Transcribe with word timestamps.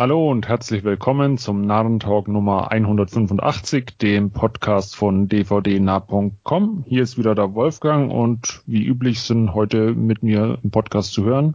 Hallo 0.00 0.30
und 0.30 0.48
herzlich 0.48 0.82
willkommen 0.82 1.36
zum 1.36 1.60
Narrentalk 1.60 2.26
Nummer 2.26 2.70
185, 2.70 3.98
dem 3.98 4.30
Podcast 4.30 4.96
von 4.96 5.28
dvdnah.com. 5.28 6.86
Hier 6.88 7.02
ist 7.02 7.18
wieder 7.18 7.34
der 7.34 7.52
Wolfgang 7.52 8.10
und 8.10 8.62
wie 8.64 8.82
üblich 8.82 9.20
sind 9.20 9.52
heute 9.52 9.92
mit 9.92 10.22
mir 10.22 10.56
im 10.64 10.70
Podcast 10.70 11.12
zu 11.12 11.24
hören. 11.24 11.52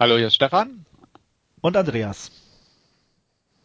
Hallo, 0.00 0.16
hier 0.16 0.26
ist 0.26 0.34
Stefan. 0.34 0.84
Und 1.60 1.76
Andreas. 1.76 2.32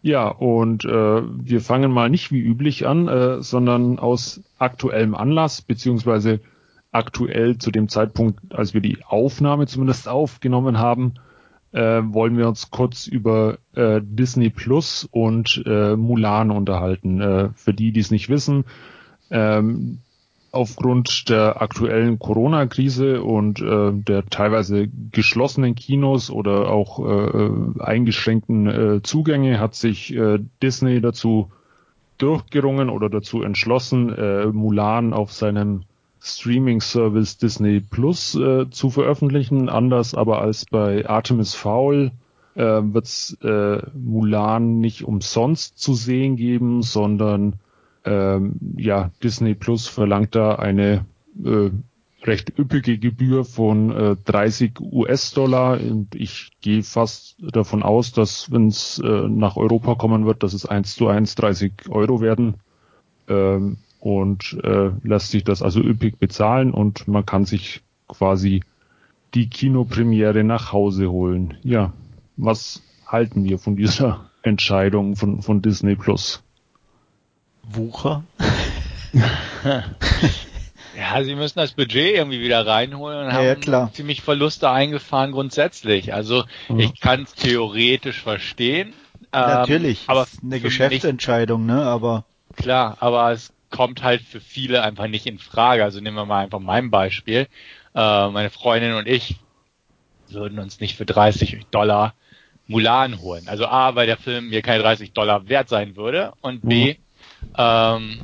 Ja, 0.04 0.27
und 0.27 0.86
äh, 0.86 1.23
wir 1.23 1.59
fangen 1.59 1.91
mal 1.91 2.11
nicht 2.11 2.32
wie 2.32 2.41
üblich 2.41 2.86
an, 2.86 3.07
äh, 3.07 3.41
sondern 3.41 3.97
aus 3.97 4.41
aktuellem 4.59 5.16
Anlass, 5.16 5.63
beziehungsweise 5.63 6.39
aktuell 6.91 7.57
zu 7.57 7.71
dem 7.71 7.89
Zeitpunkt, 7.89 8.54
als 8.54 8.75
wir 8.75 8.82
die 8.82 9.00
Aufnahme 9.04 9.66
zumindest 9.66 10.07
aufgenommen 10.07 10.77
haben, 10.77 11.16
äh, 11.76 12.02
wollen 12.14 12.38
wir 12.38 12.48
uns 12.48 12.71
kurz 12.71 13.05
über 13.05 13.58
äh, 13.76 14.00
Disney 14.02 14.50
Plus 14.50 15.08
und 15.12 15.62
äh, 15.66 15.98
Mulan 15.98 16.49
unterhalten. 16.49 17.20
Äh, 17.20 17.49
für 17.55 17.73
die, 17.73 17.91
die 17.91 17.99
es 17.99 18.12
nicht 18.12 18.30
wissen, 18.30 18.63
ähm, 19.30 19.99
aufgrund 20.54 21.27
der 21.27 21.62
aktuellen 21.62 22.18
Corona-Krise 22.18 23.22
und 23.22 23.62
äh, 23.62 23.91
der 23.91 24.26
teilweise 24.27 24.88
geschlossenen 25.12 25.76
Kinos 25.76 26.30
oder 26.30 26.72
auch 26.72 26.99
äh, 27.05 27.82
eingeschränkten 27.82 28.68
äh, 28.68 29.02
Zugänge 29.04 29.60
hat 29.60 29.76
sich 29.76 30.16
äh, 30.16 30.40
Disney 30.63 31.02
dazu 31.02 31.52
durchgerungen 32.18 32.90
oder 32.90 33.10
dazu 33.10 33.44
entschlossen, 33.44 34.13
äh, 34.16 34.46
Mulan 34.46 35.12
auf 35.12 35.34
seinem 35.34 35.84
Streaming-Service 36.22 37.38
Disney 37.38 37.80
Plus 37.80 38.36
äh, 38.36 38.70
zu 38.70 38.90
veröffentlichen. 38.90 39.70
Anders 39.70 40.16
aber 40.16 40.41
als 40.41 40.66
bei 40.66 41.08
Artemis 41.08 41.54
Fowl 41.54 42.12
äh, 42.55 42.62
wird 42.62 43.38
äh, 43.41 43.82
Mulan 43.98 44.80
nicht 44.80 45.04
umsonst 45.04 45.78
zu 45.78 45.94
sehen 45.94 46.36
geben, 46.36 46.82
sondern 46.82 47.55
ähm, 48.05 48.55
ja, 48.77 49.12
Disney 49.24 49.55
Plus 49.55 49.88
verlangt 49.88 50.35
da 50.35 50.55
eine 50.55 51.05
äh, 51.44 51.70
recht 52.24 52.57
üppige 52.57 52.98
Gebühr 52.98 53.46
von 53.46 53.91
äh, 53.91 54.16
30 54.26 54.79
US-Dollar 54.79 55.79
und 55.79 56.16
ich 56.16 56.52
gehe 56.62 56.84
fast 56.84 57.35
davon 57.40 57.84
aus, 57.84 58.12
dass 58.12 58.52
wenn 58.52 58.68
es 58.68 59.00
äh, 59.00 59.27
nach 59.27 59.57
Europa 59.57 59.96
kommen 59.96 60.26
wird, 60.26 60.44
dass 60.44 60.54
es 60.54 60.66
eins 60.66 60.96
zu 60.96 61.07
eins 61.07 61.35
30 61.35 61.90
Euro 61.90 62.22
werden. 62.22 62.55
Ähm, 63.27 63.77
und 64.06 64.56
äh, 64.63 64.91
lässt 65.01 65.31
sich 65.31 65.44
das 65.44 65.63
also 65.63 65.79
üppig 65.79 66.19
bezahlen 66.19 66.75
und 66.75 67.07
man 67.07 67.25
kann 67.25 67.44
sich 67.44 67.81
quasi 68.07 68.61
die 69.34 69.50
Kinopremiere 69.50 70.44
nach 70.44 70.72
Hause 70.72 71.09
holen. 71.09 71.57
Ja, 71.63 71.91
was 72.38 72.83
halten 73.07 73.45
wir 73.45 73.57
von 73.57 73.75
dieser 73.75 74.29
Entscheidung 74.44 75.16
von, 75.16 75.41
von 75.41 75.63
Disney 75.63 75.95
Plus? 75.95 76.44
Wucher? 77.63 78.23
ja, 79.63 81.23
sie 81.23 81.33
müssen 81.33 81.57
das 81.57 81.72
Budget 81.72 82.16
irgendwie 82.16 82.41
wieder 82.41 82.67
reinholen 82.67 83.25
und 83.25 83.33
ja, 83.33 83.33
haben 83.33 83.59
klar. 83.59 83.91
ziemlich 83.91 84.22
Verluste 84.22 84.69
eingefahren 84.69 85.31
grundsätzlich. 85.31 86.13
Also 86.13 86.44
mhm. 86.69 86.79
ich 86.81 87.00
kann 87.00 87.23
es 87.23 87.33
theoretisch 87.33 88.22
verstehen. 88.22 88.94
Natürlich, 89.31 90.03
ähm, 90.03 90.09
aber 90.09 90.23
ist 90.25 90.44
eine 90.44 90.59
Geschäftsentscheidung, 90.59 91.66
ne? 91.66 91.81
Aber 91.81 92.23
klar, 92.56 92.97
aber 93.00 93.31
es 93.31 93.51
kommt 93.75 94.03
halt 94.03 94.22
für 94.22 94.40
viele 94.40 94.84
einfach 94.84 95.07
nicht 95.07 95.25
in 95.25 95.38
Frage. 95.38 95.84
Also 95.84 96.00
nehmen 96.00 96.16
wir 96.16 96.25
mal 96.25 96.41
einfach 96.41 96.59
mein 96.62 96.91
Beispiel. 96.91 97.47
Äh, 97.94 98.29
meine 98.29 98.50
Freundin 98.50 98.94
und 98.94 99.06
ich 99.06 99.35
würden 100.29 100.59
uns 100.59 100.79
nicht 100.79 100.95
für 100.95 101.06
30 101.06 101.66
Dollar 101.72 102.13
Mulan 102.67 103.19
holen. 103.19 103.50
Also 103.50 103.66
A, 103.66 103.95
weil 103.95 104.07
der 104.07 104.16
Film 104.16 104.47
mir 104.47 104.62
keine 104.62 104.81
30 104.81 105.12
Dollar 105.12 105.50
wert 105.50 105.67
sein 105.67 105.97
würde 105.97 106.31
und 106.40 106.62
B, 106.62 106.94
mhm. 106.94 107.53
ähm, 107.57 108.22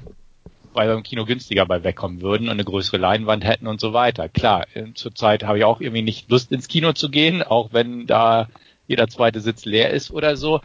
weil 0.72 0.88
wir 0.88 0.96
im 0.96 1.04
Kino 1.04 1.26
günstiger 1.26 1.66
bei 1.66 1.84
wegkommen 1.84 2.22
würden 2.22 2.48
und 2.48 2.54
eine 2.54 2.64
größere 2.64 2.96
Leinwand 2.98 3.44
hätten 3.44 3.68
und 3.68 3.82
so 3.82 3.92
weiter. 3.92 4.30
Klar, 4.30 4.68
äh, 4.74 4.94
zurzeit 4.94 5.44
habe 5.44 5.58
ich 5.58 5.66
auch 5.66 5.82
irgendwie 5.82 6.02
nicht 6.02 6.30
Lust 6.32 6.54
ins 6.54 6.70
Kino 6.70 6.94
zu 6.94 7.10
gehen, 7.10 7.44
auch 7.44 7.74
wenn 7.74 8.08
da 8.08 8.48
jeder 8.88 9.10
zweite 9.10 9.42
Sitz 9.42 9.66
leer 9.66 9.90
ist 9.90 10.12
oder 10.12 10.38
so. 10.38 10.62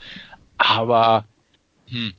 Aber 0.59 1.25
hm, 1.89 2.15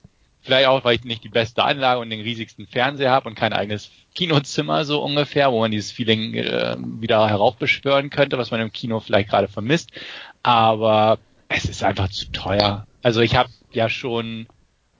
Vielleicht 0.47 0.67
auch, 0.69 0.85
weil 0.85 0.95
ich 0.95 1.03
nicht 1.03 1.25
die 1.25 1.29
beste 1.29 1.61
Anlage 1.61 1.99
und 1.99 2.09
den 2.09 2.21
riesigsten 2.21 2.67
Fernseher 2.67 3.11
habe 3.11 3.27
und 3.27 3.35
kein 3.35 3.51
eigenes 3.51 3.91
Kinozimmer 4.15 4.85
so 4.85 5.03
ungefähr, 5.03 5.51
wo 5.51 5.59
man 5.59 5.71
dieses 5.71 5.91
Feeling 5.91 6.35
äh, 6.35 6.77
wieder 6.79 7.27
heraufbeschwören 7.27 8.09
könnte, 8.09 8.37
was 8.37 8.49
man 8.49 8.61
im 8.61 8.71
Kino 8.71 9.01
vielleicht 9.01 9.27
gerade 9.27 9.49
vermisst. 9.49 9.89
Aber 10.43 11.19
es 11.49 11.65
ist 11.65 11.83
einfach 11.83 12.07
zu 12.07 12.31
teuer. 12.31 12.87
Also 13.03 13.19
ich 13.19 13.35
habe 13.35 13.49
ja 13.73 13.89
schon 13.89 14.47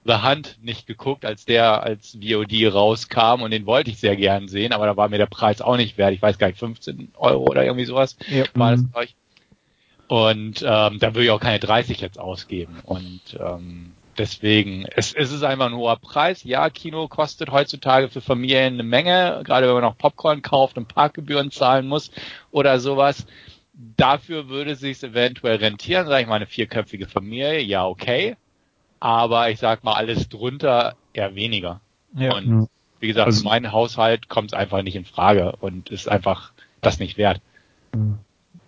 The 0.04 0.16
Hunt 0.22 0.58
nicht 0.60 0.86
geguckt, 0.86 1.24
als 1.24 1.46
der 1.46 1.82
als 1.82 2.18
VOD 2.22 2.70
rauskam 2.70 3.40
und 3.40 3.50
den 3.50 3.64
wollte 3.64 3.90
ich 3.90 3.96
sehr 3.96 4.16
gern 4.16 4.48
sehen, 4.48 4.74
aber 4.74 4.84
da 4.84 4.98
war 4.98 5.08
mir 5.08 5.16
der 5.16 5.24
Preis 5.24 5.62
auch 5.62 5.78
nicht 5.78 5.96
wert. 5.96 6.12
Ich 6.12 6.20
weiß 6.20 6.36
gar 6.36 6.48
nicht, 6.48 6.58
15 6.58 7.12
Euro 7.16 7.44
oder 7.44 7.64
irgendwie 7.64 7.86
sowas 7.86 8.18
ja. 8.28 8.44
war 8.52 8.72
das 8.72 8.84
bei 8.84 9.00
euch. 9.00 9.14
Und 10.08 10.60
ähm, 10.60 10.98
da 10.98 11.14
würde 11.14 11.24
ich 11.24 11.30
auch 11.30 11.40
keine 11.40 11.58
30 11.58 12.02
jetzt 12.02 12.20
ausgeben. 12.20 12.80
Und 12.84 13.22
ähm, 13.40 13.92
deswegen, 14.18 14.86
es, 14.96 15.14
es 15.14 15.32
ist 15.32 15.42
einfach 15.42 15.66
ein 15.66 15.76
hoher 15.76 15.96
Preis. 15.96 16.44
Ja, 16.44 16.68
Kino 16.70 17.08
kostet 17.08 17.50
heutzutage 17.50 18.08
für 18.08 18.20
Familien 18.20 18.74
eine 18.74 18.82
Menge, 18.82 19.42
gerade 19.44 19.66
wenn 19.66 19.74
man 19.74 19.82
noch 19.82 19.96
Popcorn 19.96 20.42
kauft 20.42 20.76
und 20.76 20.88
Parkgebühren 20.88 21.50
zahlen 21.50 21.86
muss 21.86 22.10
oder 22.50 22.80
sowas. 22.80 23.26
Dafür 23.96 24.48
würde 24.48 24.72
es 24.72 24.80
sich 24.80 25.02
eventuell 25.02 25.56
rentieren, 25.56 26.06
sage 26.06 26.22
ich 26.22 26.28
mal, 26.28 26.36
eine 26.36 26.46
vierköpfige 26.46 27.06
Familie, 27.06 27.60
ja, 27.60 27.86
okay. 27.86 28.36
Aber 29.00 29.50
ich 29.50 29.60
sag 29.60 29.84
mal, 29.84 29.94
alles 29.94 30.28
drunter 30.28 30.96
eher 31.12 31.34
weniger. 31.36 31.80
Ja. 32.16 32.34
Und 32.34 32.68
wie 33.00 33.06
gesagt, 33.06 33.26
also, 33.26 33.40
für 33.40 33.48
meinen 33.48 33.70
Haushalt 33.70 34.28
kommt 34.28 34.52
es 34.52 34.58
einfach 34.58 34.82
nicht 34.82 34.96
in 34.96 35.04
Frage 35.04 35.54
und 35.60 35.90
ist 35.90 36.08
einfach 36.08 36.52
das 36.80 36.98
nicht 36.98 37.16
wert. 37.16 37.40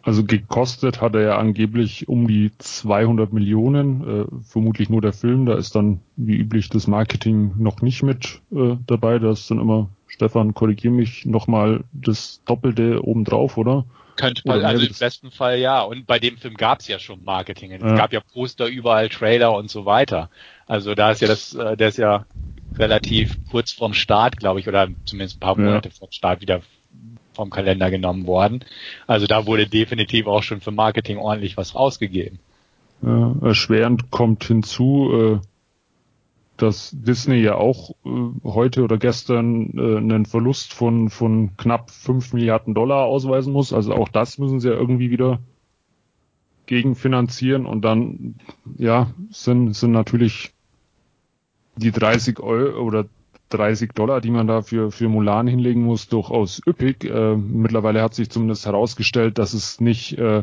Also 0.02 0.24
gekostet 0.24 1.02
hat 1.02 1.14
er 1.14 1.20
ja 1.20 1.38
angeblich 1.38 2.08
um 2.08 2.26
die 2.26 2.52
200 2.56 3.32
Millionen, 3.32 4.22
äh, 4.22 4.42
vermutlich 4.42 4.88
nur 4.88 5.02
der 5.02 5.12
Film. 5.12 5.44
Da 5.44 5.56
ist 5.56 5.74
dann 5.74 6.00
wie 6.16 6.36
üblich 6.36 6.70
das 6.70 6.86
Marketing 6.86 7.52
noch 7.58 7.82
nicht 7.82 8.02
mit 8.02 8.40
äh, 8.50 8.76
dabei. 8.86 9.18
Da 9.18 9.30
ist 9.30 9.50
dann 9.50 9.58
immer, 9.58 9.90
Stefan, 10.06 10.54
korrigier 10.54 10.90
mich, 10.90 11.26
nochmal 11.26 11.84
das 11.92 12.42
Doppelte 12.46 13.04
obendrauf, 13.04 13.58
oder? 13.58 13.84
Könnte 14.16 14.42
man, 14.46 14.64
also 14.64 14.86
im 14.86 14.94
besten 14.98 15.30
Fall 15.30 15.58
ja. 15.58 15.82
Und 15.82 16.06
bei 16.06 16.18
dem 16.18 16.38
Film 16.38 16.54
gab 16.54 16.80
es 16.80 16.88
ja 16.88 16.98
schon 16.98 17.22
Marketing. 17.22 17.72
Es 17.72 17.82
ja. 17.82 17.94
gab 17.94 18.12
ja 18.14 18.20
Poster 18.20 18.66
überall, 18.66 19.10
Trailer 19.10 19.54
und 19.54 19.70
so 19.70 19.84
weiter. 19.84 20.30
Also 20.66 20.94
da 20.94 21.10
ist 21.10 21.20
ja 21.20 21.28
das, 21.28 21.54
äh, 21.54 21.76
der 21.76 21.88
ist 21.88 21.98
ja 21.98 22.24
relativ 22.78 23.36
kurz 23.50 23.72
vorm 23.72 23.92
Start, 23.92 24.38
glaube 24.38 24.60
ich, 24.60 24.68
oder 24.68 24.88
zumindest 25.04 25.36
ein 25.36 25.40
paar 25.40 25.58
Monate 25.58 25.90
ja. 25.90 25.94
vorm 25.94 26.12
Start 26.12 26.40
wieder 26.40 26.62
vom 27.32 27.50
Kalender 27.50 27.90
genommen 27.90 28.26
worden. 28.26 28.64
Also 29.06 29.26
da 29.26 29.46
wurde 29.46 29.66
definitiv 29.66 30.26
auch 30.26 30.42
schon 30.42 30.60
für 30.60 30.72
Marketing 30.72 31.18
ordentlich 31.18 31.56
was 31.56 31.74
rausgegeben. 31.74 32.38
Ja, 33.02 33.34
erschwerend 33.42 34.10
kommt 34.10 34.44
hinzu, 34.44 35.10
äh, 35.12 35.46
dass 36.56 36.90
Disney 36.92 37.40
ja 37.40 37.54
auch 37.54 37.90
äh, 38.04 38.10
heute 38.44 38.82
oder 38.82 38.98
gestern 38.98 39.72
äh, 39.78 39.96
einen 39.96 40.26
Verlust 40.26 40.74
von, 40.74 41.08
von 41.08 41.56
knapp 41.56 41.90
5 41.90 42.34
Milliarden 42.34 42.74
Dollar 42.74 43.04
ausweisen 43.04 43.52
muss. 43.52 43.72
Also 43.72 43.94
auch 43.94 44.08
das 44.08 44.38
müssen 44.38 44.60
sie 44.60 44.68
ja 44.68 44.74
irgendwie 44.74 45.10
wieder 45.10 45.40
gegenfinanzieren 46.66 47.66
und 47.66 47.82
dann, 47.82 48.36
ja, 48.76 49.10
sind, 49.30 49.74
sind 49.74 49.90
natürlich 49.92 50.52
die 51.76 51.90
30 51.90 52.38
Euro 52.40 52.80
oder 52.82 53.06
30 53.50 53.92
Dollar, 53.92 54.20
die 54.20 54.30
man 54.30 54.46
da 54.46 54.62
für, 54.62 54.90
für 54.90 55.08
Mulan 55.08 55.46
hinlegen 55.46 55.82
muss, 55.82 56.08
durchaus 56.08 56.60
üppig. 56.66 57.04
Äh, 57.04 57.36
mittlerweile 57.36 58.02
hat 58.02 58.14
sich 58.14 58.30
zumindest 58.30 58.66
herausgestellt, 58.66 59.38
dass 59.38 59.52
es 59.54 59.80
nicht 59.80 60.18
äh, 60.18 60.42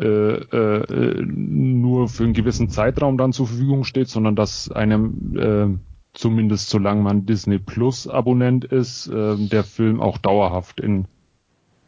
äh, 0.00 0.06
äh, 0.06 1.22
nur 1.22 2.08
für 2.08 2.24
einen 2.24 2.32
gewissen 2.32 2.70
Zeitraum 2.70 3.18
dann 3.18 3.32
zur 3.32 3.46
Verfügung 3.46 3.84
steht, 3.84 4.08
sondern 4.08 4.36
dass 4.36 4.70
einem 4.70 5.36
äh, 5.36 5.78
zumindest 6.14 6.70
solange 6.70 7.02
man 7.02 7.26
Disney 7.26 7.58
Plus 7.58 8.08
Abonnent 8.08 8.64
ist, 8.64 9.08
äh, 9.08 9.36
der 9.36 9.64
Film 9.64 10.00
auch 10.00 10.18
dauerhaft 10.18 10.80
in 10.80 11.06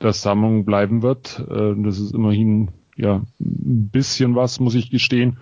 der 0.00 0.12
Sammlung 0.12 0.64
bleiben 0.64 1.02
wird. 1.02 1.44
Äh, 1.50 1.74
das 1.82 1.98
ist 1.98 2.12
immerhin 2.14 2.70
ja 2.96 3.22
ein 3.40 3.88
bisschen 3.90 4.34
was, 4.34 4.60
muss 4.60 4.74
ich 4.74 4.90
gestehen. 4.90 5.38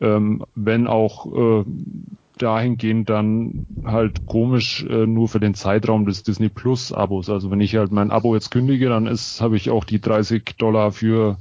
Ähm, 0.00 0.44
wenn 0.54 0.86
auch 0.86 1.26
äh, 1.26 1.64
dahingehend 2.42 3.08
dann 3.08 3.66
halt 3.84 4.26
komisch 4.26 4.84
äh, 4.84 5.06
nur 5.06 5.28
für 5.28 5.40
den 5.40 5.54
Zeitraum 5.54 6.06
des 6.06 6.22
Disney 6.22 6.48
Plus 6.48 6.92
Abos. 6.92 7.28
Also 7.30 7.50
wenn 7.50 7.60
ich 7.60 7.76
halt 7.76 7.92
mein 7.92 8.10
Abo 8.10 8.34
jetzt 8.34 8.50
kündige, 8.50 8.88
dann 8.88 9.06
ist 9.06 9.40
habe 9.40 9.56
ich 9.56 9.70
auch 9.70 9.84
die 9.84 10.00
30 10.00 10.56
Dollar 10.58 10.92
für 10.92 11.38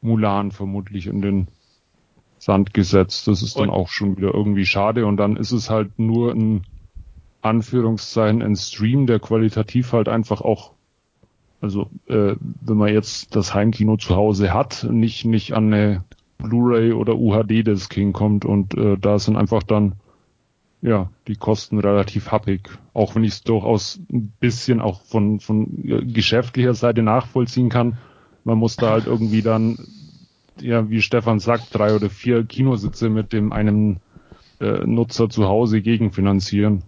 Mulan 0.00 0.52
vermutlich 0.52 1.06
in 1.06 1.22
den 1.22 1.48
Sand 2.38 2.72
gesetzt. 2.74 3.28
Das 3.28 3.42
ist 3.42 3.56
dann 3.56 3.68
und? 3.68 3.74
auch 3.74 3.88
schon 3.88 4.16
wieder 4.16 4.32
irgendwie 4.32 4.66
schade 4.66 5.06
und 5.06 5.16
dann 5.16 5.36
ist 5.36 5.52
es 5.52 5.70
halt 5.70 5.98
nur 5.98 6.32
ein 6.32 6.62
Anführungszeichen 7.42 8.42
ein 8.42 8.56
Stream, 8.56 9.06
der 9.06 9.20
qualitativ 9.20 9.92
halt 9.92 10.08
einfach 10.08 10.40
auch 10.40 10.72
also 11.60 11.90
äh, 12.06 12.36
wenn 12.38 12.76
man 12.76 12.92
jetzt 12.92 13.34
das 13.34 13.52
Heimkino 13.52 13.96
zu 13.96 14.14
Hause 14.14 14.54
hat, 14.54 14.86
nicht 14.88 15.24
nicht 15.24 15.54
an 15.54 15.72
eine 15.72 16.04
Blu-ray 16.38 16.92
oder 16.92 17.16
UHD-Disc 17.16 17.92
hinkommt 17.92 18.44
und 18.44 18.74
äh, 18.74 18.96
da 18.96 19.18
sind 19.18 19.36
einfach 19.36 19.64
dann 19.64 19.94
ja 20.82 21.10
die 21.26 21.36
Kosten 21.36 21.78
relativ 21.78 22.30
happig. 22.30 22.68
Auch 22.94 23.14
wenn 23.14 23.24
ich 23.24 23.32
es 23.32 23.42
durchaus 23.42 24.00
ein 24.12 24.32
bisschen 24.40 24.80
auch 24.80 25.02
von 25.02 25.40
von 25.40 25.84
äh, 25.84 26.04
geschäftlicher 26.04 26.74
Seite 26.74 27.02
nachvollziehen 27.02 27.68
kann. 27.68 27.98
Man 28.44 28.58
muss 28.58 28.76
da 28.76 28.90
halt 28.90 29.06
irgendwie 29.06 29.42
dann 29.42 29.78
ja 30.60 30.88
wie 30.90 31.02
Stefan 31.02 31.40
sagt 31.40 31.74
drei 31.74 31.94
oder 31.94 32.10
vier 32.10 32.44
Kinositze 32.44 33.08
mit 33.08 33.32
dem 33.32 33.52
einen 33.52 34.00
äh, 34.60 34.84
Nutzer 34.84 35.28
zu 35.28 35.46
Hause 35.46 35.80
gegenfinanzieren. 35.80 36.82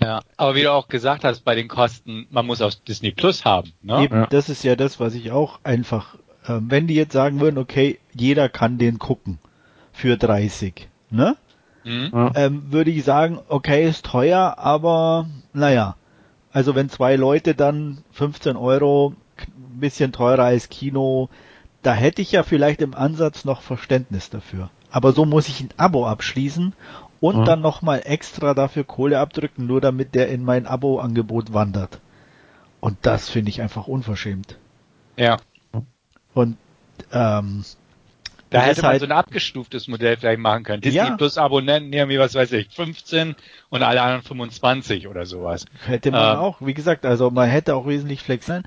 Ja, 0.00 0.22
aber 0.36 0.54
wie 0.54 0.62
du 0.62 0.72
auch 0.72 0.86
gesagt 0.86 1.24
hast, 1.24 1.40
bei 1.40 1.56
den 1.56 1.66
Kosten, 1.66 2.28
man 2.30 2.46
muss 2.46 2.62
auch 2.62 2.72
Disney 2.72 3.10
Plus 3.10 3.44
haben. 3.44 3.72
Ne? 3.82 4.04
Eben, 4.04 4.14
ja. 4.14 4.26
das 4.26 4.48
ist 4.48 4.62
ja 4.62 4.76
das, 4.76 5.00
was 5.00 5.14
ich 5.16 5.32
auch 5.32 5.58
einfach 5.64 6.14
ähm, 6.48 6.70
wenn 6.70 6.86
die 6.86 6.94
jetzt 6.94 7.12
sagen 7.12 7.40
würden, 7.40 7.58
okay, 7.58 7.98
jeder 8.14 8.48
kann 8.48 8.78
den 8.78 8.98
gucken 8.98 9.38
für 9.92 10.16
30, 10.16 10.88
ne? 11.10 11.36
Mhm. 11.88 12.32
Ähm, 12.34 12.62
würde 12.70 12.90
ich 12.90 13.04
sagen, 13.04 13.38
okay, 13.48 13.88
ist 13.88 14.04
teuer, 14.04 14.56
aber 14.58 15.26
naja. 15.52 15.96
Also 16.52 16.74
wenn 16.74 16.88
zwei 16.88 17.16
Leute 17.16 17.54
dann 17.54 17.98
15 18.12 18.56
Euro, 18.56 19.14
ein 19.38 19.80
bisschen 19.80 20.12
teurer 20.12 20.44
als 20.44 20.68
Kino, 20.68 21.28
da 21.82 21.94
hätte 21.94 22.22
ich 22.22 22.32
ja 22.32 22.42
vielleicht 22.42 22.82
im 22.82 22.94
Ansatz 22.94 23.44
noch 23.44 23.62
Verständnis 23.62 24.30
dafür. 24.30 24.70
Aber 24.90 25.12
so 25.12 25.24
muss 25.24 25.48
ich 25.48 25.60
ein 25.60 25.70
Abo 25.76 26.06
abschließen 26.06 26.74
und 27.20 27.36
mhm. 27.38 27.44
dann 27.44 27.60
nochmal 27.60 28.02
extra 28.04 28.54
dafür 28.54 28.84
Kohle 28.84 29.18
abdrücken, 29.18 29.66
nur 29.66 29.80
damit 29.80 30.14
der 30.14 30.28
in 30.28 30.44
mein 30.44 30.66
Abo-Angebot 30.66 31.52
wandert. 31.52 32.00
Und 32.80 32.98
das 33.02 33.28
finde 33.28 33.50
ich 33.50 33.60
einfach 33.60 33.86
unverschämt. 33.86 34.58
Ja. 35.16 35.38
Und 36.34 36.56
ähm, 37.12 37.64
da 38.50 38.60
hätte 38.60 38.82
man 38.82 38.92
halt, 38.92 39.00
so 39.00 39.06
ein 39.06 39.12
abgestuftes 39.12 39.88
Modell 39.88 40.16
vielleicht 40.16 40.40
machen 40.40 40.64
können. 40.64 40.80
Disney 40.80 40.98
ja. 40.98 41.16
Plus 41.16 41.38
Abonnenten 41.38 41.92
irgendwie, 41.92 42.18
was 42.18 42.34
weiß 42.34 42.52
ich, 42.52 42.68
15 42.70 43.36
und 43.68 43.82
alle 43.82 44.00
anderen 44.00 44.22
25 44.22 45.08
oder 45.08 45.26
sowas. 45.26 45.66
Hätte 45.86 46.10
man 46.10 46.36
ähm, 46.36 46.40
auch, 46.40 46.56
wie 46.60 46.74
gesagt, 46.74 47.04
also 47.04 47.30
man 47.30 47.48
hätte 47.48 47.74
auch 47.74 47.86
wesentlich 47.86 48.22
flexibel, 48.22 48.62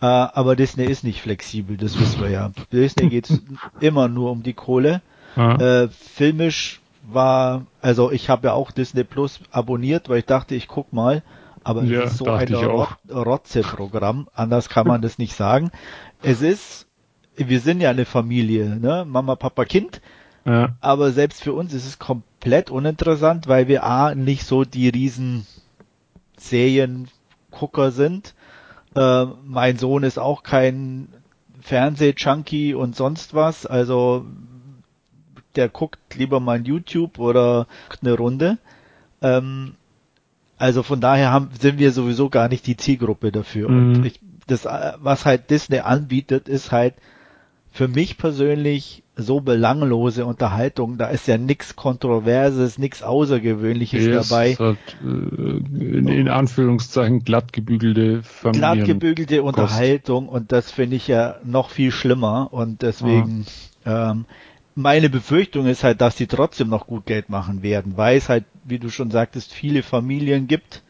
äh, 0.00 0.06
aber 0.06 0.56
Disney 0.56 0.84
ist 0.84 1.04
nicht 1.04 1.22
flexibel, 1.22 1.76
das 1.76 1.98
wissen 1.98 2.20
wir 2.20 2.30
ja. 2.30 2.50
Disney 2.72 3.08
geht 3.08 3.28
immer 3.80 4.08
nur 4.08 4.30
um 4.30 4.42
die 4.42 4.54
Kohle. 4.54 5.00
Ja. 5.36 5.82
Äh, 5.84 5.88
filmisch 5.88 6.80
war, 7.02 7.66
also 7.80 8.12
ich 8.12 8.28
habe 8.28 8.48
ja 8.48 8.52
auch 8.52 8.70
Disney 8.70 9.04
Plus 9.04 9.40
abonniert, 9.50 10.08
weil 10.08 10.18
ich 10.18 10.26
dachte, 10.26 10.54
ich 10.54 10.68
guck 10.68 10.92
mal, 10.92 11.22
aber 11.64 11.84
ja, 11.84 12.02
es 12.02 12.12
ist 12.12 12.18
so 12.18 12.26
ein 12.26 12.52
Rotze-Programm, 13.10 14.28
anders 14.34 14.68
kann 14.68 14.86
man 14.86 15.00
das 15.00 15.18
nicht 15.18 15.34
sagen. 15.34 15.70
Es 16.22 16.42
ist 16.42 16.86
wir 17.36 17.60
sind 17.60 17.80
ja 17.80 17.90
eine 17.90 18.04
Familie, 18.04 18.76
ne? 18.76 19.04
Mama, 19.06 19.36
Papa, 19.36 19.64
Kind. 19.64 20.00
Ja. 20.44 20.74
Aber 20.80 21.12
selbst 21.12 21.42
für 21.42 21.52
uns 21.52 21.72
ist 21.72 21.86
es 21.86 21.98
komplett 21.98 22.70
uninteressant, 22.70 23.46
weil 23.48 23.68
wir 23.68 23.84
A, 23.84 24.14
nicht 24.14 24.44
so 24.44 24.64
die 24.64 24.88
riesen 24.88 25.46
Seriengucker 26.36 27.92
sind. 27.92 28.34
Äh, 28.94 29.26
mein 29.44 29.78
Sohn 29.78 30.02
ist 30.02 30.18
auch 30.18 30.42
kein 30.42 31.08
Fernseh-Junkie 31.60 32.74
und 32.74 32.96
sonst 32.96 33.34
was. 33.34 33.66
Also 33.66 34.26
der 35.54 35.68
guckt 35.68 36.00
lieber 36.16 36.40
mal 36.40 36.66
YouTube 36.66 37.18
oder 37.18 37.66
eine 38.00 38.14
Runde. 38.14 38.58
Ähm, 39.20 39.74
also 40.58 40.82
von 40.82 41.00
daher 41.00 41.30
haben, 41.30 41.50
sind 41.58 41.78
wir 41.78 41.92
sowieso 41.92 42.28
gar 42.28 42.48
nicht 42.48 42.66
die 42.66 42.76
Zielgruppe 42.76 43.32
dafür. 43.32 43.68
Mhm. 43.68 43.94
Und 43.94 44.06
ich, 44.06 44.20
das, 44.46 44.64
was 44.64 45.24
halt 45.24 45.50
Disney 45.50 45.78
anbietet, 45.78 46.48
ist 46.48 46.72
halt 46.72 46.94
für 47.72 47.88
mich 47.88 48.18
persönlich 48.18 49.02
so 49.16 49.40
belanglose 49.40 50.26
Unterhaltung. 50.26 50.98
Da 50.98 51.08
ist 51.08 51.26
ja 51.26 51.38
nichts 51.38 51.74
Kontroverses, 51.74 52.78
nichts 52.78 53.02
Außergewöhnliches 53.02 54.04
yes, 54.04 54.28
dabei. 54.28 54.54
Hat, 54.54 54.76
äh, 55.02 55.06
in, 55.06 56.06
in, 56.06 56.28
Anführungszeichen 56.28 57.24
glatt 57.24 57.52
gebügelte 57.52 58.22
Familien 58.22 58.60
Glatt 58.60 58.86
gebügelte 58.86 59.42
Unterhaltung 59.42 60.28
und 60.28 60.52
das 60.52 60.70
finde 60.70 60.96
ich 60.96 61.08
ja 61.08 61.36
noch 61.44 61.70
viel 61.70 61.90
schlimmer 61.90 62.48
und 62.52 62.82
deswegen 62.82 63.46
ähm, 63.86 64.26
meine 64.74 65.10
Befürchtung 65.10 65.66
ist 65.66 65.82
halt, 65.82 66.00
dass 66.00 66.16
sie 66.16 66.26
trotzdem 66.26 66.68
noch 66.68 66.86
gut 66.86 67.06
Geld 67.06 67.28
machen 67.28 67.62
werden, 67.62 67.96
weil 67.96 68.16
es 68.18 68.28
halt, 68.28 68.44
wie 68.64 68.78
du 68.78 68.90
schon 68.90 69.10
sagtest, 69.10 69.52
viele 69.52 69.82
Familien 69.82 70.46
gibt, 70.46 70.82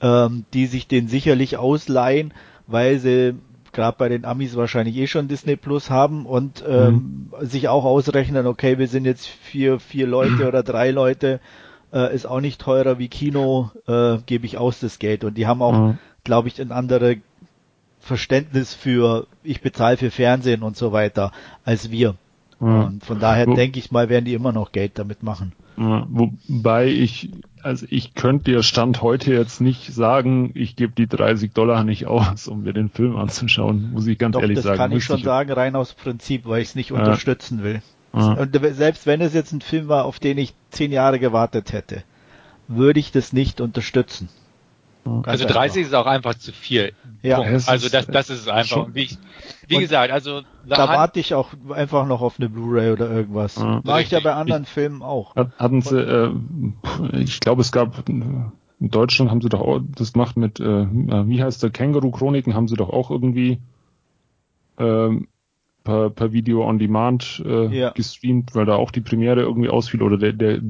ähm, 0.00 0.44
die 0.52 0.66
sich 0.66 0.88
den 0.88 1.08
sicherlich 1.08 1.56
ausleihen, 1.56 2.32
weil 2.66 2.98
sie 2.98 3.34
gerade 3.72 3.96
bei 3.98 4.08
den 4.08 4.24
Amis 4.24 4.56
wahrscheinlich 4.56 4.96
eh 4.96 5.06
schon 5.06 5.28
Disney 5.28 5.56
Plus 5.56 5.90
haben 5.90 6.26
und 6.26 6.64
ähm, 6.66 7.30
mhm. 7.40 7.46
sich 7.46 7.68
auch 7.68 7.84
ausrechnen, 7.84 8.46
okay, 8.46 8.78
wir 8.78 8.88
sind 8.88 9.04
jetzt 9.04 9.26
vier, 9.26 9.80
vier 9.80 10.06
Leute 10.06 10.46
oder 10.48 10.62
drei 10.62 10.90
Leute, 10.90 11.40
äh, 11.92 12.14
ist 12.14 12.26
auch 12.26 12.40
nicht 12.40 12.60
teurer 12.60 12.98
wie 12.98 13.08
Kino, 13.08 13.70
äh, 13.86 14.18
gebe 14.26 14.46
ich 14.46 14.58
aus 14.58 14.80
das 14.80 14.98
Geld. 14.98 15.24
Und 15.24 15.34
die 15.34 15.46
haben 15.46 15.62
auch, 15.62 15.72
mhm. 15.72 15.98
glaube 16.24 16.48
ich, 16.48 16.60
ein 16.60 16.72
andere 16.72 17.16
Verständnis 18.00 18.74
für, 18.74 19.26
ich 19.42 19.60
bezahle 19.60 19.96
für 19.96 20.10
Fernsehen 20.10 20.62
und 20.62 20.76
so 20.76 20.92
weiter, 20.92 21.32
als 21.64 21.90
wir. 21.90 22.14
Mhm. 22.60 22.84
Und 22.84 23.04
von 23.04 23.20
daher 23.20 23.46
denke 23.46 23.78
ich 23.78 23.90
mal, 23.90 24.08
werden 24.08 24.24
die 24.24 24.34
immer 24.34 24.52
noch 24.52 24.72
Geld 24.72 24.98
damit 24.98 25.22
machen. 25.22 25.52
wobei 26.08 26.86
ich 26.88 27.30
also 27.68 27.86
ich 27.90 28.14
könnte 28.14 28.50
dir 28.50 28.62
Stand 28.62 29.02
heute 29.02 29.32
jetzt 29.32 29.60
nicht 29.60 29.92
sagen, 29.92 30.50
ich 30.54 30.74
gebe 30.74 30.92
die 30.92 31.06
30 31.06 31.52
Dollar 31.52 31.84
nicht 31.84 32.06
aus, 32.06 32.48
um 32.48 32.62
mir 32.62 32.72
den 32.72 32.88
Film 32.88 33.16
anzuschauen, 33.16 33.92
muss 33.92 34.06
ich 34.06 34.18
ganz 34.18 34.32
Doch, 34.32 34.40
ehrlich 34.40 34.56
das 34.56 34.64
sagen. 34.64 34.78
Das 34.78 34.84
kann 34.88 34.96
ich 34.96 35.04
schon 35.04 35.18
ich 35.18 35.24
sagen, 35.24 35.52
rein 35.52 35.76
aus 35.76 35.92
Prinzip, 35.92 36.46
weil 36.46 36.62
ich 36.62 36.68
es 36.68 36.74
nicht 36.74 36.90
ja. 36.90 36.96
unterstützen 36.96 37.62
will. 37.62 37.82
Ja. 38.14 38.32
Und 38.32 38.58
selbst 38.72 39.06
wenn 39.06 39.20
es 39.20 39.34
jetzt 39.34 39.52
ein 39.52 39.60
Film 39.60 39.88
war, 39.88 40.06
auf 40.06 40.18
den 40.18 40.38
ich 40.38 40.54
zehn 40.70 40.90
Jahre 40.90 41.18
gewartet 41.18 41.72
hätte, 41.72 42.02
würde 42.66 43.00
ich 43.00 43.12
das 43.12 43.32
nicht 43.32 43.60
unterstützen. 43.60 44.28
Also 45.24 45.46
30 45.46 45.86
ist 45.86 45.94
auch 45.94 46.06
einfach 46.06 46.34
zu 46.34 46.52
viel. 46.52 46.92
Ja. 47.22 47.40
Also 47.40 47.88
das, 47.88 48.06
das 48.06 48.30
ist 48.30 48.48
einfach. 48.48 48.88
Wie, 48.92 49.08
wie 49.66 49.78
gesagt, 49.78 50.12
also 50.12 50.42
da 50.66 50.88
warte 50.88 51.20
ich 51.20 51.34
auch 51.34 51.50
einfach 51.70 52.06
noch 52.06 52.20
auf 52.20 52.38
eine 52.38 52.48
Blu-ray 52.48 52.92
oder 52.92 53.10
irgendwas. 53.10 53.56
Ja. 53.56 53.80
Mache 53.84 54.02
ich 54.02 54.10
ja 54.10 54.20
bei 54.20 54.34
anderen 54.34 54.62
ich, 54.62 54.68
Filmen 54.68 55.02
auch. 55.02 55.34
Hatten 55.34 55.82
sie, 55.82 55.98
äh, 55.98 56.32
ich 57.12 57.40
glaube, 57.40 57.62
es 57.62 57.72
gab 57.72 58.08
in 58.80 58.90
Deutschland 58.90 59.30
haben 59.30 59.40
sie 59.40 59.48
doch 59.48 59.60
auch 59.60 59.80
das 59.96 60.12
gemacht 60.12 60.36
mit, 60.36 60.60
äh, 60.60 60.64
wie 60.64 61.42
heißt 61.42 61.62
der 61.62 61.70
Känguru-Chroniken, 61.70 62.54
haben 62.54 62.68
sie 62.68 62.76
doch 62.76 62.90
auch 62.90 63.10
irgendwie 63.10 63.58
äh, 64.76 65.08
per, 65.82 66.10
per 66.10 66.32
Video 66.32 66.64
on 66.64 66.78
Demand 66.78 67.42
äh, 67.44 67.66
ja. 67.76 67.90
gestreamt, 67.90 68.54
weil 68.54 68.66
da 68.66 68.76
auch 68.76 68.90
die 68.90 69.00
Premiere 69.00 69.40
irgendwie 69.40 69.68
ausfiel 69.68 70.02
oder 70.02 70.16
der, 70.16 70.32
der, 70.32 70.60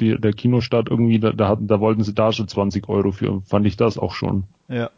der, 0.00 0.18
der 0.18 0.32
Kinostart 0.32 0.88
irgendwie, 0.88 1.18
da, 1.18 1.32
da, 1.32 1.48
hatten, 1.48 1.66
da 1.66 1.80
wollten 1.80 2.02
sie 2.02 2.14
da 2.14 2.32
schon 2.32 2.48
20 2.48 2.88
Euro 2.88 3.12
für, 3.12 3.42
fand 3.42 3.66
ich 3.66 3.76
das 3.76 3.98
auch 3.98 4.14
schon. 4.14 4.44
Ja. 4.68 4.90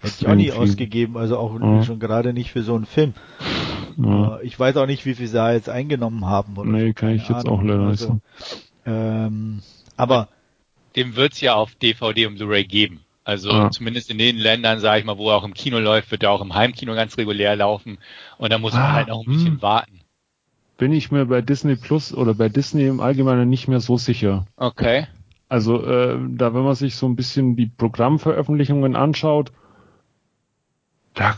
Hätte 0.00 0.14
ich 0.20 0.26
auch 0.28 0.34
nie 0.34 0.52
ausgegeben, 0.52 1.16
also 1.16 1.38
auch 1.38 1.58
ja. 1.58 1.82
schon 1.82 1.98
gerade 1.98 2.32
nicht 2.32 2.50
für 2.50 2.62
so 2.62 2.74
einen 2.74 2.84
Film. 2.84 3.14
Ja. 3.96 4.40
Ich 4.42 4.58
weiß 4.58 4.76
auch 4.76 4.86
nicht, 4.86 5.06
wie 5.06 5.14
viel 5.14 5.26
sie 5.26 5.34
da 5.34 5.52
jetzt 5.52 5.68
eingenommen 5.68 6.26
haben. 6.26 6.56
Oder 6.56 6.70
nee, 6.70 6.88
so, 6.88 6.92
kann 6.92 7.10
ich 7.10 7.28
jetzt 7.28 7.46
Ahnung. 7.46 7.60
auch 7.60 7.62
leider 7.62 7.90
nicht 7.90 8.02
also, 8.02 8.20
ähm, 8.86 9.62
aber 9.96 10.28
dem 10.96 11.16
wird's 11.16 11.40
ja 11.40 11.54
auf 11.54 11.74
DVD 11.76 12.26
und 12.26 12.36
Blu-ray 12.36 12.64
geben. 12.64 13.00
Also 13.24 13.50
ja. 13.50 13.70
zumindest 13.70 14.10
in 14.10 14.18
den 14.18 14.36
Ländern, 14.36 14.80
sage 14.80 15.00
ich 15.00 15.06
mal, 15.06 15.16
wo 15.16 15.30
er 15.30 15.36
auch 15.36 15.44
im 15.44 15.54
Kino 15.54 15.78
läuft, 15.78 16.10
wird 16.10 16.22
er 16.22 16.30
auch 16.30 16.42
im 16.42 16.54
Heimkino 16.54 16.94
ganz 16.94 17.16
regulär 17.16 17.56
laufen. 17.56 17.98
Und 18.36 18.52
da 18.52 18.58
muss 18.58 18.74
man 18.74 18.82
ah, 18.82 18.92
halt 18.92 19.10
auch 19.10 19.26
ein 19.26 19.32
bisschen 19.32 19.54
mh. 19.54 19.54
Hm. 19.54 19.62
warten. 19.62 20.00
Bin 20.76 20.92
ich 20.92 21.12
mir 21.12 21.26
bei 21.26 21.40
Disney 21.40 21.76
Plus 21.76 22.12
oder 22.12 22.34
bei 22.34 22.48
Disney 22.48 22.86
im 22.86 23.00
Allgemeinen 23.00 23.48
nicht 23.48 23.68
mehr 23.68 23.80
so 23.80 23.96
sicher. 23.96 24.46
Okay. 24.56 25.06
Also 25.48 25.84
äh, 25.84 26.18
da, 26.30 26.54
wenn 26.54 26.64
man 26.64 26.74
sich 26.74 26.96
so 26.96 27.06
ein 27.06 27.16
bisschen 27.16 27.54
die 27.54 27.66
Programmveröffentlichungen 27.66 28.96
anschaut, 28.96 29.52
da 31.14 31.36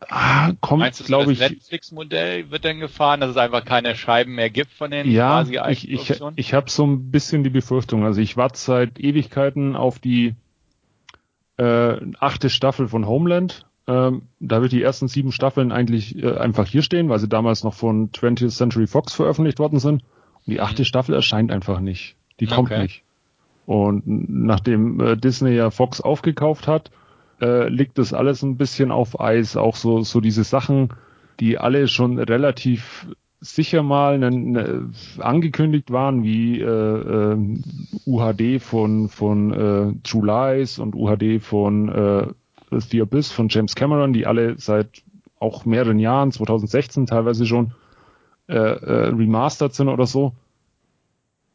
ah, 0.00 0.52
kommt, 0.60 0.92
glaube 1.06 1.32
ich. 1.32 1.38
Das 1.38 1.50
Netflix-Modell 1.50 2.50
wird 2.50 2.64
dann 2.64 2.80
gefahren, 2.80 3.20
dass 3.20 3.30
es 3.30 3.36
einfach 3.36 3.64
keine 3.64 3.94
Scheiben 3.96 4.34
mehr 4.34 4.50
gibt 4.50 4.72
von 4.72 4.90
den 4.90 5.10
ja, 5.10 5.42
quasi 5.42 5.58
ich, 5.70 5.90
ich, 5.90 6.22
ich 6.36 6.54
habe 6.54 6.70
so 6.70 6.86
ein 6.86 7.10
bisschen 7.10 7.44
die 7.44 7.50
Befürchtung. 7.50 8.04
Also 8.04 8.20
ich 8.20 8.36
warte 8.36 8.58
seit 8.58 8.98
Ewigkeiten 8.98 9.74
auf 9.74 9.98
die 9.98 10.34
äh, 11.56 11.96
achte 12.18 12.50
Staffel 12.50 12.88
von 12.88 13.06
Homeland. 13.06 13.67
Ähm, 13.88 14.22
da 14.38 14.60
wird 14.60 14.72
die 14.72 14.82
ersten 14.82 15.08
sieben 15.08 15.32
Staffeln 15.32 15.72
eigentlich 15.72 16.22
äh, 16.22 16.36
einfach 16.36 16.66
hier 16.66 16.82
stehen, 16.82 17.08
weil 17.08 17.18
sie 17.18 17.28
damals 17.28 17.64
noch 17.64 17.72
von 17.72 18.10
20th 18.10 18.54
Century 18.54 18.86
Fox 18.86 19.14
veröffentlicht 19.14 19.58
worden 19.58 19.78
sind. 19.78 20.02
Und 20.46 20.52
die 20.52 20.60
achte 20.60 20.82
mhm. 20.82 20.86
Staffel 20.86 21.14
erscheint 21.14 21.50
einfach 21.50 21.80
nicht. 21.80 22.14
Die 22.38 22.46
kommt 22.46 22.70
okay. 22.70 22.82
nicht. 22.82 23.02
Und 23.64 24.02
nachdem 24.06 25.00
äh, 25.00 25.16
Disney 25.16 25.54
ja 25.54 25.70
Fox 25.70 26.02
aufgekauft 26.02 26.68
hat, 26.68 26.90
äh, 27.40 27.68
liegt 27.68 27.96
das 27.96 28.12
alles 28.12 28.42
ein 28.42 28.58
bisschen 28.58 28.90
auf 28.90 29.20
Eis. 29.20 29.56
Auch 29.56 29.76
so, 29.76 30.02
so 30.02 30.20
diese 30.20 30.44
Sachen, 30.44 30.90
die 31.40 31.56
alle 31.56 31.88
schon 31.88 32.18
relativ 32.18 33.06
sicher 33.40 33.82
mal 33.82 34.18
ne, 34.18 34.30
ne, 34.30 34.90
angekündigt 35.18 35.90
waren, 35.90 36.24
wie 36.24 36.60
äh, 36.60 36.64
äh, 36.64 37.36
UHD 38.04 38.60
von, 38.60 39.08
von 39.08 39.52
äh, 39.52 39.94
True 40.02 40.26
Lies 40.26 40.78
und 40.78 40.94
UHD 40.94 41.42
von 41.42 41.88
äh, 41.88 42.26
The 42.70 43.02
Abyss 43.02 43.30
von 43.30 43.48
James 43.48 43.74
Cameron, 43.74 44.12
die 44.12 44.26
alle 44.26 44.58
seit 44.58 45.02
auch 45.38 45.64
mehreren 45.64 45.98
Jahren, 45.98 46.32
2016 46.32 47.06
teilweise 47.06 47.46
schon, 47.46 47.72
äh, 48.48 48.54
äh, 48.54 49.08
remastered 49.08 49.74
sind 49.74 49.88
oder 49.88 50.06
so, 50.06 50.32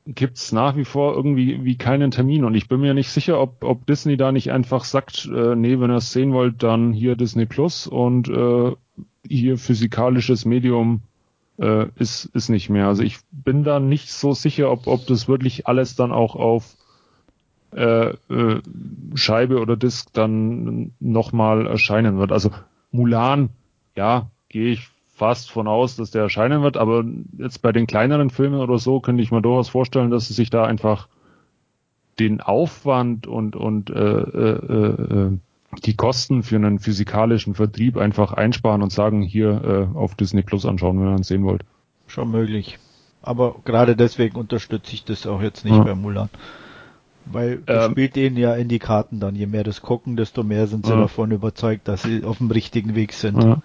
gibt's 0.05 0.51
nach 0.51 0.75
wie 0.75 0.85
vor 0.85 1.15
irgendwie 1.15 1.63
wie 1.63 1.77
keinen 1.77 2.11
Termin 2.11 2.43
und 2.43 2.55
ich 2.55 2.67
bin 2.67 2.81
mir 2.81 2.93
nicht 2.93 3.09
sicher, 3.09 3.39
ob, 3.39 3.63
ob 3.63 3.85
Disney 3.85 4.17
da 4.17 4.31
nicht 4.31 4.51
einfach 4.51 4.83
sagt, 4.83 5.25
äh, 5.33 5.55
nee, 5.55 5.79
wenn 5.79 5.91
ihr 5.91 5.97
es 5.97 6.11
sehen 6.11 6.33
wollt, 6.33 6.61
dann 6.61 6.91
hier 6.91 7.15
Disney 7.15 7.45
Plus 7.45 7.87
und 7.87 8.27
äh, 8.29 8.73
hier 9.27 9.57
physikalisches 9.57 10.45
Medium 10.45 11.01
äh, 11.57 11.87
ist, 11.95 12.25
ist 12.25 12.49
nicht 12.49 12.69
mehr. 12.69 12.87
Also 12.87 13.03
ich 13.03 13.19
bin 13.31 13.63
da 13.63 13.79
nicht 13.79 14.11
so 14.11 14.33
sicher, 14.33 14.71
ob, 14.71 14.87
ob 14.87 15.07
das 15.07 15.27
wirklich 15.27 15.67
alles 15.67 15.95
dann 15.95 16.11
auch 16.11 16.35
auf 16.35 16.75
äh, 17.75 18.33
äh, 18.33 18.61
Scheibe 19.15 19.59
oder 19.59 19.75
Disc 19.75 20.09
dann 20.13 20.91
nochmal 20.99 21.67
erscheinen 21.67 22.17
wird. 22.17 22.31
Also 22.31 22.51
Mulan, 22.91 23.49
ja, 23.95 24.27
gehe 24.49 24.71
ich 24.71 24.89
fast 25.15 25.51
von 25.51 25.67
aus, 25.67 25.95
dass 25.95 26.11
der 26.11 26.23
erscheinen 26.23 26.63
wird, 26.63 26.77
aber 26.77 27.05
jetzt 27.37 27.61
bei 27.61 27.71
den 27.71 27.87
kleineren 27.87 28.29
Filmen 28.29 28.59
oder 28.59 28.79
so 28.79 28.99
könnte 28.99 29.21
ich 29.23 29.31
mir 29.31 29.41
durchaus 29.41 29.69
vorstellen, 29.69 30.09
dass 30.09 30.27
sie 30.27 30.33
sich 30.33 30.49
da 30.49 30.63
einfach 30.65 31.07
den 32.19 32.41
Aufwand 32.41 33.27
und 33.27 33.55
und 33.55 33.89
äh, 33.89 33.99
äh, 33.99 35.29
äh, 35.31 35.37
die 35.85 35.95
Kosten 35.95 36.43
für 36.43 36.55
einen 36.55 36.79
physikalischen 36.79 37.55
Vertrieb 37.55 37.97
einfach 37.97 38.33
einsparen 38.33 38.83
und 38.83 38.91
sagen, 38.91 39.21
hier 39.21 39.89
äh, 39.93 39.97
auf 39.97 40.15
Disney 40.15 40.43
Plus 40.43 40.65
anschauen, 40.65 40.99
wenn 40.99 41.15
ihr 41.15 41.19
es 41.19 41.27
sehen 41.27 41.43
wollt. 41.43 41.63
Schon 42.07 42.29
möglich. 42.29 42.77
Aber 43.21 43.55
gerade 43.63 43.95
deswegen 43.95 44.35
unterstütze 44.37 44.93
ich 44.93 45.05
das 45.05 45.25
auch 45.25 45.41
jetzt 45.41 45.63
nicht 45.65 45.75
ja. 45.75 45.83
bei 45.83 45.95
Mulan. 45.95 46.29
Weil 47.25 47.63
ähm, 47.67 47.91
spielt 47.91 48.15
denen 48.15 48.37
ja 48.37 48.55
in 48.55 48.67
die 48.67 48.79
Karten 48.79 49.19
dann. 49.19 49.35
Je 49.35 49.47
mehr 49.47 49.63
das 49.63 49.81
gucken, 49.81 50.17
desto 50.17 50.43
mehr 50.43 50.67
sind 50.67 50.85
sie 50.85 50.91
ja. 50.91 50.99
davon 50.99 51.31
überzeugt, 51.31 51.87
dass 51.87 52.03
sie 52.03 52.23
auf 52.23 52.37
dem 52.39 52.51
richtigen 52.51 52.95
Weg 52.95 53.13
sind. 53.13 53.41
Ja 53.41 53.61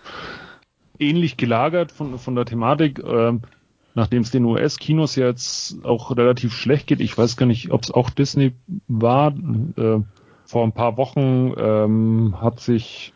ähnlich 0.99 1.37
gelagert 1.37 1.93
von, 1.93 2.19
von 2.19 2.35
der 2.35 2.45
Thematik, 2.45 3.03
ähm, 3.05 3.43
nachdem 3.95 4.23
es 4.23 4.31
den 4.31 4.45
US-Kinos 4.45 5.17
jetzt 5.17 5.85
auch 5.85 6.17
relativ 6.17 6.53
schlecht 6.53 6.87
geht. 6.87 7.01
Ich 7.01 7.17
weiß 7.17 7.37
gar 7.37 7.47
nicht, 7.47 7.71
ob 7.71 7.83
es 7.83 7.91
auch 7.91 8.11
Disney 8.11 8.53
war. 8.87 9.33
Äh, 9.77 10.01
vor 10.45 10.65
ein 10.65 10.73
paar 10.73 10.97
Wochen 10.97 11.53
ähm, 11.57 12.41
hat 12.41 12.61
sich 12.61 13.13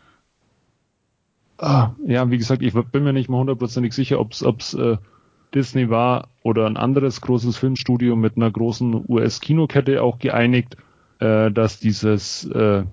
ah, 1.57 1.91
ja, 2.05 2.29
wie 2.29 2.37
gesagt, 2.37 2.61
ich 2.61 2.73
bin 2.73 3.03
mir 3.03 3.13
nicht 3.13 3.29
mal 3.29 3.39
hundertprozentig 3.39 3.93
sicher, 3.93 4.19
ob 4.19 4.33
es 4.33 4.73
äh, 4.73 4.97
Disney 5.53 5.89
war 5.89 6.29
oder 6.41 6.65
ein 6.65 6.77
anderes 6.77 7.21
großes 7.21 7.57
Filmstudio 7.57 8.15
mit 8.15 8.35
einer 8.37 8.51
großen 8.51 9.05
US-Kinokette 9.07 10.01
auch 10.01 10.19
geeinigt, 10.19 10.77
äh, 11.19 11.51
dass 11.51 11.79
dieses 11.79 12.45
äh, 12.45 12.83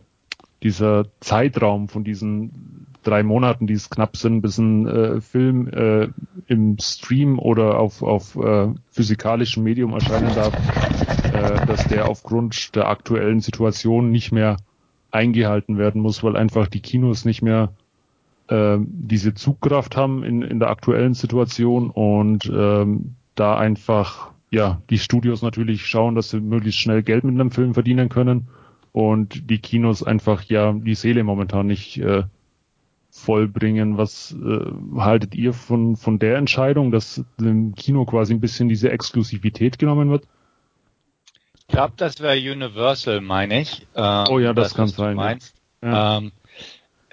dieser 0.63 1.07
Zeitraum 1.21 1.89
von 1.89 2.05
diesen 2.05 2.87
drei 3.03 3.23
Monaten, 3.23 3.67
die 3.67 3.75
es 3.75 3.89
knapp 3.89 4.17
sind, 4.17 4.43
bis 4.43 4.59
ein 4.59 4.87
äh, 4.87 5.21
Film 5.21 5.69
äh, 5.69 6.09
im 6.49 6.77
Stream 6.79 7.39
oder 7.39 7.79
auf, 7.79 8.03
auf 8.03 8.37
äh, 8.37 8.69
physikalischem 8.91 9.63
Medium 9.63 9.95
erscheinen 9.95 10.35
darf, 10.35 10.53
äh, 11.33 11.67
dass 11.67 11.87
der 11.89 12.09
aufgrund 12.09 12.75
der 12.77 12.89
aktuellen 12.89 13.41
Situation 13.41 14.11
nicht 14.11 14.33
mehr 14.33 14.59
eingehalten 15.11 15.79
werden 15.79 16.03
muss, 16.03 16.23
weil 16.23 16.37
einfach 16.37 16.69
die 16.69 16.81
Kinos 16.81 17.25
nicht 17.25 17.43
mehr 17.43 17.73
äh, 18.51 18.79
diese 18.81 19.35
Zugkraft 19.35 19.97
haben 19.97 20.25
in, 20.25 20.43
in 20.43 20.59
der 20.59 20.71
aktuellen 20.71 21.15
Situation 21.15 21.91
und 21.91 22.51
ähm, 22.53 23.15
da 23.35 23.57
einfach 23.57 24.31
ja 24.51 24.83
die 24.91 24.99
Studios 24.99 25.43
natürlich 25.43 25.87
schauen, 25.87 26.15
dass 26.17 26.31
sie 26.31 26.41
möglichst 26.41 26.81
schnell 26.81 27.03
Geld 27.03 27.25
mit 27.25 27.35
einem 27.35 27.53
Film 27.53 27.75
verdienen 27.75 28.09
können 28.09 28.49
und 28.93 29.49
die 29.51 29.59
Kinos 29.59 30.03
einfach 30.03 30.43
ja 30.43 30.73
die 30.73 30.97
Seele 30.97 31.23
momentan 31.23 31.69
nicht 31.69 31.99
äh, 31.99 32.25
vollbringen. 33.11 33.99
Was 33.99 34.35
äh, 34.35 34.67
haltet 34.97 35.35
ihr 35.35 35.53
von, 35.53 35.97
von 35.97 36.19
der 36.19 36.37
Entscheidung, 36.37 36.91
dass 36.91 37.25
dem 37.39 37.75
Kino 37.77 38.05
quasi 38.05 38.35
ein 38.35 38.41
bisschen 38.41 38.69
diese 38.69 38.91
Exklusivität 38.91 39.79
genommen 39.79 40.11
wird? 40.11 40.25
Ich 41.55 41.67
glaube, 41.69 41.95
das 41.97 42.21
wäre 42.21 42.37
Universal, 42.37 43.21
meine 43.21 43.61
ich. 43.61 43.87
Ähm, 43.95 44.25
oh 44.29 44.41
ja, 44.41 44.53
das, 44.53 44.75
das 44.75 44.75
kann 44.75 44.89
sein. 44.89 45.39
Ja. 45.83 46.19
Ähm, 46.19 46.33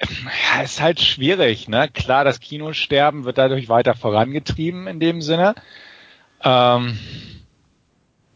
ja, 0.01 0.62
ist 0.62 0.82
halt 0.82 1.00
schwierig, 1.00 1.68
ne? 1.68 1.89
Klar, 1.92 2.24
das 2.24 2.39
Kinosterben 2.39 3.24
wird 3.25 3.38
dadurch 3.38 3.70
weiter 3.70 3.96
vorangetrieben 3.96 4.88
in 4.88 5.00
dem 5.00 5.22
Sinne. 5.22 5.56
Ähm, 6.44 6.98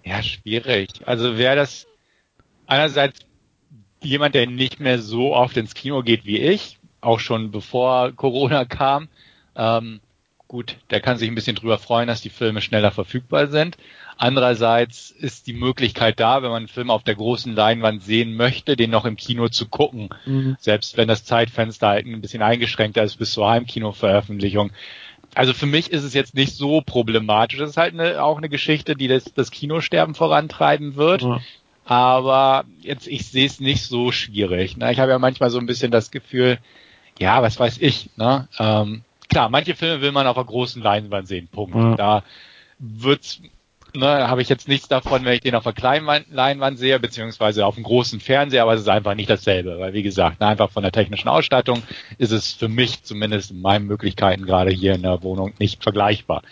ja, 0.04 0.24
schwierig. 0.24 0.90
Also 1.06 1.38
wäre 1.38 1.56
das 1.56 1.88
einerseits 2.66 3.20
jemand, 4.02 4.34
der 4.34 4.48
nicht 4.48 4.80
mehr 4.80 5.00
so 5.00 5.36
oft 5.36 5.56
ins 5.58 5.76
Kino 5.76 6.02
geht 6.02 6.26
wie 6.26 6.40
ich, 6.40 6.80
auch 7.02 7.20
schon 7.20 7.52
bevor 7.52 8.12
Corona 8.14 8.66
kam. 8.66 9.08
Ähm, 9.56 10.00
gut, 10.48 10.78
der 10.90 11.02
kann 11.02 11.18
sich 11.18 11.30
ein 11.30 11.36
bisschen 11.36 11.56
drüber 11.56 11.78
freuen, 11.78 12.08
dass 12.08 12.22
die 12.22 12.30
Filme 12.30 12.62
schneller 12.62 12.92
verfügbar 12.92 13.48
sind. 13.48 13.78
Andererseits 14.22 15.10
ist 15.10 15.48
die 15.48 15.54
Möglichkeit 15.54 16.20
da, 16.20 16.44
wenn 16.44 16.52
man 16.52 16.60
einen 16.60 16.68
Film 16.68 16.92
auf 16.92 17.02
der 17.02 17.16
großen 17.16 17.56
Leinwand 17.56 18.04
sehen 18.04 18.36
möchte, 18.36 18.76
den 18.76 18.92
noch 18.92 19.06
im 19.06 19.16
Kino 19.16 19.48
zu 19.48 19.68
gucken. 19.68 20.10
Mhm. 20.28 20.58
Selbst 20.60 20.96
wenn 20.96 21.08
das 21.08 21.26
Zeitfenster 21.26 21.88
halt 21.88 22.06
ein 22.06 22.22
bisschen 22.22 22.44
eingeschränkter 22.44 23.02
ist 23.02 23.16
bis 23.16 23.34
zur 23.34 23.50
Heimkinoveröffentlichung. 23.50 24.74
Also 25.34 25.56
für 25.56 25.66
mich 25.66 25.92
ist 25.92 26.04
es 26.04 26.14
jetzt 26.14 26.36
nicht 26.36 26.56
so 26.56 26.82
problematisch. 26.82 27.60
Es 27.62 27.72
ist 27.72 27.78
halt 27.78 27.96
eine, 27.96 28.22
auch 28.22 28.38
eine 28.38 28.48
Geschichte, 28.48 28.96
die 28.96 29.08
das, 29.08 29.24
das 29.34 29.50
Kinosterben 29.50 30.14
vorantreiben 30.14 30.98
wird. 30.98 31.24
Mhm. 31.24 31.40
Aber 31.86 32.66
jetzt, 32.82 33.08
ich 33.08 33.26
sehe 33.26 33.48
es 33.48 33.60
nicht 33.60 33.82
so 33.88 34.12
schwierig. 34.12 34.78
Ne? 34.78 34.92
Ich 34.92 35.00
habe 35.00 35.10
ja 35.10 35.18
manchmal 35.18 35.50
so 35.50 35.58
ein 35.58 35.66
bisschen 35.66 35.90
das 35.90 36.12
Gefühl, 36.12 36.60
ja, 37.18 37.42
was 37.42 37.60
weiß 37.60 37.80
ich, 37.80 38.12
ne? 38.18 38.48
Ähm, 38.60 39.02
klar, 39.30 39.50
manche 39.50 39.74
Filme 39.74 40.02
will 40.02 40.12
man 40.12 40.28
auf 40.28 40.38
einer 40.38 40.46
großen 40.46 40.84
Leinwand 40.84 41.28
sehen, 41.28 41.48
Punkt. 41.48 41.76
Ja. 41.76 41.96
Da 41.96 42.24
wird's, 42.78 43.42
ne, 43.96 44.28
habe 44.28 44.42
ich 44.42 44.50
jetzt 44.50 44.68
nichts 44.68 44.88
davon, 44.88 45.26
wenn 45.26 45.34
ich 45.34 45.42
den 45.42 45.56
auf 45.56 45.66
einer 45.66 45.74
kleinen 45.74 46.08
Leinwand 46.30 46.80
sehe, 46.80 47.00
beziehungsweise 47.00 47.66
auf 47.66 47.76
einem 47.76 47.84
großen 47.84 48.20
Fernseher, 48.20 48.64
aber 48.64 48.74
es 48.74 48.82
ist 48.82 48.90
einfach 48.90 49.16
nicht 49.16 49.30
dasselbe, 49.30 49.80
weil 49.80 49.94
wie 49.94 50.04
gesagt, 50.04 50.40
ne, 50.40 50.48
einfach 50.48 50.70
von 50.70 50.84
der 50.84 50.92
technischen 50.92 51.30
Ausstattung 51.30 51.84
ist 52.18 52.32
es 52.32 52.54
für 52.54 52.70
mich 52.70 53.04
zumindest 53.04 53.52
in 53.52 53.62
meinen 53.62 53.88
Möglichkeiten 53.88 54.46
gerade 54.46 54.72
hier 54.72 54.94
in 54.94 55.04
der 55.04 55.24
Wohnung 55.24 55.54
nicht 55.60 55.84
vergleichbar. 55.84 56.44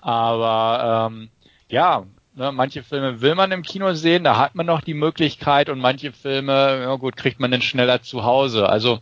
Aber 0.00 1.10
ähm, 1.10 1.28
ja, 1.68 2.04
Ne, 2.36 2.50
manche 2.50 2.82
Filme 2.82 3.20
will 3.20 3.36
man 3.36 3.52
im 3.52 3.62
Kino 3.62 3.92
sehen, 3.94 4.24
da 4.24 4.36
hat 4.36 4.56
man 4.56 4.66
noch 4.66 4.80
die 4.80 4.94
Möglichkeit 4.94 5.68
und 5.68 5.78
manche 5.78 6.10
Filme, 6.10 6.80
ja 6.82 6.96
gut, 6.96 7.16
kriegt 7.16 7.38
man 7.38 7.52
dann 7.52 7.62
schneller 7.62 8.02
zu 8.02 8.24
Hause. 8.24 8.68
Also 8.68 8.98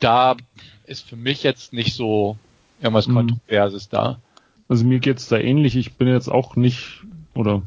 da 0.00 0.34
ist 0.84 1.08
für 1.08 1.14
mich 1.14 1.44
jetzt 1.44 1.72
nicht 1.72 1.94
so 1.94 2.36
irgendwas 2.80 3.06
mhm. 3.06 3.14
Kontroverses 3.14 3.88
da. 3.88 4.18
Also 4.68 4.84
mir 4.84 4.98
geht's 4.98 5.28
da 5.28 5.38
ähnlich. 5.38 5.76
Ich 5.76 5.94
bin 5.94 6.08
jetzt 6.08 6.28
auch 6.28 6.56
nicht, 6.56 7.02
oder 7.38 7.62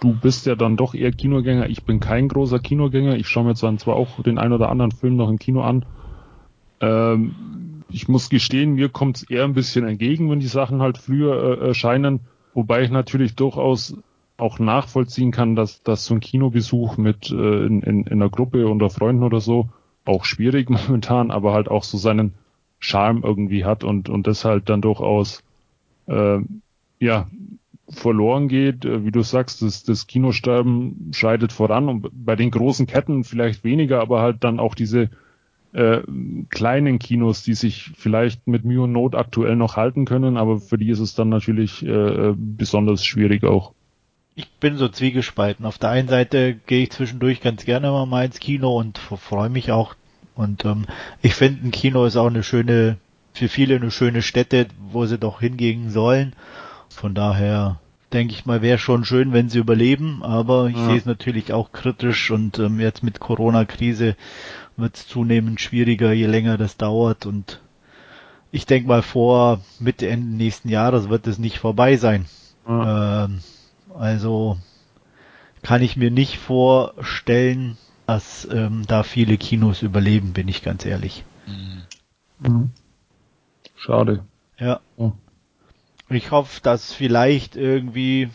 du 0.00 0.14
bist 0.14 0.46
ja 0.46 0.54
dann 0.54 0.76
doch 0.76 0.94
eher 0.94 1.12
Kinogänger. 1.12 1.68
Ich 1.68 1.84
bin 1.84 2.00
kein 2.00 2.26
großer 2.28 2.58
Kinogänger. 2.58 3.16
Ich 3.16 3.28
schaue 3.28 3.44
mir 3.44 3.54
zwar, 3.54 3.94
auch 3.94 4.22
den 4.22 4.38
ein 4.38 4.52
oder 4.52 4.70
anderen 4.70 4.92
Film 4.92 5.16
noch 5.16 5.28
im 5.28 5.38
Kino 5.38 5.60
an. 5.60 5.84
Ähm, 6.80 7.84
ich 7.90 8.08
muss 8.08 8.30
gestehen, 8.30 8.74
mir 8.74 8.88
kommt's 8.88 9.22
eher 9.24 9.44
ein 9.44 9.52
bisschen 9.52 9.86
entgegen, 9.86 10.30
wenn 10.30 10.40
die 10.40 10.46
Sachen 10.46 10.80
halt 10.80 10.96
früher 10.96 11.60
äh, 11.60 11.68
erscheinen. 11.68 12.20
Wobei 12.54 12.82
ich 12.82 12.90
natürlich 12.90 13.36
durchaus 13.36 13.94
auch 14.38 14.58
nachvollziehen 14.58 15.32
kann, 15.32 15.54
dass, 15.54 15.82
dass 15.82 16.06
so 16.06 16.14
ein 16.14 16.20
Kinobesuch 16.20 16.96
mit 16.96 17.30
äh, 17.30 17.66
in, 17.66 17.82
in, 17.82 18.04
in 18.04 18.12
einer 18.12 18.30
Gruppe 18.30 18.66
unter 18.68 18.88
Freunden 18.88 19.22
oder 19.22 19.40
so 19.40 19.68
auch 20.06 20.24
schwierig 20.24 20.70
momentan, 20.88 21.30
aber 21.30 21.52
halt 21.52 21.68
auch 21.68 21.84
so 21.84 21.98
seinen 21.98 22.32
Charme 22.78 23.20
irgendwie 23.22 23.66
hat 23.66 23.84
und, 23.84 24.08
und 24.08 24.26
das 24.26 24.46
halt 24.46 24.70
dann 24.70 24.80
durchaus 24.80 25.42
äh, 26.06 26.38
ja 26.98 27.26
verloren 27.90 28.48
geht. 28.48 28.84
Äh, 28.84 29.04
wie 29.04 29.10
du 29.10 29.22
sagst, 29.22 29.62
das, 29.62 29.82
das 29.82 30.06
Kinosterben 30.06 31.10
schreitet 31.12 31.52
voran 31.52 31.88
und 31.88 32.08
bei 32.12 32.36
den 32.36 32.50
großen 32.50 32.86
Ketten 32.86 33.24
vielleicht 33.24 33.64
weniger, 33.64 34.00
aber 34.00 34.22
halt 34.22 34.44
dann 34.44 34.60
auch 34.60 34.74
diese 34.74 35.10
äh, 35.72 36.00
kleinen 36.48 36.98
Kinos, 36.98 37.42
die 37.42 37.54
sich 37.54 37.92
vielleicht 37.96 38.46
mit 38.46 38.64
Mühe 38.64 38.82
und 38.82 38.92
Not 38.92 39.14
aktuell 39.14 39.56
noch 39.56 39.76
halten 39.76 40.04
können, 40.04 40.36
aber 40.36 40.58
für 40.60 40.78
die 40.78 40.90
ist 40.90 41.00
es 41.00 41.14
dann 41.14 41.28
natürlich 41.28 41.84
äh, 41.84 42.34
besonders 42.36 43.04
schwierig 43.04 43.44
auch 43.44 43.72
ich 44.40 44.48
bin 44.58 44.76
so 44.76 44.88
zwiegespalten. 44.88 45.66
Auf 45.66 45.78
der 45.78 45.90
einen 45.90 46.08
Seite 46.08 46.54
gehe 46.66 46.84
ich 46.84 46.90
zwischendurch 46.90 47.40
ganz 47.40 47.64
gerne 47.64 47.90
mal 48.06 48.24
ins 48.24 48.40
Kino 48.40 48.78
und 48.78 48.98
freue 48.98 49.50
mich 49.50 49.70
auch. 49.70 49.94
Und 50.34 50.64
ähm, 50.64 50.86
ich 51.20 51.34
finde, 51.34 51.66
ein 51.66 51.70
Kino 51.70 52.04
ist 52.06 52.16
auch 52.16 52.28
eine 52.28 52.42
schöne, 52.42 52.96
für 53.34 53.48
viele 53.48 53.76
eine 53.76 53.90
schöne 53.90 54.22
Stätte, 54.22 54.68
wo 54.90 55.04
sie 55.04 55.18
doch 55.18 55.40
hingehen 55.40 55.90
sollen. 55.90 56.32
Von 56.90 57.14
daher 57.14 57.80
denke 58.12 58.34
ich 58.34 58.44
mal, 58.44 58.62
wäre 58.62 58.78
schon 58.78 59.04
schön, 59.04 59.32
wenn 59.32 59.48
sie 59.48 59.58
überleben, 59.58 60.22
aber 60.22 60.68
ich 60.68 60.76
ja. 60.76 60.86
sehe 60.86 60.96
es 60.98 61.06
natürlich 61.06 61.52
auch 61.52 61.72
kritisch 61.72 62.30
und 62.30 62.58
ähm, 62.58 62.80
jetzt 62.80 63.02
mit 63.02 63.20
Corona-Krise 63.20 64.16
wird 64.76 64.96
es 64.96 65.06
zunehmend 65.06 65.60
schwieriger, 65.60 66.12
je 66.12 66.26
länger 66.26 66.58
das 66.58 66.76
dauert 66.76 67.26
und 67.26 67.60
ich 68.52 68.66
denke 68.66 68.88
mal 68.88 69.02
vor 69.02 69.60
Mitte, 69.78 70.08
Ende 70.08 70.36
nächsten 70.36 70.68
Jahres 70.68 71.08
wird 71.08 71.26
es 71.28 71.38
nicht 71.38 71.58
vorbei 71.58 71.96
sein. 71.96 72.26
Ja. 72.66 73.24
Ähm, 73.24 73.40
also 73.94 74.58
kann 75.62 75.82
ich 75.82 75.96
mir 75.96 76.10
nicht 76.10 76.38
vorstellen, 76.38 77.76
dass 78.06 78.48
ähm, 78.50 78.82
da 78.88 79.04
viele 79.04 79.38
Kinos 79.38 79.82
überleben, 79.82 80.32
bin 80.32 80.48
ich 80.48 80.62
ganz 80.62 80.84
ehrlich. 80.84 81.24
Mhm. 82.40 82.70
Schade. 83.76 84.24
Ja. 84.58 84.80
Ich 86.10 86.32
hoffe, 86.32 86.60
dass 86.62 86.92
vielleicht 86.92 87.56
irgendwie 87.56 88.30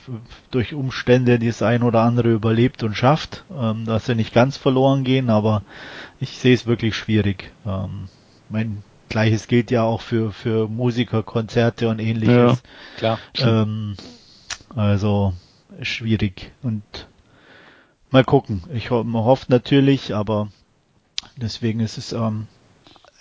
durch 0.52 0.74
Umstände 0.74 1.40
das 1.40 1.62
ein 1.62 1.84
oder 1.84 2.02
andere 2.02 2.32
überlebt 2.32 2.84
und 2.84 2.96
schafft, 2.96 3.44
ähm, 3.56 3.86
dass 3.86 4.06
sie 4.06 4.16
nicht 4.16 4.34
ganz 4.34 4.56
verloren 4.56 5.04
gehen, 5.04 5.30
aber 5.30 5.62
ich 6.20 6.38
sehe 6.38 6.54
es 6.54 6.66
wirklich 6.66 6.96
schwierig. 6.96 7.52
Ähm, 7.66 8.08
mein 8.50 8.84
Gleiches 9.10 9.48
gilt 9.48 9.72
ja 9.72 9.84
auch 9.84 10.02
für, 10.02 10.32
für 10.32 10.68
Musiker, 10.70 11.22
Konzerte 11.22 11.90
und 11.90 12.00
ähnliches. 12.00 12.64
Ja, 13.02 13.20
klar. 13.34 13.64
Ähm, 13.64 13.98
also 14.74 15.34
schwierig 15.82 16.52
und 16.64 16.84
mal 18.10 18.24
gucken. 18.24 18.64
Ich 18.74 18.92
ho 18.92 19.04
man 19.04 19.24
hofft 19.24 19.50
natürlich, 19.50 20.16
aber 20.16 20.48
deswegen 21.36 21.82
ist 21.82 21.98
es 21.98 22.14
ähm, 22.14 22.48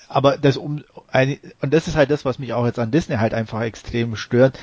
aber 0.08 0.38
das 0.38 0.56
um 0.56 0.84
ein, 1.10 1.38
und 1.60 1.72
das 1.72 1.88
ist 1.88 1.96
halt 1.96 2.10
das, 2.10 2.24
was 2.24 2.38
mich 2.38 2.52
auch 2.52 2.66
jetzt 2.66 2.78
an 2.78 2.90
Disney 2.90 3.16
halt 3.16 3.34
einfach 3.34 3.62
extrem 3.62 4.16
stört. 4.16 4.58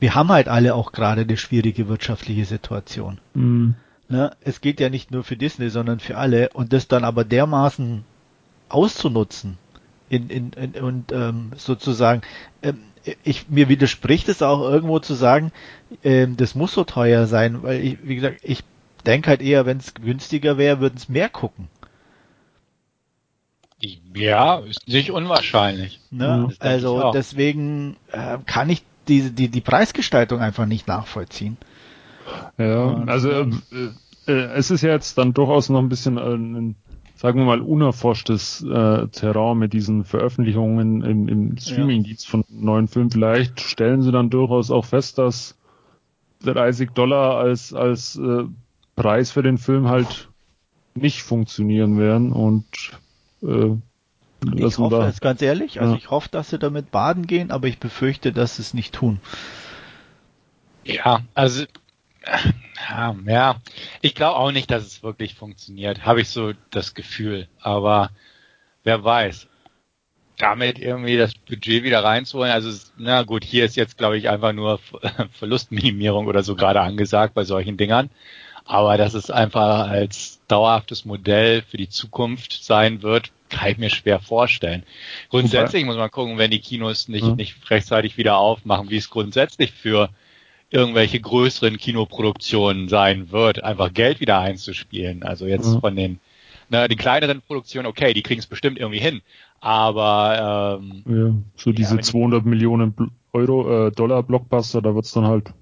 Wir 0.00 0.14
haben 0.14 0.28
halt 0.28 0.48
alle 0.48 0.74
auch 0.74 0.92
gerade 0.92 1.22
eine 1.22 1.36
schwierige 1.36 1.88
wirtschaftliche 1.88 2.44
Situation. 2.44 3.18
Mhm. 3.34 3.74
Ne? 4.08 4.32
Es 4.42 4.60
geht 4.60 4.80
ja 4.80 4.90
nicht 4.90 5.10
nur 5.10 5.24
für 5.24 5.36
Disney, 5.36 5.70
sondern 5.70 6.00
für 6.00 6.16
alle 6.16 6.50
und 6.50 6.72
das 6.72 6.88
dann 6.88 7.04
aber 7.04 7.24
dermaßen 7.24 8.04
auszunutzen 8.68 9.58
in, 10.08 10.28
in, 10.28 10.52
in 10.52 10.82
und 10.82 11.12
ähm, 11.12 11.52
sozusagen 11.56 12.22
ähm, 12.62 12.78
ich 13.22 13.48
mir 13.48 13.68
widerspricht 13.68 14.28
es 14.28 14.42
auch 14.42 14.62
irgendwo 14.62 14.98
zu 14.98 15.14
sagen, 15.14 15.52
ähm, 16.02 16.36
das 16.36 16.54
muss 16.54 16.72
so 16.72 16.84
teuer 16.84 17.26
sein, 17.26 17.62
weil 17.62 17.80
ich 17.80 17.98
wie 18.02 18.14
gesagt 18.16 18.40
ich 18.42 18.62
denke 19.06 19.30
halt 19.30 19.42
eher, 19.42 19.66
wenn 19.66 19.78
es 19.78 19.94
günstiger 19.94 20.58
wäre, 20.58 20.80
würden 20.80 20.96
es 20.96 21.08
mehr 21.08 21.28
gucken. 21.28 21.68
Ja, 24.14 24.58
ist 24.58 24.86
nicht 24.88 25.10
unwahrscheinlich. 25.10 26.00
Ne? 26.10 26.50
Also 26.58 27.10
deswegen 27.12 27.96
äh, 28.12 28.38
kann 28.46 28.70
ich 28.70 28.82
die, 29.08 29.30
die, 29.30 29.48
die 29.48 29.60
Preisgestaltung 29.60 30.40
einfach 30.40 30.66
nicht 30.66 30.88
nachvollziehen. 30.88 31.56
Ja, 32.56 32.84
Und, 32.84 33.08
also 33.08 33.30
äh, 33.30 33.50
äh, 34.26 34.32
es 34.54 34.70
ist 34.70 34.82
ja 34.82 34.90
jetzt 34.90 35.18
dann 35.18 35.34
durchaus 35.34 35.68
noch 35.68 35.80
ein 35.80 35.88
bisschen 35.88 36.18
ein, 36.18 36.76
sagen 37.16 37.38
wir 37.38 37.44
mal, 37.44 37.60
unerforschtes 37.60 38.62
äh, 38.62 39.08
Terrain 39.08 39.58
mit 39.58 39.72
diesen 39.72 40.04
Veröffentlichungen 40.04 41.02
im, 41.02 41.28
im 41.28 41.58
Streaming-Dienst 41.58 42.24
ja. 42.24 42.30
von 42.30 42.44
neuen 42.48 42.88
Filmen. 42.88 43.10
Vielleicht 43.10 43.60
stellen 43.60 44.02
sie 44.02 44.12
dann 44.12 44.30
durchaus 44.30 44.70
auch 44.70 44.84
fest, 44.84 45.18
dass 45.18 45.56
30 46.44 46.90
Dollar 46.90 47.38
als, 47.38 47.74
als 47.74 48.16
äh, 48.16 48.44
Preis 48.96 49.30
für 49.30 49.42
den 49.42 49.58
Film 49.58 49.88
halt 49.88 50.28
nicht 50.94 51.22
funktionieren 51.22 51.98
werden 51.98 52.32
und 52.32 52.64
äh, 53.44 53.76
ich 54.56 54.78
hoffe 54.78 54.96
da, 54.96 55.08
es 55.08 55.20
ganz 55.20 55.40
ehrlich, 55.42 55.80
also 55.80 55.92
ja. 55.92 55.98
ich 55.98 56.10
hoffe, 56.10 56.28
dass 56.30 56.50
sie 56.50 56.58
damit 56.58 56.90
baden 56.90 57.26
gehen, 57.26 57.50
aber 57.50 57.66
ich 57.66 57.78
befürchte, 57.78 58.32
dass 58.32 58.56
sie 58.56 58.62
es 58.62 58.74
nicht 58.74 58.94
tun. 58.94 59.20
Ja, 60.84 61.22
also 61.34 61.64
ja, 62.88 63.16
ja. 63.26 63.56
ich 64.00 64.14
glaube 64.14 64.36
auch 64.36 64.50
nicht, 64.50 64.70
dass 64.70 64.84
es 64.84 65.02
wirklich 65.02 65.34
funktioniert, 65.34 66.04
habe 66.04 66.20
ich 66.20 66.28
so 66.28 66.52
das 66.70 66.94
Gefühl, 66.94 67.48
aber 67.60 68.10
wer 68.82 69.02
weiß. 69.02 69.48
Damit 70.36 70.80
irgendwie 70.80 71.16
das 71.16 71.32
Budget 71.34 71.84
wieder 71.84 72.02
reinzuholen, 72.02 72.50
also 72.50 72.70
na 72.96 73.22
gut, 73.22 73.44
hier 73.44 73.64
ist 73.64 73.76
jetzt 73.76 73.96
glaube 73.96 74.18
ich 74.18 74.28
einfach 74.28 74.52
nur 74.52 74.80
Verlustminimierung 75.32 76.26
oder 76.26 76.42
so 76.42 76.56
gerade 76.56 76.80
angesagt 76.80 77.34
bei 77.34 77.44
solchen 77.44 77.76
Dingern. 77.76 78.10
Aber 78.64 78.96
dass 78.96 79.14
es 79.14 79.30
einfach 79.30 79.88
als 79.88 80.40
dauerhaftes 80.54 81.04
Modell 81.04 81.62
für 81.62 81.76
die 81.76 81.88
Zukunft 81.88 82.62
sein 82.62 83.02
wird, 83.02 83.32
kann 83.48 83.72
ich 83.72 83.78
mir 83.78 83.90
schwer 83.90 84.20
vorstellen. 84.20 84.84
Grundsätzlich 85.30 85.82
okay. 85.82 85.86
muss 85.86 85.96
man 85.96 86.10
gucken, 86.10 86.38
wenn 86.38 86.52
die 86.52 86.60
Kinos 86.60 87.08
nicht, 87.08 87.24
mhm. 87.24 87.34
nicht 87.34 87.70
rechtzeitig 87.70 88.16
wieder 88.16 88.36
aufmachen, 88.36 88.88
wie 88.88 88.96
es 88.96 89.10
grundsätzlich 89.10 89.72
für 89.72 90.10
irgendwelche 90.70 91.20
größeren 91.20 91.76
Kinoproduktionen 91.76 92.88
sein 92.88 93.32
wird, 93.32 93.64
einfach 93.64 93.92
Geld 93.92 94.20
wieder 94.20 94.38
einzuspielen. 94.38 95.24
Also 95.24 95.46
jetzt 95.46 95.74
mhm. 95.74 95.80
von 95.80 95.96
den, 95.96 96.20
na, 96.68 96.86
die 96.86 96.96
kleineren 96.96 97.42
Produktionen, 97.42 97.86
okay, 97.86 98.14
die 98.14 98.22
kriegen 98.22 98.38
es 98.38 98.46
bestimmt 98.46 98.78
irgendwie 98.78 99.00
hin. 99.00 99.22
Aber 99.60 100.78
ähm, 100.80 101.02
ja, 101.06 101.34
so 101.56 101.72
diese 101.72 101.96
ja, 101.96 102.02
200 102.02 102.44
Millionen 102.44 102.94
Euro 103.32 103.88
äh, 103.88 103.90
Dollar 103.92 104.22
Blockbuster, 104.22 104.82
da 104.82 104.94
wird's 104.94 105.12
dann 105.12 105.26
halt 105.26 105.52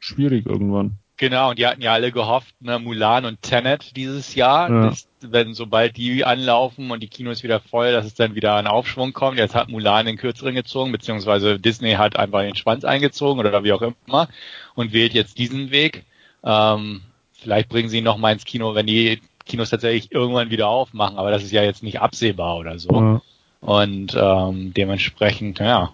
schwierig 0.00 0.46
irgendwann. 0.46 0.98
Genau, 1.22 1.50
und 1.50 1.58
die 1.60 1.68
hatten 1.68 1.82
ja 1.82 1.92
alle 1.92 2.10
gehofft, 2.10 2.52
ne, 2.58 2.80
Mulan 2.80 3.26
und 3.26 3.42
Tenet 3.42 3.94
dieses 3.94 4.34
Jahr, 4.34 4.68
ja. 4.68 4.86
dass, 4.88 5.06
wenn 5.20 5.54
sobald 5.54 5.96
die 5.96 6.24
anlaufen 6.24 6.90
und 6.90 7.00
die 7.00 7.06
Kinos 7.06 7.44
wieder 7.44 7.60
voll, 7.60 7.92
dass 7.92 8.04
es 8.04 8.14
dann 8.14 8.34
wieder 8.34 8.56
ein 8.56 8.66
Aufschwung 8.66 9.12
kommt. 9.12 9.38
Jetzt 9.38 9.54
hat 9.54 9.68
Mulan 9.68 10.06
den 10.06 10.16
kürzeren 10.16 10.56
gezogen, 10.56 10.90
beziehungsweise 10.90 11.60
Disney 11.60 11.92
hat 11.92 12.16
einfach 12.16 12.40
den 12.40 12.56
Schwanz 12.56 12.84
eingezogen 12.84 13.38
oder 13.38 13.62
wie 13.62 13.72
auch 13.72 13.82
immer 13.82 14.26
und 14.74 14.92
wählt 14.92 15.14
jetzt 15.14 15.38
diesen 15.38 15.70
Weg. 15.70 16.04
Ähm, 16.42 17.02
vielleicht 17.34 17.68
bringen 17.68 17.88
sie 17.88 17.98
ihn 17.98 18.04
noch 18.04 18.18
mal 18.18 18.32
ins 18.32 18.44
Kino, 18.44 18.74
wenn 18.74 18.88
die 18.88 19.20
Kinos 19.46 19.70
tatsächlich 19.70 20.10
irgendwann 20.10 20.50
wieder 20.50 20.66
aufmachen, 20.66 21.18
aber 21.18 21.30
das 21.30 21.44
ist 21.44 21.52
ja 21.52 21.62
jetzt 21.62 21.84
nicht 21.84 22.00
absehbar 22.00 22.56
oder 22.56 22.80
so. 22.80 22.90
Ja. 22.90 23.22
Und 23.60 24.16
ähm, 24.20 24.74
dementsprechend, 24.74 25.60
ja, 25.60 25.92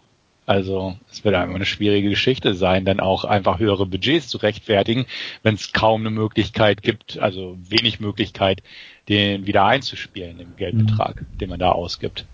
also 0.48 0.96
es 1.10 1.22
wird 1.24 1.34
einfach 1.34 1.54
eine 1.54 1.66
schwierige 1.66 2.08
Geschichte 2.08 2.54
sein, 2.54 2.86
dann 2.86 3.00
auch 3.00 3.26
einfach 3.26 3.58
höhere 3.58 3.84
Budgets 3.84 4.28
zu 4.28 4.38
rechtfertigen, 4.38 5.04
wenn 5.42 5.56
es 5.56 5.74
kaum 5.74 6.00
eine 6.00 6.10
Möglichkeit 6.10 6.80
gibt, 6.80 7.18
also 7.18 7.58
wenig 7.68 8.00
Möglichkeit, 8.00 8.62
den 9.10 9.46
wieder 9.46 9.66
einzuspielen, 9.66 10.38
den 10.38 10.56
Geldbetrag, 10.56 11.20
mhm. 11.20 11.38
den 11.38 11.50
man 11.50 11.58
da 11.58 11.72
ausgibt. 11.72 12.24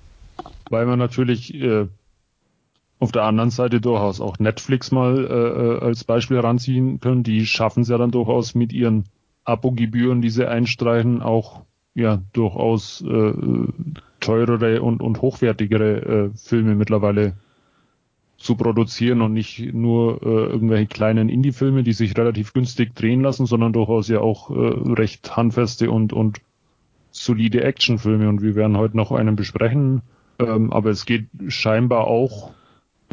Weil 0.71 0.87
man 0.87 1.01
natürlich 1.01 1.55
äh, 1.55 1.89
auf 3.01 3.11
der 3.11 3.25
anderen 3.25 3.51
Seite 3.51 3.81
durchaus 3.81 4.21
auch 4.21 4.39
Netflix 4.39 4.93
mal 4.93 5.19
äh, 5.19 5.83
äh 5.83 5.85
als 5.85 6.05
Beispiel 6.05 6.37
heranziehen 6.37 7.01
können. 7.01 7.25
Die 7.25 7.45
schaffen 7.47 7.83
es 7.83 7.89
ja 7.89 7.99
dann 7.99 8.13
durchaus 8.13 8.55
mit 8.55 8.73
ihren 8.73 9.07
Abogebühren, 9.45 10.23
die 10.23 10.31
sie 10.31 10.49
einstreichen, 10.49 11.21
auch 11.21 11.63
ja 11.95 12.23
durchaus 12.33 13.03
äh, 13.03 13.33
teurere 14.21 14.83
und, 14.83 15.03
und 15.03 15.21
hochwertigere 15.21 16.31
äh, 16.33 16.37
Filme 16.37 16.77
mittlerweile 16.77 17.35
zu 18.45 18.57
produzieren 18.57 19.23
und 19.23 19.33
nicht 19.33 19.73
nur 19.73 20.23
äh, 20.23 20.27
irgendwelche 20.27 20.87
kleinen 20.87 21.31
Indie-Filme, 21.31 21.83
die 21.83 21.95
sich 21.95 22.15
relativ 22.17 22.53
günstig 22.53 22.95
drehen 22.95 23.23
lassen, 23.23 23.47
sondern 23.47 23.73
durchaus 23.73 24.07
ja 24.09 24.21
auch 24.21 24.51
äh, 24.51 24.55
recht 24.93 25.35
handfeste 25.35 25.91
und, 25.91 26.13
und 26.13 26.43
solide 27.11 27.65
Actionfilme. 27.65 28.29
Und 28.29 28.43
wir 28.43 28.55
werden 28.55 28.77
heute 28.77 28.99
noch 28.99 29.13
einen 29.13 29.35
besprechen. 29.35 30.03
Ähm, 30.39 30.75
aber 30.75 30.91
es 30.91 31.07
geht 31.07 31.27
scheinbar 31.49 32.07
auch 32.07 32.51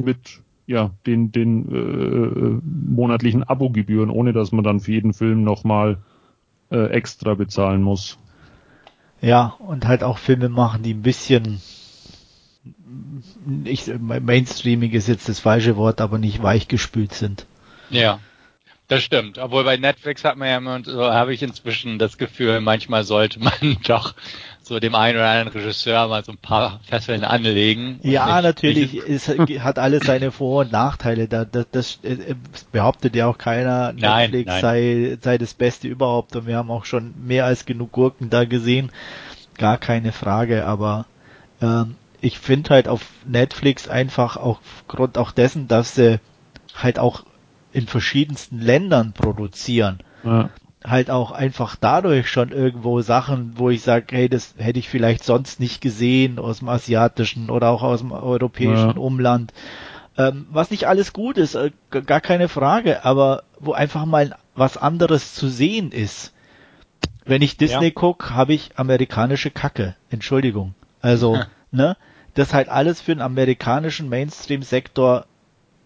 mit 0.03 0.41
ja, 0.67 0.91
den, 1.05 1.31
den 1.31 1.71
äh, 1.71 2.61
monatlichen 2.91 3.43
Abogebühren, 3.43 4.09
ohne 4.09 4.33
dass 4.33 4.51
man 4.51 4.65
dann 4.65 4.81
für 4.81 4.91
jeden 4.91 5.13
Film 5.13 5.45
nochmal 5.45 5.99
äh, 6.71 6.87
extra 6.87 7.35
bezahlen 7.35 7.81
muss. 7.81 8.19
Ja, 9.21 9.55
und 9.59 9.87
halt 9.87 10.03
auch 10.03 10.17
Filme 10.17 10.49
machen, 10.49 10.83
die 10.83 10.93
ein 10.93 11.03
bisschen 11.03 11.61
ich, 13.63 13.91
Mainstreaming 13.99 14.91
ist 14.91 15.07
jetzt 15.07 15.29
das 15.29 15.39
falsche 15.39 15.75
Wort, 15.75 16.01
aber 16.01 16.17
nicht 16.17 16.41
weichgespült 16.43 17.13
sind. 17.13 17.45
Ja, 17.89 18.19
das 18.87 19.03
stimmt. 19.03 19.37
Obwohl 19.37 19.63
bei 19.63 19.77
Netflix 19.77 20.25
hat 20.25 20.35
man 20.35 20.49
ja 20.49 20.57
immer, 20.57 20.83
so 20.83 21.05
habe 21.05 21.33
ich 21.33 21.41
inzwischen 21.41 21.97
das 21.97 22.17
Gefühl, 22.17 22.59
manchmal 22.59 23.05
sollte 23.05 23.39
man 23.39 23.53
doch 23.87 24.13
so 24.61 24.79
dem 24.79 24.95
einen 24.95 25.17
oder 25.17 25.29
anderen 25.29 25.61
Regisseur 25.61 26.07
mal 26.07 26.25
so 26.25 26.33
ein 26.33 26.37
paar 26.37 26.81
Fesseln 26.83 27.23
anlegen. 27.23 27.99
Ja, 28.03 28.35
nicht, 28.35 28.43
natürlich, 28.43 28.93
nicht 28.93 29.07
es 29.07 29.29
hat 29.63 29.79
alles 29.79 30.05
seine 30.05 30.31
Vor- 30.31 30.61
und 30.61 30.71
Nachteile. 30.73 31.27
Da, 31.27 31.45
das, 31.45 31.67
das 31.71 31.99
äh, 32.03 32.35
behauptet 32.73 33.15
ja 33.15 33.27
auch 33.27 33.37
keiner, 33.37 33.93
Netflix 33.93 34.47
nein, 34.47 34.61
nein. 34.61 34.61
Sei, 34.61 35.17
sei 35.21 35.37
das 35.37 35.53
Beste 35.53 35.87
überhaupt. 35.87 36.35
Und 36.35 36.47
wir 36.47 36.57
haben 36.57 36.69
auch 36.69 36.83
schon 36.85 37.13
mehr 37.25 37.45
als 37.45 37.65
genug 37.65 37.93
Gurken 37.93 38.29
da 38.29 38.43
gesehen. 38.43 38.91
Gar 39.57 39.77
keine 39.77 40.11
Frage, 40.11 40.65
aber 40.65 41.05
ähm, 41.61 41.95
ich 42.21 42.39
finde 42.39 42.69
halt 42.69 42.87
auf 42.87 43.01
Netflix 43.25 43.87
einfach 43.87 44.37
aufgrund 44.37 45.17
auch 45.17 45.31
dessen, 45.31 45.67
dass 45.67 45.95
sie 45.95 46.19
halt 46.75 46.99
auch 46.99 47.23
in 47.73 47.87
verschiedensten 47.87 48.59
Ländern 48.59 49.13
produzieren, 49.13 49.99
ja. 50.23 50.49
halt 50.83 51.09
auch 51.09 51.31
einfach 51.31 51.75
dadurch 51.75 52.29
schon 52.29 52.49
irgendwo 52.49 53.01
Sachen, 53.01 53.53
wo 53.55 53.69
ich 53.69 53.81
sage, 53.81 54.07
hey, 54.11 54.29
das 54.29 54.55
hätte 54.57 54.79
ich 54.79 54.89
vielleicht 54.89 55.23
sonst 55.23 55.59
nicht 55.59 55.81
gesehen 55.81 56.37
aus 56.37 56.59
dem 56.59 56.69
asiatischen 56.69 57.49
oder 57.49 57.69
auch 57.69 57.81
aus 57.81 57.99
dem 57.99 58.11
europäischen 58.11 58.91
ja. 58.91 58.97
Umland. 58.97 59.53
Ähm, 60.17 60.47
was 60.51 60.71
nicht 60.71 60.87
alles 60.87 61.13
gut 61.13 61.37
ist, 61.37 61.55
äh, 61.55 61.71
gar 61.89 62.21
keine 62.21 62.49
Frage, 62.49 63.05
aber 63.05 63.43
wo 63.59 63.73
einfach 63.73 64.05
mal 64.05 64.35
was 64.53 64.77
anderes 64.77 65.33
zu 65.33 65.47
sehen 65.47 65.91
ist. 65.91 66.33
Wenn 67.23 67.41
ich 67.41 67.57
Disney 67.57 67.85
ja. 67.85 67.91
gucke, 67.91 68.31
habe 68.31 68.53
ich 68.53 68.71
amerikanische 68.75 69.51
Kacke. 69.51 69.95
Entschuldigung. 70.09 70.75
Also, 71.01 71.39
ne? 71.71 71.95
Das 72.33 72.53
halt 72.53 72.69
alles 72.69 73.01
für 73.01 73.13
den 73.13 73.21
amerikanischen 73.21 74.09
Mainstream-Sektor 74.09 75.25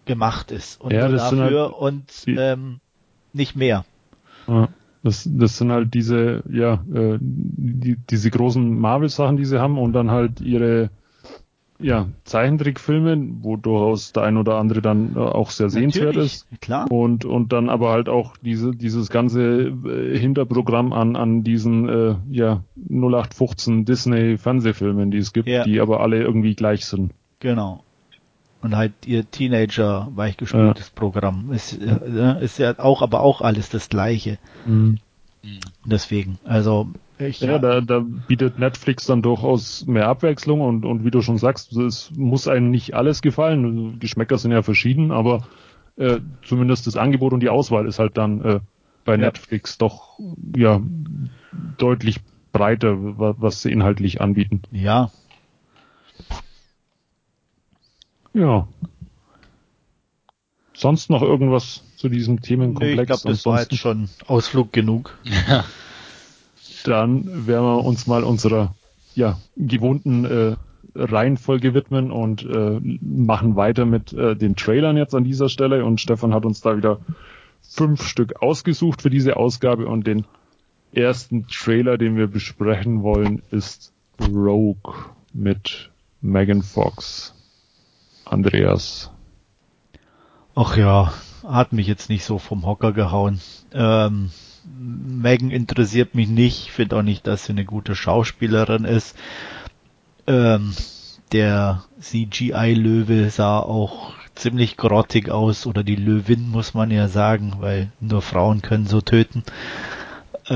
gemacht 0.04 0.52
ist 0.52 0.80
und 0.80 0.92
ja, 0.92 1.08
dafür 1.08 1.62
halt 1.62 1.74
und 1.74 2.04
ähm, 2.26 2.80
nicht 3.32 3.56
mehr. 3.56 3.84
Ja, 4.46 4.68
das, 5.02 5.28
das 5.30 5.58
sind 5.58 5.72
halt 5.72 5.94
diese, 5.94 6.42
ja, 6.50 6.74
äh, 6.92 7.18
die, 7.20 7.96
diese 8.10 8.30
großen 8.30 8.78
Marvel-Sachen, 8.78 9.36
die 9.36 9.44
sie 9.44 9.60
haben 9.60 9.78
und 9.78 9.92
dann 9.92 10.10
halt 10.10 10.40
ihre 10.40 10.90
ja, 11.78 12.08
Zeichentrickfilme, 12.24 13.18
wo 13.40 13.56
durchaus 13.56 14.12
der 14.12 14.22
ein 14.22 14.36
oder 14.36 14.56
andere 14.56 14.80
dann 14.80 15.14
äh, 15.16 15.18
auch 15.18 15.50
sehr 15.50 15.70
sehenswert 15.70 16.16
ist. 16.16 16.46
Klar. 16.60 16.90
Und, 16.90 17.24
und 17.24 17.52
dann 17.52 17.68
aber 17.68 17.90
halt 17.90 18.08
auch 18.08 18.36
diese, 18.38 18.72
dieses 18.72 19.10
ganze 19.10 19.68
äh, 19.84 20.18
Hinterprogramm 20.18 20.92
an, 20.92 21.16
an 21.16 21.44
diesen 21.44 21.88
äh, 21.88 22.14
ja, 22.30 22.62
0815 22.88 23.84
Disney 23.84 24.38
Fernsehfilmen, 24.38 25.10
die 25.10 25.18
es 25.18 25.32
gibt, 25.32 25.48
ja. 25.48 25.64
die 25.64 25.80
aber 25.80 26.00
alle 26.00 26.22
irgendwie 26.22 26.54
gleich 26.54 26.86
sind. 26.86 27.12
Genau. 27.40 27.82
Und 28.62 28.76
halt 28.76 28.92
ihr 29.04 29.30
Teenager 29.30 30.08
weichgespültes 30.14 30.88
ja. 30.88 30.92
Programm. 30.94 31.52
Ist, 31.52 31.78
äh, 31.80 32.42
ist 32.42 32.58
ja 32.58 32.78
auch, 32.78 33.02
aber 33.02 33.20
auch 33.20 33.42
alles 33.42 33.68
das 33.68 33.88
gleiche. 33.88 34.38
Mhm. 34.64 34.98
Deswegen, 35.84 36.38
also 36.44 36.88
ich, 37.18 37.40
ja, 37.40 37.58
da, 37.58 37.80
da 37.80 38.00
bietet 38.00 38.58
Netflix 38.58 39.06
dann 39.06 39.22
durchaus 39.22 39.86
mehr 39.86 40.08
Abwechslung 40.08 40.60
und, 40.60 40.84
und 40.84 41.04
wie 41.04 41.10
du 41.10 41.22
schon 41.22 41.38
sagst, 41.38 41.74
es 41.76 42.10
muss 42.14 42.46
einem 42.46 42.70
nicht 42.70 42.94
alles 42.94 43.22
gefallen. 43.22 43.98
Geschmäcker 43.98 44.36
sind 44.36 44.52
ja 44.52 44.62
verschieden, 44.62 45.10
aber 45.12 45.46
äh, 45.96 46.20
zumindest 46.44 46.86
das 46.86 46.96
Angebot 46.96 47.32
und 47.32 47.40
die 47.40 47.48
Auswahl 47.48 47.86
ist 47.86 47.98
halt 47.98 48.18
dann 48.18 48.44
äh, 48.44 48.60
bei 49.04 49.12
ja. 49.12 49.18
Netflix 49.18 49.78
doch 49.78 50.18
ja 50.54 50.82
deutlich 51.78 52.20
breiter, 52.52 52.96
was 52.96 53.62
sie 53.62 53.70
inhaltlich 53.70 54.20
anbieten. 54.20 54.62
Ja. 54.70 55.10
Ja. 58.34 58.68
Sonst 60.74 61.08
noch 61.08 61.22
irgendwas 61.22 61.82
zu 61.96 62.10
diesem 62.10 62.42
Themenkomplex? 62.42 62.96
Nee, 62.96 63.00
ich 63.00 63.06
glaube, 63.06 63.22
das 63.24 63.46
war 63.46 63.60
jetzt 63.60 63.76
schon 63.76 64.10
Ausflug 64.26 64.72
genug. 64.72 65.18
Ja. 65.48 65.64
Dann 66.86 67.46
werden 67.46 67.64
wir 67.64 67.84
uns 67.84 68.06
mal 68.06 68.24
unserer 68.24 68.74
ja, 69.14 69.38
gewohnten 69.56 70.24
äh, 70.24 70.56
Reihenfolge 70.94 71.74
widmen 71.74 72.10
und 72.10 72.44
äh, 72.44 72.80
machen 73.00 73.56
weiter 73.56 73.84
mit 73.84 74.12
äh, 74.12 74.36
den 74.36 74.56
Trailern 74.56 74.96
jetzt 74.96 75.14
an 75.14 75.24
dieser 75.24 75.48
Stelle. 75.48 75.84
Und 75.84 76.00
Stefan 76.00 76.32
hat 76.32 76.44
uns 76.44 76.60
da 76.60 76.76
wieder 76.76 77.00
fünf 77.62 78.02
Stück 78.02 78.42
ausgesucht 78.42 79.02
für 79.02 79.10
diese 79.10 79.36
Ausgabe. 79.36 79.86
Und 79.86 80.06
den 80.06 80.24
ersten 80.92 81.46
Trailer, 81.48 81.98
den 81.98 82.16
wir 82.16 82.28
besprechen 82.28 83.02
wollen, 83.02 83.42
ist 83.50 83.92
Rogue 84.20 84.94
mit 85.32 85.90
Megan 86.20 86.62
Fox. 86.62 87.34
Andreas. 88.24 89.10
Ach 90.54 90.76
ja, 90.76 91.12
hat 91.46 91.72
mich 91.72 91.86
jetzt 91.86 92.08
nicht 92.08 92.24
so 92.24 92.38
vom 92.38 92.66
Hocker 92.66 92.92
gehauen. 92.92 93.40
Ähm, 93.72 94.30
Megan 94.78 95.50
interessiert 95.50 96.14
mich 96.14 96.28
nicht, 96.28 96.70
finde 96.70 96.96
auch 96.96 97.02
nicht, 97.02 97.26
dass 97.26 97.44
sie 97.44 97.52
eine 97.52 97.64
gute 97.64 97.94
Schauspielerin 97.94 98.84
ist. 98.84 99.16
Ähm, 100.26 100.74
der 101.32 101.84
CGI-Löwe 102.00 103.30
sah 103.30 103.58
auch 103.58 104.14
ziemlich 104.34 104.76
grottig 104.76 105.30
aus, 105.30 105.66
oder 105.66 105.82
die 105.82 105.96
Löwin 105.96 106.50
muss 106.50 106.74
man 106.74 106.90
ja 106.90 107.08
sagen, 107.08 107.56
weil 107.58 107.90
nur 108.00 108.22
Frauen 108.22 108.62
können 108.62 108.86
so 108.86 109.00
töten, 109.00 109.42
äh, 110.46 110.52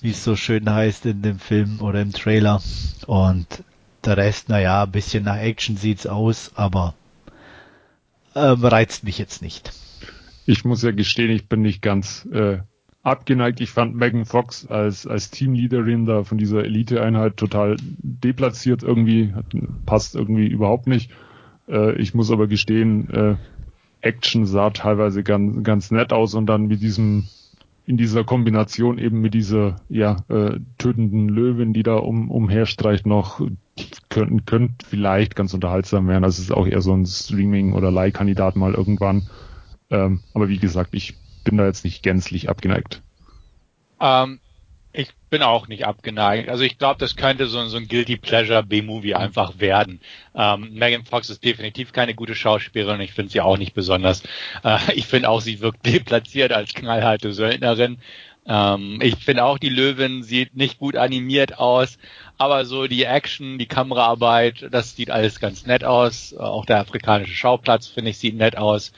wie 0.00 0.10
es 0.10 0.24
so 0.24 0.36
schön 0.36 0.68
heißt 0.68 1.06
in 1.06 1.22
dem 1.22 1.38
Film 1.38 1.80
oder 1.80 2.02
im 2.02 2.12
Trailer. 2.12 2.60
Und 3.06 3.46
der 4.04 4.16
Rest, 4.16 4.48
naja, 4.48 4.82
ein 4.82 4.90
bisschen 4.90 5.24
nach 5.24 5.38
Action 5.38 5.76
sieht's 5.76 6.06
aus, 6.06 6.52
aber 6.54 6.94
ähm, 8.34 8.64
reizt 8.64 9.04
mich 9.04 9.18
jetzt 9.18 9.42
nicht. 9.42 9.72
Ich 10.46 10.64
muss 10.64 10.82
ja 10.82 10.90
gestehen, 10.90 11.30
ich 11.30 11.48
bin 11.48 11.62
nicht 11.62 11.82
ganz 11.82 12.26
äh, 12.32 12.58
abgeneigt. 13.02 13.60
Ich 13.60 13.70
fand 13.70 13.96
Megan 13.96 14.24
Fox 14.24 14.66
als, 14.66 15.06
als 15.06 15.30
Teamleaderin 15.30 16.06
da 16.06 16.24
von 16.24 16.38
dieser 16.38 16.64
Elite-Einheit 16.64 17.36
total 17.36 17.76
deplatziert 17.80 18.82
irgendwie, 18.82 19.32
passt 19.86 20.14
irgendwie 20.14 20.46
überhaupt 20.46 20.86
nicht. 20.86 21.10
Äh, 21.68 21.92
ich 22.00 22.14
muss 22.14 22.30
aber 22.30 22.46
gestehen, 22.46 23.08
äh, 23.10 23.36
Action 24.02 24.46
sah 24.46 24.70
teilweise 24.70 25.22
ganz, 25.22 25.62
ganz 25.62 25.90
nett 25.90 26.12
aus 26.12 26.34
und 26.34 26.46
dann 26.46 26.66
mit 26.66 26.82
diesem, 26.82 27.24
in 27.86 27.96
dieser 27.96 28.24
Kombination 28.24 28.98
eben 28.98 29.20
mit 29.20 29.34
dieser, 29.34 29.76
ja, 29.88 30.16
äh, 30.28 30.58
tötenden 30.78 31.28
Löwin, 31.28 31.72
die 31.72 31.82
da 31.82 31.96
um, 31.96 32.30
umherstreicht 32.30 33.06
noch, 33.06 33.40
könnten, 34.10 34.44
könnte 34.44 34.86
vielleicht 34.86 35.36
ganz 35.36 35.54
unterhaltsam 35.54 36.06
werden. 36.08 36.24
Es 36.24 36.38
ist 36.38 36.52
auch 36.52 36.66
eher 36.66 36.82
so 36.82 36.92
ein 36.92 37.06
Streaming- 37.06 37.72
oder 37.72 37.90
Leihkandidat 37.90 38.56
mal 38.56 38.74
irgendwann. 38.74 39.28
Ähm, 39.90 40.20
aber 40.34 40.48
wie 40.48 40.58
gesagt, 40.58 40.90
ich 40.94 41.14
bin 41.44 41.56
da 41.56 41.66
jetzt 41.66 41.84
nicht 41.84 42.02
gänzlich 42.02 42.48
abgeneigt. 42.48 43.02
Ähm, 44.00 44.40
ich 44.92 45.10
bin 45.28 45.42
auch 45.42 45.68
nicht 45.68 45.86
abgeneigt. 45.86 46.48
Also 46.48 46.64
ich 46.64 46.76
glaube, 46.76 46.98
das 46.98 47.14
könnte 47.14 47.46
so, 47.46 47.64
so 47.66 47.76
ein 47.76 47.86
Guilty 47.86 48.16
Pleasure 48.16 48.64
B-Movie 48.64 49.14
einfach 49.14 49.60
werden. 49.60 50.00
Ähm, 50.34 50.74
Megan 50.74 51.04
Fox 51.04 51.30
ist 51.30 51.44
definitiv 51.44 51.92
keine 51.92 52.14
gute 52.14 52.34
Schauspielerin. 52.34 53.00
Ich 53.00 53.12
finde 53.12 53.30
sie 53.30 53.40
auch 53.40 53.56
nicht 53.56 53.74
besonders. 53.74 54.22
Äh, 54.64 54.78
ich 54.94 55.06
finde 55.06 55.28
auch, 55.28 55.40
sie 55.40 55.60
wirkt 55.60 55.86
deplatziert 55.86 56.52
als 56.52 56.74
knallharte 56.74 57.32
Söldnerin. 57.32 57.98
Ähm, 58.46 58.98
ich 59.00 59.16
finde 59.16 59.44
auch, 59.44 59.58
die 59.58 59.68
Löwin 59.68 60.24
sieht 60.24 60.56
nicht 60.56 60.78
gut 60.78 60.96
animiert 60.96 61.58
aus, 61.58 61.98
aber 62.36 62.64
so 62.64 62.88
die 62.88 63.04
Action, 63.04 63.58
die 63.58 63.66
Kameraarbeit, 63.66 64.68
das 64.72 64.96
sieht 64.96 65.10
alles 65.10 65.38
ganz 65.38 65.66
nett 65.66 65.84
aus. 65.84 66.34
Auch 66.34 66.64
der 66.64 66.80
afrikanische 66.80 67.34
Schauplatz, 67.34 67.86
finde 67.86 68.10
ich, 68.10 68.18
sieht 68.18 68.36
nett 68.36 68.56
aus 68.56 68.92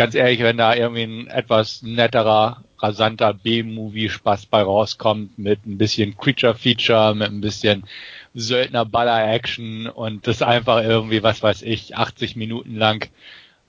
ganz 0.00 0.14
ehrlich, 0.14 0.40
wenn 0.40 0.56
da 0.56 0.74
irgendwie 0.74 1.02
ein 1.02 1.26
etwas 1.26 1.82
netterer, 1.82 2.64
rasanter 2.78 3.34
B-Movie-Spaß 3.34 4.46
bei 4.46 4.62
rauskommt, 4.62 5.38
mit 5.38 5.66
ein 5.66 5.76
bisschen 5.76 6.16
Creature-Feature, 6.16 7.14
mit 7.14 7.28
ein 7.28 7.42
bisschen 7.42 7.84
Söldner-Baller-Action 8.32 9.88
und 9.88 10.26
das 10.26 10.40
einfach 10.40 10.82
irgendwie, 10.82 11.22
was 11.22 11.42
weiß 11.42 11.60
ich, 11.60 11.98
80 11.98 12.34
Minuten 12.34 12.76
lang 12.76 13.10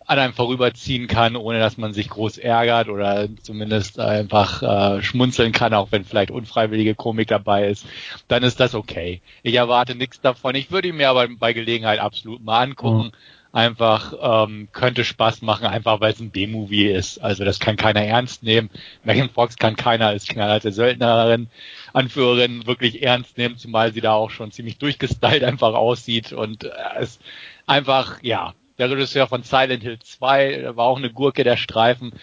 an 0.05 0.19
einem 0.19 0.33
vorüberziehen 0.33 1.07
kann, 1.07 1.35
ohne 1.35 1.59
dass 1.59 1.77
man 1.77 1.93
sich 1.93 2.07
groß 2.07 2.37
ärgert 2.37 2.87
oder 2.87 3.27
zumindest 3.41 3.99
einfach 3.99 4.63
äh, 4.63 5.03
schmunzeln 5.03 5.51
kann, 5.51 5.73
auch 5.73 5.91
wenn 5.91 6.05
vielleicht 6.05 6.31
unfreiwillige 6.31 6.95
Komik 6.95 7.27
dabei 7.27 7.67
ist, 7.67 7.85
dann 8.29 8.43
ist 8.43 8.61
das 8.61 8.73
okay. 8.73 9.19
Ich 9.43 9.55
erwarte 9.55 9.95
nichts 9.95 10.21
davon. 10.21 10.55
Ich 10.55 10.71
würde 10.71 10.87
ihn 10.87 10.95
mir 10.95 11.09
aber 11.09 11.27
bei 11.27 11.51
Gelegenheit 11.51 11.99
absolut 11.99 12.41
mal 12.41 12.61
angucken. 12.61 13.07
Mhm 13.07 13.40
einfach 13.53 14.13
ähm, 14.21 14.69
könnte 14.71 15.03
Spaß 15.03 15.41
machen, 15.41 15.65
einfach 15.65 15.99
weil 15.99 16.13
es 16.13 16.19
ein 16.19 16.31
B-Movie 16.31 16.87
ist. 16.87 17.19
Also 17.19 17.43
das 17.43 17.59
kann 17.59 17.75
keiner 17.75 18.01
ernst 18.01 18.43
nehmen. 18.43 18.69
Megan 19.03 19.29
Fox 19.29 19.57
kann 19.57 19.75
keiner 19.75 20.07
als 20.07 20.27
knallharte 20.27 20.71
Söldnerin, 20.71 21.47
Anführerin 21.93 22.65
wirklich 22.65 23.03
ernst 23.03 23.37
nehmen, 23.37 23.57
zumal 23.57 23.93
sie 23.93 24.01
da 24.01 24.13
auch 24.13 24.29
schon 24.29 24.51
ziemlich 24.51 24.77
durchgestylt 24.77 25.43
einfach 25.43 25.73
aussieht 25.73 26.31
und 26.31 26.63
äh, 26.63 26.69
es 26.99 27.19
einfach, 27.67 28.21
ja, 28.21 28.53
der 28.77 28.89
Regisseur 28.89 29.27
von 29.27 29.43
Silent 29.43 29.83
Hill 29.83 29.99
2 29.99 30.75
war 30.75 30.85
auch 30.85 30.97
eine 30.97 31.11
Gurke 31.11 31.43
der 31.43 31.57
Streifen. 31.57 32.13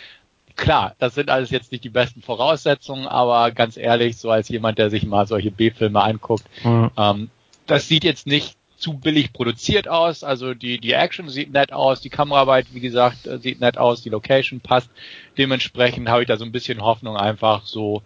Klar, 0.56 0.96
das 0.98 1.14
sind 1.14 1.30
alles 1.30 1.50
jetzt 1.50 1.70
nicht 1.70 1.84
die 1.84 1.90
besten 1.90 2.20
Voraussetzungen, 2.20 3.06
aber 3.06 3.52
ganz 3.52 3.76
ehrlich, 3.76 4.16
so 4.16 4.30
als 4.30 4.48
jemand, 4.48 4.78
der 4.78 4.90
sich 4.90 5.06
mal 5.06 5.26
solche 5.26 5.52
B-Filme 5.52 6.02
anguckt, 6.02 6.44
mhm. 6.64 6.90
ähm, 6.96 7.30
das 7.66 7.86
sieht 7.86 8.02
jetzt 8.02 8.26
nicht 8.26 8.56
zu 8.78 8.94
billig 8.94 9.32
produziert 9.32 9.88
aus. 9.88 10.22
Also 10.24 10.54
die, 10.54 10.78
die 10.78 10.92
Action 10.92 11.28
sieht 11.28 11.52
nett 11.52 11.72
aus, 11.72 12.00
die 12.00 12.10
Kameraarbeit, 12.10 12.66
wie 12.72 12.80
gesagt, 12.80 13.26
äh, 13.26 13.38
sieht 13.38 13.60
nett 13.60 13.76
aus, 13.76 14.02
die 14.02 14.08
Location 14.08 14.60
passt. 14.60 14.88
Dementsprechend 15.36 16.08
habe 16.08 16.22
ich 16.22 16.28
da 16.28 16.36
so 16.36 16.44
ein 16.44 16.52
bisschen 16.52 16.80
Hoffnung, 16.80 17.16
einfach 17.16 17.66
so, 17.66 18.02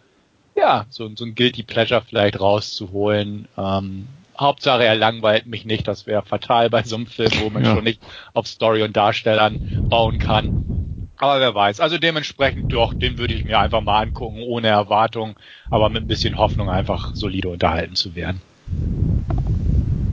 ja, 0.56 0.86
so, 0.90 1.10
so 1.14 1.24
ein 1.24 1.34
Guilty 1.34 1.62
Pleasure 1.62 2.02
vielleicht 2.02 2.40
rauszuholen. 2.40 3.48
Ähm, 3.56 4.08
Hauptsache 4.38 4.84
er 4.84 4.96
langweilt 4.96 5.46
mich 5.46 5.64
nicht, 5.64 5.86
das 5.86 6.06
wäre 6.06 6.22
fatal 6.22 6.70
bei 6.70 6.82
so 6.82 6.96
einem 6.96 7.06
Film, 7.06 7.32
wo 7.40 7.50
man 7.50 7.64
ja. 7.64 7.74
schon 7.74 7.84
nicht 7.84 8.00
auf 8.32 8.46
Story 8.46 8.82
und 8.82 8.96
Darstellern 8.96 9.86
bauen 9.88 10.18
kann. 10.18 11.08
Aber 11.18 11.38
wer 11.38 11.54
weiß. 11.54 11.78
Also 11.78 11.98
dementsprechend 11.98 12.72
doch, 12.72 12.94
den 12.94 13.18
würde 13.18 13.34
ich 13.34 13.44
mir 13.44 13.58
einfach 13.58 13.80
mal 13.80 14.00
angucken, 14.00 14.40
ohne 14.40 14.68
Erwartung, 14.68 15.36
aber 15.70 15.88
mit 15.88 16.02
ein 16.02 16.08
bisschen 16.08 16.36
Hoffnung 16.36 16.68
einfach 16.68 17.14
solide 17.14 17.48
unterhalten 17.48 17.94
zu 17.94 18.16
werden. 18.16 18.40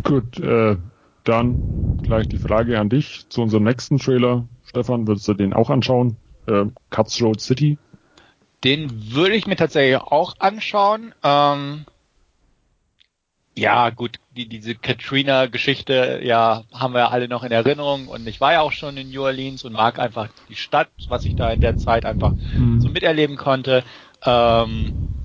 Gut, 0.09 0.39
äh, 0.39 0.75
dann 1.23 1.99
gleich 2.01 2.27
die 2.27 2.39
Frage 2.39 2.79
an 2.79 2.89
dich 2.89 3.29
zu 3.29 3.43
unserem 3.43 3.63
nächsten 3.63 3.99
Trailer. 3.99 4.47
Stefan, 4.65 5.07
würdest 5.07 5.27
du 5.27 5.35
den 5.35 5.53
auch 5.53 5.69
anschauen? 5.69 6.17
Äh, 6.47 6.65
Cuts 6.89 7.21
Road 7.21 7.39
City? 7.39 7.77
Den 8.63 9.13
würde 9.13 9.35
ich 9.35 9.45
mir 9.45 9.55
tatsächlich 9.55 9.97
auch 9.97 10.33
anschauen. 10.39 11.13
Ähm, 11.23 11.85
ja, 13.55 13.91
gut, 13.91 14.19
die, 14.35 14.49
diese 14.49 14.73
Katrina-Geschichte, 14.73 16.21
ja, 16.23 16.63
haben 16.73 16.95
wir 16.95 17.11
alle 17.11 17.27
noch 17.27 17.43
in 17.43 17.51
Erinnerung 17.51 18.07
und 18.07 18.25
ich 18.25 18.41
war 18.41 18.53
ja 18.53 18.61
auch 18.61 18.71
schon 18.71 18.97
in 18.97 19.11
New 19.11 19.21
Orleans 19.21 19.63
und 19.63 19.73
mag 19.73 19.99
einfach 19.99 20.29
die 20.49 20.55
Stadt, 20.55 20.89
was 21.07 21.23
ich 21.25 21.35
da 21.35 21.51
in 21.51 21.61
der 21.61 21.77
Zeit 21.77 22.03
einfach 22.03 22.33
mhm. 22.57 22.81
so 22.81 22.89
miterleben 22.89 23.37
konnte. 23.37 23.83
Ähm, 24.25 25.18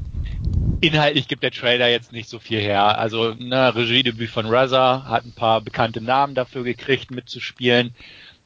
Inhaltlich 0.85 1.29
gibt 1.29 1.43
der 1.43 1.51
Trailer 1.51 1.89
jetzt 1.89 2.13
nicht 2.13 2.29
so 2.29 2.39
viel 2.39 2.61
her. 2.61 2.99
Also 2.99 3.35
ne, 3.35 3.75
Regiedebüt 3.75 4.31
von 4.31 4.47
Raza 4.47 5.05
hat 5.07 5.25
ein 5.25 5.33
paar 5.33 5.61
bekannte 5.61 6.01
Namen 6.01 6.35
dafür 6.35 6.63
gekriegt, 6.63 7.11
mitzuspielen. 7.11 7.95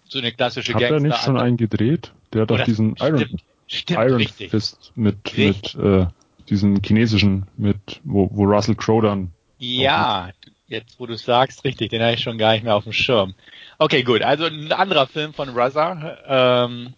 So 0.09 0.19
eine 0.19 0.33
klassische 0.33 0.73
hat 0.75 0.81
Gangster. 0.81 0.97
Hat 0.97 1.03
er 1.03 1.09
nicht 1.09 1.25
schon 1.25 1.39
einen 1.39 1.57
gedreht? 1.57 2.13
Der 2.33 2.43
hat 2.43 2.51
doch 2.51 2.63
diesen 2.63 2.97
stimmt, 2.97 3.21
Iron, 3.21 3.41
stimmt, 3.67 4.01
Iron 4.01 4.29
Fist 4.51 4.93
mit, 4.95 5.37
mit 5.37 5.75
äh, 5.75 6.07
diesem 6.49 6.81
chinesischen, 6.83 7.47
mit 7.57 8.01
wo, 8.05 8.29
wo 8.33 8.45
Russell 8.45 8.75
Crowe 8.75 9.03
dann. 9.03 9.33
Ja, 9.59 10.31
jetzt 10.69 11.01
wo 11.01 11.07
du 11.07 11.17
sagst, 11.17 11.65
richtig, 11.65 11.91
den 11.91 12.03
habe 12.03 12.15
ich 12.15 12.21
schon 12.21 12.39
gar 12.39 12.53
nicht 12.53 12.65
mehr 12.65 12.77
auf 12.77 12.85
dem 12.85 12.93
Schirm. 12.93 13.35
Okay, 13.79 14.03
gut, 14.03 14.23
also 14.23 14.45
ein 14.45 14.71
anderer 14.73 15.07
Film 15.07 15.35
von 15.35 15.49
Ruzza, 15.49 16.19
ähm, 16.27 16.95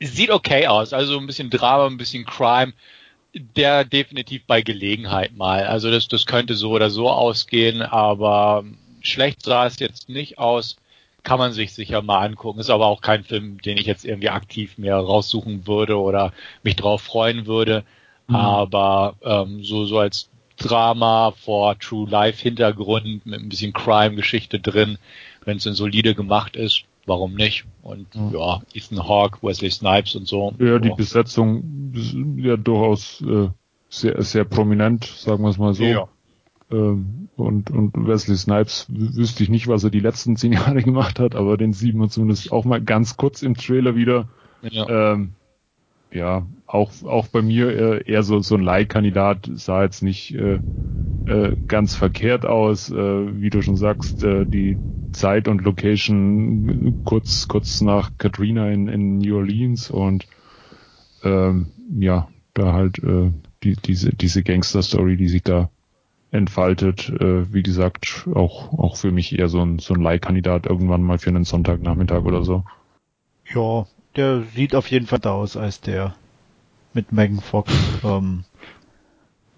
sieht 0.00 0.30
okay 0.30 0.66
aus, 0.66 0.92
also 0.92 1.18
ein 1.18 1.26
bisschen 1.26 1.50
Drama, 1.50 1.86
ein 1.86 1.96
bisschen 1.96 2.24
Crime, 2.24 2.72
der 3.34 3.84
definitiv 3.84 4.46
bei 4.46 4.62
Gelegenheit 4.62 5.36
mal. 5.36 5.66
Also 5.66 5.90
das, 5.90 6.08
das 6.08 6.26
könnte 6.26 6.54
so 6.54 6.70
oder 6.70 6.90
so 6.90 7.10
ausgehen, 7.10 7.82
aber 7.82 8.64
schlecht 9.00 9.42
sah 9.42 9.66
es 9.66 9.78
jetzt 9.78 10.08
nicht 10.08 10.38
aus. 10.38 10.76
Kann 11.24 11.38
man 11.38 11.52
sich 11.52 11.72
sicher 11.72 12.00
mal 12.00 12.24
angucken. 12.24 12.60
Ist 12.60 12.70
aber 12.70 12.86
auch 12.86 13.00
kein 13.00 13.24
Film, 13.24 13.60
den 13.60 13.76
ich 13.76 13.86
jetzt 13.86 14.04
irgendwie 14.04 14.30
aktiv 14.30 14.78
mehr 14.78 14.96
raussuchen 14.96 15.66
würde 15.66 15.98
oder 15.98 16.32
mich 16.62 16.76
drauf 16.76 17.02
freuen 17.02 17.46
würde. 17.46 17.84
Mhm. 18.28 18.36
Aber 18.36 19.16
ähm, 19.22 19.62
so, 19.62 19.84
so 19.84 19.98
als 19.98 20.30
Drama 20.56 21.32
vor 21.32 21.78
True 21.78 22.08
Life 22.08 22.42
Hintergrund 22.42 23.26
mit 23.26 23.40
ein 23.40 23.48
bisschen 23.48 23.72
Crime-Geschichte 23.72 24.58
drin, 24.58 24.98
wenn 25.44 25.58
es 25.58 25.64
denn 25.64 25.74
solide 25.74 26.14
gemacht 26.14 26.56
ist, 26.56 26.84
warum 27.08 27.34
nicht? 27.34 27.64
Und 27.82 28.06
ja, 28.14 28.60
Ethan 28.74 29.08
Hawke, 29.08 29.38
Wesley 29.42 29.70
Snipes 29.70 30.14
und 30.14 30.28
so. 30.28 30.54
Ja, 30.58 30.78
die 30.78 30.92
Besetzung 30.96 31.92
ist 31.94 32.14
ja 32.36 32.56
durchaus 32.56 33.22
äh, 33.22 33.48
sehr, 33.88 34.22
sehr 34.22 34.44
prominent, 34.44 35.04
sagen 35.04 35.42
wir 35.42 35.50
es 35.50 35.58
mal 35.58 35.74
so. 35.74 35.84
Ja. 35.84 36.08
Ähm, 36.70 37.28
und, 37.36 37.70
und 37.70 38.06
Wesley 38.06 38.36
Snipes 38.36 38.86
wüsste 38.88 39.42
ich 39.42 39.48
nicht, 39.48 39.68
was 39.68 39.84
er 39.84 39.90
die 39.90 40.00
letzten 40.00 40.36
zehn 40.36 40.52
Jahre 40.52 40.82
gemacht 40.82 41.18
hat, 41.18 41.34
aber 41.34 41.56
den 41.56 41.72
sieht 41.72 41.94
man 41.94 42.10
zumindest 42.10 42.52
auch 42.52 42.64
mal 42.64 42.80
ganz 42.80 43.16
kurz 43.16 43.42
im 43.42 43.56
Trailer 43.56 43.94
wieder. 43.96 44.28
Ja. 44.62 45.12
Ähm, 45.12 45.32
ja, 46.10 46.46
auch, 46.66 46.90
auch 47.04 47.28
bei 47.28 47.42
mir 47.42 47.68
äh, 47.68 48.10
eher 48.10 48.22
so, 48.22 48.40
so 48.40 48.54
ein 48.54 48.62
Leihkandidat 48.62 49.50
sah 49.54 49.82
jetzt 49.82 50.02
nicht 50.02 50.34
äh, 50.34 50.60
äh, 51.26 51.56
ganz 51.66 51.94
verkehrt 51.94 52.46
aus, 52.46 52.90
äh, 52.90 53.40
wie 53.40 53.50
du 53.50 53.62
schon 53.62 53.76
sagst, 53.76 54.22
äh, 54.22 54.46
die 54.46 54.78
Zeit 55.12 55.48
und 55.48 55.62
Location 55.62 57.00
kurz, 57.04 57.48
kurz 57.48 57.80
nach 57.80 58.10
Katrina 58.18 58.70
in, 58.70 58.88
in 58.88 59.18
New 59.18 59.36
Orleans 59.36 59.90
und 59.90 60.26
ähm, 61.22 61.66
ja, 61.98 62.28
da 62.54 62.72
halt 62.72 62.98
äh, 63.02 63.32
die, 63.62 63.76
diese, 63.76 64.10
diese 64.10 64.42
Gangster-Story, 64.42 65.16
die 65.16 65.28
sich 65.28 65.42
da 65.42 65.70
entfaltet, 66.30 67.08
äh, 67.08 67.52
wie 67.52 67.62
gesagt, 67.62 68.28
auch, 68.34 68.72
auch 68.78 68.96
für 68.96 69.10
mich 69.10 69.38
eher 69.38 69.48
so 69.48 69.62
ein, 69.62 69.78
so 69.78 69.94
ein 69.94 70.00
Leihkandidat 70.00 70.66
irgendwann 70.66 71.02
mal 71.02 71.18
für 71.18 71.30
einen 71.30 71.44
Sonntagnachmittag 71.44 72.24
oder 72.24 72.44
so. 72.44 72.64
Ja, 73.46 73.86
der 74.18 74.42
sieht 74.54 74.74
auf 74.74 74.90
jeden 74.90 75.06
Fall 75.06 75.20
da 75.20 75.32
aus 75.32 75.56
als 75.56 75.80
der 75.80 76.14
mit 76.92 77.12
Megan 77.12 77.40
Fox. 77.40 77.72
Ähm, 78.04 78.44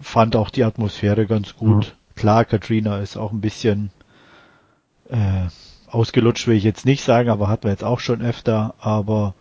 fand 0.00 0.34
auch 0.34 0.48
die 0.48 0.64
Atmosphäre 0.64 1.26
ganz 1.26 1.54
gut. 1.54 1.94
Mhm. 1.94 2.14
Klar, 2.16 2.44
Katrina 2.46 3.00
ist 3.00 3.18
auch 3.18 3.32
ein 3.32 3.42
bisschen 3.42 3.90
äh, 5.10 5.46
ausgelutscht, 5.86 6.46
will 6.46 6.56
ich 6.56 6.64
jetzt 6.64 6.86
nicht 6.86 7.02
sagen, 7.02 7.28
aber 7.28 7.48
hatten 7.48 7.64
wir 7.64 7.70
jetzt 7.70 7.84
auch 7.84 8.00
schon 8.00 8.22
öfter. 8.22 8.74
Aber 8.78 9.34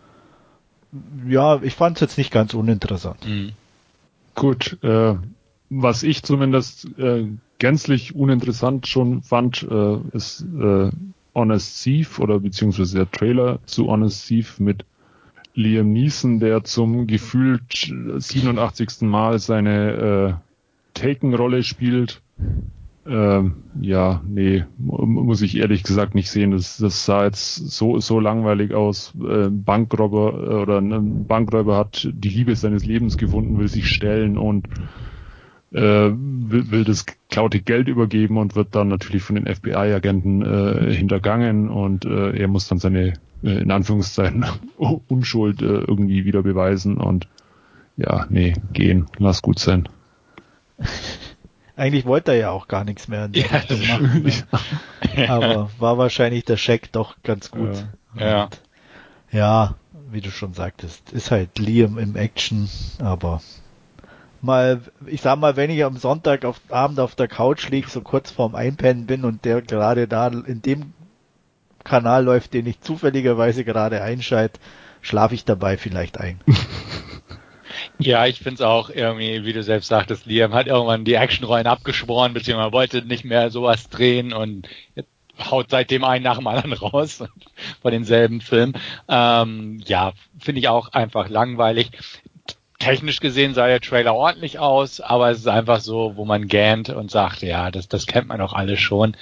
ja, 1.26 1.62
ich 1.62 1.74
fand 1.74 1.96
es 1.96 2.00
jetzt 2.02 2.18
nicht 2.18 2.30
ganz 2.30 2.52
uninteressant. 2.52 3.26
Mhm. 3.26 3.52
Gut, 4.34 4.78
äh, 4.82 5.14
was 5.70 6.02
ich 6.02 6.22
zumindest 6.22 6.86
äh, 6.98 7.28
gänzlich 7.58 8.14
uninteressant 8.14 8.86
schon 8.86 9.22
fand, 9.22 9.62
äh, 9.62 9.96
ist 10.12 10.42
äh, 10.42 10.90
Honest 11.34 11.82
Thief 11.82 12.18
oder 12.18 12.40
beziehungsweise 12.40 12.98
der 12.98 13.10
Trailer 13.10 13.60
zu 13.66 13.86
Honest 13.86 14.26
Thief 14.26 14.58
mit 14.58 14.84
Liam 15.54 15.92
Neeson, 15.92 16.40
der 16.40 16.64
zum 16.64 17.06
gefühlt 17.06 17.92
87. 18.18 19.02
Mal 19.02 19.38
seine 19.38 20.38
äh, 20.94 20.98
Taken-Rolle 20.98 21.62
spielt. 21.62 22.22
Ähm, 23.06 23.54
ja, 23.80 24.22
nee, 24.28 24.64
muss 24.78 25.42
ich 25.42 25.56
ehrlich 25.56 25.82
gesagt 25.82 26.14
nicht 26.14 26.30
sehen. 26.30 26.52
Das, 26.52 26.76
das 26.76 27.04
sah 27.04 27.24
jetzt 27.24 27.56
so, 27.70 27.98
so 27.98 28.20
langweilig 28.20 28.74
aus. 28.74 29.14
Äh, 29.20 29.48
Bankräuber 29.48 30.34
äh, 30.34 30.54
oder 30.62 30.78
ein 30.78 31.26
Bankräuber 31.26 31.76
hat 31.76 32.08
die 32.12 32.28
Liebe 32.28 32.54
seines 32.54 32.84
Lebens 32.84 33.16
gefunden, 33.16 33.58
will 33.58 33.68
sich 33.68 33.88
stellen 33.88 34.36
und 34.38 34.68
äh, 35.72 35.80
will, 35.80 36.70
will 36.70 36.84
das 36.84 37.06
klaute 37.30 37.60
Geld 37.60 37.88
übergeben 37.88 38.36
und 38.36 38.54
wird 38.54 38.74
dann 38.74 38.88
natürlich 38.88 39.22
von 39.22 39.36
den 39.36 39.52
FBI-Agenten 39.52 40.42
äh, 40.42 40.94
hintergangen 40.94 41.68
und 41.68 42.04
äh, 42.04 42.36
er 42.38 42.48
muss 42.48 42.68
dann 42.68 42.78
seine 42.78 43.14
in 43.42 43.70
Anführungszeichen 43.70 44.44
Unschuld 45.08 45.62
äh, 45.62 45.66
irgendwie 45.66 46.24
wieder 46.24 46.42
beweisen 46.42 46.96
und 46.96 47.28
ja, 47.96 48.26
nee, 48.30 48.54
gehen, 48.72 49.06
lass 49.18 49.42
gut 49.42 49.58
sein. 49.58 49.88
Eigentlich 51.76 52.04
wollte 52.04 52.32
er 52.32 52.38
ja 52.38 52.50
auch 52.50 52.68
gar 52.68 52.84
nichts 52.84 53.08
mehr 53.08 53.28
ja, 53.32 53.46
Richtung 53.46 53.80
machen. 53.86 54.22
Ne? 54.22 55.28
Aber 55.28 55.70
war 55.78 55.96
wahrscheinlich 55.96 56.44
der 56.44 56.58
Scheck 56.58 56.92
doch 56.92 57.16
ganz 57.22 57.50
gut. 57.50 57.86
Ja. 58.18 58.44
Und, 58.44 58.60
ja, 59.30 59.76
wie 60.10 60.20
du 60.20 60.30
schon 60.30 60.52
sagtest, 60.52 61.12
ist 61.12 61.30
halt 61.30 61.58
Liam 61.58 61.96
im 61.96 62.16
Action, 62.16 62.68
aber 62.98 63.40
mal, 64.42 64.80
ich 65.06 65.20
sag 65.20 65.38
mal, 65.38 65.56
wenn 65.56 65.70
ich 65.70 65.84
am 65.84 65.96
Sonntag 65.96 66.44
auf, 66.44 66.60
Abend 66.68 66.98
auf 67.00 67.14
der 67.14 67.28
Couch 67.28 67.68
lieg, 67.68 67.88
so 67.88 68.00
kurz 68.00 68.30
vorm 68.30 68.54
Einpennen 68.54 69.06
bin 69.06 69.24
und 69.24 69.44
der 69.44 69.62
gerade 69.62 70.08
da 70.08 70.28
in 70.28 70.62
dem 70.62 70.92
Kanal 71.90 72.24
läuft, 72.24 72.54
den 72.54 72.66
ich 72.66 72.80
zufälligerweise 72.80 73.64
gerade 73.64 74.00
einschalte, 74.00 74.60
schlafe 75.02 75.34
ich 75.34 75.44
dabei 75.44 75.76
vielleicht 75.76 76.18
ein. 76.18 76.40
Ja, 77.98 78.26
ich 78.26 78.38
finde 78.38 78.54
es 78.54 78.60
auch 78.62 78.90
irgendwie, 78.90 79.44
wie 79.44 79.52
du 79.52 79.62
selbst 79.62 79.88
sagtest, 79.88 80.26
Liam 80.26 80.54
hat 80.54 80.66
irgendwann 80.66 81.04
die 81.04 81.14
Actionrollen 81.14 81.66
abgeschworen, 81.66 82.32
beziehungsweise 82.32 82.72
wollte 82.72 83.02
nicht 83.02 83.24
mehr 83.24 83.50
sowas 83.50 83.88
drehen 83.88 84.32
und 84.32 84.68
haut 85.38 85.70
seitdem 85.70 86.04
einen 86.04 86.24
nach 86.24 86.38
dem 86.38 86.46
anderen 86.46 86.72
raus 86.72 87.22
von 87.82 87.90
denselben 87.90 88.40
Film. 88.40 88.72
Ähm, 89.08 89.82
ja, 89.86 90.12
finde 90.38 90.60
ich 90.60 90.68
auch 90.68 90.92
einfach 90.92 91.28
langweilig 91.28 91.90
technisch 92.80 93.20
gesehen 93.20 93.54
sah 93.54 93.66
der 93.66 93.80
Trailer 93.80 94.14
ordentlich 94.14 94.58
aus, 94.58 95.00
aber 95.00 95.30
es 95.30 95.38
ist 95.38 95.46
einfach 95.46 95.80
so, 95.80 96.16
wo 96.16 96.24
man 96.24 96.48
gähnt 96.48 96.88
und 96.88 97.10
sagt, 97.10 97.42
ja, 97.42 97.70
das, 97.70 97.88
das 97.88 98.06
kennt 98.06 98.26
man 98.26 98.38
doch 98.38 98.54
alle 98.54 98.76
schon. 98.76 99.16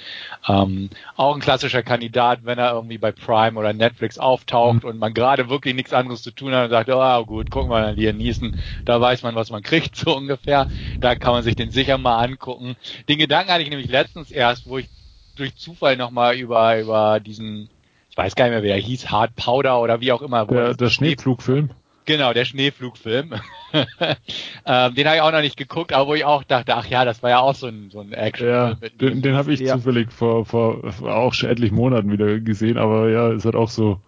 Ähm, 0.47 0.89
auch 1.17 1.35
ein 1.35 1.41
klassischer 1.41 1.83
Kandidat, 1.83 2.39
wenn 2.43 2.57
er 2.57 2.71
irgendwie 2.71 2.97
bei 2.97 3.11
Prime 3.11 3.59
oder 3.59 3.73
Netflix 3.73 4.17
auftaucht 4.17 4.83
mhm. 4.83 4.89
und 4.89 4.97
man 4.97 5.13
gerade 5.13 5.49
wirklich 5.49 5.75
nichts 5.75 5.93
anderes 5.93 6.23
zu 6.23 6.31
tun 6.31 6.53
hat 6.53 6.65
und 6.65 6.69
sagt, 6.71 6.89
oh 6.89 7.25
gut, 7.25 7.51
gucken 7.51 7.69
wir 7.69 7.81
mal 7.81 7.95
hier 7.95 8.13
Niesen, 8.13 8.59
da 8.85 8.99
weiß 8.99 9.23
man, 9.23 9.35
was 9.35 9.51
man 9.51 9.61
kriegt, 9.63 9.95
so 9.95 10.15
ungefähr. 10.15 10.69
Da 10.99 11.15
kann 11.15 11.33
man 11.33 11.43
sich 11.43 11.55
den 11.55 11.69
sicher 11.69 11.97
mal 11.97 12.23
angucken. 12.23 12.77
Den 13.09 13.19
Gedanken 13.19 13.51
hatte 13.51 13.63
ich 13.63 13.69
nämlich 13.69 13.89
letztens 13.89 14.31
erst, 14.31 14.67
wo 14.67 14.77
ich 14.77 14.87
durch 15.35 15.55
Zufall 15.55 15.97
nochmal 15.97 16.35
über, 16.35 16.79
über 16.79 17.19
diesen, 17.19 17.69
ich 18.09 18.17
weiß 18.17 18.35
gar 18.35 18.45
nicht 18.45 18.53
mehr, 18.53 18.63
wie 18.63 18.69
er 18.69 18.77
hieß, 18.77 19.11
Hard 19.11 19.35
Powder 19.35 19.81
oder 19.81 19.99
wie 19.99 20.13
auch 20.13 20.21
immer. 20.21 20.45
Der, 20.45 20.75
der 20.75 20.89
Schneepflugfilm. 20.89 21.71
Genau, 22.09 22.33
der 22.33 22.43
Schneeflugfilm. 22.43 23.35
ähm, 23.71 24.95
den 24.95 25.07
habe 25.07 25.15
ich 25.17 25.21
auch 25.21 25.31
noch 25.31 25.41
nicht 25.41 25.57
geguckt, 25.57 25.93
aber 25.93 26.07
wo 26.07 26.15
ich 26.15 26.25
auch 26.25 26.41
dachte, 26.41 26.75
ach 26.75 26.87
ja, 26.87 27.05
das 27.05 27.21
war 27.21 27.29
ja 27.29 27.39
auch 27.39 27.53
so 27.53 27.67
ein, 27.67 27.91
so 27.91 27.99
ein 27.99 28.13
Action. 28.13 28.47
Ja, 28.47 28.73
den, 28.99 29.21
den 29.21 29.35
habe 29.35 29.53
ich 29.53 29.59
ja. 29.59 29.75
zufällig 29.75 30.11
vor, 30.11 30.43
vor 30.43 30.91
auch 31.03 31.35
schon 31.35 31.51
etlichen 31.51 31.75
Monaten 31.75 32.11
wieder 32.11 32.39
gesehen, 32.39 32.79
aber 32.79 33.11
ja, 33.11 33.31
ist 33.31 33.45
halt 33.45 33.55
auch 33.55 33.69
so. 33.69 34.01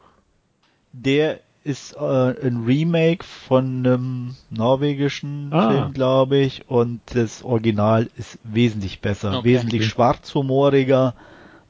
Der 0.94 1.42
ist 1.64 1.96
äh, 1.96 2.00
ein 2.00 2.64
Remake 2.66 3.24
von 3.24 3.86
einem 3.86 4.36
norwegischen 4.50 5.54
ah. 5.54 5.70
Film, 5.70 5.94
glaube 5.94 6.40
ich, 6.40 6.68
und 6.68 7.02
das 7.14 7.44
Original 7.44 8.10
ist 8.18 8.40
wesentlich 8.44 9.02
besser, 9.02 9.38
okay. 9.38 9.48
wesentlich 9.48 9.86
schwarzhumoriger. 9.86 11.14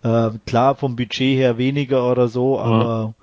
Äh, 0.02 0.30
klar, 0.46 0.76
vom 0.76 0.96
Budget 0.96 1.38
her 1.38 1.58
weniger 1.58 2.10
oder 2.10 2.30
so, 2.30 2.58
ah. 2.58 2.64
aber 2.64 3.14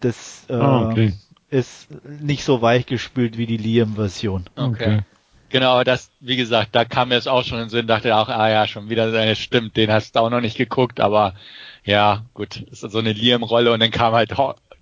das 0.00 0.46
äh, 0.48 0.54
ah, 0.54 0.88
okay 0.88 1.12
ist 1.50 1.88
nicht 2.20 2.44
so 2.44 2.62
weichgespült 2.62 3.38
wie 3.38 3.46
die 3.46 3.56
Liam-Version. 3.56 4.44
Okay. 4.56 4.66
okay. 4.66 5.00
Genau, 5.48 5.84
das, 5.84 6.10
wie 6.20 6.36
gesagt, 6.36 6.74
da 6.74 6.84
kam 6.84 7.10
mir 7.10 7.14
es 7.16 7.28
auch 7.28 7.44
schon 7.44 7.58
in 7.58 7.64
den 7.64 7.70
Sinn, 7.70 7.86
dachte 7.86 8.16
auch, 8.16 8.28
ah 8.28 8.50
ja, 8.50 8.66
schon 8.66 8.90
wieder 8.90 9.12
seine 9.12 9.36
stimmt, 9.36 9.76
den 9.76 9.92
hast 9.92 10.16
du 10.16 10.20
auch 10.20 10.30
noch 10.30 10.40
nicht 10.40 10.56
geguckt, 10.56 10.98
aber 10.98 11.34
ja, 11.84 12.24
gut, 12.34 12.56
ist 12.56 12.80
so 12.80 12.98
eine 12.98 13.12
Liam-Rolle 13.12 13.72
und 13.72 13.78
dann 13.78 13.92
kam 13.92 14.12
halt 14.12 14.36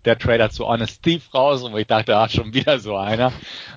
der 0.05 0.19
Trailer 0.19 0.51
zu 0.51 0.67
Honest 0.67 1.03
Thief 1.03 1.33
raus, 1.35 1.63
wo 1.63 1.77
ich 1.77 1.87
dachte, 1.87 2.17
ah, 2.17 2.29
schon 2.29 2.55
wieder 2.55 2.79
so 2.79 2.97
einer. 2.97 3.33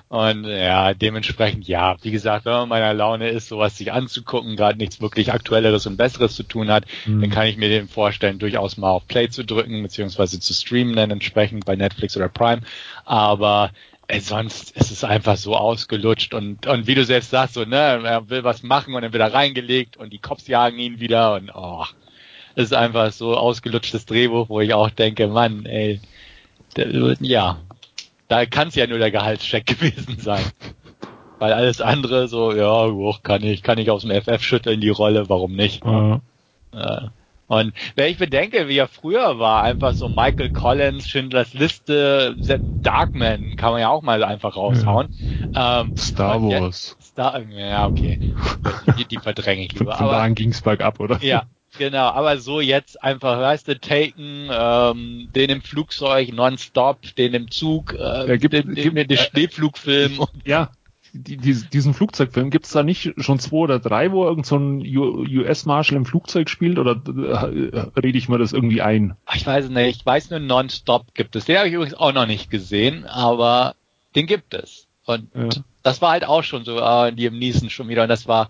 Und 0.08 0.44
ja, 0.44 0.94
dementsprechend, 0.94 1.68
ja, 1.68 1.96
wie 2.02 2.10
gesagt, 2.10 2.44
wenn 2.44 2.52
man 2.52 2.68
meiner 2.68 2.94
Laune 2.94 3.28
ist, 3.28 3.48
sowas 3.48 3.76
sich 3.76 3.92
anzugucken, 3.92 4.56
gerade 4.56 4.78
nichts 4.78 5.00
wirklich 5.00 5.32
Aktuelleres 5.32 5.86
und 5.86 5.96
Besseres 5.96 6.34
zu 6.34 6.42
tun 6.42 6.70
hat, 6.70 6.84
mhm. 7.06 7.20
dann 7.20 7.30
kann 7.30 7.46
ich 7.46 7.56
mir 7.56 7.68
den 7.68 7.88
vorstellen, 7.88 8.38
durchaus 8.38 8.76
mal 8.76 8.90
auf 8.90 9.06
Play 9.06 9.28
zu 9.28 9.44
drücken, 9.44 9.82
beziehungsweise 9.82 10.40
zu 10.40 10.54
streamen 10.54 10.96
dann 10.96 11.10
entsprechend 11.10 11.64
bei 11.64 11.76
Netflix 11.76 12.16
oder 12.16 12.28
Prime. 12.28 12.62
Aber 13.04 13.70
äh, 14.08 14.20
sonst 14.20 14.70
ist 14.72 14.90
es 14.90 15.04
einfach 15.04 15.36
so 15.36 15.54
ausgelutscht 15.54 16.32
und, 16.32 16.66
und 16.66 16.86
wie 16.86 16.94
du 16.94 17.04
selbst 17.04 17.30
sagst, 17.30 17.54
so, 17.54 17.64
ne, 17.64 17.76
er 17.76 18.30
will 18.30 18.42
was 18.42 18.62
machen 18.62 18.94
und 18.94 19.02
dann 19.02 19.12
wird 19.12 19.22
er 19.22 19.34
reingelegt 19.34 19.98
und 19.98 20.12
die 20.12 20.18
Cops 20.18 20.48
jagen 20.48 20.78
ihn 20.78 20.98
wieder 21.00 21.34
und 21.34 21.50
oh, 21.54 21.84
es 22.54 22.64
ist 22.64 22.74
einfach 22.74 23.12
so 23.12 23.36
ausgelutschtes 23.36 24.06
Drehbuch, 24.06 24.48
wo 24.48 24.60
ich 24.60 24.72
auch 24.72 24.90
denke, 24.90 25.28
Mann, 25.28 25.66
ey, 25.66 26.00
ja, 27.20 27.58
da 28.28 28.46
kann 28.46 28.68
es 28.68 28.74
ja 28.74 28.86
nur 28.86 28.98
der 28.98 29.10
Gehaltscheck 29.10 29.66
gewesen 29.78 30.18
sein. 30.18 30.44
Weil 31.38 31.52
alles 31.52 31.80
andere 31.80 32.26
so, 32.28 32.52
ja, 32.52 32.90
hoch 32.90 33.22
kann 33.22 33.42
ich, 33.42 33.62
kann 33.62 33.78
ich 33.78 33.90
aus 33.90 34.02
dem 34.02 34.10
FF 34.10 34.42
schütteln, 34.42 34.80
die 34.80 34.88
Rolle, 34.88 35.28
warum 35.28 35.54
nicht? 35.54 35.84
Äh, 35.84 37.00
und 37.46 37.72
wenn 37.96 38.10
ich 38.10 38.18
bedenke, 38.18 38.68
wie 38.68 38.76
er 38.76 38.88
früher 38.88 39.38
war, 39.38 39.62
einfach 39.62 39.94
so 39.94 40.08
Michael 40.08 40.50
Collins, 40.50 41.08
Schindlers 41.08 41.54
Liste, 41.54 42.36
Darkman 42.82 43.56
kann 43.56 43.72
man 43.72 43.80
ja 43.80 43.88
auch 43.88 44.02
mal 44.02 44.22
einfach 44.22 44.56
raushauen. 44.56 45.08
Ja. 45.54 45.80
Ähm, 45.80 45.92
Star 45.96 46.42
Wars. 46.42 46.96
Jetzt, 46.98 47.08
Star, 47.08 47.40
ja, 47.50 47.86
okay. 47.86 48.18
Die, 48.98 49.06
die 49.06 49.18
verdränge 49.18 49.64
ich 49.64 49.72
lieber. 49.72 49.92
Von, 49.92 50.08
von 50.08 50.14
da 50.14 50.22
an 50.22 50.34
ging's 50.34 50.60
bergab, 50.60 51.00
oder? 51.00 51.18
Ja, 51.22 51.44
Genau, 51.78 52.08
aber 52.08 52.38
so 52.38 52.60
jetzt 52.60 53.02
einfach, 53.02 53.38
weißt 53.38 53.68
du, 53.68 53.80
Taken, 53.80 54.48
ähm, 54.50 55.28
den 55.34 55.50
im 55.50 55.62
Flugzeug 55.62 56.32
nonstop, 56.32 57.14
den 57.16 57.34
im 57.34 57.50
Zug, 57.50 57.94
äh, 57.94 58.28
ja, 58.28 58.36
gibt, 58.36 58.52
den, 58.52 58.74
gibt, 58.74 58.96
den, 58.96 59.08
den 59.08 59.16
Schneeflugfilm. 59.16 60.18
Ja, 60.44 60.70
die, 61.12 61.36
die, 61.36 61.54
diesen 61.54 61.94
Flugzeugfilm, 61.94 62.50
gibt's 62.50 62.72
da 62.72 62.82
nicht 62.82 63.14
schon 63.18 63.38
zwei 63.38 63.56
oder 63.56 63.78
drei, 63.78 64.12
wo 64.12 64.24
irgend 64.24 64.46
so 64.46 64.56
ein 64.56 64.84
US-Marshal 64.86 65.96
im 65.96 66.04
Flugzeug 66.04 66.50
spielt 66.50 66.78
oder 66.78 67.00
äh, 67.06 67.98
rede 68.00 68.18
ich 68.18 68.28
mir 68.28 68.38
das 68.38 68.52
irgendwie 68.52 68.82
ein? 68.82 69.16
Ich 69.34 69.46
weiß 69.46 69.68
nicht, 69.68 69.96
ich 69.96 70.06
weiß 70.06 70.30
nur 70.30 70.40
Nonstop 70.40 71.14
gibt 71.14 71.36
es. 71.36 71.46
Den 71.46 71.58
habe 71.58 71.68
ich 71.68 71.74
übrigens 71.74 71.94
auch 71.94 72.12
noch 72.12 72.26
nicht 72.26 72.50
gesehen, 72.50 73.06
aber 73.06 73.74
den 74.14 74.26
gibt 74.26 74.54
es. 74.54 74.86
Und 75.06 75.30
ja. 75.34 75.48
das 75.82 76.02
war 76.02 76.10
halt 76.10 76.24
auch 76.26 76.42
schon 76.42 76.64
so, 76.64 76.78
äh, 76.78 77.12
die 77.12 77.26
im 77.26 77.38
Niesen 77.38 77.70
schon 77.70 77.88
wieder 77.88 78.02
und 78.02 78.08
das 78.08 78.28
war 78.28 78.48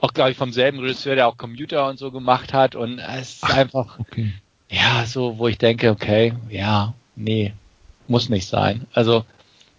auch 0.00 0.12
glaube 0.12 0.30
ich 0.30 0.36
vom 0.36 0.52
selben 0.52 0.78
Regisseur, 0.80 1.14
der 1.14 1.28
auch 1.28 1.36
Computer 1.36 1.88
und 1.88 1.98
so 1.98 2.10
gemacht 2.10 2.52
hat 2.52 2.74
und 2.74 2.98
es 2.98 3.34
ist 3.34 3.44
Ach, 3.44 3.54
einfach, 3.56 3.98
okay. 3.98 4.32
ja, 4.70 5.04
so, 5.06 5.38
wo 5.38 5.48
ich 5.48 5.58
denke, 5.58 5.90
okay, 5.90 6.34
ja, 6.48 6.94
nee, 7.16 7.52
muss 8.08 8.28
nicht 8.28 8.46
sein. 8.46 8.86
Also, 8.92 9.24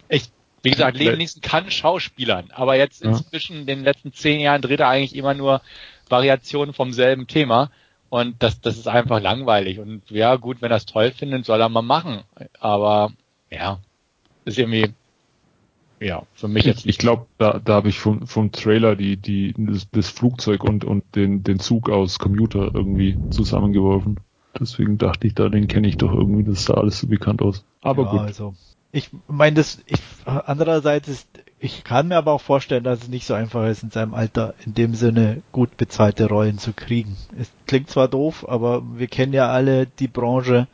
ich, 0.09 0.29
wie 0.63 0.71
gesagt, 0.71 0.97
Leben 0.97 1.17
Nielsen 1.17 1.41
kann 1.41 1.71
Schauspielern, 1.71 2.51
aber 2.51 2.75
jetzt 2.75 3.01
inzwischen 3.01 3.61
in 3.61 3.65
den 3.65 3.83
letzten 3.83 4.13
zehn 4.13 4.39
Jahren 4.39 4.61
dreht 4.61 4.79
er 4.79 4.89
eigentlich 4.89 5.15
immer 5.15 5.33
nur 5.33 5.61
Variationen 6.07 6.73
vom 6.73 6.93
selben 6.93 7.27
Thema. 7.27 7.71
Und 8.09 8.43
das, 8.43 8.59
das 8.59 8.77
ist 8.77 8.89
einfach 8.89 9.21
langweilig. 9.21 9.79
Und 9.79 10.09
ja, 10.11 10.35
gut, 10.35 10.61
wenn 10.61 10.69
er 10.69 10.77
es 10.77 10.85
toll 10.85 11.11
findet, 11.11 11.45
soll 11.45 11.61
er 11.61 11.69
mal 11.69 11.81
machen. 11.81 12.23
Aber 12.59 13.13
ja, 13.49 13.79
ist 14.43 14.59
irgendwie 14.59 14.93
ja, 16.01 16.23
für 16.33 16.47
mich 16.47 16.65
jetzt. 16.65 16.85
Ich 16.87 16.97
glaube, 16.97 17.27
da, 17.37 17.61
da 17.63 17.73
habe 17.75 17.89
ich 17.89 17.99
vom, 17.99 18.25
vom 18.25 18.51
Trailer 18.51 18.95
die, 18.95 19.17
die, 19.17 19.53
das, 19.55 19.87
das 19.91 20.09
Flugzeug 20.09 20.63
und, 20.63 20.83
und 20.83 21.03
den, 21.15 21.43
den 21.43 21.59
Zug 21.59 21.89
aus 21.89 22.17
Commuter 22.17 22.71
irgendwie 22.73 23.17
zusammengeworfen. 23.29 24.19
Deswegen 24.59 24.97
dachte 24.97 25.27
ich 25.27 25.35
da, 25.35 25.47
den 25.47 25.67
kenne 25.67 25.87
ich 25.87 25.97
doch 25.97 26.11
irgendwie, 26.11 26.43
das 26.43 26.65
sah 26.65 26.73
alles 26.73 26.99
so 26.99 27.07
bekannt 27.07 27.41
aus. 27.41 27.63
Aber 27.81 28.05
ja, 28.05 28.11
gut. 28.11 28.19
Also, 28.21 28.55
ich 28.91 29.11
meine, 29.27 29.55
das, 29.55 29.79
ich, 29.85 30.01
andererseits 30.25 31.07
ist, 31.07 31.27
ich 31.59 31.83
kann 31.83 32.07
mir 32.07 32.17
aber 32.17 32.33
auch 32.33 32.41
vorstellen, 32.41 32.83
dass 32.83 33.03
es 33.03 33.07
nicht 33.07 33.27
so 33.27 33.35
einfach 33.35 33.67
ist, 33.67 33.83
in 33.83 33.91
seinem 33.91 34.15
Alter 34.15 34.55
in 34.65 34.73
dem 34.73 34.95
Sinne 34.95 35.43
gut 35.51 35.77
bezahlte 35.77 36.27
Rollen 36.27 36.57
zu 36.57 36.73
kriegen. 36.73 37.15
Es 37.39 37.51
klingt 37.67 37.89
zwar 37.89 38.07
doof, 38.07 38.45
aber 38.49 38.81
wir 38.97 39.07
kennen 39.07 39.33
ja 39.33 39.49
alle 39.49 39.85
die 39.85 40.07
Branche, 40.07 40.67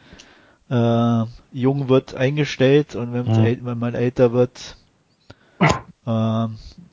äh, 0.69 1.23
jung 1.51 1.89
wird 1.89 2.15
eingestellt 2.15 2.95
und 2.95 3.13
wenn, 3.13 3.25
ja. 3.27 3.57
wenn 3.61 3.77
man 3.77 3.93
älter 3.93 4.31
wird, 4.31 4.77
äh, 6.07 6.47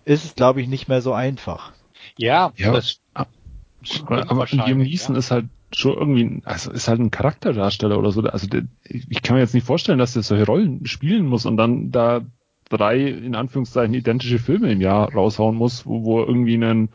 ist 0.04 0.24
es, 0.24 0.34
glaube 0.34 0.60
ich, 0.60 0.68
nicht 0.68 0.88
mehr 0.88 1.00
so 1.00 1.14
einfach. 1.14 1.72
Ja, 2.18 2.52
ja 2.56 2.72
das 2.72 3.00
aber, 3.14 4.30
aber 4.30 4.46
Liam 4.50 4.78
Neeson 4.78 5.14
ja. 5.14 5.18
ist 5.18 5.30
halt 5.30 5.46
schon 5.72 5.94
irgendwie, 5.94 6.42
also 6.44 6.70
ist 6.70 6.88
halt 6.88 7.00
ein 7.00 7.10
Charakterdarsteller 7.10 7.98
oder 7.98 8.12
so. 8.12 8.22
Also 8.22 8.46
der, 8.46 8.62
ich 8.84 9.22
kann 9.22 9.36
mir 9.36 9.42
jetzt 9.42 9.54
nicht 9.54 9.66
vorstellen, 9.66 9.98
dass 9.98 10.12
der 10.12 10.22
solche 10.22 10.46
Rollen 10.46 10.86
spielen 10.86 11.26
muss 11.26 11.46
und 11.46 11.56
dann 11.56 11.90
da 11.90 12.22
drei, 12.68 13.00
in 13.00 13.34
Anführungszeichen, 13.34 13.94
identische 13.94 14.38
Filme 14.38 14.72
im 14.72 14.80
Jahr 14.80 15.12
raushauen 15.12 15.56
muss, 15.56 15.86
wo, 15.86 16.04
wo 16.04 16.20
er 16.20 16.28
irgendwie 16.28 16.54
einen 16.54 16.88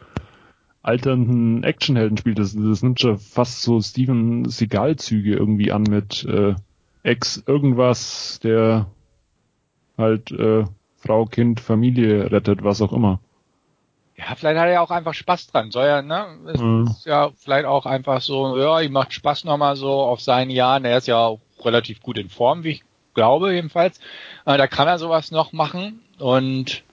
alternden 0.81 1.63
Actionhelden 1.63 2.17
spielt. 2.17 2.39
Das, 2.39 2.55
das 2.55 2.81
nimmt 2.81 2.99
schon 2.99 3.17
fast 3.17 3.61
so 3.61 3.81
Steven 3.81 4.45
Seagal-Züge 4.45 5.33
irgendwie 5.33 5.71
an 5.71 5.83
mit 5.83 6.25
äh, 6.25 6.55
Ex 7.03 7.43
irgendwas, 7.45 8.39
der 8.43 8.87
halt 9.97 10.31
äh, 10.31 10.63
Frau, 10.99 11.25
Kind, 11.25 11.59
Familie 11.59 12.31
rettet, 12.31 12.63
was 12.63 12.81
auch 12.81 12.93
immer. 12.93 13.19
Ja, 14.17 14.35
vielleicht 14.35 14.59
hat 14.59 14.67
er 14.67 14.73
ja 14.73 14.81
auch 14.81 14.91
einfach 14.91 15.13
Spaß 15.13 15.47
dran. 15.47 15.71
Soll 15.71 15.85
ja, 15.85 16.01
ne? 16.01 16.27
Mhm. 16.57 16.87
ist 16.87 17.05
ja 17.05 17.29
vielleicht 17.37 17.65
auch 17.65 17.85
einfach 17.85 18.21
so, 18.21 18.57
ja, 18.57 18.81
ihm 18.81 18.91
macht 18.91 19.13
Spaß 19.13 19.45
nochmal 19.45 19.77
so 19.77 19.91
auf 19.91 20.19
seinen 20.19 20.51
Jahren. 20.51 20.83
Er 20.83 20.97
ist 20.97 21.07
ja 21.07 21.17
auch 21.17 21.39
relativ 21.63 22.01
gut 22.01 22.17
in 22.17 22.29
Form, 22.29 22.63
wie 22.63 22.71
ich 22.71 22.83
glaube 23.13 23.53
jedenfalls. 23.53 23.99
Äh, 24.45 24.57
da 24.57 24.67
kann 24.67 24.87
er 24.87 24.99
sowas 24.99 25.31
noch 25.31 25.53
machen 25.53 26.01
und 26.17 26.83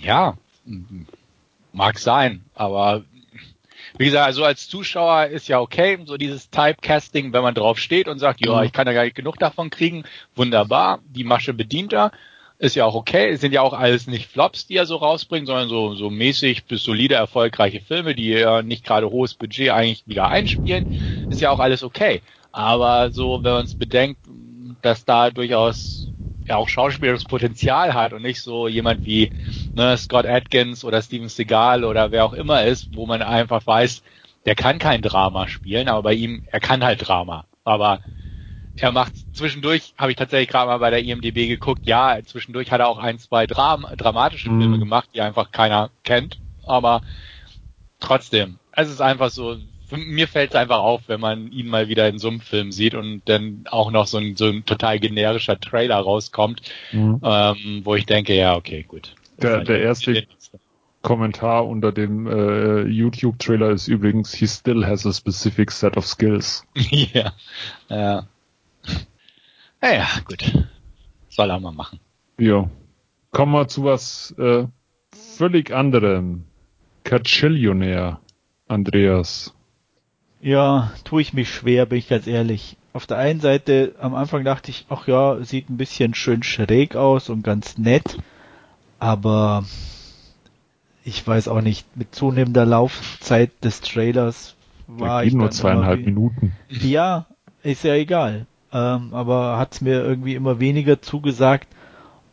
ja, 0.00 0.34
mag 1.72 1.98
sein, 1.98 2.44
aber 2.54 3.04
wie 3.98 4.04
gesagt, 4.06 4.26
also 4.26 4.44
als 4.44 4.68
Zuschauer 4.68 5.26
ist 5.26 5.48
ja 5.48 5.60
okay, 5.60 5.98
so 6.04 6.16
dieses 6.16 6.50
Typecasting, 6.50 7.32
wenn 7.32 7.42
man 7.42 7.54
drauf 7.54 7.78
steht 7.78 8.08
und 8.08 8.18
sagt, 8.18 8.44
ja, 8.44 8.58
mhm. 8.58 8.64
ich 8.64 8.72
kann 8.72 8.86
da 8.86 8.92
gar 8.92 9.04
nicht 9.04 9.16
genug 9.16 9.38
davon 9.38 9.70
kriegen, 9.70 10.04
wunderbar, 10.34 11.00
die 11.04 11.24
Masche 11.24 11.52
bedient 11.52 11.92
er. 11.92 12.12
Ist 12.60 12.76
ja 12.76 12.84
auch 12.84 12.94
okay. 12.94 13.30
Es 13.30 13.40
sind 13.40 13.52
ja 13.52 13.62
auch 13.62 13.72
alles 13.72 14.06
nicht 14.06 14.30
Flops, 14.30 14.66
die 14.66 14.76
er 14.76 14.84
so 14.84 14.96
rausbringt, 14.96 15.46
sondern 15.46 15.70
so, 15.70 15.94
so 15.94 16.10
mäßig 16.10 16.66
bis 16.66 16.82
solide 16.82 17.14
erfolgreiche 17.14 17.80
Filme, 17.80 18.14
die 18.14 18.28
ja 18.28 18.60
nicht 18.60 18.84
gerade 18.84 19.08
hohes 19.08 19.32
Budget 19.32 19.70
eigentlich 19.70 20.06
wieder 20.06 20.28
einspielen. 20.28 20.86
Ist 21.30 21.40
ja 21.40 21.50
auch 21.50 21.58
alles 21.58 21.82
okay. 21.82 22.20
Aber 22.52 23.12
so, 23.12 23.42
wenn 23.42 23.52
man 23.52 23.64
es 23.64 23.74
bedenkt, 23.74 24.20
dass 24.82 25.06
da 25.06 25.30
durchaus 25.30 26.12
ja 26.46 26.56
auch 26.56 26.68
schauspielerisches 26.68 27.24
Potenzial 27.24 27.94
hat 27.94 28.12
und 28.12 28.20
nicht 28.20 28.42
so 28.42 28.68
jemand 28.68 29.06
wie 29.06 29.30
ne, 29.74 29.96
Scott 29.96 30.26
Atkins 30.26 30.84
oder 30.84 31.00
Steven 31.00 31.30
Seagal 31.30 31.82
oder 31.82 32.10
wer 32.10 32.26
auch 32.26 32.34
immer 32.34 32.64
ist, 32.66 32.94
wo 32.94 33.06
man 33.06 33.22
einfach 33.22 33.66
weiß, 33.66 34.02
der 34.44 34.54
kann 34.54 34.78
kein 34.78 35.00
Drama 35.00 35.48
spielen, 35.48 35.88
aber 35.88 36.02
bei 36.02 36.12
ihm, 36.12 36.42
er 36.46 36.60
kann 36.60 36.84
halt 36.84 37.08
Drama. 37.08 37.46
Aber 37.64 38.00
er 38.76 38.92
macht 38.92 39.12
zwischendurch, 39.34 39.94
habe 39.98 40.12
ich 40.12 40.16
tatsächlich 40.16 40.48
gerade 40.48 40.68
mal 40.68 40.78
bei 40.78 40.90
der 40.90 41.02
IMDB 41.02 41.48
geguckt, 41.48 41.86
ja, 41.86 42.18
zwischendurch 42.24 42.70
hat 42.70 42.80
er 42.80 42.88
auch 42.88 42.98
ein, 42.98 43.18
zwei 43.18 43.46
Dram 43.46 43.86
dramatische 43.96 44.50
mhm. 44.50 44.60
Filme 44.60 44.78
gemacht, 44.78 45.10
die 45.14 45.20
einfach 45.20 45.50
keiner 45.50 45.90
kennt, 46.04 46.38
aber 46.66 47.02
trotzdem, 47.98 48.58
es 48.72 48.88
ist 48.88 49.00
einfach 49.00 49.30
so, 49.30 49.56
mir 49.96 50.28
fällt 50.28 50.50
es 50.50 50.56
einfach 50.56 50.78
auf, 50.78 51.02
wenn 51.08 51.20
man 51.20 51.50
ihn 51.52 51.68
mal 51.68 51.88
wieder 51.88 52.08
in 52.08 52.18
so 52.18 52.28
einem 52.28 52.40
Film 52.40 52.72
sieht 52.72 52.94
und 52.94 53.22
dann 53.26 53.64
auch 53.70 53.90
noch 53.90 54.06
so 54.06 54.18
ein, 54.18 54.36
so 54.36 54.46
ein 54.46 54.64
total 54.64 54.98
generischer 54.98 55.58
Trailer 55.58 55.96
rauskommt, 55.96 56.62
mhm. 56.92 57.20
ähm, 57.24 57.80
wo 57.84 57.94
ich 57.94 58.06
denke, 58.06 58.34
ja, 58.34 58.56
okay, 58.56 58.84
gut. 58.86 59.14
Der, 59.42 59.64
der 59.64 59.80
erste 59.80 60.26
Kommentar 61.02 61.66
unter 61.66 61.92
dem 61.92 62.26
äh, 62.26 62.82
YouTube-Trailer 62.82 63.70
ist 63.70 63.88
übrigens, 63.88 64.34
he 64.34 64.46
still 64.46 64.84
has 64.86 65.06
a 65.06 65.12
specific 65.12 65.70
set 65.70 65.96
of 65.96 66.06
skills. 66.06 66.66
ja, 66.74 67.32
ja. 67.88 68.26
Naja, 69.80 70.06
gut. 70.26 70.66
Soll 71.28 71.50
er 71.50 71.60
mal 71.60 71.72
machen. 71.72 72.00
Ja. 72.38 72.68
Kommen 73.30 73.52
wir 73.52 73.68
zu 73.68 73.84
was 73.84 74.34
äh, 74.38 74.66
völlig 75.36 75.72
anderem. 75.72 76.44
Cachillionär, 77.04 78.20
Andreas. 78.68 79.54
Ja, 80.40 80.92
tue 81.04 81.22
ich 81.22 81.32
mich 81.32 81.48
schwer, 81.52 81.86
bin 81.86 81.98
ich 81.98 82.08
ganz 82.08 82.26
ehrlich. 82.26 82.76
Auf 82.92 83.06
der 83.06 83.18
einen 83.18 83.40
Seite, 83.40 83.94
am 84.00 84.14
Anfang 84.14 84.44
dachte 84.44 84.70
ich, 84.70 84.86
ach 84.88 85.06
ja, 85.06 85.42
sieht 85.44 85.70
ein 85.70 85.76
bisschen 85.76 86.14
schön 86.14 86.42
schräg 86.42 86.96
aus 86.96 87.28
und 87.28 87.42
ganz 87.42 87.78
nett, 87.78 88.18
aber 88.98 89.64
ich 91.04 91.24
weiß 91.24 91.48
auch 91.48 91.60
nicht, 91.60 91.96
mit 91.96 92.14
zunehmender 92.14 92.66
Laufzeit 92.66 93.52
des 93.62 93.80
Trailers 93.80 94.56
war 94.88 95.24
ich 95.24 95.34
nur 95.34 95.50
zweieinhalb 95.50 96.04
Minuten. 96.04 96.52
Ja, 96.68 97.26
ist 97.62 97.84
ja 97.84 97.94
egal 97.94 98.46
ähm, 98.72 99.12
aber 99.12 99.58
hat's 99.58 99.80
mir 99.80 100.02
irgendwie 100.04 100.34
immer 100.34 100.60
weniger 100.60 101.02
zugesagt. 101.02 101.68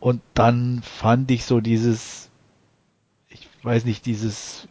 Und 0.00 0.20
dann 0.34 0.80
fand 0.82 1.30
ich 1.30 1.44
so 1.44 1.60
dieses, 1.60 2.30
ich 3.28 3.48
weiß 3.62 3.84
nicht, 3.84 4.06
dieses, 4.06 4.68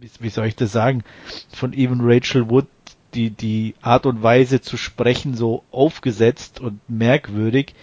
wie, 0.00 0.10
wie 0.18 0.28
soll 0.28 0.46
ich 0.46 0.56
das 0.56 0.72
sagen, 0.72 1.04
von 1.52 1.72
Even 1.72 2.00
Rachel 2.02 2.50
Wood, 2.50 2.66
die, 3.14 3.30
die 3.30 3.74
Art 3.82 4.06
und 4.06 4.22
Weise 4.22 4.60
zu 4.60 4.76
sprechen 4.76 5.34
so 5.34 5.62
aufgesetzt 5.70 6.60
und 6.60 6.80
merkwürdig. 6.88 7.74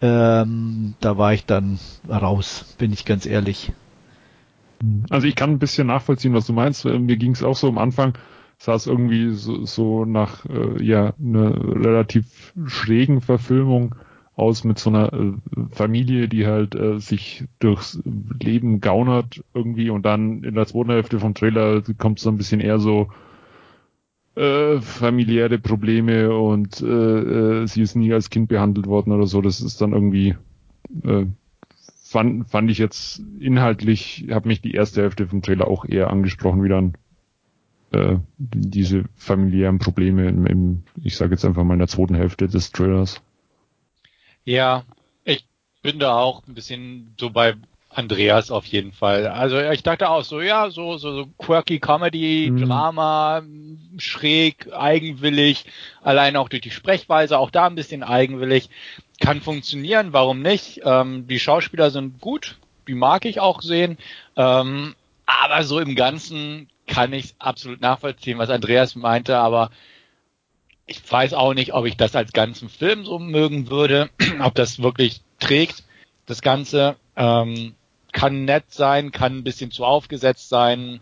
Ähm, 0.00 0.94
da 1.00 1.16
war 1.18 1.32
ich 1.32 1.46
dann 1.46 1.78
raus, 2.08 2.74
bin 2.78 2.92
ich 2.92 3.04
ganz 3.04 3.26
ehrlich. 3.26 3.72
Also 5.08 5.26
ich 5.26 5.34
kann 5.34 5.50
ein 5.50 5.58
bisschen 5.58 5.86
nachvollziehen, 5.86 6.34
was 6.34 6.46
du 6.46 6.52
meinst. 6.52 6.84
Mir 6.84 7.16
ging 7.16 7.32
es 7.32 7.42
auch 7.42 7.56
so 7.56 7.68
am 7.68 7.78
Anfang, 7.78 8.14
sah 8.58 8.74
es 8.74 8.86
irgendwie 8.86 9.30
so, 9.30 9.64
so 9.64 10.04
nach 10.04 10.44
äh, 10.46 10.82
ja 10.82 11.14
einer 11.20 11.54
relativ 11.74 12.54
schrägen 12.66 13.20
Verfilmung 13.20 13.94
aus 14.36 14.64
mit 14.64 14.78
so 14.78 14.90
einer 14.90 15.12
äh, 15.12 15.32
Familie, 15.70 16.28
die 16.28 16.46
halt 16.46 16.74
äh, 16.74 16.98
sich 16.98 17.44
durchs 17.58 18.00
Leben 18.04 18.80
gaunert 18.80 19.44
irgendwie 19.54 19.90
und 19.90 20.04
dann 20.04 20.42
in 20.42 20.54
der 20.54 20.66
zweiten 20.66 20.90
Hälfte 20.90 21.20
vom 21.20 21.34
Trailer 21.34 21.82
kommt 21.98 22.18
so 22.18 22.30
ein 22.30 22.36
bisschen 22.36 22.60
eher 22.60 22.78
so 22.78 23.08
äh, 24.34 24.80
familiäre 24.80 25.58
Probleme 25.58 26.36
und 26.36 26.82
äh, 26.82 27.62
äh, 27.62 27.66
sie 27.66 27.82
ist 27.82 27.94
nie 27.94 28.12
als 28.12 28.30
Kind 28.30 28.48
behandelt 28.48 28.86
worden 28.86 29.12
oder 29.12 29.26
so. 29.26 29.40
Das 29.40 29.60
ist 29.60 29.80
dann 29.80 29.92
irgendwie 29.92 30.36
äh, 31.04 31.26
fand, 32.02 32.50
fand 32.50 32.70
ich 32.70 32.78
jetzt 32.78 33.22
inhaltlich, 33.38 34.26
hat 34.30 34.46
mich 34.46 34.60
die 34.60 34.72
erste 34.72 35.02
Hälfte 35.02 35.26
vom 35.26 35.42
Trailer 35.42 35.68
auch 35.68 35.84
eher 35.84 36.10
angesprochen 36.10 36.62
wie 36.64 36.68
dann 36.68 36.94
äh, 37.94 38.18
diese 38.38 39.04
familiären 39.16 39.78
Probleme 39.78 40.28
im, 40.28 40.46
im 40.46 40.82
ich 41.02 41.16
sage 41.16 41.32
jetzt 41.32 41.44
einfach 41.44 41.64
mal 41.64 41.74
in 41.74 41.80
der 41.80 41.88
zweiten 41.88 42.14
Hälfte 42.14 42.48
des 42.48 42.72
Trailers. 42.72 43.20
Ja, 44.44 44.84
ich 45.24 45.46
bin 45.82 45.98
da 45.98 46.18
auch 46.18 46.46
ein 46.46 46.54
bisschen 46.54 47.14
so 47.18 47.30
bei 47.30 47.54
Andreas 47.90 48.50
auf 48.50 48.66
jeden 48.66 48.92
Fall. 48.92 49.26
Also 49.26 49.58
ich 49.58 49.82
dachte 49.82 50.10
auch 50.10 50.24
so, 50.24 50.40
ja, 50.40 50.70
so, 50.70 50.96
so, 50.98 51.12
so 51.12 51.26
quirky 51.38 51.78
Comedy, 51.78 52.50
mhm. 52.50 52.66
Drama, 52.66 53.42
schräg, 53.98 54.72
eigenwillig, 54.72 55.66
allein 56.02 56.36
auch 56.36 56.48
durch 56.48 56.62
die 56.62 56.70
Sprechweise, 56.70 57.38
auch 57.38 57.50
da 57.50 57.66
ein 57.66 57.76
bisschen 57.76 58.02
eigenwillig. 58.02 58.68
Kann 59.20 59.40
funktionieren, 59.40 60.12
warum 60.12 60.42
nicht? 60.42 60.80
Ähm, 60.84 61.26
die 61.28 61.38
Schauspieler 61.38 61.90
sind 61.90 62.20
gut, 62.20 62.58
die 62.88 62.94
mag 62.94 63.24
ich 63.24 63.40
auch 63.40 63.62
sehen. 63.62 63.96
Ähm, 64.36 64.94
aber 65.26 65.62
so 65.62 65.78
im 65.78 65.94
Ganzen 65.94 66.68
kann 66.86 67.12
ich 67.12 67.34
absolut 67.38 67.80
nachvollziehen, 67.80 68.38
was 68.38 68.50
Andreas 68.50 68.94
meinte, 68.94 69.38
aber 69.38 69.70
ich 70.86 71.00
weiß 71.10 71.32
auch 71.32 71.54
nicht, 71.54 71.72
ob 71.72 71.86
ich 71.86 71.96
das 71.96 72.14
als 72.14 72.32
ganzen 72.32 72.68
Film 72.68 73.04
so 73.04 73.18
mögen 73.18 73.70
würde, 73.70 74.10
ob 74.40 74.54
das 74.54 74.82
wirklich 74.82 75.22
trägt, 75.38 75.84
das 76.26 76.42
Ganze. 76.42 76.96
Ähm, 77.16 77.74
kann 78.12 78.44
nett 78.44 78.66
sein, 78.68 79.12
kann 79.12 79.38
ein 79.38 79.44
bisschen 79.44 79.70
zu 79.70 79.84
aufgesetzt 79.84 80.48
sein, 80.48 81.00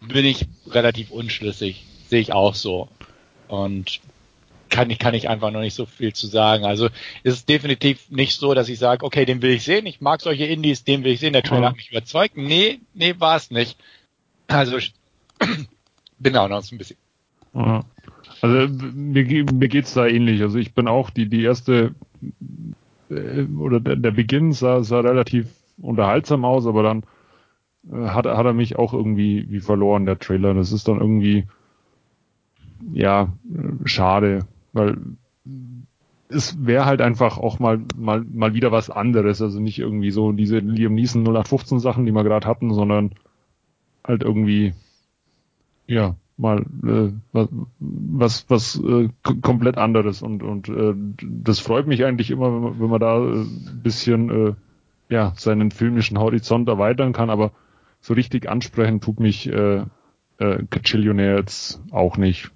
bin 0.00 0.24
ich 0.24 0.46
relativ 0.66 1.10
unschlüssig. 1.10 1.84
Sehe 2.08 2.20
ich 2.20 2.32
auch 2.32 2.54
so. 2.54 2.88
Und 3.48 4.00
kann 4.68 4.90
ich, 4.90 4.98
kann 4.98 5.14
ich 5.14 5.28
einfach 5.28 5.50
noch 5.50 5.60
nicht 5.60 5.74
so 5.74 5.86
viel 5.86 6.12
zu 6.12 6.26
sagen. 6.26 6.64
Also 6.64 6.86
ist 7.22 7.34
es 7.34 7.44
definitiv 7.44 8.10
nicht 8.10 8.38
so, 8.38 8.54
dass 8.54 8.68
ich 8.68 8.78
sage, 8.78 9.04
okay, 9.04 9.24
den 9.24 9.40
will 9.40 9.50
ich 9.50 9.62
sehen, 9.62 9.86
ich 9.86 10.00
mag 10.00 10.20
solche 10.20 10.46
Indies, 10.46 10.82
den 10.82 11.04
will 11.04 11.12
ich 11.12 11.20
sehen, 11.20 11.32
der 11.32 11.42
Trailer 11.42 11.68
hat 11.68 11.76
mich 11.76 11.90
überzeugt. 11.90 12.36
Nee, 12.36 12.80
nee, 12.94 13.14
war 13.18 13.36
es 13.36 13.50
nicht. 13.50 13.76
Also 14.48 14.78
bin 16.18 16.36
auch 16.36 16.48
noch 16.48 16.62
so 16.62 16.74
ein 16.74 16.78
bisschen. 16.78 16.96
Ja. 17.54 17.84
Also 18.40 18.72
mir, 18.94 19.24
mir 19.24 19.68
geht's 19.68 19.94
da 19.94 20.06
ähnlich. 20.06 20.42
Also 20.42 20.58
ich 20.58 20.74
bin 20.74 20.88
auch 20.88 21.10
die, 21.10 21.28
die 21.28 21.42
erste 21.42 21.94
äh, 23.10 23.44
oder 23.58 23.80
der, 23.80 23.96
der 23.96 24.10
Beginn 24.10 24.52
sah, 24.52 24.82
sah 24.82 25.00
relativ 25.00 25.48
unterhaltsam 25.80 26.44
aus, 26.44 26.66
aber 26.66 26.82
dann 26.82 27.04
äh, 27.90 28.08
hat, 28.08 28.26
hat 28.26 28.46
er 28.46 28.52
mich 28.52 28.76
auch 28.76 28.94
irgendwie 28.94 29.46
wie 29.48 29.60
verloren, 29.60 30.06
der 30.06 30.18
Trailer. 30.18 30.54
Das 30.54 30.72
ist 30.72 30.88
dann 30.88 31.00
irgendwie 31.00 31.46
ja 32.92 33.32
schade, 33.84 34.46
weil 34.72 34.98
es 36.28 36.64
wäre 36.64 36.86
halt 36.86 37.00
einfach 37.00 37.38
auch 37.38 37.58
mal 37.58 37.80
mal 37.96 38.24
mal 38.32 38.54
wieder 38.54 38.72
was 38.72 38.90
anderes, 38.90 39.42
also 39.42 39.60
nicht 39.60 39.78
irgendwie 39.78 40.10
so 40.10 40.32
diese 40.32 40.58
Liam 40.58 40.94
Neeson 40.94 41.22
0815 41.22 41.78
Sachen, 41.78 42.06
die 42.06 42.12
wir 42.12 42.24
gerade 42.24 42.46
hatten, 42.46 42.72
sondern 42.72 43.12
halt 44.04 44.22
irgendwie 44.22 44.72
ja 45.86 46.16
mal 46.36 46.60
äh, 46.84 47.12
was 47.32 47.48
was, 47.78 48.44
was 48.48 48.82
äh, 48.82 49.08
komplett 49.42 49.78
anderes 49.78 50.22
und 50.22 50.42
und 50.42 50.68
äh, 50.68 50.94
das 51.22 51.60
freut 51.60 51.86
mich 51.86 52.04
eigentlich 52.04 52.30
immer, 52.30 52.52
wenn 52.52 52.62
man, 52.62 52.80
wenn 52.80 52.90
man 52.90 53.00
da 53.00 53.18
äh, 53.18 53.42
ein 53.42 53.80
bisschen 53.82 54.30
äh, 54.48 54.54
ja, 55.12 55.34
seinen 55.36 55.70
filmischen 55.70 56.18
Horizont 56.18 56.68
erweitern 56.68 57.12
kann, 57.12 57.28
aber 57.28 57.52
so 58.00 58.14
richtig 58.14 58.48
ansprechen 58.48 59.00
tut 59.00 59.20
mich 59.20 59.46
äh, 59.46 59.84
äh, 60.38 60.64
Cachillionaire 60.70 61.36
jetzt 61.36 61.82
auch 61.90 62.16
nicht. 62.16 62.50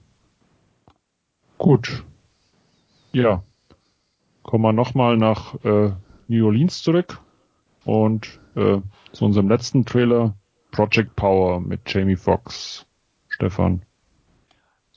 Gut. 1.58 2.04
Ja. 3.12 3.42
Kommen 4.42 4.64
wir 4.64 4.72
nochmal 4.72 5.16
nach 5.16 5.54
äh, 5.64 5.92
New 6.28 6.46
Orleans 6.46 6.82
zurück 6.82 7.20
und 7.84 8.40
äh, 8.54 8.78
zu 9.12 9.24
unserem 9.24 9.48
letzten 9.48 9.84
Trailer 9.84 10.34
Project 10.70 11.14
Power 11.14 11.60
mit 11.60 11.80
Jamie 11.86 12.16
Foxx. 12.16 12.85
Stefan. 13.36 13.82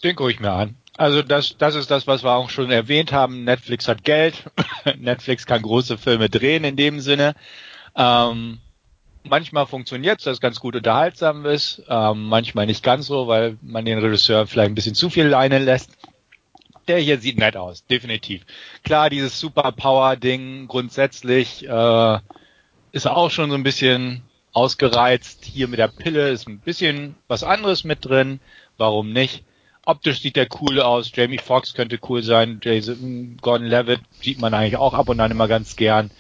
Den 0.01 0.15
gucke 0.15 0.31
ich 0.31 0.39
mir 0.39 0.51
an. 0.51 0.75
Also 0.97 1.21
das, 1.21 1.57
das 1.57 1.75
ist 1.75 1.91
das, 1.91 2.07
was 2.07 2.23
wir 2.23 2.31
auch 2.31 2.49
schon 2.49 2.71
erwähnt 2.71 3.11
haben. 3.11 3.43
Netflix 3.43 3.87
hat 3.87 4.03
Geld. 4.03 4.49
Netflix 4.97 5.45
kann 5.45 5.61
große 5.61 5.97
Filme 5.97 6.29
drehen 6.29 6.63
in 6.63 6.77
dem 6.77 7.01
Sinne. 7.01 7.35
Ähm, 7.95 8.59
manchmal 9.23 9.65
funktioniert 9.65 10.19
es, 10.19 10.25
dass 10.25 10.33
es 10.35 10.41
ganz 10.41 10.59
gut 10.61 10.75
unterhaltsam 10.75 11.45
ist. 11.45 11.83
Ähm, 11.89 12.27
manchmal 12.27 12.65
nicht 12.65 12.81
ganz 12.81 13.07
so, 13.07 13.27
weil 13.27 13.57
man 13.61 13.83
den 13.83 13.99
Regisseur 13.99 14.47
vielleicht 14.47 14.71
ein 14.71 14.75
bisschen 14.75 14.95
zu 14.95 15.09
viel 15.09 15.27
leinen 15.27 15.63
lässt. 15.63 15.91
Der 16.87 16.99
hier 16.99 17.19
sieht 17.19 17.37
nett 17.37 17.57
aus, 17.57 17.85
definitiv. 17.85 18.45
Klar, 18.83 19.09
dieses 19.09 19.39
Superpower-Ding 19.39 20.67
grundsätzlich 20.67 21.67
äh, 21.67 22.19
ist 22.93 23.07
auch 23.07 23.31
schon 23.31 23.49
so 23.49 23.55
ein 23.55 23.63
bisschen 23.63 24.23
ausgereizt. 24.53 25.45
Hier 25.45 25.67
mit 25.67 25.79
der 25.79 25.87
Pille 25.87 26.29
ist 26.29 26.47
ein 26.47 26.59
bisschen 26.59 27.15
was 27.27 27.43
anderes 27.43 27.83
mit 27.83 28.05
drin. 28.05 28.39
Warum 28.77 29.11
nicht? 29.11 29.43
optisch 29.89 30.21
sieht 30.21 30.35
der 30.35 30.47
cool 30.61 30.79
aus. 30.79 31.11
Jamie 31.13 31.39
Foxx 31.39 31.73
könnte 31.73 31.99
cool 32.07 32.21
sein. 32.21 32.59
Jason 32.63 33.37
Gordon 33.41 33.67
Levitt 33.67 34.01
sieht 34.21 34.39
man 34.39 34.53
eigentlich 34.53 34.77
auch 34.77 34.93
ab 34.93 35.09
und 35.09 35.19
an 35.19 35.31
immer 35.31 35.47
ganz 35.47 35.75
gern. 35.75 36.11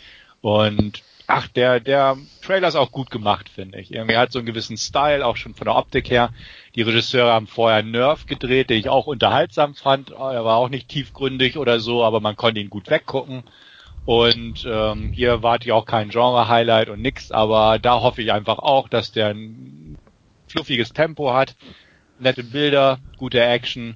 Und 0.41 1.03
ach, 1.27 1.47
der, 1.47 1.79
der 1.79 2.17
Trailer 2.41 2.67
ist 2.67 2.75
auch 2.75 2.91
gut 2.91 3.11
gemacht, 3.11 3.47
finde 3.47 3.79
ich. 3.79 3.93
Irgendwie 3.93 4.17
hat 4.17 4.31
so 4.31 4.39
einen 4.39 4.47
gewissen 4.47 4.77
Style, 4.77 5.25
auch 5.25 5.37
schon 5.37 5.53
von 5.53 5.65
der 5.65 5.75
Optik 5.75 6.09
her. 6.09 6.31
Die 6.75 6.81
Regisseure 6.81 7.31
haben 7.31 7.45
vorher 7.45 7.83
Nerf 7.83 8.25
gedreht, 8.25 8.71
den 8.71 8.79
ich 8.79 8.89
auch 8.89 9.05
unterhaltsam 9.05 9.75
fand. 9.75 10.09
Er 10.09 10.45
war 10.45 10.57
auch 10.57 10.69
nicht 10.69 10.89
tiefgründig 10.89 11.57
oder 11.57 11.79
so, 11.79 12.03
aber 12.03 12.19
man 12.21 12.35
konnte 12.35 12.59
ihn 12.59 12.71
gut 12.71 12.89
weggucken. 12.89 13.43
Und 14.05 14.65
ähm, 14.67 15.11
hier 15.11 15.43
warte 15.43 15.65
ich 15.65 15.71
auch 15.71 15.85
kein 15.85 16.09
Genre-Highlight 16.09 16.89
und 16.89 17.01
nix, 17.01 17.31
aber 17.31 17.79
da 17.79 18.01
hoffe 18.01 18.21
ich 18.21 18.31
einfach 18.31 18.57
auch, 18.57 18.89
dass 18.89 19.11
der 19.11 19.27
ein 19.27 19.97
fluffiges 20.47 20.93
Tempo 20.93 21.33
hat, 21.33 21.55
nette 22.17 22.43
Bilder, 22.43 22.99
gute 23.17 23.41
Action 23.41 23.95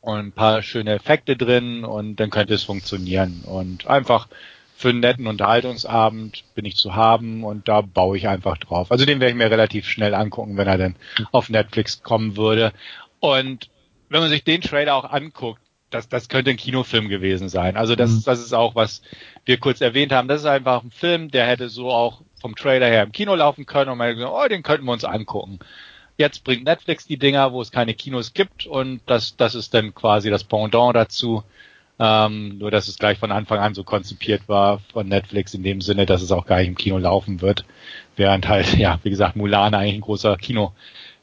und 0.00 0.18
ein 0.18 0.32
paar 0.32 0.62
schöne 0.62 0.94
Effekte 0.94 1.36
drin 1.36 1.84
und 1.84 2.16
dann 2.16 2.30
könnte 2.30 2.54
es 2.54 2.64
funktionieren. 2.64 3.42
Und 3.44 3.86
einfach 3.86 4.28
für 4.76 4.88
einen 4.88 5.00
netten 5.00 5.26
Unterhaltungsabend 5.26 6.44
bin 6.54 6.64
ich 6.64 6.76
zu 6.76 6.94
haben 6.94 7.44
und 7.44 7.68
da 7.68 7.82
baue 7.82 8.16
ich 8.16 8.28
einfach 8.28 8.56
drauf. 8.56 8.90
Also 8.90 9.04
den 9.04 9.20
werde 9.20 9.32
ich 9.32 9.36
mir 9.36 9.50
relativ 9.50 9.86
schnell 9.86 10.14
angucken, 10.14 10.56
wenn 10.56 10.68
er 10.68 10.78
dann 10.78 10.96
auf 11.32 11.50
Netflix 11.50 12.02
kommen 12.02 12.36
würde. 12.36 12.72
Und 13.18 13.68
wenn 14.08 14.20
man 14.20 14.30
sich 14.30 14.42
den 14.42 14.62
Trailer 14.62 14.94
auch 14.94 15.04
anguckt, 15.04 15.60
das, 15.90 16.08
das 16.08 16.28
könnte 16.28 16.50
ein 16.50 16.56
Kinofilm 16.56 17.08
gewesen 17.08 17.48
sein. 17.48 17.76
Also 17.76 17.96
das, 17.96 18.10
mhm. 18.10 18.22
das 18.24 18.40
ist 18.40 18.52
auch, 18.52 18.74
was 18.74 19.02
wir 19.44 19.58
kurz 19.58 19.80
erwähnt 19.80 20.12
haben. 20.12 20.28
Das 20.28 20.40
ist 20.40 20.46
einfach 20.46 20.82
ein 20.82 20.90
Film, 20.90 21.30
der 21.30 21.46
hätte 21.46 21.68
so 21.68 21.90
auch 21.90 22.22
vom 22.40 22.54
Trailer 22.54 22.86
her 22.86 23.02
im 23.02 23.12
Kino 23.12 23.34
laufen 23.34 23.66
können 23.66 23.90
und 23.90 23.98
man 23.98 24.06
hätte 24.06 24.18
gesagt, 24.18 24.34
oh, 24.34 24.48
den 24.48 24.62
könnten 24.62 24.86
wir 24.86 24.92
uns 24.92 25.04
angucken. 25.04 25.58
Jetzt 26.16 26.44
bringt 26.44 26.64
Netflix 26.64 27.06
die 27.06 27.18
Dinger, 27.18 27.52
wo 27.52 27.60
es 27.60 27.72
keine 27.72 27.94
Kinos 27.94 28.34
gibt 28.34 28.66
und 28.66 29.00
das, 29.06 29.36
das 29.36 29.54
ist 29.54 29.74
dann 29.74 29.94
quasi 29.94 30.30
das 30.30 30.44
Pendant 30.44 30.94
dazu. 30.94 31.42
Ähm, 31.98 32.56
nur 32.56 32.70
dass 32.70 32.88
es 32.88 32.98
gleich 32.98 33.18
von 33.18 33.30
Anfang 33.30 33.58
an 33.58 33.74
so 33.74 33.84
konzipiert 33.84 34.48
war 34.48 34.80
von 34.90 35.06
Netflix 35.06 35.52
in 35.52 35.62
dem 35.62 35.82
Sinne, 35.82 36.06
dass 36.06 36.22
es 36.22 36.32
auch 36.32 36.46
gar 36.46 36.58
nicht 36.58 36.68
im 36.68 36.76
Kino 36.76 36.96
laufen 36.96 37.42
wird. 37.42 37.66
Während 38.16 38.48
halt, 38.48 38.74
ja, 38.78 38.98
wie 39.02 39.10
gesagt, 39.10 39.36
Mulan 39.36 39.74
eigentlich 39.74 39.96
ein 39.96 40.00
großer 40.00 40.36
Kino 40.38 40.72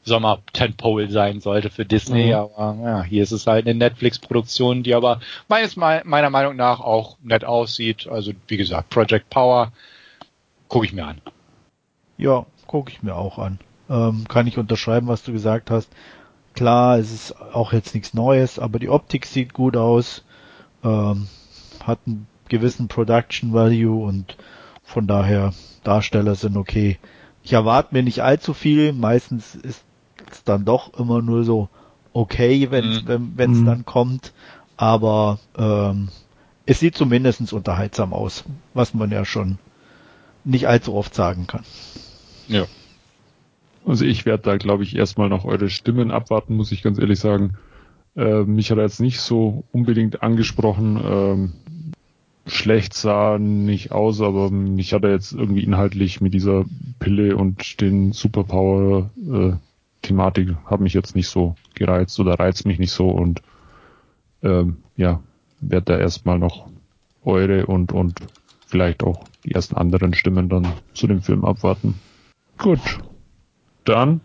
Sommer 0.08 0.40
Tentpole 0.52 1.10
sein 1.10 1.40
sollte 1.40 1.70
für 1.70 1.84
Disney, 1.84 2.28
mhm. 2.28 2.34
aber 2.34 2.76
ja, 2.82 3.02
hier 3.04 3.22
ist 3.22 3.32
es 3.32 3.46
halt 3.46 3.66
eine 3.66 3.78
Netflix-Produktion, 3.78 4.82
die 4.82 4.94
aber 4.94 5.20
meines 5.48 5.76
meiner 5.76 6.30
Meinung 6.30 6.56
nach 6.56 6.80
auch 6.80 7.16
nett 7.22 7.44
aussieht. 7.44 8.08
Also 8.08 8.32
wie 8.48 8.56
gesagt, 8.56 8.90
Project 8.90 9.30
Power 9.30 9.72
gucke 10.68 10.86
ich 10.86 10.92
mir 10.92 11.06
an. 11.06 11.20
Ja, 12.16 12.46
gucke 12.66 12.90
ich 12.90 13.02
mir 13.02 13.14
auch 13.14 13.38
an. 13.38 13.60
Ähm, 13.88 14.26
kann 14.28 14.46
ich 14.46 14.58
unterschreiben, 14.58 15.06
was 15.06 15.22
du 15.22 15.32
gesagt 15.32 15.70
hast. 15.70 15.88
Klar, 16.54 16.98
es 16.98 17.12
ist 17.12 17.40
auch 17.40 17.72
jetzt 17.72 17.94
nichts 17.94 18.14
Neues, 18.14 18.58
aber 18.58 18.78
die 18.78 18.88
Optik 18.88 19.26
sieht 19.26 19.54
gut 19.54 19.76
aus, 19.76 20.24
ähm, 20.82 21.28
hat 21.84 22.00
einen 22.06 22.26
gewissen 22.48 22.88
Production 22.88 23.52
Value 23.52 24.04
und 24.04 24.36
von 24.82 25.06
daher 25.06 25.52
Darsteller 25.84 26.34
sind 26.34 26.56
okay. 26.56 26.98
Ich 27.42 27.52
erwarte 27.52 27.94
mir 27.94 28.02
nicht 28.02 28.22
allzu 28.22 28.54
viel. 28.54 28.92
Meistens 28.92 29.54
ist 29.54 29.84
es 30.32 30.44
dann 30.44 30.64
doch 30.64 30.98
immer 30.98 31.22
nur 31.22 31.44
so 31.44 31.68
okay, 32.12 32.70
wenn 32.70 32.84
es 32.84 33.04
mhm. 33.04 33.32
wenn, 33.36 33.50
mhm. 33.52 33.66
dann 33.66 33.84
kommt. 33.84 34.32
Aber 34.76 35.38
ähm, 35.56 36.08
es 36.66 36.80
sieht 36.80 36.96
zumindest 36.96 37.52
unterhaltsam 37.52 38.12
aus, 38.12 38.44
was 38.74 38.94
man 38.94 39.10
ja 39.10 39.24
schon 39.24 39.58
nicht 40.44 40.68
allzu 40.68 40.94
oft 40.94 41.14
sagen 41.14 41.46
kann. 41.46 41.64
Ja. 42.46 42.66
Also 43.86 44.04
ich 44.04 44.26
werde 44.26 44.42
da, 44.42 44.56
glaube 44.56 44.82
ich, 44.82 44.96
erstmal 44.96 45.28
noch 45.28 45.44
eure 45.44 45.70
Stimmen 45.70 46.10
abwarten, 46.10 46.56
muss 46.56 46.72
ich 46.72 46.82
ganz 46.82 46.98
ehrlich 46.98 47.20
sagen. 47.20 47.54
Äh, 48.16 48.42
mich 48.44 48.70
hat 48.70 48.78
er 48.78 48.84
jetzt 48.84 49.00
nicht 49.00 49.20
so 49.20 49.64
unbedingt 49.72 50.22
angesprochen. 50.22 51.00
Ähm, 51.02 51.52
schlecht 52.46 52.94
sah 52.94 53.38
nicht 53.38 53.92
aus, 53.92 54.20
aber 54.20 54.50
mich 54.50 54.92
hat 54.92 55.04
er 55.04 55.10
jetzt 55.10 55.32
irgendwie 55.32 55.62
inhaltlich 55.62 56.20
mit 56.20 56.34
dieser 56.34 56.64
Pille 56.98 57.36
und 57.36 57.80
den 57.80 58.12
Superpower 58.12 59.10
äh, 59.16 59.52
Thematik 60.02 60.56
hat 60.66 60.80
mich 60.80 60.94
jetzt 60.94 61.16
nicht 61.16 61.28
so 61.28 61.54
gereizt 61.74 62.18
oder 62.20 62.38
reizt 62.38 62.66
mich 62.66 62.78
nicht 62.78 62.92
so 62.92 63.08
und 63.08 63.42
ähm, 64.42 64.78
ja, 64.96 65.20
werde 65.60 65.92
da 65.92 65.98
erstmal 65.98 66.38
noch 66.38 66.68
eure 67.24 67.66
und 67.66 67.92
und 67.92 68.20
vielleicht 68.66 69.02
auch 69.02 69.24
die 69.44 69.52
ersten 69.52 69.76
anderen 69.76 70.14
Stimmen 70.14 70.48
dann 70.48 70.68
zu 70.94 71.06
dem 71.06 71.22
Film 71.22 71.44
abwarten. 71.44 71.94
Gut, 72.58 72.80
dann 73.84 74.20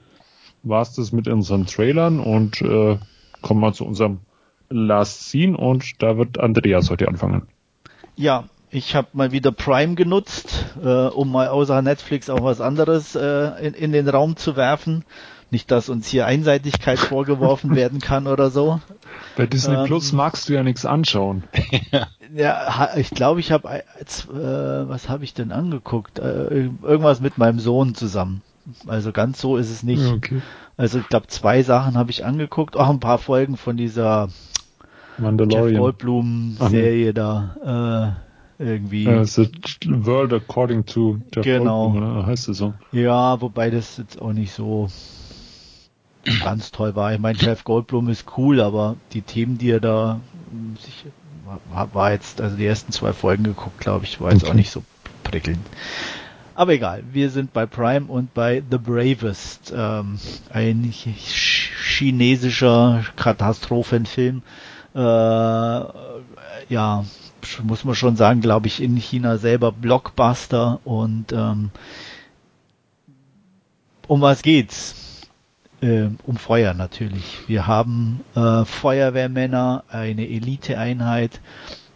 war's 0.64 0.94
das 0.94 1.12
mit 1.12 1.28
unseren 1.28 1.66
Trailern 1.66 2.20
und 2.20 2.62
äh, 2.62 2.98
kommen 3.42 3.62
wir 3.62 3.74
zu 3.74 3.86
unserem 3.86 4.20
Last 4.70 5.30
Scene 5.30 5.56
und 5.58 6.02
da 6.02 6.18
wird 6.18 6.40
Andreas 6.40 6.90
heute 6.90 7.08
anfangen. 7.08 7.48
Ja, 8.16 8.46
ich 8.70 8.96
habe 8.96 9.10
mal 9.14 9.32
wieder 9.32 9.52
Prime 9.52 9.96
genutzt, 9.96 10.76
äh, 10.84 11.08
um 11.08 11.32
mal 11.32 11.48
außer 11.48 11.82
Netflix 11.82 12.30
auch 12.30 12.44
was 12.44 12.60
anderes 12.60 13.16
äh, 13.16 13.68
in, 13.68 13.74
in 13.74 13.92
den 13.92 14.10
Raum 14.10 14.36
zu 14.36 14.56
werfen. 14.56 15.06
Nicht, 15.54 15.70
dass 15.70 15.88
uns 15.88 16.08
hier 16.08 16.26
Einseitigkeit 16.26 16.98
vorgeworfen 17.14 17.76
werden 17.76 18.00
kann 18.00 18.26
oder 18.26 18.50
so. 18.50 18.82
Bei 19.38 19.46
Disney 19.46 19.76
ähm, 19.76 19.86
Plus 19.86 20.12
magst 20.12 20.50
du 20.50 20.54
ja 20.54 20.64
nichts 20.64 20.84
anschauen. 20.84 21.44
ja, 22.36 22.90
ich 22.96 23.12
glaube, 23.12 23.40
ich 23.40 23.52
habe, 23.52 23.70
äh, 23.72 23.84
was 24.34 25.10
habe 25.10 25.24
ich 25.24 25.36
denn 25.36 25.52
angeguckt? 25.52 26.18
Äh, 26.18 26.70
irgendwas 26.82 27.22
mit 27.22 27.38
meinem 27.38 27.60
Sohn 27.60 27.94
zusammen. 27.94 28.42
Also 28.88 29.12
ganz 29.12 29.40
so 29.40 29.58
ist 29.58 29.70
es 29.70 29.84
nicht. 29.84 30.12
Okay. 30.12 30.42
Also 30.76 30.98
ich 30.98 31.08
glaube, 31.08 31.28
zwei 31.28 31.62
Sachen 31.62 32.00
habe 32.00 32.10
ich 32.10 32.26
angeguckt, 32.26 32.76
auch 32.76 32.90
ein 32.90 33.00
paar 33.00 33.20
Folgen 33.20 33.56
von 33.56 33.78
dieser 33.78 34.30
Mandalorian. 35.20 35.70
Jeff 35.70 35.78
Goldblum-Serie 35.78 37.14
da. 37.14 38.16
Äh, 38.58 38.64
irgendwie. 38.64 39.04
Ja, 39.04 39.24
the 39.24 39.48
World 39.86 40.34
According 40.34 40.84
to 40.88 41.20
Jeff 41.32 41.44
genau. 41.44 41.92
Goldblum, 41.92 42.18
oder? 42.18 42.26
heißt 42.26 42.50
es 42.50 42.58
so. 42.58 42.74
Ja, 42.92 43.40
wobei 43.40 43.70
das 43.70 43.98
jetzt 43.98 44.20
auch 44.20 44.34
nicht 44.34 44.52
so 44.52 44.88
ganz 46.44 46.72
toll 46.72 46.96
war. 46.96 47.14
Ich 47.14 47.20
meine, 47.20 47.38
Jeff 47.38 47.64
Goldblum 47.64 48.10
ist 48.10 48.26
cool, 48.38 48.62
aber 48.62 48.96
die 49.14 49.22
Themen, 49.22 49.58
die 49.58 49.72
er 49.72 49.80
da 49.80 50.20
sich 50.82 51.06
war, 51.72 51.94
war 51.94 52.12
jetzt, 52.12 52.42
also 52.42 52.56
die 52.56 52.66
ersten 52.66 52.92
zwei 52.92 53.14
Folgen 53.14 53.44
geguckt, 53.44 53.80
glaube 53.80 54.06
ich, 54.06 54.20
war 54.22 54.32
jetzt 54.32 54.44
okay. 54.44 54.52
auch 54.52 54.56
nicht 54.56 54.72
so 54.72 54.84
prickelnd. 55.24 55.66
Aber 56.56 56.74
egal, 56.74 57.04
wir 57.12 57.32
sind 57.32 57.52
bei 57.52 57.66
Prime 57.66 58.06
und 58.06 58.34
bei 58.34 58.62
The 58.70 58.78
Bravest, 58.78 59.74
ähm, 59.76 60.20
ein 60.52 60.84
chinesischer 60.92 63.04
Katastrophenfilm. 63.16 64.44
Äh, 64.94 65.00
ja, 65.00 67.06
muss 67.64 67.84
man 67.84 67.96
schon 67.96 68.16
sagen, 68.16 68.42
glaube 68.42 68.68
ich, 68.68 68.82
in 68.82 68.96
China 68.98 69.38
selber 69.38 69.72
Blockbuster 69.72 70.80
und 70.84 71.34
ähm, 71.34 71.72
um 74.08 74.22
was 74.22 74.44
geht's? 74.44 75.03
Äh, 75.84 76.12
um 76.26 76.38
Feuer 76.38 76.74
natürlich. 76.74 77.40
Wir 77.48 77.68
haben 77.68 78.22
äh, 78.36 78.64
Feuerwehrmänner, 78.64 79.84
eine 79.90 80.30
Eliteeinheit 80.30 81.42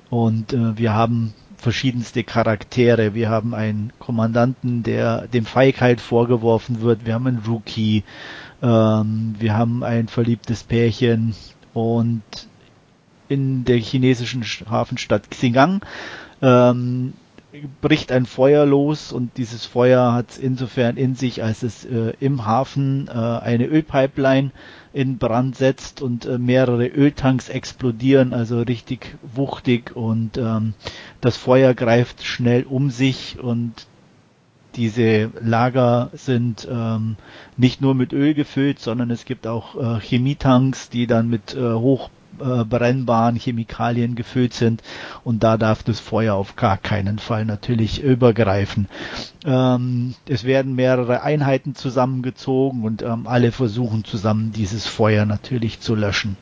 und 0.09 0.51
äh, 0.51 0.77
wir 0.77 0.93
haben 0.93 1.33
verschiedenste 1.55 2.25
Charaktere. 2.25 3.13
Wir 3.13 3.29
haben 3.29 3.55
einen 3.55 3.93
Kommandanten, 3.97 4.83
der 4.83 5.27
dem 5.29 5.45
Feigheit 5.45 6.01
vorgeworfen 6.01 6.81
wird. 6.81 7.05
Wir 7.05 7.13
haben 7.13 7.27
einen 7.27 7.43
Rookie. 7.47 8.03
Ähm, 8.61 9.35
wir 9.39 9.53
haben 9.55 9.85
ein 9.85 10.09
verliebtes 10.09 10.65
Pärchen 10.65 11.33
und 11.73 12.23
in 13.29 13.63
der 13.63 13.77
chinesischen 13.77 14.43
Hafenstadt 14.69 15.31
Xingang 15.31 15.79
ähm, 16.41 17.13
bricht 17.81 18.11
ein 18.11 18.25
Feuer 18.25 18.65
los 18.65 19.11
und 19.11 19.37
dieses 19.37 19.65
Feuer 19.65 20.13
hat 20.13 20.37
insofern 20.37 20.97
in 20.97 21.15
sich, 21.15 21.43
als 21.43 21.63
es 21.63 21.85
äh, 21.85 22.13
im 22.19 22.45
Hafen 22.45 23.07
äh, 23.07 23.11
eine 23.11 23.65
Ölpipeline 23.65 24.51
in 24.93 25.17
Brand 25.17 25.55
setzt 25.55 26.01
und 26.01 26.25
äh, 26.25 26.37
mehrere 26.37 26.87
Öltanks 26.87 27.49
explodieren, 27.49 28.33
also 28.33 28.61
richtig 28.61 29.15
wuchtig 29.33 29.95
und 29.95 30.37
ähm, 30.37 30.73
das 31.21 31.37
Feuer 31.37 31.73
greift 31.73 32.23
schnell 32.23 32.63
um 32.63 32.89
sich 32.89 33.39
und 33.39 33.87
diese 34.75 35.31
Lager 35.41 36.09
sind 36.13 36.67
ähm, 36.69 37.15
nicht 37.55 37.81
nur 37.81 37.95
mit 37.95 38.13
Öl 38.13 38.33
gefüllt, 38.33 38.79
sondern 38.79 39.09
es 39.09 39.25
gibt 39.25 39.47
auch 39.47 39.75
äh, 39.75 39.99
Chemietanks, 40.01 40.89
die 40.89 41.07
dann 41.07 41.29
mit 41.29 41.55
äh, 41.55 41.73
hoch 41.73 42.09
äh, 42.39 42.63
brennbaren 42.63 43.35
Chemikalien 43.35 44.15
gefüllt 44.15 44.53
sind 44.53 44.81
und 45.23 45.43
da 45.43 45.57
darf 45.57 45.83
das 45.83 45.99
Feuer 45.99 46.35
auf 46.35 46.55
gar 46.55 46.77
keinen 46.77 47.19
Fall 47.19 47.45
natürlich 47.45 48.01
übergreifen. 48.01 48.87
Ähm, 49.45 50.15
es 50.27 50.43
werden 50.43 50.75
mehrere 50.75 51.21
Einheiten 51.21 51.75
zusammengezogen 51.75 52.83
und 52.83 53.01
ähm, 53.01 53.27
alle 53.27 53.51
versuchen 53.51 54.03
zusammen 54.03 54.51
dieses 54.51 54.87
Feuer 54.87 55.25
natürlich 55.25 55.79
zu 55.79 55.95
löschen. 55.95 56.37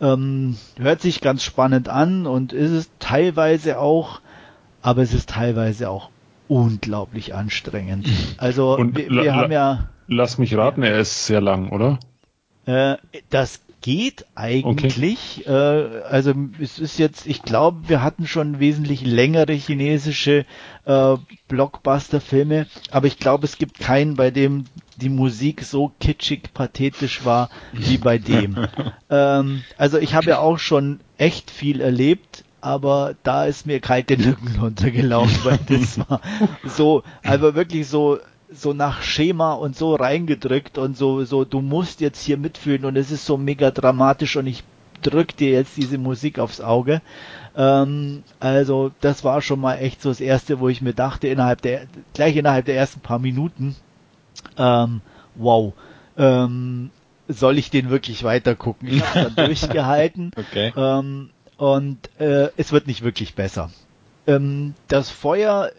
Ähm, 0.00 0.56
hört 0.78 1.00
sich 1.00 1.20
ganz 1.20 1.44
spannend 1.44 1.88
an 1.88 2.26
und 2.26 2.52
ist 2.52 2.72
es 2.72 2.90
teilweise 2.98 3.78
auch, 3.78 4.20
aber 4.82 5.02
es 5.02 5.14
ist 5.14 5.30
teilweise 5.30 5.88
auch 5.88 6.10
unglaublich 6.48 7.34
anstrengend. 7.34 8.08
Also 8.36 8.76
und 8.76 8.96
wir, 8.96 9.08
wir 9.08 9.34
haben 9.34 9.52
ja. 9.52 9.88
Lass 10.08 10.36
mich 10.38 10.56
raten, 10.56 10.82
er 10.82 10.98
ist 10.98 11.26
sehr 11.26 11.40
lang, 11.40 11.70
oder? 11.70 11.98
Äh, 12.66 12.96
das 13.30 13.61
geht 13.82 14.24
eigentlich. 14.34 15.42
Okay. 15.44 15.52
Äh, 15.52 16.02
also 16.04 16.32
es 16.60 16.78
ist 16.78 16.98
jetzt, 16.98 17.26
ich 17.26 17.42
glaube, 17.42 17.88
wir 17.88 18.02
hatten 18.02 18.26
schon 18.26 18.60
wesentlich 18.60 19.04
längere 19.04 19.52
chinesische 19.52 20.46
äh, 20.86 21.16
Blockbuster-Filme, 21.48 22.66
aber 22.90 23.06
ich 23.06 23.18
glaube, 23.18 23.44
es 23.44 23.58
gibt 23.58 23.78
keinen, 23.78 24.14
bei 24.14 24.30
dem 24.30 24.64
die 24.96 25.08
Musik 25.08 25.62
so 25.62 25.92
kitschig, 26.00 26.54
pathetisch 26.54 27.24
war 27.24 27.50
wie 27.72 27.98
bei 27.98 28.18
dem. 28.18 28.56
ähm, 29.10 29.62
also 29.76 29.98
ich 29.98 30.14
habe 30.14 30.30
ja 30.30 30.38
auch 30.38 30.58
schon 30.58 31.00
echt 31.18 31.50
viel 31.50 31.80
erlebt, 31.80 32.44
aber 32.60 33.16
da 33.24 33.44
ist 33.44 33.66
mir 33.66 33.80
kalt 33.80 34.10
den 34.10 34.22
Rücken 34.22 34.60
runtergelaufen, 34.60 35.44
weil 35.44 35.58
das 35.68 35.98
war 36.08 36.20
so, 36.64 37.02
also 37.24 37.54
wirklich 37.54 37.88
so 37.88 38.18
so 38.54 38.72
nach 38.72 39.02
Schema 39.02 39.54
und 39.54 39.76
so 39.76 39.94
reingedrückt 39.94 40.78
und 40.78 40.96
so, 40.96 41.24
so, 41.24 41.44
du 41.44 41.60
musst 41.60 42.00
jetzt 42.00 42.22
hier 42.22 42.36
mitfühlen 42.36 42.84
und 42.84 42.96
es 42.96 43.10
ist 43.10 43.26
so 43.26 43.36
mega 43.36 43.70
dramatisch 43.70 44.36
und 44.36 44.46
ich 44.46 44.64
drück 45.02 45.36
dir 45.36 45.50
jetzt 45.50 45.76
diese 45.76 45.98
Musik 45.98 46.38
aufs 46.38 46.60
Auge. 46.60 47.02
Ähm, 47.56 48.22
also, 48.40 48.92
das 49.00 49.24
war 49.24 49.42
schon 49.42 49.60
mal 49.60 49.76
echt 49.76 50.00
so 50.00 50.08
das 50.08 50.20
erste, 50.20 50.60
wo 50.60 50.68
ich 50.68 50.80
mir 50.80 50.94
dachte, 50.94 51.28
innerhalb 51.28 51.62
der, 51.62 51.86
gleich 52.14 52.36
innerhalb 52.36 52.66
der 52.66 52.76
ersten 52.76 53.00
paar 53.00 53.18
Minuten, 53.18 53.76
ähm, 54.56 55.00
wow, 55.34 55.72
ähm, 56.16 56.90
soll 57.28 57.58
ich 57.58 57.70
den 57.70 57.90
wirklich 57.90 58.24
weiter 58.24 58.54
gucken? 58.54 58.88
Ich 58.88 59.02
habe 59.02 59.30
dann 59.30 59.46
durchgehalten. 59.46 60.30
Okay. 60.36 60.72
Ähm, 60.76 61.30
und 61.56 61.98
äh, 62.20 62.48
es 62.56 62.72
wird 62.72 62.86
nicht 62.86 63.02
wirklich 63.02 63.34
besser. 63.34 63.70
Ähm, 64.26 64.74
das 64.88 65.10
Feuer 65.10 65.70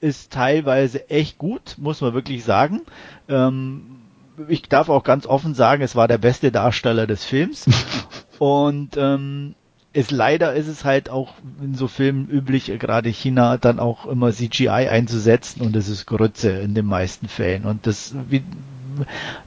ist 0.00 0.32
teilweise 0.32 1.08
echt 1.10 1.38
gut, 1.38 1.76
muss 1.78 2.00
man 2.00 2.14
wirklich 2.14 2.44
sagen. 2.44 2.82
Ähm, 3.28 4.00
ich 4.48 4.62
darf 4.62 4.88
auch 4.88 5.04
ganz 5.04 5.26
offen 5.26 5.54
sagen, 5.54 5.82
es 5.82 5.96
war 5.96 6.08
der 6.08 6.18
beste 6.18 6.52
Darsteller 6.52 7.06
des 7.06 7.24
Films. 7.24 7.66
Und 8.38 8.96
ähm, 8.96 9.54
es 9.96 10.10
leider 10.10 10.52
ist 10.52 10.68
es 10.68 10.84
halt 10.84 11.08
auch 11.08 11.32
in 11.62 11.74
so 11.74 11.88
Filmen 11.88 12.28
üblich, 12.28 12.66
gerade 12.78 13.08
China 13.08 13.56
dann 13.56 13.78
auch 13.78 14.04
immer 14.04 14.30
CGI 14.30 14.68
einzusetzen 14.68 15.62
und 15.62 15.74
es 15.74 15.88
ist 15.88 16.04
Grütze 16.04 16.50
in 16.50 16.74
den 16.74 16.84
meisten 16.84 17.28
Fällen. 17.28 17.64
Und 17.64 17.86
das 17.86 18.14
wie, 18.28 18.42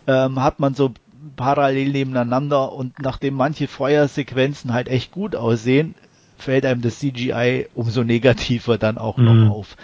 ähm, 0.07 0.41
hat 0.41 0.59
man 0.59 0.73
so 0.73 0.91
parallel 1.35 1.91
nebeneinander 1.91 2.73
und 2.73 2.97
nachdem 2.97 3.35
manche 3.35 3.67
Feuersequenzen 3.67 4.73
halt 4.73 4.87
echt 4.87 5.11
gut 5.11 5.35
aussehen, 5.35 5.93
fällt 6.39 6.65
einem 6.65 6.81
das 6.81 6.97
CGI 6.97 7.67
umso 7.75 8.03
negativer 8.03 8.79
dann 8.79 8.97
auch 8.97 9.17
noch 9.17 9.33
mhm. 9.33 9.51
auf 9.51 9.77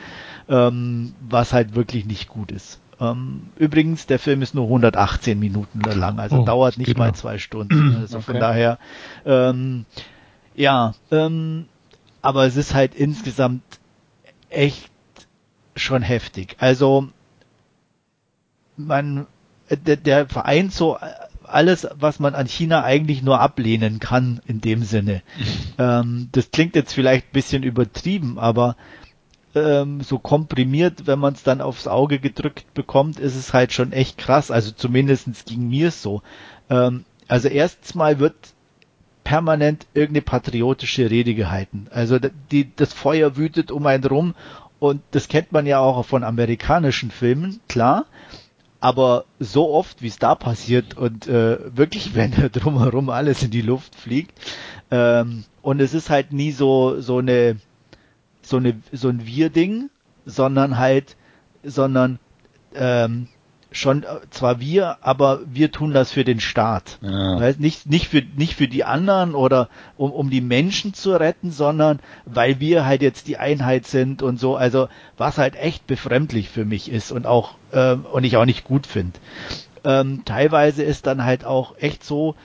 ähm, 0.50 1.14
was 1.28 1.54
halt 1.54 1.76
wirklich 1.76 2.06
nicht 2.06 2.30
gut 2.30 2.52
ist. 2.52 2.80
Ähm, 3.00 3.50
übrigens, 3.58 4.06
der 4.06 4.20
Film 4.20 4.42
ist 4.42 4.56
nur 4.56 4.66
118 4.66 5.38
Minuten 5.38 5.82
lang, 5.82 6.20
also 6.20 6.42
oh, 6.42 6.46
dauert 6.46 6.78
nicht 6.78 6.98
mal 6.98 7.14
zwei 7.14 7.38
Stunden. 7.38 7.98
Also 8.06 8.18
okay. 8.18 8.26
von 8.26 8.40
daher, 8.40 8.80
ähm, 9.26 9.86
ja, 10.56 10.94
ähm, 11.12 11.66
aber 12.22 12.46
es 12.46 12.56
ist 12.56 12.74
halt 12.74 12.96
insgesamt 12.96 13.64
echt 14.50 14.90
schon 15.76 16.02
heftig. 16.02 16.56
Also 16.60 17.10
man, 18.78 19.28
der, 19.70 19.98
der 19.98 20.28
vereint 20.28 20.72
so 20.72 20.98
alles, 21.44 21.88
was 22.00 22.20
man 22.20 22.36
an 22.36 22.48
China 22.48 22.84
eigentlich 22.84 23.22
nur 23.22 23.40
ablehnen 23.40 24.00
kann 24.00 24.42
in 24.46 24.62
dem 24.62 24.84
Sinne. 24.84 25.22
ähm, 25.78 26.30
das 26.32 26.52
klingt 26.52 26.76
jetzt 26.76 26.94
vielleicht 26.94 27.28
ein 27.28 27.34
bisschen 27.34 27.64
übertrieben, 27.64 28.40
aber 28.40 28.76
ähm, 29.56 30.02
so 30.02 30.20
komprimiert, 30.20 31.08
wenn 31.08 31.20
man 31.20 31.34
es 31.34 31.44
dann 31.44 31.62
aufs 31.62 31.88
Auge 31.88 32.20
gedrückt 32.20 32.74
bekommt, 32.74 33.20
ist 33.20 33.36
es 33.36 33.54
halt 33.54 33.74
schon 33.74 33.92
echt 33.92 34.18
krass. 34.18 34.52
Also 34.52 34.72
zumindestens 34.72 35.46
ging 35.46 35.70
mir 35.70 35.92
so. 35.92 36.22
Ähm, 36.70 37.06
also 37.28 37.48
erstens 37.48 37.96
mal 37.96 38.20
wird 38.20 38.36
permanent 39.24 39.88
irgendeine 39.94 40.22
patriotische 40.22 41.10
Rede 41.10 41.34
gehalten. 41.34 41.88
Also 41.92 42.20
die, 42.52 42.76
das 42.76 42.94
Feuer 42.94 43.38
wütet 43.38 43.72
um 43.72 43.86
einen 43.88 44.04
rum 44.04 44.36
und 44.80 45.02
das 45.12 45.28
kennt 45.28 45.52
man 45.52 45.66
ja 45.66 45.80
auch 45.80 46.06
von 46.06 46.24
amerikanischen 46.24 47.10
Filmen, 47.10 47.60
klar. 47.68 48.06
Aber 48.82 49.26
so 49.40 49.72
oft, 49.72 50.04
wie 50.04 50.08
es 50.10 50.20
da 50.20 50.36
passiert 50.36 50.96
und 50.96 51.28
äh, 51.28 51.58
wirklich, 51.76 52.14
wenn 52.16 52.32
drumherum 52.52 53.10
alles 53.10 53.42
in 53.42 53.52
die 53.52 53.64
Luft 53.64 53.96
fliegt. 53.96 54.38
Ähm, 54.92 55.46
und 55.64 55.82
es 55.82 55.96
ist 55.96 56.12
halt 56.12 56.32
nie 56.32 56.52
so 56.52 57.02
so 57.02 57.18
eine 57.18 57.58
so, 58.50 58.58
eine, 58.58 58.80
so 58.92 59.10
ein 59.10 59.26
Wir-Ding, 59.26 59.90
sondern 60.26 60.78
halt, 60.78 61.16
sondern 61.64 62.20
ähm, 62.74 63.28
schon 63.76 64.04
äh, 64.04 64.08
zwar 64.30 64.60
wir, 64.60 64.98
aber 65.02 65.42
wir 65.46 65.72
tun 65.72 65.94
das 65.94 66.12
für 66.12 66.24
den 66.24 66.40
Staat. 66.40 66.98
Ja. 67.02 67.40
Weißt, 67.40 67.60
nicht, 67.60 67.90
nicht, 67.90 68.08
für, 68.08 68.22
nicht 68.36 68.56
für 68.56 68.68
die 68.68 68.84
anderen 68.84 69.36
oder 69.36 69.70
um, 69.98 70.12
um 70.12 70.30
die 70.30 70.42
Menschen 70.42 70.94
zu 70.94 71.12
retten, 71.12 71.52
sondern 71.52 72.00
weil 72.26 72.60
wir 72.60 72.86
halt 72.86 73.02
jetzt 73.02 73.28
die 73.28 73.38
Einheit 73.38 73.86
sind 73.86 74.22
und 74.22 74.40
so. 74.40 74.56
Also 74.56 74.88
was 75.18 75.38
halt 75.38 75.56
echt 75.56 75.88
befremdlich 75.88 76.50
für 76.50 76.66
mich 76.66 76.92
ist 76.92 77.12
und 77.12 77.26
auch 77.26 77.56
ähm, 77.74 78.06
und 78.12 78.24
ich 78.24 78.38
auch 78.38 78.46
nicht 78.46 78.64
gut 78.64 78.88
finde. 78.88 79.20
Ähm, 79.84 80.24
teilweise 80.26 80.84
ist 80.84 81.06
dann 81.06 81.24
halt 81.24 81.46
auch 81.46 81.78
echt 81.78 82.04
so, 82.04 82.36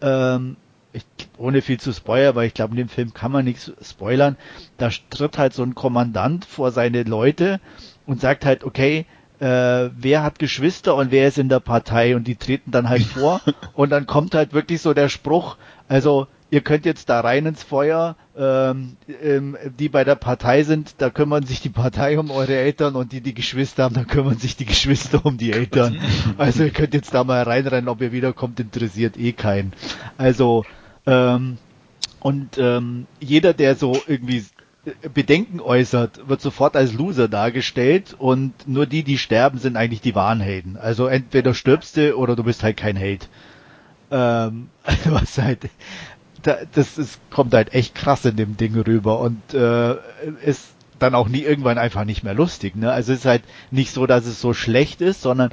ähm, 0.00 0.56
ich, 0.98 1.28
ohne 1.38 1.62
viel 1.62 1.80
zu 1.80 1.92
spoilern, 1.92 2.34
weil 2.34 2.46
ich 2.46 2.54
glaube, 2.54 2.72
in 2.72 2.78
dem 2.78 2.88
Film 2.88 3.14
kann 3.14 3.32
man 3.32 3.44
nichts 3.44 3.72
spoilern, 3.82 4.36
da 4.76 4.90
tritt 5.10 5.38
halt 5.38 5.54
so 5.54 5.62
ein 5.62 5.74
Kommandant 5.74 6.44
vor 6.44 6.70
seine 6.70 7.02
Leute 7.02 7.60
und 8.06 8.20
sagt 8.20 8.44
halt, 8.44 8.64
okay, 8.64 9.06
äh, 9.40 9.90
wer 9.96 10.22
hat 10.22 10.38
Geschwister 10.38 10.94
und 10.96 11.10
wer 11.10 11.28
ist 11.28 11.38
in 11.38 11.48
der 11.48 11.60
Partei 11.60 12.16
und 12.16 12.26
die 12.26 12.36
treten 12.36 12.70
dann 12.70 12.88
halt 12.88 13.04
vor 13.04 13.40
und 13.74 13.90
dann 13.90 14.06
kommt 14.06 14.34
halt 14.34 14.52
wirklich 14.52 14.80
so 14.82 14.94
der 14.94 15.08
Spruch, 15.08 15.56
also 15.88 16.26
ihr 16.50 16.60
könnt 16.62 16.86
jetzt 16.86 17.08
da 17.08 17.20
rein 17.20 17.46
ins 17.46 17.62
Feuer, 17.62 18.16
ähm, 18.36 18.96
ähm, 19.22 19.56
die 19.78 19.88
bei 19.88 20.04
der 20.04 20.14
Partei 20.14 20.62
sind, 20.62 20.94
da 20.98 21.10
kümmern 21.10 21.44
sich 21.44 21.60
die 21.60 21.68
Partei 21.68 22.18
um 22.18 22.30
eure 22.30 22.56
Eltern 22.56 22.96
und 22.96 23.12
die, 23.12 23.20
die 23.20 23.34
Geschwister 23.34 23.84
haben, 23.84 23.94
da 23.94 24.04
kümmern 24.04 24.38
sich 24.38 24.56
die 24.56 24.64
Geschwister 24.64 25.24
um 25.24 25.36
die 25.38 25.52
Eltern. 25.52 25.98
Also 26.38 26.62
ihr 26.62 26.70
könnt 26.70 26.94
jetzt 26.94 27.14
da 27.14 27.24
mal 27.24 27.42
reinrennen, 27.42 27.88
ob 27.88 28.00
ihr 28.00 28.12
wiederkommt, 28.12 28.60
interessiert 28.60 29.18
eh 29.18 29.32
keinen. 29.32 29.72
Also 30.16 30.64
ähm, 31.08 31.58
und 32.20 32.58
ähm, 32.58 33.06
jeder, 33.20 33.54
der 33.54 33.76
so 33.76 33.96
irgendwie 34.06 34.44
Bedenken 35.14 35.60
äußert, 35.60 36.28
wird 36.28 36.40
sofort 36.40 36.76
als 36.76 36.92
Loser 36.92 37.28
dargestellt 37.28 38.14
und 38.18 38.52
nur 38.66 38.86
die, 38.86 39.02
die 39.02 39.18
sterben, 39.18 39.58
sind 39.58 39.76
eigentlich 39.76 40.00
die 40.00 40.14
wahren 40.14 40.40
Helden. 40.40 40.76
Also 40.76 41.06
entweder 41.06 41.54
stirbst 41.54 41.96
du 41.96 42.14
oder 42.14 42.36
du 42.36 42.44
bist 42.44 42.62
halt 42.62 42.76
kein 42.76 42.96
Held. 42.96 43.28
Ähm, 44.10 44.68
was 45.04 45.38
halt, 45.38 45.68
das 46.42 46.98
ist, 46.98 47.18
kommt 47.30 47.54
halt 47.54 47.74
echt 47.74 47.94
krass 47.94 48.24
in 48.24 48.36
dem 48.36 48.56
Ding 48.56 48.74
rüber 48.78 49.20
und 49.20 49.54
äh, 49.54 49.96
ist 50.44 50.68
dann 50.98 51.14
auch 51.14 51.28
nie 51.28 51.42
irgendwann 51.42 51.78
einfach 51.78 52.04
nicht 52.04 52.24
mehr 52.24 52.34
lustig. 52.34 52.76
Ne? 52.76 52.90
Also 52.90 53.12
es 53.12 53.20
ist 53.20 53.26
halt 53.26 53.42
nicht 53.70 53.92
so, 53.92 54.06
dass 54.06 54.26
es 54.26 54.40
so 54.40 54.52
schlecht 54.52 55.00
ist, 55.00 55.22
sondern 55.22 55.50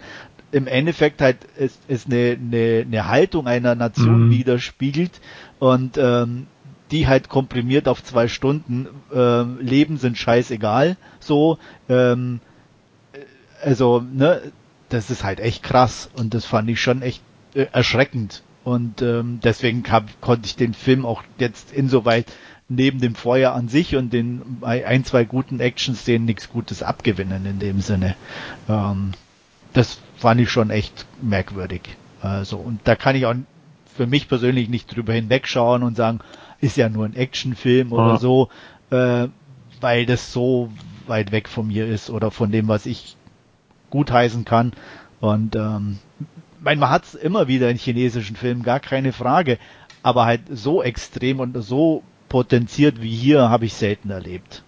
im 0.52 0.68
Endeffekt 0.68 1.22
halt 1.22 1.38
ist, 1.58 1.80
ist 1.88 2.08
eine, 2.08 2.38
eine, 2.40 2.86
eine 2.88 3.08
Haltung 3.08 3.48
einer 3.48 3.76
Nation 3.76 4.28
mhm. 4.28 4.32
widerspiegelt 4.32 5.12
und 5.60 5.98
ähm, 5.98 6.48
die 6.92 7.08
halt 7.08 7.30
komprimiert 7.30 7.88
auf 7.88 8.04
zwei 8.04 8.28
Stunden 8.28 8.88
äh, 9.14 9.44
leben, 9.44 9.98
sind 9.98 10.18
scheißegal. 10.18 10.98
So, 11.20 11.58
ähm, 11.90 12.40
also, 13.64 14.02
ne, 14.02 14.42
das 14.90 15.10
ist 15.10 15.24
halt 15.24 15.40
echt 15.40 15.64
krass 15.64 16.10
und 16.16 16.34
das 16.34 16.46
fand 16.46 16.70
ich 16.70 16.80
schon 16.80 17.02
echt 17.02 17.22
äh, 17.54 17.66
erschreckend. 17.72 18.44
Und 18.64 19.02
ähm, 19.02 19.40
deswegen 19.44 19.84
hab, 19.92 20.22
konnte 20.22 20.48
ich 20.48 20.56
den 20.56 20.74
Film 20.74 21.06
auch 21.06 21.24
jetzt 21.38 21.72
insoweit 21.72 22.26
neben 22.68 23.00
dem 23.00 23.14
Feuer 23.14 23.54
an 23.54 23.68
sich 23.68 23.96
und 23.96 24.12
den 24.12 24.58
ein, 24.62 25.06
zwei 25.06 25.24
guten 25.24 25.60
Action-Szenen 25.60 26.26
nichts 26.26 26.50
Gutes 26.50 26.82
abgewinnen 26.82 27.46
in 27.46 27.60
dem 27.60 27.82
Sinne. 27.82 28.16
Ähm, 28.68 29.12
das 29.74 30.00
fand 30.18 30.42
ich 30.42 30.50
schon 30.50 30.72
echt 30.72 31.06
merkwürdig. 31.22 31.82
Also, 32.22 32.58
und 32.58 32.80
da 32.86 32.96
kann 32.96 33.16
ich 33.16 33.26
auch 33.28 33.36
für 33.96 34.08
mich 34.08 34.28
persönlich 34.28 34.70
nicht 34.70 34.96
drüber 34.96 35.14
hinwegschauen 35.14 35.84
und 35.84 35.96
sagen, 35.96 36.20
ist 36.62 36.78
ja 36.78 36.90
nur 36.90 37.06
ein 37.06 37.16
Actionfilm 37.16 37.92
oder 37.92 38.14
ah. 38.14 38.18
so, 38.18 38.50
äh, 38.90 39.28
weil 39.82 40.06
das 40.06 40.32
so 40.32 40.72
weit 41.08 41.32
weg 41.32 41.48
von 41.48 41.68
mir 41.68 41.88
ist 41.88 42.10
oder 42.10 42.32
von 42.32 42.52
dem, 42.52 42.68
was 42.68 42.86
ich 42.86 43.16
gutheißen 43.90 44.46
kann. 44.46 44.74
Und 45.20 45.56
ähm, 45.56 46.00
mein, 46.62 46.80
man 46.80 46.90
hat 46.90 47.06
es 47.06 47.16
immer 47.16 47.48
wieder 47.48 47.70
in 47.70 47.78
chinesischen 47.78 48.36
Filmen, 48.36 48.64
gar 48.64 48.80
keine 48.80 49.14
Frage, 49.14 49.58
aber 50.04 50.26
halt 50.26 50.42
so 50.50 50.84
extrem 50.84 51.40
und 51.40 51.62
so 51.62 52.04
potenziert 52.30 53.02
wie 53.02 53.16
hier 53.16 53.50
habe 53.50 53.66
ich 53.66 53.74
selten 53.74 54.10
erlebt. 54.10 54.64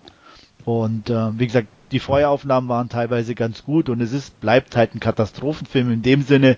Und 0.64 1.10
äh, 1.10 1.40
wie 1.40 1.48
gesagt, 1.48 1.68
die 1.92 2.00
Feueraufnahmen 2.00 2.70
waren 2.70 2.90
teilweise 2.90 3.36
ganz 3.36 3.64
gut 3.64 3.90
und 3.90 4.02
es 4.02 4.12
ist, 4.12 4.40
bleibt 4.42 4.76
halt 4.76 4.94
ein 4.94 5.00
Katastrophenfilm 5.00 5.92
in 5.92 6.02
dem 6.02 6.22
Sinne. 6.22 6.58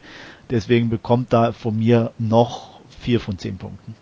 Deswegen 0.50 0.90
bekommt 0.90 1.34
da 1.34 1.52
von 1.52 1.78
mir 1.78 2.12
noch 2.18 2.80
vier 3.00 3.20
von 3.20 3.38
zehn 3.38 3.58
Punkten. 3.58 3.96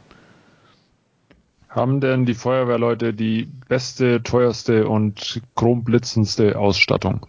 Haben 1.69 1.99
denn 1.99 2.25
die 2.25 2.33
Feuerwehrleute 2.33 3.13
die 3.13 3.49
beste, 3.67 4.23
teuerste 4.23 4.87
und 4.87 5.41
chromblitzendste 5.55 6.57
Ausstattung? 6.57 7.27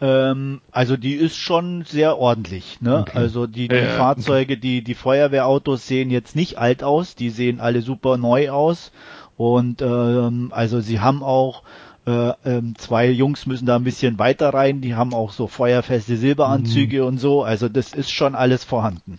Ähm, 0.00 0.60
also 0.70 0.96
die 0.96 1.14
ist 1.14 1.36
schon 1.36 1.84
sehr 1.84 2.18
ordentlich. 2.18 2.80
Ne? 2.80 3.00
Okay. 3.00 3.18
Also 3.18 3.46
die, 3.46 3.68
die 3.68 3.74
äh, 3.74 3.96
Fahrzeuge, 3.96 4.56
die, 4.56 4.82
die 4.82 4.94
Feuerwehrautos 4.94 5.86
sehen 5.86 6.10
jetzt 6.10 6.36
nicht 6.36 6.58
alt 6.58 6.82
aus, 6.82 7.14
die 7.14 7.30
sehen 7.30 7.60
alle 7.60 7.82
super 7.82 8.16
neu 8.16 8.50
aus. 8.50 8.92
Und 9.36 9.82
ähm, 9.82 10.50
also 10.54 10.80
sie 10.80 11.00
haben 11.00 11.22
auch 11.22 11.62
äh, 12.06 12.32
ähm, 12.44 12.74
zwei 12.76 13.08
Jungs 13.08 13.46
müssen 13.46 13.66
da 13.66 13.76
ein 13.76 13.84
bisschen 13.84 14.18
weiter 14.18 14.50
rein, 14.50 14.80
die 14.80 14.94
haben 14.94 15.14
auch 15.14 15.32
so 15.32 15.46
feuerfeste 15.46 16.16
Silberanzüge 16.16 17.02
mhm. 17.02 17.08
und 17.08 17.18
so. 17.18 17.42
Also 17.42 17.68
das 17.68 17.92
ist 17.92 18.10
schon 18.10 18.34
alles 18.34 18.64
vorhanden. 18.64 19.18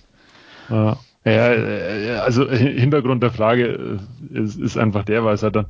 Ja. 0.69 0.97
Ja, 1.23 1.51
äh, 1.53 2.17
also 2.17 2.47
Hintergrund 2.47 3.23
der 3.23 3.31
Frage 3.31 3.99
äh, 4.31 4.39
ist, 4.39 4.59
ist 4.59 4.77
einfach 4.77 5.03
der, 5.03 5.25
weil 5.25 5.33
es 5.33 5.41
halt 5.41 5.55
dann 5.55 5.65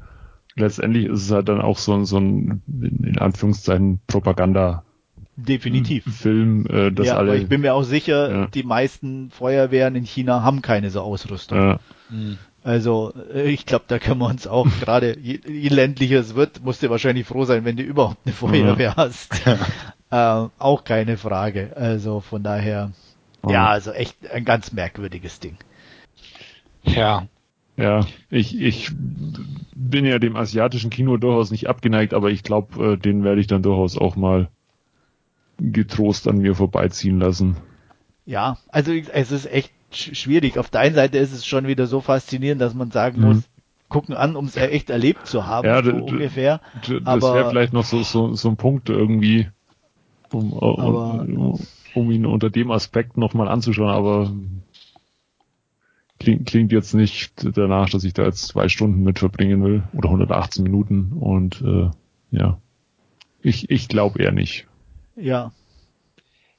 letztendlich 0.56 1.06
ist 1.06 1.24
es 1.24 1.32
halt 1.32 1.48
dann 1.48 1.62
auch 1.62 1.78
so, 1.78 2.04
so 2.04 2.18
ein 2.18 2.62
in 2.68 3.18
Anführungszeichen 3.18 4.00
Propaganda 4.08 4.84
Definitiv. 5.38 6.06
Film, 6.06 6.66
äh, 6.68 6.92
das 6.92 7.08
ja, 7.08 7.18
alle. 7.18 7.32
Aber 7.32 7.40
ich 7.40 7.50
bin 7.50 7.62
mir 7.62 7.74
auch 7.74 7.84
sicher, 7.84 8.32
ja. 8.32 8.48
die 8.48 8.64
meisten 8.64 9.32
Feuerwehren 9.32 9.96
in 9.96 10.06
China 10.06 10.44
haben 10.44 10.62
keine 10.62 10.90
so 10.90 11.02
Ausrüstung. 11.02 11.58
Ja. 11.58 11.80
Mhm. 12.10 12.38
Also 12.66 13.14
äh, 13.32 13.52
ich 13.52 13.68
glaube, 13.68 13.86
da 13.88 14.00
können 14.00 14.20
wir 14.20 14.28
uns 14.28 14.48
auch 14.48 14.68
gerade, 14.82 15.18
je, 15.20 15.40
je, 15.48 15.70
ländlicher 15.70 16.20
es 16.20 16.34
wird, 16.34 16.64
musst 16.64 16.82
du 16.82 16.90
wahrscheinlich 16.90 17.28
froh 17.28 17.46
sein, 17.46 17.64
wenn 17.64 17.78
du 17.78 17.84
überhaupt 17.84 18.18
eine 18.26 18.34
Feuerwehr 18.34 18.90
ja. 18.90 18.96
hast. 18.98 19.40
äh, 20.10 20.48
auch 20.58 20.84
keine 20.84 21.18
Frage. 21.18 21.74
Also 21.78 22.22
von 22.22 22.42
daher. 22.42 22.92
Ja, 23.48 23.68
also 23.68 23.92
echt 23.92 24.32
ein 24.32 24.44
ganz 24.44 24.74
merkwürdiges 24.74 25.40
Ding. 25.40 25.58
Ja. 26.84 27.28
Ja, 27.78 28.04
ich, 28.32 28.60
ich 28.60 28.90
bin 29.76 30.06
ja 30.06 30.18
dem 30.18 30.36
asiatischen 30.36 30.90
Kino 30.90 31.18
durchaus 31.18 31.52
nicht 31.52 31.70
abgeneigt, 31.70 32.16
aber 32.16 32.32
ich 32.32 32.42
glaube, 32.42 32.94
äh, 32.94 32.98
den 32.98 33.24
werde 33.24 33.42
ich 33.42 33.48
dann 33.48 33.62
durchaus 33.62 33.96
auch 33.96 34.16
mal 34.16 34.50
getrost 35.60 36.28
an 36.28 36.40
mir 36.40 36.56
vorbeiziehen 36.56 37.20
lassen. 37.20 37.58
Ja, 38.26 38.58
also 38.70 38.92
es 38.92 39.32
ist 39.32 39.46
echt 39.46 39.72
schwierig. 39.98 40.58
Auf 40.58 40.70
der 40.70 40.82
einen 40.82 40.96
Seite 40.96 41.18
ist 41.18 41.32
es 41.32 41.46
schon 41.46 41.68
wieder 41.68 41.88
so 41.88 42.02
faszinierend, 42.02 42.62
dass 42.62 42.74
man 42.74 42.92
sagen 42.92 43.22
mhm. 43.22 43.28
muss, 43.28 43.44
gucken 43.90 44.16
an, 44.16 44.36
um 44.36 44.46
es 44.46 44.58
echt 44.58 44.90
erlebt 44.90 45.28
zu 45.28 45.46
haben, 45.46 45.68
ja, 45.68 45.84
so 45.84 45.92
ungefähr. 45.92 46.60
Das 47.04 47.22
wäre 47.22 47.50
vielleicht 47.50 47.74
noch 47.74 47.86
so, 47.86 48.04
so, 48.04 48.34
so 48.34 48.50
ein 48.50 48.58
Punkt 48.58 48.90
irgendwie, 48.90 49.50
um, 50.32 50.54
um, 50.54 51.60
um 51.94 52.12
ihn 52.12 52.26
unter 52.26 52.50
dem 52.50 52.72
Aspekt 52.72 53.18
nochmal 53.18 53.48
anzuschauen, 53.48 53.90
aber 53.90 54.32
klingt, 56.20 56.48
klingt 56.48 56.72
jetzt 56.72 56.94
nicht 56.94 57.46
danach, 57.56 57.90
dass 57.90 58.04
ich 58.04 58.14
da 58.14 58.24
jetzt 58.24 58.48
zwei 58.48 58.70
Stunden 58.70 59.04
mit 59.04 59.20
verbringen 59.20 59.64
will 59.64 59.84
oder 59.94 60.10
118 60.10 60.64
Minuten 60.64 61.14
und 61.14 61.62
äh, 61.62 61.90
ja, 62.32 62.58
ich, 63.42 63.70
ich 63.70 63.88
glaube 63.88 64.22
eher 64.22 64.32
nicht. 64.32 64.68
Ja. 65.16 65.52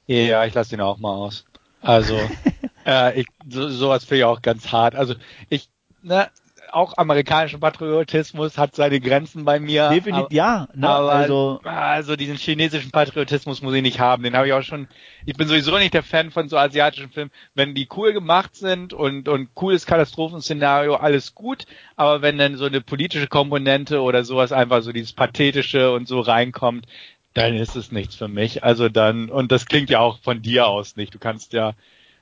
Ja, 0.07 0.45
ich 0.47 0.55
lasse 0.55 0.71
den 0.71 0.81
auch 0.81 0.99
mal 0.99 1.13
aus. 1.13 1.45
Also, 1.81 2.17
äh, 2.87 3.21
ich, 3.21 3.27
so, 3.49 3.69
sowas 3.69 4.05
finde 4.05 4.19
ich 4.19 4.25
auch 4.25 4.43
ganz 4.43 4.73
hart. 4.73 4.95
Also 4.95 5.15
ich, 5.49 5.69
ne, 6.03 6.31
auch 6.73 6.97
amerikanischen 6.97 7.61
Patriotismus 7.61 8.59
hat 8.59 8.75
seine 8.75 9.01
Grenzen 9.01 9.45
bei 9.45 9.61
mir. 9.61 9.89
Definitiv, 9.89 10.33
ja. 10.33 10.69
Ne? 10.75 10.89
Aber 10.89 11.13
also, 11.13 11.61
also 11.65 12.17
diesen 12.17 12.37
chinesischen 12.37 12.91
Patriotismus 12.91 13.63
muss 13.63 13.75
ich 13.75 13.83
nicht 13.83 14.01
haben. 14.01 14.23
Den 14.23 14.37
habe 14.37 14.49
ich 14.49 14.53
auch 14.53 14.63
schon. 14.63 14.89
Ich 15.25 15.37
bin 15.37 15.49
sowieso 15.49 15.77
nicht 15.79 15.95
der 15.95 16.03
Fan 16.03 16.31
von 16.31 16.49
so 16.49 16.57
asiatischen 16.57 17.11
Filmen. 17.11 17.31
Wenn 17.55 17.75
die 17.75 17.89
cool 17.97 18.13
gemacht 18.13 18.57
sind 18.57 18.93
und 18.93 19.29
und 19.29 19.55
cooles 19.55 19.87
Katastrophenszenario, 19.87 20.95
alles 20.97 21.35
gut. 21.35 21.65
Aber 21.97 22.23
wenn 22.23 22.39
dann 22.39 22.57
so 22.57 22.67
eine 22.67 22.81
politische 22.81 23.29
Komponente 23.29 24.01
oder 24.01 24.25
sowas 24.25 24.53
einfach 24.53 24.83
so 24.83 24.93
dieses 24.93 25.13
pathetische 25.13 25.93
und 25.93 26.09
so 26.09 26.21
reinkommt, 26.21 26.87
dann 27.35 27.55
ist 27.55 27.77
es 27.77 27.93
nichts 27.93 28.17
für 28.17 28.29
mich. 28.29 28.65
Also 28.65 28.89
dann 28.89 29.31
und 29.31 29.53
das 29.53 29.67
klingt 29.67 29.91
ja 29.91 30.01
auch 30.01 30.19
von 30.21 30.43
dir 30.43 30.67
aus 30.67 30.97
nicht. 30.97 31.15
Du 31.15 31.19
kannst 31.19 31.53
ja 31.53 31.75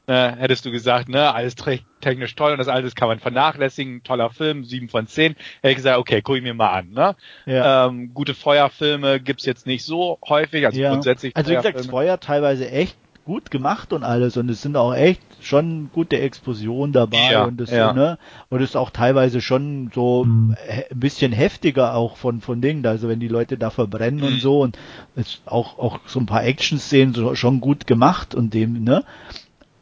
äh, 0.07 0.33
hättest 0.33 0.65
du 0.67 0.71
gesagt, 0.71 1.09
ne, 1.09 1.35
alles 1.35 1.55
technisch 1.55 2.35
toll 2.35 2.53
und 2.53 2.59
das 2.59 2.69
alles 2.69 2.95
kann 2.95 3.09
man 3.09 3.19
vernachlässigen, 3.19 4.03
toller 4.03 4.31
Film, 4.31 4.65
sieben 4.65 4.89
von 4.89 5.07
zehn, 5.07 5.35
hätte 5.63 5.71
ich 5.71 5.77
gesagt, 5.77 5.99
okay, 5.99 6.21
guck 6.23 6.37
ich 6.37 6.43
mir 6.43 6.55
mal 6.55 6.71
an, 6.71 6.91
ne? 6.91 7.17
Ja. 7.47 7.87
Ähm, 7.87 8.13
gute 8.13 8.35
Feuerfilme 8.35 9.21
gibt's 9.21 9.47
jetzt 9.47 9.67
nicht 9.67 9.85
so 9.85 10.19
häufig, 10.29 10.67
also 10.67 10.79
ja. 10.79 10.91
grundsätzlich. 10.91 11.35
Also 11.37 11.51
wie 11.51 11.57
gesagt, 11.57 11.87
Feuer 11.87 12.21
teilweise 12.21 12.71
echt 12.71 12.97
gut 13.25 13.51
gemacht 13.51 13.93
und 13.93 14.05
alles 14.05 14.37
und 14.37 14.51
es 14.51 14.61
sind 14.61 14.77
auch 14.77 14.95
echt 14.95 15.23
schon 15.41 15.91
gute 15.93 16.19
Explosionen 16.19 16.93
dabei 16.93 17.33
ja, 17.33 17.45
und 17.45 17.59
das 17.59 17.71
ja. 17.71 17.93
ne 17.93 18.19
und 18.51 18.61
es 18.61 18.71
ist 18.71 18.77
auch 18.77 18.91
teilweise 18.91 19.41
schon 19.41 19.91
so 19.95 20.25
mhm. 20.25 20.57
ein 20.69 21.01
bisschen 21.01 21.33
heftiger 21.33 21.95
auch 21.95 22.17
von 22.17 22.43
von 22.43 22.61
Dingen 22.61 22.85
also 22.87 23.09
wenn 23.09 23.21
die 23.21 23.29
Leute 23.29 23.57
da 23.57 23.71
verbrennen 23.71 24.21
mhm. 24.21 24.27
und 24.27 24.41
so 24.41 24.61
und 24.61 24.79
es 25.17 25.41
auch 25.47 25.79
auch 25.79 26.01
so 26.07 26.21
ein 26.21 26.27
paar 26.27 26.45
Action 26.45 26.79
Szenen 26.79 27.15
so, 27.15 27.35
schon 27.35 27.61
gut 27.61 27.87
gemacht 27.87 28.35
und 28.35 28.53
dem 28.53 28.85
ne 28.85 29.05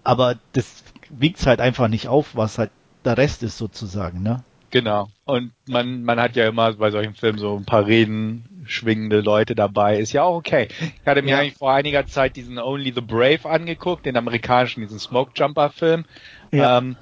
aber 0.05 0.37
das 0.53 0.85
wiegt's 1.11 1.47
halt 1.47 1.61
einfach 1.61 1.89
nicht 1.89 2.09
auf 2.09 2.35
was 2.35 2.59
halt 2.59 2.71
der 3.05 3.19
Rest 3.19 3.43
ist 3.43 3.59
sozusagen 3.59 4.23
ne 4.23 4.45
Genau. 4.73 5.11
Und 5.27 5.53
man, 5.69 6.03
man 6.03 6.19
hat 6.19 6.35
ja 6.35 6.49
immer 6.49 6.73
bei 6.73 6.91
solchen 6.91 7.15
Filmen 7.15 7.39
so 7.39 7.57
ein 7.57 7.67
paar 7.67 7.87
Reden 7.87 8.65
schwingende 8.65 9.21
Leute 9.21 9.55
dabei. 9.55 9.99
Ist 9.99 10.13
ja 10.13 10.23
auch 10.23 10.37
okay. 10.37 10.69
Ich 10.81 11.07
hatte 11.07 11.21
mir 11.21 11.33
ja. 11.33 11.39
eigentlich 11.41 11.59
vor 11.59 11.73
einiger 11.73 12.07
Zeit 12.07 12.37
diesen 12.37 12.59
Only 12.59 12.93
the 12.95 13.03
Brave 13.03 13.45
angeguckt, 13.45 14.07
den 14.07 14.17
amerikanischen, 14.17 14.81
diesen 14.81 14.99
Smoke 14.99 15.33
Jumper 15.35 15.69
Film. 15.69 16.07
Ja. 16.53 16.79
Ähm, 16.79 16.97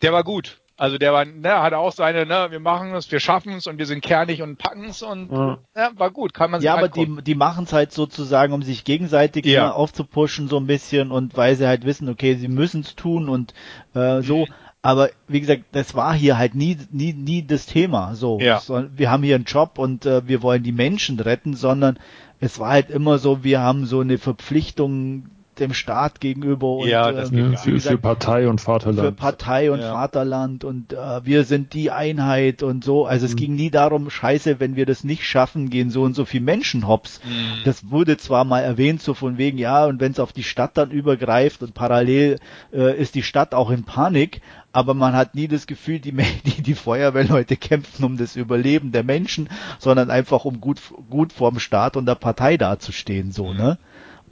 der 0.00 0.14
war 0.14 0.24
gut. 0.24 0.58
Also 0.76 0.98
der 0.98 1.12
war, 1.12 1.24
ne, 1.24 1.62
hat 1.62 1.72
auch 1.72 1.92
seine, 1.92 2.26
ne, 2.26 2.48
wir 2.50 2.58
machen 2.58 2.92
es, 2.94 3.10
wir 3.12 3.20
schaffen 3.20 3.52
es 3.52 3.68
und 3.68 3.78
wir 3.78 3.86
sind 3.86 4.02
kernig 4.02 4.42
und 4.42 4.58
packen 4.58 4.86
es 4.86 5.02
und 5.02 5.30
ja. 5.30 5.58
ja. 5.76 5.90
war 5.94 6.10
gut, 6.10 6.34
kann 6.34 6.50
man 6.50 6.60
sich 6.60 6.66
Ja, 6.66 6.74
aber 6.74 6.88
die, 6.88 7.22
die 7.22 7.36
machen 7.36 7.64
es 7.64 7.72
halt 7.72 7.92
sozusagen, 7.92 8.52
um 8.52 8.62
sich 8.62 8.82
gegenseitig 8.82 9.44
ja. 9.46 9.66
ne, 9.66 9.74
aufzupushen 9.74 10.48
so 10.48 10.56
ein 10.56 10.66
bisschen 10.66 11.12
und 11.12 11.36
weil 11.36 11.54
sie 11.54 11.68
halt 11.68 11.84
wissen, 11.84 12.08
okay, 12.08 12.34
sie 12.34 12.48
müssen 12.48 12.80
es 12.80 12.96
tun 12.96 13.28
und 13.28 13.54
äh, 13.94 14.20
so. 14.22 14.46
Mhm. 14.46 14.52
Aber 14.82 15.08
wie 15.28 15.40
gesagt, 15.40 15.62
das 15.72 15.94
war 15.94 16.12
hier 16.12 16.36
halt 16.36 16.54
nie, 16.54 16.76
nie, 16.90 17.14
nie 17.14 17.46
das 17.46 17.64
Thema. 17.64 18.14
So, 18.16 18.38
ja. 18.40 18.60
so 18.60 18.84
wir 18.94 19.10
haben 19.10 19.22
hier 19.22 19.36
einen 19.36 19.44
Job 19.44 19.78
und 19.78 20.04
äh, 20.04 20.28
wir 20.28 20.42
wollen 20.42 20.62
die 20.62 20.72
Menschen 20.72 21.18
retten, 21.20 21.54
sondern 21.54 21.98
es 22.40 22.58
war 22.58 22.70
halt 22.70 22.90
immer 22.90 23.18
so, 23.18 23.44
wir 23.44 23.60
haben 23.60 23.86
so 23.86 24.00
eine 24.00 24.18
Verpflichtung 24.18 25.30
dem 25.60 25.74
Staat 25.74 26.20
gegenüber 26.20 26.76
und 26.76 26.88
ja, 26.88 27.12
das 27.12 27.32
äh, 27.32 27.56
für, 27.56 27.72
gesagt, 27.72 27.96
für, 27.96 27.98
Partei 27.98 28.48
und 28.48 28.60
Vaterland. 28.60 29.08
Für 29.08 29.12
Partei 29.12 29.70
und 29.70 29.80
ja. 29.80 29.92
Vaterland 29.92 30.64
und 30.64 30.92
äh, 30.92 31.24
wir 31.24 31.44
sind 31.44 31.74
die 31.74 31.90
Einheit 31.90 32.62
und 32.62 32.84
so. 32.84 33.06
Also 33.06 33.26
es 33.26 33.32
mhm. 33.32 33.36
ging 33.36 33.54
nie 33.54 33.70
darum, 33.70 34.10
scheiße, 34.10 34.60
wenn 34.60 34.76
wir 34.76 34.86
das 34.86 35.04
nicht 35.04 35.24
schaffen, 35.24 35.70
gehen 35.70 35.90
so 35.90 36.02
und 36.02 36.14
so 36.14 36.24
viel 36.24 36.40
Menschen 36.40 36.86
hops. 36.86 37.20
Mhm. 37.24 37.64
Das 37.64 37.90
wurde 37.90 38.16
zwar 38.16 38.44
mal 38.44 38.60
erwähnt, 38.60 39.02
so 39.02 39.14
von 39.14 39.38
wegen, 39.38 39.58
ja, 39.58 39.86
und 39.86 40.00
wenn 40.00 40.12
es 40.12 40.20
auf 40.20 40.32
die 40.32 40.42
Stadt 40.42 40.76
dann 40.76 40.90
übergreift 40.90 41.62
und 41.62 41.74
parallel 41.74 42.38
äh, 42.72 42.98
ist 42.98 43.14
die 43.14 43.22
Stadt 43.22 43.54
auch 43.54 43.70
in 43.70 43.84
Panik, 43.84 44.40
aber 44.74 44.92
man 44.92 45.14
hat 45.14 45.36
nie 45.36 45.46
das 45.46 45.66
Gefühl, 45.66 46.00
die, 46.00 46.12
die, 46.44 46.62
die 46.62 46.74
Feuerwehrleute 46.74 47.56
kämpfen 47.56 48.04
um 48.04 48.16
das 48.16 48.36
Überleben 48.36 48.92
der 48.92 49.04
Menschen, 49.04 49.48
sondern 49.78 50.10
einfach 50.10 50.44
um 50.44 50.60
gut, 50.60 50.80
gut 51.08 51.32
vorm 51.32 51.60
Staat 51.60 51.96
und 51.96 52.06
der 52.06 52.16
Partei 52.16 52.56
dazustehen, 52.56 53.30
so, 53.30 53.52
mhm. 53.52 53.56
ne? 53.56 53.78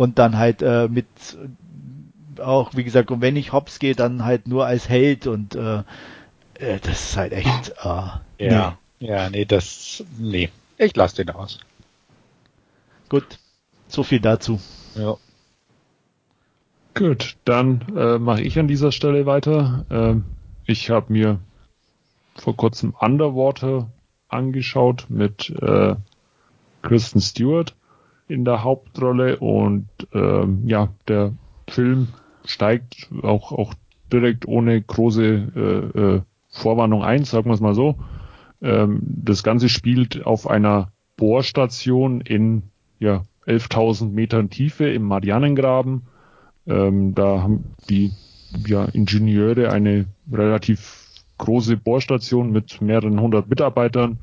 Und 0.03 0.19
dann 0.19 0.37
halt 0.37 0.63
äh, 0.63 0.89
mit 0.89 1.07
auch, 2.41 2.75
wie 2.75 2.83
gesagt, 2.83 3.11
und 3.11 3.21
wenn 3.21 3.37
ich 3.37 3.53
hops 3.53 3.79
gehe, 3.79 3.95
dann 3.95 4.25
halt 4.25 4.49
nur 4.49 4.67
als 4.67 4.89
Held 4.89 5.29
und 5.29 5.55
äh, 5.55 5.85
äh 6.55 6.81
das 6.83 7.11
ist 7.11 7.17
halt 7.17 7.33
echt. 7.33 7.75
Äh, 7.85 8.45
ja, 8.45 8.79
nee. 8.99 9.07
ja, 9.07 9.31
nee, 9.31 9.45
das, 9.45 10.03
nee, 10.19 10.51
ich 10.77 10.97
lasse 10.97 11.25
den 11.25 11.31
aus. 11.31 11.61
Gut, 13.09 13.39
so 13.87 14.03
viel 14.03 14.21
dazu. 14.21 14.61
Ja. 14.97 15.17
Gut, 16.95 17.37
dann 17.45 17.97
äh, 17.97 18.19
mache 18.19 18.43
ich 18.43 18.59
an 18.59 18.67
dieser 18.67 18.91
Stelle 18.91 19.25
weiter. 19.25 19.87
Ähm, 19.89 20.25
ich 20.67 20.91
habe 20.91 21.13
mir 21.13 21.39
vor 22.35 22.57
kurzem 22.57 22.95
Underwater 22.99 23.89
angeschaut 24.29 25.07
mit 25.09 25.51
äh, 25.51 25.95
Kristen 26.83 27.21
Stewart 27.21 27.75
in 28.29 28.45
der 28.45 28.65
Hauptrolle 28.65 29.39
und 29.39 29.89
ähm, 30.13 30.63
ja, 30.67 30.89
der 31.09 31.33
Film 31.69 32.09
steigt 32.45 33.09
auch, 33.23 33.53
auch 33.53 33.75
direkt 34.13 34.47
ohne 34.47 34.81
große 34.81 35.25
äh, 35.25 35.99
äh, 35.99 36.21
Vorwarnung 36.51 37.03
ein, 37.03 37.25
sagen 37.25 37.47
wir 37.47 37.55
es 37.55 37.61
mal 37.61 37.75
so. 37.75 37.97
Ähm, 38.61 39.01
das 39.03 39.43
Ganze 39.43 39.69
spielt 39.69 40.25
auf 40.27 40.47
einer 40.47 40.93
Bohrstation 41.17 42.21
in 42.21 42.63
ja, 42.99 43.23
11.000 43.47 44.11
Metern 44.11 44.51
Tiefe 44.51 44.89
im 44.89 45.03
Marianengraben. 45.03 46.03
Ähm, 46.67 47.15
da 47.15 47.43
haben 47.43 47.65
die 47.89 48.13
ja, 48.67 48.85
Ingenieure 48.85 49.71
eine 49.71 50.07
relativ 50.31 51.03
große 51.39 51.77
Bohrstation 51.77 52.53
mit 52.53 52.81
mehreren 52.81 53.21
hundert 53.21 53.49
Mitarbeitern 53.49 54.19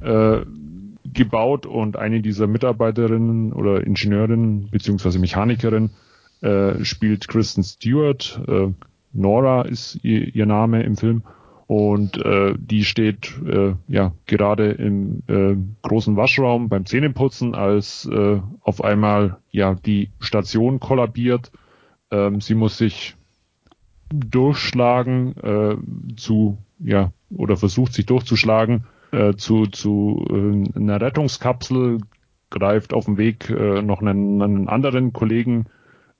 äh, 0.00 0.40
gebaut 1.04 1.66
und 1.66 1.96
eine 1.96 2.20
dieser 2.20 2.46
Mitarbeiterinnen 2.46 3.52
oder 3.52 3.86
Ingenieurin 3.86 4.68
beziehungsweise 4.70 5.18
Mechanikerin 5.18 5.90
äh, 6.40 6.84
spielt 6.84 7.28
Kristen 7.28 7.62
Stewart. 7.62 8.40
Äh, 8.48 8.68
Nora 9.12 9.62
ist 9.62 9.98
ihr, 10.02 10.34
ihr, 10.34 10.46
Name 10.46 10.82
im 10.82 10.96
Film 10.96 11.22
und 11.66 12.16
äh, 12.24 12.54
die 12.58 12.84
steht 12.84 13.32
äh, 13.46 13.74
ja 13.88 14.12
gerade 14.26 14.70
im 14.72 15.22
äh, 15.26 15.56
großen 15.82 16.16
Waschraum 16.16 16.68
beim 16.68 16.86
Zähneputzen, 16.86 17.54
als 17.54 18.06
äh, 18.06 18.40
auf 18.60 18.84
einmal 18.84 19.38
ja 19.50 19.74
die 19.74 20.10
Station 20.20 20.80
kollabiert. 20.80 21.50
Ähm, 22.10 22.40
sie 22.40 22.54
muss 22.54 22.78
sich 22.78 23.16
durchschlagen 24.12 25.36
äh, 25.36 25.76
zu 26.16 26.58
ja 26.78 27.12
oder 27.30 27.56
versucht 27.56 27.92
sich 27.92 28.06
durchzuschlagen 28.06 28.84
äh, 29.12 29.34
zu, 29.34 29.66
zu 29.66 30.24
äh, 30.30 30.78
einer 30.78 31.00
Rettungskapsel, 31.00 31.98
greift 32.50 32.92
auf 32.92 33.04
dem 33.04 33.16
Weg 33.16 33.48
äh, 33.48 33.80
noch 33.82 34.02
einen, 34.02 34.42
einen 34.42 34.68
anderen 34.68 35.12
Kollegen 35.12 35.66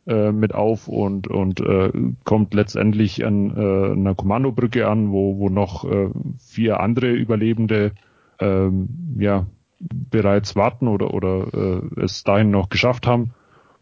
äh, 0.07 0.33
mit 0.33 0.55
auf 0.55 0.89
und, 0.89 1.29
und 1.29 1.61
äh, 1.61 1.91
kommt 2.25 2.55
letztendlich 2.55 3.25
an 3.25 3.57
äh, 3.57 3.93
einer 3.93 4.15
Kommandobrücke 4.15 4.89
an, 4.89 5.11
wo, 5.11 5.39
wo 5.39 5.49
noch 5.49 5.85
äh, 5.85 6.09
vier 6.39 6.81
andere 6.81 7.11
Überlebende 7.11 7.93
ähm, 8.39 8.89
ja, 9.19 9.47
bereits 9.79 10.57
warten 10.57 10.89
oder, 10.89 11.13
oder 11.13 11.47
äh, 11.53 12.01
es 12.01 12.25
dahin 12.25 12.51
noch 12.51 12.69
geschafft 12.69 13.07
haben. 13.07 13.33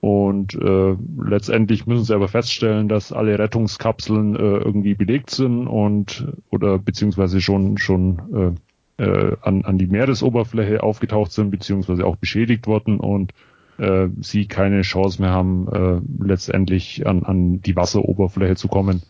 Und 0.00 0.54
äh, 0.54 0.96
letztendlich 1.20 1.86
müssen 1.86 2.04
sie 2.04 2.14
aber 2.14 2.28
feststellen, 2.28 2.88
dass 2.88 3.12
alle 3.12 3.38
Rettungskapseln 3.38 4.36
äh, 4.36 4.38
irgendwie 4.38 4.94
belegt 4.94 5.30
sind 5.30 5.66
und 5.66 6.28
oder 6.50 6.78
beziehungsweise 6.78 7.40
schon 7.40 7.78
schon 7.78 8.56
äh, 8.98 9.36
an, 9.40 9.64
an 9.64 9.78
die 9.78 9.86
Meeresoberfläche 9.86 10.82
aufgetaucht 10.82 11.32
sind, 11.32 11.50
beziehungsweise 11.50 12.04
auch 12.04 12.16
beschädigt 12.16 12.66
wurden 12.66 13.00
und 13.00 13.32
äh, 13.78 14.08
sie 14.20 14.46
keine 14.46 14.82
Chance 14.82 15.22
mehr 15.22 15.30
haben, 15.30 15.68
äh, 15.68 16.24
letztendlich 16.24 17.06
an, 17.06 17.22
an 17.22 17.62
die 17.62 17.76
Wasseroberfläche 17.76 18.56
zu 18.56 18.68
kommen. 18.68 19.02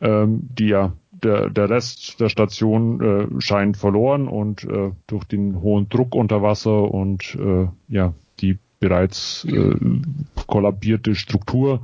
Ähm, 0.00 0.48
die 0.56 0.68
ja, 0.68 0.92
der, 1.10 1.50
der 1.50 1.68
Rest 1.70 2.20
der 2.20 2.28
Station 2.28 3.00
äh, 3.00 3.40
scheint 3.40 3.76
verloren 3.76 4.28
und 4.28 4.64
äh, 4.64 4.92
durch 5.06 5.24
den 5.24 5.60
hohen 5.60 5.88
Druck 5.88 6.14
unter 6.14 6.42
Wasser 6.42 6.92
und 6.92 7.36
äh, 7.36 7.66
ja, 7.88 8.14
die 8.40 8.58
bereits 8.80 9.44
äh, 9.44 9.74
kollabierte 10.46 11.14
Struktur 11.14 11.80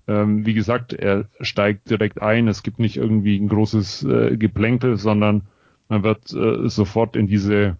Ähm, 0.07 0.45
wie 0.45 0.53
gesagt, 0.53 0.93
er 0.93 1.25
steigt 1.41 1.89
direkt 1.89 2.21
ein. 2.21 2.47
Es 2.47 2.63
gibt 2.63 2.79
nicht 2.79 2.97
irgendwie 2.97 3.37
ein 3.37 3.49
großes 3.49 4.03
äh, 4.03 4.37
Geplänkel, 4.37 4.97
sondern 4.97 5.43
man 5.89 6.03
wird 6.03 6.33
äh, 6.33 6.69
sofort 6.69 7.15
in 7.15 7.27
diese 7.27 7.77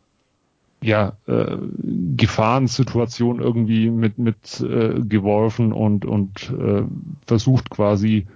ja, 0.82 1.17
äh, 1.25 1.57
Gefahrensituation 2.15 3.39
irgendwie 3.39 3.89
mit, 3.89 4.19
mit 4.19 4.61
äh, 4.61 5.01
geworfen 5.01 5.73
und, 5.73 6.05
und 6.05 6.51
äh, 6.51 6.84
versucht 7.25 7.69
quasi 7.69 8.28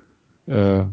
äh, 0.47 0.85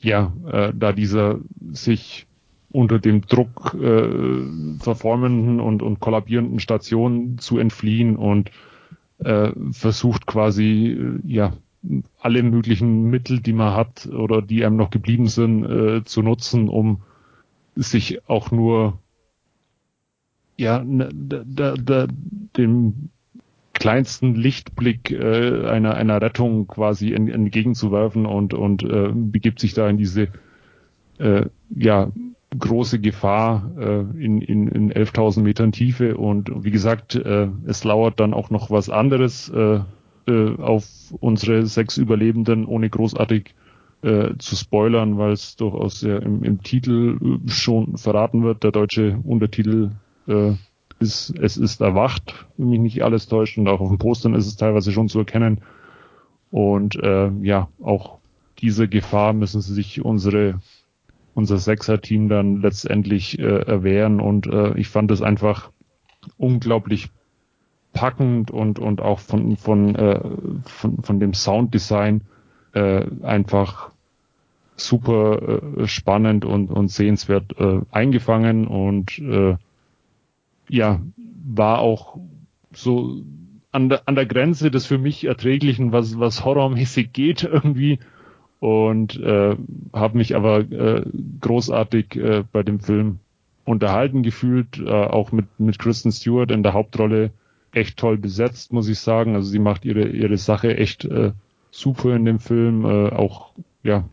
ja, 0.00 0.32
äh, 0.50 0.72
da 0.74 0.92
dieser 0.92 1.38
sich 1.72 2.26
unter 2.70 2.98
dem 2.98 3.22
Druck 3.22 3.74
äh, 3.74 4.78
verformenden 4.78 5.58
und, 5.58 5.82
und 5.82 6.00
kollabierenden 6.00 6.60
Stationen 6.60 7.38
zu 7.38 7.58
entfliehen 7.58 8.16
und 8.16 8.50
äh, 9.18 9.50
versucht 9.72 10.26
quasi 10.26 10.98
äh, 10.98 11.20
ja 11.26 11.54
alle 12.20 12.42
möglichen 12.42 13.04
Mittel, 13.04 13.40
die 13.40 13.52
man 13.52 13.74
hat 13.74 14.06
oder 14.06 14.42
die 14.42 14.64
einem 14.64 14.76
noch 14.76 14.90
geblieben 14.90 15.28
sind, 15.28 15.64
äh, 15.64 16.04
zu 16.04 16.22
nutzen, 16.22 16.68
um 16.68 17.02
sich 17.76 18.28
auch 18.28 18.50
nur 18.50 18.98
ja 20.56 20.84
da, 20.84 21.42
da, 21.46 21.74
da, 21.74 22.06
dem 22.56 23.10
kleinsten 23.72 24.34
Lichtblick 24.34 25.12
äh, 25.12 25.66
einer 25.66 25.94
einer 25.94 26.20
Rettung 26.20 26.66
quasi 26.66 27.12
entgegenzuwerfen 27.12 28.26
und 28.26 28.54
und 28.54 28.82
äh, 28.82 29.10
begibt 29.14 29.60
sich 29.60 29.74
da 29.74 29.88
in 29.88 29.98
diese 29.98 30.28
äh, 31.18 31.46
ja 31.70 32.10
große 32.56 32.98
Gefahr 32.98 33.70
äh, 33.78 34.00
in, 34.24 34.40
in, 34.40 34.68
in 34.68 34.92
11.000 34.92 35.42
Metern 35.42 35.72
Tiefe. 35.72 36.16
Und 36.16 36.50
wie 36.64 36.70
gesagt, 36.70 37.14
äh, 37.14 37.48
es 37.66 37.84
lauert 37.84 38.20
dann 38.20 38.32
auch 38.32 38.50
noch 38.50 38.70
was 38.70 38.88
anderes 38.88 39.48
äh, 39.50 39.80
äh, 40.28 40.60
auf 40.60 40.86
unsere 41.20 41.66
sechs 41.66 41.96
Überlebenden, 41.96 42.66
ohne 42.66 42.88
großartig 42.90 43.54
äh, 44.02 44.34
zu 44.38 44.56
spoilern, 44.56 45.18
weil 45.18 45.32
es 45.32 45.56
durchaus 45.56 46.02
ja 46.02 46.18
im, 46.18 46.44
im 46.44 46.62
Titel 46.62 47.18
äh, 47.20 47.50
schon 47.50 47.96
verraten 47.96 48.44
wird. 48.44 48.62
Der 48.62 48.70
deutsche 48.70 49.18
Untertitel 49.24 49.90
äh, 50.26 50.52
ist 51.00 51.34
Es 51.38 51.56
ist 51.56 51.80
erwacht, 51.80 52.46
wenn 52.56 52.70
mich 52.70 52.80
nicht 52.80 53.02
alles 53.02 53.28
täuscht 53.28 53.58
und 53.58 53.68
auch 53.68 53.80
auf 53.80 53.88
den 53.88 53.98
Postern 53.98 54.34
ist 54.34 54.46
es 54.46 54.56
teilweise 54.56 54.92
schon 54.92 55.08
zu 55.08 55.20
erkennen. 55.20 55.62
Und 56.50 56.96
äh, 56.96 57.30
ja, 57.42 57.68
auch 57.82 58.18
diese 58.60 58.88
Gefahr 58.88 59.32
müssen 59.32 59.60
sich 59.60 60.04
unsere 60.04 60.60
unser 61.34 61.58
Sechser-Team 61.58 62.28
dann 62.28 62.62
letztendlich 62.62 63.38
äh, 63.38 63.60
erwehren 63.62 64.20
und 64.20 64.48
äh, 64.48 64.76
ich 64.76 64.88
fand 64.88 65.12
es 65.12 65.22
einfach 65.22 65.70
unglaublich 66.36 67.10
packend 67.98 68.52
und 68.52 68.78
und 68.78 69.00
auch 69.00 69.18
von 69.18 69.56
von 69.56 69.96
äh, 69.96 70.20
von, 70.64 71.02
von 71.02 71.18
dem 71.18 71.34
Sounddesign 71.34 72.20
äh, 72.74 73.04
einfach 73.22 73.90
super 74.76 75.60
äh, 75.78 75.88
spannend 75.88 76.44
und 76.44 76.70
und 76.70 76.92
sehenswert 76.92 77.58
äh, 77.58 77.80
eingefangen 77.90 78.68
und 78.68 79.18
äh, 79.18 79.56
ja 80.68 81.00
war 81.44 81.80
auch 81.80 82.18
so 82.72 83.22
an 83.72 83.88
der 83.88 84.02
an 84.06 84.14
der 84.14 84.26
Grenze 84.26 84.70
des 84.70 84.86
für 84.86 84.98
mich 84.98 85.24
erträglichen 85.24 85.90
was 85.90 86.20
was 86.20 86.44
horrormäßig 86.44 87.12
geht 87.12 87.42
irgendwie 87.52 87.98
und 88.60 89.18
äh, 89.20 89.56
habe 89.92 90.18
mich 90.18 90.36
aber 90.36 90.60
äh, 90.60 91.02
großartig 91.40 92.14
äh, 92.14 92.44
bei 92.52 92.62
dem 92.62 92.78
Film 92.78 93.18
unterhalten 93.64 94.22
gefühlt, 94.22 94.78
äh, 94.78 94.90
auch 94.90 95.32
mit 95.32 95.46
mit 95.58 95.78
Kristen 95.80 96.12
Stewart 96.12 96.50
in 96.52 96.62
der 96.62 96.72
Hauptrolle 96.72 97.32
echt 97.72 97.98
toll 97.98 98.18
besetzt, 98.18 98.72
muss 98.72 98.88
ich 98.88 98.98
sagen. 98.98 99.34
Also 99.34 99.48
sie 99.48 99.58
macht 99.58 99.84
ihre 99.84 100.08
ihre 100.08 100.36
Sache 100.36 100.76
echt 100.76 101.04
äh, 101.04 101.32
super 101.70 102.14
in 102.14 102.24
dem 102.24 102.38
Film, 102.38 102.84
äh, 102.84 103.10
auch 103.10 103.52
ja 103.82 104.08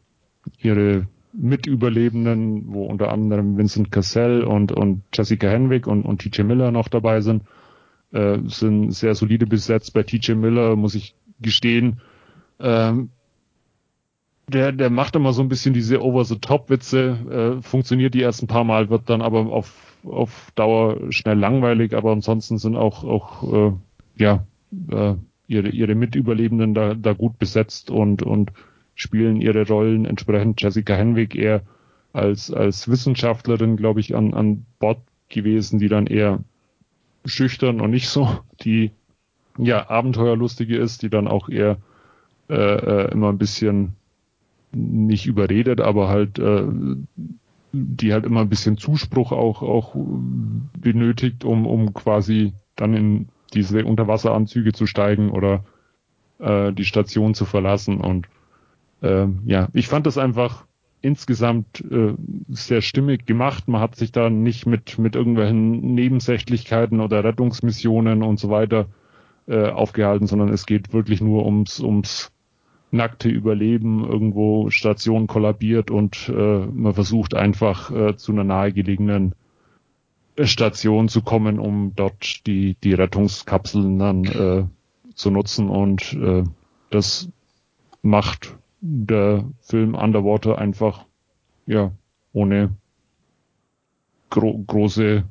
ihre 0.59 1.07
Mitüberlebenden, 1.33 2.73
wo 2.73 2.85
unter 2.85 3.11
anderem 3.11 3.57
Vincent 3.57 3.91
Cassell 3.91 4.43
und 4.43 4.71
und 4.71 5.03
Jessica 5.13 5.47
Henwick 5.47 5.87
und 5.87 6.03
und 6.03 6.21
TJ 6.21 6.43
Miller 6.43 6.71
noch 6.71 6.87
dabei 6.87 7.21
sind, 7.21 7.43
äh, 8.11 8.39
sind 8.45 8.91
sehr 8.91 9.15
solide 9.15 9.47
besetzt. 9.47 9.93
Bei 9.93 10.03
TJ 10.03 10.33
Miller 10.33 10.75
muss 10.75 10.95
ich 10.95 11.15
gestehen, 11.41 11.99
ähm, 12.59 13.09
der, 14.47 14.71
der 14.71 14.89
macht 14.89 15.15
immer 15.15 15.33
so 15.33 15.41
ein 15.41 15.49
bisschen 15.49 15.73
diese 15.73 16.03
Over-the-Top-Witze, 16.03 17.57
äh, 17.59 17.61
funktioniert 17.61 18.13
die 18.13 18.21
ersten 18.21 18.47
paar 18.47 18.63
Mal, 18.63 18.89
wird 18.89 19.09
dann 19.09 19.21
aber 19.21 19.47
auf, 19.47 19.94
auf 20.05 20.51
Dauer 20.55 21.11
schnell 21.11 21.37
langweilig, 21.37 21.93
aber 21.93 22.11
ansonsten 22.11 22.57
sind 22.57 22.75
auch, 22.75 23.03
auch 23.03 23.53
äh, 23.53 23.73
ja, 24.17 24.45
äh, 24.91 25.15
ihre, 25.47 25.69
ihre 25.69 25.95
Mitüberlebenden 25.95 26.73
da, 26.73 26.93
da 26.93 27.13
gut 27.13 27.37
besetzt 27.37 27.91
und, 27.91 28.23
und 28.23 28.51
spielen 28.95 29.41
ihre 29.41 29.67
Rollen 29.67 30.05
entsprechend. 30.05 30.61
Jessica 30.61 30.95
Henwick 30.95 31.35
eher 31.35 31.61
als, 32.13 32.51
als 32.51 32.87
Wissenschaftlerin, 32.87 33.77
glaube 33.77 33.99
ich, 33.99 34.15
an, 34.15 34.33
an 34.33 34.65
Bord 34.79 34.99
gewesen, 35.29 35.79
die 35.79 35.89
dann 35.89 36.07
eher 36.07 36.39
schüchtern 37.25 37.81
und 37.81 37.91
nicht 37.91 38.07
so 38.07 38.39
die 38.61 38.91
ja 39.57 39.89
abenteuerlustige 39.89 40.77
ist, 40.77 41.01
die 41.01 41.09
dann 41.09 41.27
auch 41.27 41.49
eher 41.49 41.77
äh, 42.49 42.53
äh 42.55 43.11
immer 43.11 43.29
ein 43.29 43.37
bisschen 43.37 43.95
nicht 44.71 45.25
überredet, 45.25 45.81
aber 45.81 46.09
halt 46.09 46.37
äh, 46.39 46.63
die 47.75 48.13
halt 48.13 48.25
immer 48.25 48.41
ein 48.41 48.49
bisschen 48.49 48.77
Zuspruch 48.77 49.31
auch 49.31 49.61
auch 49.61 49.95
benötigt, 50.77 51.43
um 51.43 51.67
um 51.67 51.93
quasi 51.93 52.53
dann 52.75 52.93
in 52.93 53.29
diese 53.53 53.85
Unterwasseranzüge 53.85 54.73
zu 54.73 54.85
steigen 54.85 55.29
oder 55.29 55.63
äh, 56.39 56.73
die 56.73 56.85
Station 56.85 57.33
zu 57.33 57.45
verlassen 57.45 58.01
und 58.01 58.27
äh, 59.01 59.27
ja, 59.45 59.69
ich 59.73 59.87
fand 59.87 60.05
das 60.05 60.17
einfach 60.17 60.65
insgesamt 61.01 61.83
äh, 61.91 62.15
sehr 62.49 62.81
stimmig 62.81 63.27
gemacht. 63.27 63.67
Man 63.67 63.79
hat 63.79 63.95
sich 63.95 64.11
da 64.11 64.29
nicht 64.29 64.65
mit 64.65 64.97
mit 64.97 65.15
irgendwelchen 65.15 65.93
Nebensächlichkeiten 65.93 66.99
oder 66.99 67.23
Rettungsmissionen 67.23 68.23
und 68.23 68.39
so 68.39 68.49
weiter 68.49 68.87
äh, 69.47 69.69
aufgehalten, 69.69 70.27
sondern 70.27 70.49
es 70.49 70.65
geht 70.65 70.93
wirklich 70.93 71.21
nur 71.21 71.45
ums 71.45 71.79
ums 71.79 72.31
nackte 72.95 73.29
Überleben 73.29 74.03
irgendwo 74.03 74.69
Station 74.69 75.27
kollabiert 75.27 75.91
und 75.91 76.29
äh, 76.29 76.65
man 76.65 76.93
versucht 76.93 77.33
einfach 77.33 77.91
äh, 77.91 78.15
zu 78.15 78.31
einer 78.31 78.43
nahegelegenen 78.43 79.35
Station 80.43 81.07
zu 81.07 81.21
kommen, 81.21 81.59
um 81.59 81.93
dort 81.95 82.45
die, 82.45 82.75
die 82.83 82.93
Rettungskapseln 82.93 83.99
dann 83.99 84.23
äh, 84.25 84.65
zu 85.13 85.31
nutzen. 85.31 85.69
Und 85.69 86.13
äh, 86.13 86.43
das 86.89 87.29
macht 88.01 88.57
der 88.81 89.45
Film 89.61 89.95
Underwater 89.95 90.57
einfach 90.57 91.05
ja 91.65 91.91
ohne 92.33 92.75
gro 94.29 94.57
große 94.67 95.23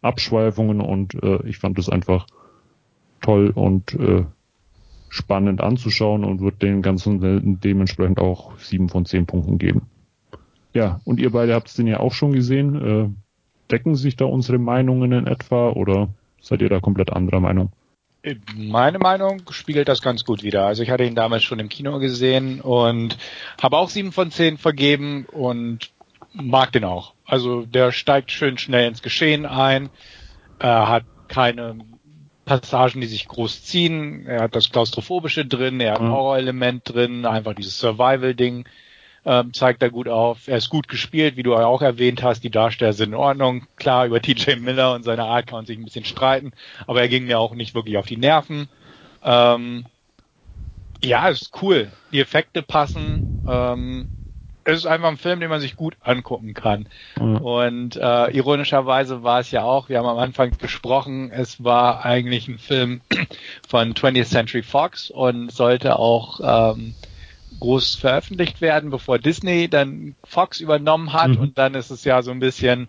Abschweifungen. 0.00 0.80
Und 0.80 1.22
äh, 1.22 1.46
ich 1.46 1.58
fand 1.58 1.78
es 1.78 1.88
einfach 1.90 2.26
toll 3.20 3.50
und 3.54 3.92
äh, 3.94 4.24
spannend 5.16 5.60
anzuschauen 5.60 6.24
und 6.24 6.40
wird 6.40 6.62
den 6.62 6.82
ganzen 6.82 7.60
dementsprechend 7.60 8.18
auch 8.18 8.56
sieben 8.58 8.88
von 8.88 9.06
zehn 9.06 9.26
Punkten 9.26 9.58
geben. 9.58 9.82
Ja, 10.74 11.00
und 11.04 11.20
ihr 11.20 11.30
beide 11.30 11.54
habt 11.54 11.68
es 11.68 11.74
den 11.74 11.86
ja 11.86 12.00
auch 12.00 12.12
schon 12.12 12.32
gesehen. 12.32 12.74
Äh, 12.74 13.08
decken 13.70 13.96
sich 13.96 14.16
da 14.16 14.26
unsere 14.26 14.58
Meinungen 14.58 15.12
in 15.12 15.26
etwa 15.26 15.70
oder 15.70 16.08
seid 16.40 16.60
ihr 16.60 16.68
da 16.68 16.80
komplett 16.80 17.12
anderer 17.12 17.40
Meinung? 17.40 17.72
Meine 18.56 18.98
Meinung 18.98 19.42
spiegelt 19.50 19.88
das 19.88 20.02
ganz 20.02 20.24
gut 20.24 20.42
wieder. 20.42 20.66
Also 20.66 20.82
ich 20.82 20.90
hatte 20.90 21.04
ihn 21.04 21.14
damals 21.14 21.44
schon 21.44 21.60
im 21.60 21.68
Kino 21.68 21.98
gesehen 21.98 22.60
und 22.60 23.16
habe 23.62 23.76
auch 23.76 23.88
sieben 23.88 24.12
von 24.12 24.30
zehn 24.30 24.58
vergeben 24.58 25.26
und 25.32 25.90
mag 26.32 26.72
den 26.72 26.84
auch. 26.84 27.14
Also 27.24 27.64
der 27.64 27.92
steigt 27.92 28.30
schön 28.30 28.58
schnell 28.58 28.88
ins 28.88 29.02
Geschehen 29.02 29.46
ein, 29.46 29.90
er 30.58 30.88
hat 30.88 31.04
keine 31.28 31.78
Passagen, 32.46 33.02
die 33.02 33.06
sich 33.06 33.28
groß 33.28 33.64
ziehen. 33.64 34.26
Er 34.26 34.42
hat 34.42 34.56
das 34.56 34.70
Klaustrophobische 34.70 35.44
drin, 35.44 35.80
er 35.80 35.92
hat 35.92 36.00
ein 36.00 36.10
Horror-Element 36.10 36.82
drin, 36.88 37.26
einfach 37.26 37.54
dieses 37.54 37.78
Survival-Ding 37.78 38.64
ähm, 39.26 39.52
zeigt 39.52 39.82
er 39.82 39.90
gut 39.90 40.08
auf. 40.08 40.46
Er 40.46 40.56
ist 40.56 40.70
gut 40.70 40.86
gespielt, 40.86 41.36
wie 41.36 41.42
du 41.42 41.56
auch 41.56 41.82
erwähnt 41.82 42.22
hast. 42.22 42.44
Die 42.44 42.50
Darsteller 42.50 42.92
sind 42.92 43.08
in 43.08 43.14
Ordnung. 43.16 43.66
Klar, 43.74 44.06
über 44.06 44.22
TJ 44.22 44.56
Miller 44.60 44.94
und 44.94 45.02
seine 45.02 45.24
Art 45.24 45.48
kann 45.48 45.58
man 45.58 45.66
sich 45.66 45.76
ein 45.76 45.84
bisschen 45.84 46.04
streiten, 46.04 46.52
aber 46.86 47.00
er 47.00 47.08
ging 47.08 47.26
mir 47.26 47.40
auch 47.40 47.52
nicht 47.52 47.74
wirklich 47.74 47.98
auf 47.98 48.06
die 48.06 48.16
Nerven. 48.16 48.68
Ähm, 49.24 49.86
ja, 51.02 51.28
ist 51.28 51.50
cool. 51.60 51.90
Die 52.12 52.20
Effekte 52.20 52.62
passen. 52.62 53.44
Ähm, 53.48 54.08
es 54.66 54.78
ist 54.78 54.86
einfach 54.86 55.08
ein 55.08 55.16
Film, 55.16 55.38
den 55.38 55.48
man 55.48 55.60
sich 55.60 55.76
gut 55.76 55.96
angucken 56.02 56.52
kann. 56.52 56.88
Mhm. 57.18 57.36
Und 57.36 57.96
äh, 57.96 58.30
ironischerweise 58.32 59.22
war 59.22 59.38
es 59.38 59.52
ja 59.52 59.62
auch, 59.62 59.88
wir 59.88 59.98
haben 59.98 60.08
am 60.08 60.18
Anfang 60.18 60.50
gesprochen, 60.58 61.30
es 61.30 61.62
war 61.62 62.04
eigentlich 62.04 62.48
ein 62.48 62.58
Film 62.58 63.00
von 63.68 63.94
20th 63.94 64.24
Century 64.24 64.62
Fox 64.62 65.08
und 65.10 65.52
sollte 65.52 65.98
auch 66.00 66.40
ähm, 66.74 66.94
groß 67.60 67.94
veröffentlicht 67.94 68.60
werden, 68.60 68.90
bevor 68.90 69.20
Disney 69.20 69.68
dann 69.68 70.16
Fox 70.24 70.60
übernommen 70.60 71.12
hat 71.12 71.30
mhm. 71.30 71.38
und 71.38 71.58
dann 71.58 71.74
ist 71.74 71.90
es 71.90 72.02
ja 72.02 72.22
so 72.22 72.32
ein 72.32 72.40
bisschen 72.40 72.88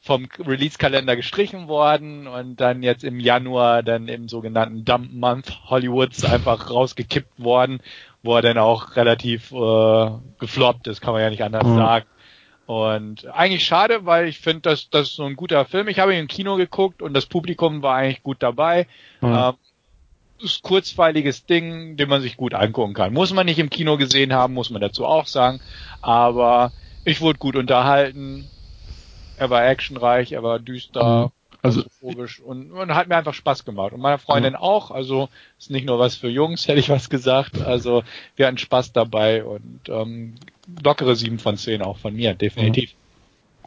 vom 0.00 0.28
Release-Kalender 0.38 1.16
gestrichen 1.16 1.68
worden 1.68 2.28
und 2.28 2.60
dann 2.60 2.82
jetzt 2.82 3.04
im 3.04 3.18
Januar 3.20 3.82
dann 3.82 4.08
im 4.08 4.28
sogenannten 4.28 4.84
Dump 4.84 5.12
Month 5.12 5.68
Hollywoods 5.68 6.24
einfach 6.24 6.70
rausgekippt 6.70 7.42
worden 7.42 7.80
wo 8.22 8.36
er 8.36 8.42
dann 8.42 8.58
auch 8.58 8.96
relativ 8.96 9.52
äh, 9.52 10.10
gefloppt 10.38 10.86
ist, 10.86 11.00
kann 11.00 11.12
man 11.12 11.22
ja 11.22 11.30
nicht 11.30 11.42
anders 11.42 11.66
mhm. 11.66 11.76
sagen. 11.76 12.06
Und 12.66 13.26
eigentlich 13.26 13.64
schade, 13.64 14.04
weil 14.04 14.28
ich 14.28 14.40
finde, 14.40 14.60
dass 14.62 14.90
das 14.90 15.14
so 15.14 15.24
ein 15.24 15.36
guter 15.36 15.64
Film. 15.64 15.88
Ich 15.88 16.00
habe 16.00 16.12
ihn 16.12 16.20
im 16.20 16.28
Kino 16.28 16.56
geguckt 16.56 17.00
und 17.00 17.14
das 17.14 17.24
Publikum 17.24 17.82
war 17.82 17.96
eigentlich 17.96 18.22
gut 18.22 18.42
dabei. 18.42 18.86
Mhm. 19.22 19.34
Ähm, 19.34 19.54
ist 20.40 20.62
kurzweiliges 20.62 21.46
Ding, 21.46 21.96
den 21.96 22.08
man 22.08 22.20
sich 22.20 22.36
gut 22.36 22.54
angucken 22.54 22.94
kann. 22.94 23.12
Muss 23.12 23.32
man 23.32 23.46
nicht 23.46 23.58
im 23.58 23.70
Kino 23.70 23.96
gesehen 23.96 24.32
haben, 24.32 24.54
muss 24.54 24.70
man 24.70 24.80
dazu 24.80 25.04
auch 25.04 25.26
sagen. 25.26 25.60
Aber 26.02 26.72
ich 27.04 27.20
wurde 27.20 27.38
gut 27.38 27.56
unterhalten. 27.56 28.48
Er 29.36 29.50
war 29.50 29.66
actionreich, 29.66 30.32
er 30.32 30.42
war 30.42 30.58
düster. 30.58 31.24
Mhm. 31.26 31.37
Also 31.76 31.88
logisch 32.02 32.40
und, 32.40 32.70
und 32.72 32.94
hat 32.94 33.08
mir 33.08 33.16
einfach 33.16 33.34
Spaß 33.34 33.64
gemacht 33.64 33.92
und 33.92 34.00
meiner 34.00 34.18
Freundin 34.18 34.54
ja. 34.54 34.60
auch. 34.60 34.90
Also 34.90 35.28
ist 35.58 35.70
nicht 35.70 35.86
nur 35.86 35.98
was 35.98 36.16
für 36.16 36.28
Jungs, 36.28 36.68
hätte 36.68 36.80
ich 36.80 36.88
was 36.88 37.10
gesagt. 37.10 37.60
Also 37.60 38.02
wir 38.36 38.46
hatten 38.46 38.58
Spaß 38.58 38.92
dabei 38.92 39.44
und 39.44 39.88
ähm, 39.88 40.34
lockere 40.82 41.16
sieben 41.16 41.38
von 41.38 41.56
zehn 41.56 41.82
auch 41.82 41.98
von 41.98 42.14
mir, 42.14 42.34
definitiv. 42.34 42.94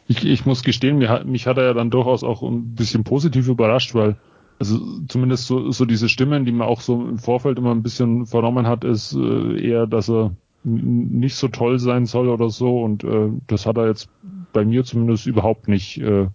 Ich, 0.08 0.24
ich 0.24 0.46
muss 0.46 0.62
gestehen, 0.62 0.98
mich 0.98 1.08
hat, 1.08 1.26
mich 1.26 1.46
hat 1.46 1.58
er 1.58 1.64
ja 1.64 1.74
dann 1.74 1.90
durchaus 1.90 2.24
auch 2.24 2.42
ein 2.42 2.74
bisschen 2.74 3.04
positiv 3.04 3.48
überrascht, 3.48 3.94
weil 3.94 4.16
also 4.58 4.78
zumindest 5.08 5.46
so, 5.46 5.70
so 5.70 5.84
diese 5.84 6.08
Stimmen, 6.08 6.44
die 6.44 6.52
man 6.52 6.68
auch 6.68 6.80
so 6.80 6.94
im 6.94 7.18
Vorfeld 7.18 7.58
immer 7.58 7.72
ein 7.72 7.82
bisschen 7.82 8.26
vernommen 8.26 8.66
hat, 8.66 8.84
ist 8.84 9.12
äh, 9.12 9.60
eher, 9.60 9.86
dass 9.86 10.08
er 10.08 10.36
nicht 10.64 11.34
so 11.34 11.48
toll 11.48 11.78
sein 11.78 12.06
soll 12.06 12.28
oder 12.28 12.48
so 12.48 12.80
und 12.82 13.02
äh, 13.02 13.30
das 13.48 13.66
hat 13.66 13.76
er 13.76 13.88
jetzt 13.88 14.08
bei 14.52 14.64
mir 14.64 14.84
zumindest 14.84 15.26
überhaupt 15.26 15.66
nicht 15.66 15.98
äh, 15.98 16.28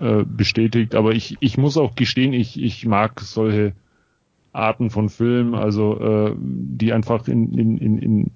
äh, 0.00 0.24
bestätigt. 0.24 0.94
Aber 0.94 1.12
ich, 1.12 1.36
ich 1.40 1.56
muss 1.56 1.76
auch 1.76 1.94
gestehen, 1.94 2.32
ich, 2.32 2.60
ich 2.60 2.86
mag 2.86 3.20
solche 3.20 3.72
Arten 4.52 4.90
von 4.90 5.08
Filmen, 5.08 5.54
also 5.54 6.00
äh, 6.00 6.34
die 6.38 6.92
einfach 6.92 7.28
in, 7.28 7.52
in, 7.58 7.78
in, 7.78 7.98
in 7.98 8.30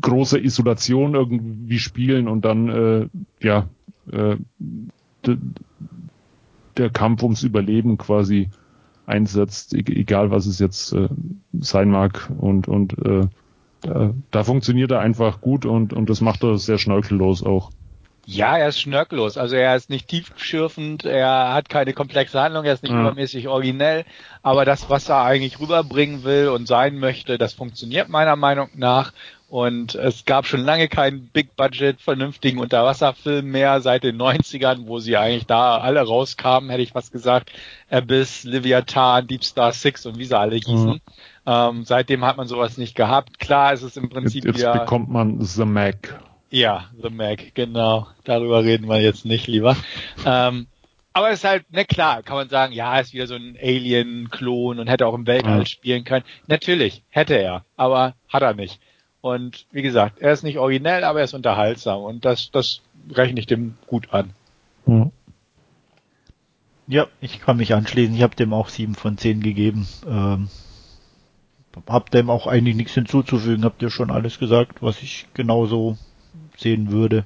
großer 0.00 0.42
Isolation 0.42 1.14
irgendwie 1.14 1.78
spielen 1.78 2.28
und 2.28 2.44
dann 2.44 2.68
äh, 2.68 3.08
ja 3.40 3.68
äh, 4.10 4.36
der 6.76 6.90
Kampf 6.90 7.22
ums 7.22 7.42
Überleben 7.44 7.96
quasi 7.98 8.50
einsetzt, 9.06 9.74
e-, 9.74 9.84
egal 9.86 10.30
was 10.30 10.46
es 10.46 10.58
jetzt 10.58 10.92
äh, 10.92 11.08
sein 11.52 11.90
mag 11.90 12.30
und 12.38 12.68
und 12.68 12.98
äh, 13.04 13.28
da 14.30 14.44
funktioniert 14.44 14.90
er 14.92 15.00
einfach 15.00 15.40
gut 15.40 15.66
und 15.66 15.92
und 15.92 16.08
das 16.08 16.20
macht 16.20 16.42
er 16.42 16.56
sehr 16.58 16.78
schnörkellos 16.78 17.42
auch. 17.44 17.70
Ja, 18.26 18.56
er 18.56 18.68
ist 18.68 18.80
schnörkellos. 18.80 19.36
Also 19.36 19.56
er 19.56 19.76
ist 19.76 19.90
nicht 19.90 20.08
tiefschürfend, 20.08 21.04
er 21.04 21.52
hat 21.52 21.68
keine 21.68 21.92
komplexe 21.92 22.40
Handlung, 22.40 22.64
er 22.64 22.74
ist 22.74 22.82
nicht 22.82 22.92
ja. 22.92 23.00
übermäßig 23.00 23.48
originell. 23.48 24.04
Aber 24.42 24.64
das, 24.64 24.88
was 24.90 25.08
er 25.08 25.22
eigentlich 25.22 25.60
rüberbringen 25.60 26.24
will 26.24 26.48
und 26.48 26.66
sein 26.66 26.98
möchte, 26.98 27.38
das 27.38 27.52
funktioniert 27.52 28.08
meiner 28.08 28.36
Meinung 28.36 28.68
nach. 28.74 29.12
Und 29.48 29.94
es 29.94 30.24
gab 30.24 30.46
schon 30.46 30.62
lange 30.62 30.88
keinen 30.88 31.28
Big 31.28 31.54
Budget 31.54 32.00
vernünftigen 32.00 32.58
Unterwasserfilm 32.58 33.46
mehr 33.46 33.80
seit 33.80 34.02
den 34.02 34.20
90ern, 34.20 34.86
wo 34.86 34.98
sie 34.98 35.16
eigentlich 35.16 35.46
da 35.46 35.78
alle 35.78 36.00
rauskamen, 36.00 36.70
hätte 36.70 36.82
ich 36.82 36.94
was 36.94 37.12
gesagt. 37.12 37.52
Abyss, 37.88 38.42
Leviathan, 38.42 39.28
Deep 39.28 39.44
Star 39.44 39.72
Six 39.72 40.06
und 40.06 40.18
wie 40.18 40.24
sie 40.24 40.36
alle 40.36 40.56
hießen. 40.56 40.94
Mhm. 40.94 41.00
Ähm, 41.46 41.84
seitdem 41.84 42.24
hat 42.24 42.36
man 42.36 42.48
sowas 42.48 42.78
nicht 42.78 42.96
gehabt. 42.96 43.38
Klar 43.38 43.74
ist 43.74 43.82
es 43.82 43.96
im 43.96 44.08
Prinzip 44.08 44.44
jetzt, 44.44 44.58
jetzt 44.58 44.72
wieder. 44.72 44.80
bekommt 44.80 45.10
man 45.10 45.40
The 45.40 45.64
Mac. 45.64 46.18
Ja, 46.54 46.84
The 47.02 47.10
Mac, 47.10 47.52
genau. 47.54 48.06
Darüber 48.22 48.62
reden 48.62 48.88
wir 48.88 49.00
jetzt 49.00 49.24
nicht 49.24 49.48
lieber. 49.48 49.76
Ähm, 50.24 50.68
aber 51.12 51.30
es 51.30 51.40
ist 51.40 51.44
halt, 51.44 51.72
ne 51.72 51.84
klar, 51.84 52.22
kann 52.22 52.36
man 52.36 52.48
sagen, 52.48 52.72
ja, 52.72 52.96
ist 53.00 53.12
wieder 53.12 53.26
so 53.26 53.34
ein 53.34 53.58
Alien-Klon 53.60 54.78
und 54.78 54.86
hätte 54.86 55.08
auch 55.08 55.14
im 55.14 55.26
Weltall 55.26 55.58
mhm. 55.58 55.66
spielen 55.66 56.04
können. 56.04 56.24
Natürlich, 56.46 57.02
hätte 57.10 57.34
er, 57.34 57.64
aber 57.76 58.14
hat 58.28 58.42
er 58.44 58.54
nicht. 58.54 58.78
Und 59.20 59.66
wie 59.72 59.82
gesagt, 59.82 60.20
er 60.20 60.30
ist 60.30 60.44
nicht 60.44 60.58
originell, 60.58 61.02
aber 61.02 61.18
er 61.18 61.24
ist 61.24 61.34
unterhaltsam 61.34 62.02
und 62.02 62.24
das, 62.24 62.52
das 62.52 62.82
rechne 63.10 63.40
ich 63.40 63.46
dem 63.46 63.76
gut 63.88 64.12
an. 64.12 64.30
Mhm. 64.86 65.10
Ja, 66.86 67.08
ich 67.20 67.40
kann 67.40 67.56
mich 67.56 67.74
anschließen. 67.74 68.14
Ich 68.14 68.22
habe 68.22 68.36
dem 68.36 68.52
auch 68.52 68.68
sieben 68.68 68.94
von 68.94 69.18
zehn 69.18 69.40
gegeben. 69.40 69.88
Ähm, 70.08 70.48
hab 71.88 72.10
dem 72.12 72.30
auch 72.30 72.46
eigentlich 72.46 72.76
nichts 72.76 72.94
hinzuzufügen. 72.94 73.64
Habt 73.64 73.82
ihr 73.82 73.90
schon 73.90 74.12
alles 74.12 74.38
gesagt, 74.38 74.82
was 74.82 75.02
ich 75.02 75.26
genauso 75.34 75.98
sehen 76.56 76.90
würde. 76.90 77.24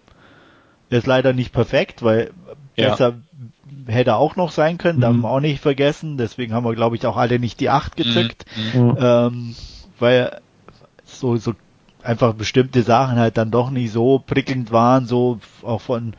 Er 0.91 0.99
ist 0.99 1.07
leider 1.07 1.33
nicht 1.33 1.53
perfekt, 1.53 2.03
weil 2.03 2.31
ja. 2.77 2.91
besser 2.91 3.15
hätte 3.87 4.17
auch 4.17 4.37
noch 4.37 4.51
sein 4.51 4.79
können, 4.79 4.99
mhm. 4.99 5.03
darf 5.03 5.17
man 5.17 5.31
auch 5.31 5.41
nicht 5.41 5.61
vergessen. 5.61 6.17
Deswegen 6.17 6.53
haben 6.53 6.65
wir, 6.65 6.75
glaube 6.75 6.97
ich, 6.97 7.07
auch 7.07 7.17
alle 7.17 7.39
nicht 7.39 7.61
die 7.61 7.71
acht 7.71 7.97
gezückt. 7.97 8.45
Mhm. 8.75 8.81
mhm. 8.81 8.97
Ähm, 9.01 9.57
weil 9.99 10.41
so, 11.05 11.37
so 11.37 11.55
einfach 12.03 12.35
bestimmte 12.35 12.83
Sachen 12.83 13.19
halt 13.19 13.37
dann 13.37 13.51
doch 13.51 13.71
nicht 13.71 13.93
so 13.93 14.23
prickelnd 14.25 14.71
waren, 14.71 15.07
so 15.07 15.41
auch 15.63 15.81
von 15.81 16.15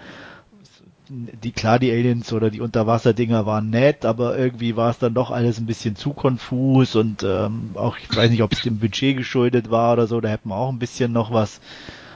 die 1.09 1.51
klar 1.51 1.79
die 1.79 1.91
Aliens 1.91 2.31
oder 2.33 2.51
die 2.51 2.61
Unterwasserdinger 2.61 3.45
waren 3.45 3.71
nett, 3.71 4.05
aber 4.05 4.37
irgendwie 4.37 4.75
war 4.75 4.91
es 4.91 4.99
dann 4.99 5.15
doch 5.15 5.31
alles 5.31 5.57
ein 5.59 5.65
bisschen 5.65 5.95
zu 5.95 6.13
konfus 6.13 6.95
und 6.95 7.23
ähm, 7.23 7.71
auch 7.73 7.97
ich 7.97 8.15
weiß 8.15 8.29
nicht, 8.29 8.43
ob 8.43 8.53
es 8.53 8.61
dem 8.61 8.77
Budget 8.77 9.17
geschuldet 9.17 9.71
war 9.71 9.93
oder 9.93 10.05
so, 10.05 10.21
da 10.21 10.29
hätten 10.29 10.49
wir 10.49 10.55
auch 10.55 10.69
ein 10.69 10.77
bisschen 10.77 11.11
noch 11.11 11.33
was 11.33 11.61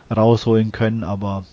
rausholen 0.10 0.72
können, 0.72 1.04
aber 1.04 1.46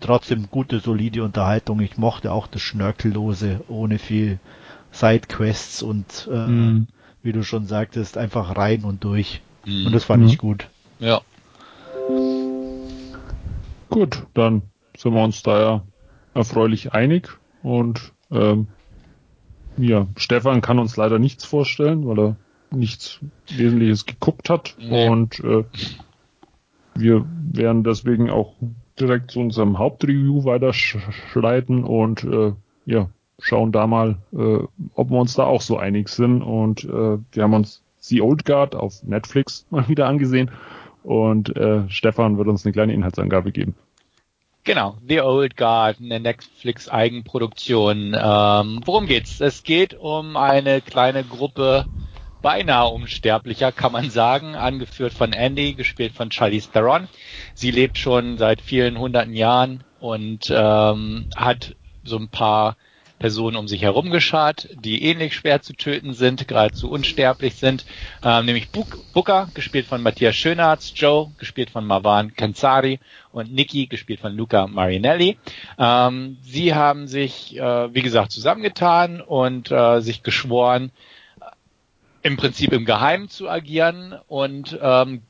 trotzdem 0.00 0.48
gute, 0.50 0.80
solide 0.80 1.22
Unterhaltung. 1.22 1.80
Ich 1.80 1.98
mochte 1.98 2.32
auch 2.32 2.46
das 2.46 2.62
Schnörkellose 2.62 3.62
ohne 3.68 3.98
viel 3.98 4.38
Sidequests 4.92 5.82
und 5.82 6.28
äh, 6.30 6.46
mhm. 6.46 6.86
wie 7.22 7.32
du 7.32 7.42
schon 7.42 7.66
sagtest, 7.66 8.16
einfach 8.18 8.56
rein 8.56 8.84
und 8.84 9.04
durch. 9.04 9.42
Mhm. 9.64 9.86
Und 9.86 9.92
das 9.94 10.04
fand 10.04 10.22
mhm. 10.22 10.28
ich 10.28 10.38
gut. 10.38 10.68
Ja. 10.98 11.20
Gut, 13.90 14.26
dann 14.34 14.62
sind 14.96 15.14
wir 15.14 15.22
uns 15.22 15.42
da 15.42 15.60
ja 15.60 15.82
erfreulich 16.34 16.92
einig 16.92 17.30
und 17.62 18.12
ähm, 18.30 18.68
ja, 19.78 20.06
Stefan 20.16 20.60
kann 20.60 20.78
uns 20.78 20.96
leider 20.96 21.18
nichts 21.18 21.44
vorstellen, 21.44 22.06
weil 22.06 22.18
er 22.18 22.36
nichts 22.70 23.20
Wesentliches 23.48 24.06
geguckt 24.06 24.50
hat 24.50 24.74
nee. 24.78 25.08
und 25.08 25.40
äh, 25.40 25.64
wir 26.98 27.26
werden 27.52 27.84
deswegen 27.84 28.30
auch 28.30 28.54
direkt 28.98 29.30
zu 29.30 29.40
unserem 29.40 29.78
Hauptreview 29.78 30.44
weiterschreiten 30.44 31.84
und 31.84 32.24
äh, 32.24 32.52
ja, 32.86 33.08
schauen 33.38 33.72
da 33.72 33.86
mal, 33.86 34.16
äh, 34.32 34.58
ob 34.94 35.10
wir 35.10 35.18
uns 35.18 35.34
da 35.34 35.44
auch 35.44 35.60
so 35.60 35.76
einig 35.76 36.08
sind. 36.08 36.42
Und 36.42 36.84
äh, 36.84 37.18
wir 37.32 37.42
haben 37.42 37.54
uns 37.54 37.82
The 37.98 38.22
Old 38.22 38.44
Guard 38.44 38.74
auf 38.74 39.02
Netflix 39.02 39.66
mal 39.70 39.88
wieder 39.88 40.06
angesehen 40.06 40.50
und 41.02 41.56
äh, 41.56 41.88
Stefan 41.88 42.38
wird 42.38 42.48
uns 42.48 42.64
eine 42.64 42.72
kleine 42.72 42.92
Inhaltsangabe 42.92 43.52
geben. 43.52 43.74
Genau, 44.64 44.96
The 45.06 45.20
Old 45.20 45.56
Guard, 45.56 45.98
eine 46.00 46.18
Netflix-Eigenproduktion. 46.18 48.16
Ähm, 48.20 48.80
worum 48.84 49.06
geht's? 49.06 49.40
Es 49.40 49.62
geht 49.62 49.94
um 49.94 50.36
eine 50.36 50.80
kleine 50.80 51.22
Gruppe 51.22 51.86
beinahe 52.46 52.86
unsterblicher, 52.90 53.72
kann 53.72 53.90
man 53.90 54.08
sagen, 54.08 54.54
angeführt 54.54 55.12
von 55.12 55.32
Andy, 55.32 55.74
gespielt 55.74 56.12
von 56.12 56.30
Charlize 56.30 56.70
Theron. 56.70 57.08
Sie 57.54 57.72
lebt 57.72 57.98
schon 57.98 58.38
seit 58.38 58.60
vielen 58.60 59.00
hunderten 59.00 59.34
Jahren 59.34 59.82
und 59.98 60.48
ähm, 60.48 61.26
hat 61.34 61.74
so 62.04 62.16
ein 62.16 62.28
paar 62.28 62.76
Personen 63.18 63.56
um 63.56 63.66
sich 63.66 63.82
herum 63.82 64.12
geschart, 64.12 64.68
die 64.78 65.02
ähnlich 65.02 65.34
schwer 65.34 65.60
zu 65.60 65.72
töten 65.72 66.12
sind, 66.12 66.46
geradezu 66.46 66.88
unsterblich 66.88 67.56
sind, 67.56 67.84
ähm, 68.22 68.44
nämlich 68.46 68.68
Booker, 68.70 69.48
gespielt 69.52 69.86
von 69.86 70.00
Matthias 70.00 70.36
Schönarz, 70.36 70.92
Joe, 70.94 71.32
gespielt 71.38 71.70
von 71.70 71.84
Marwan 71.84 72.34
Kansari 72.36 73.00
und 73.32 73.52
Nikki, 73.52 73.86
gespielt 73.86 74.20
von 74.20 74.36
Luca 74.36 74.68
Marinelli. 74.68 75.36
Ähm, 75.80 76.36
sie 76.42 76.76
haben 76.76 77.08
sich, 77.08 77.56
äh, 77.56 77.92
wie 77.92 78.02
gesagt, 78.02 78.30
zusammengetan 78.30 79.20
und 79.20 79.72
äh, 79.72 80.00
sich 80.00 80.22
geschworen, 80.22 80.92
im 82.26 82.36
Prinzip 82.36 82.72
im 82.72 82.84
Geheimen 82.84 83.28
zu 83.28 83.48
agieren 83.48 84.16
und 84.26 84.76
ähm, 84.82 85.22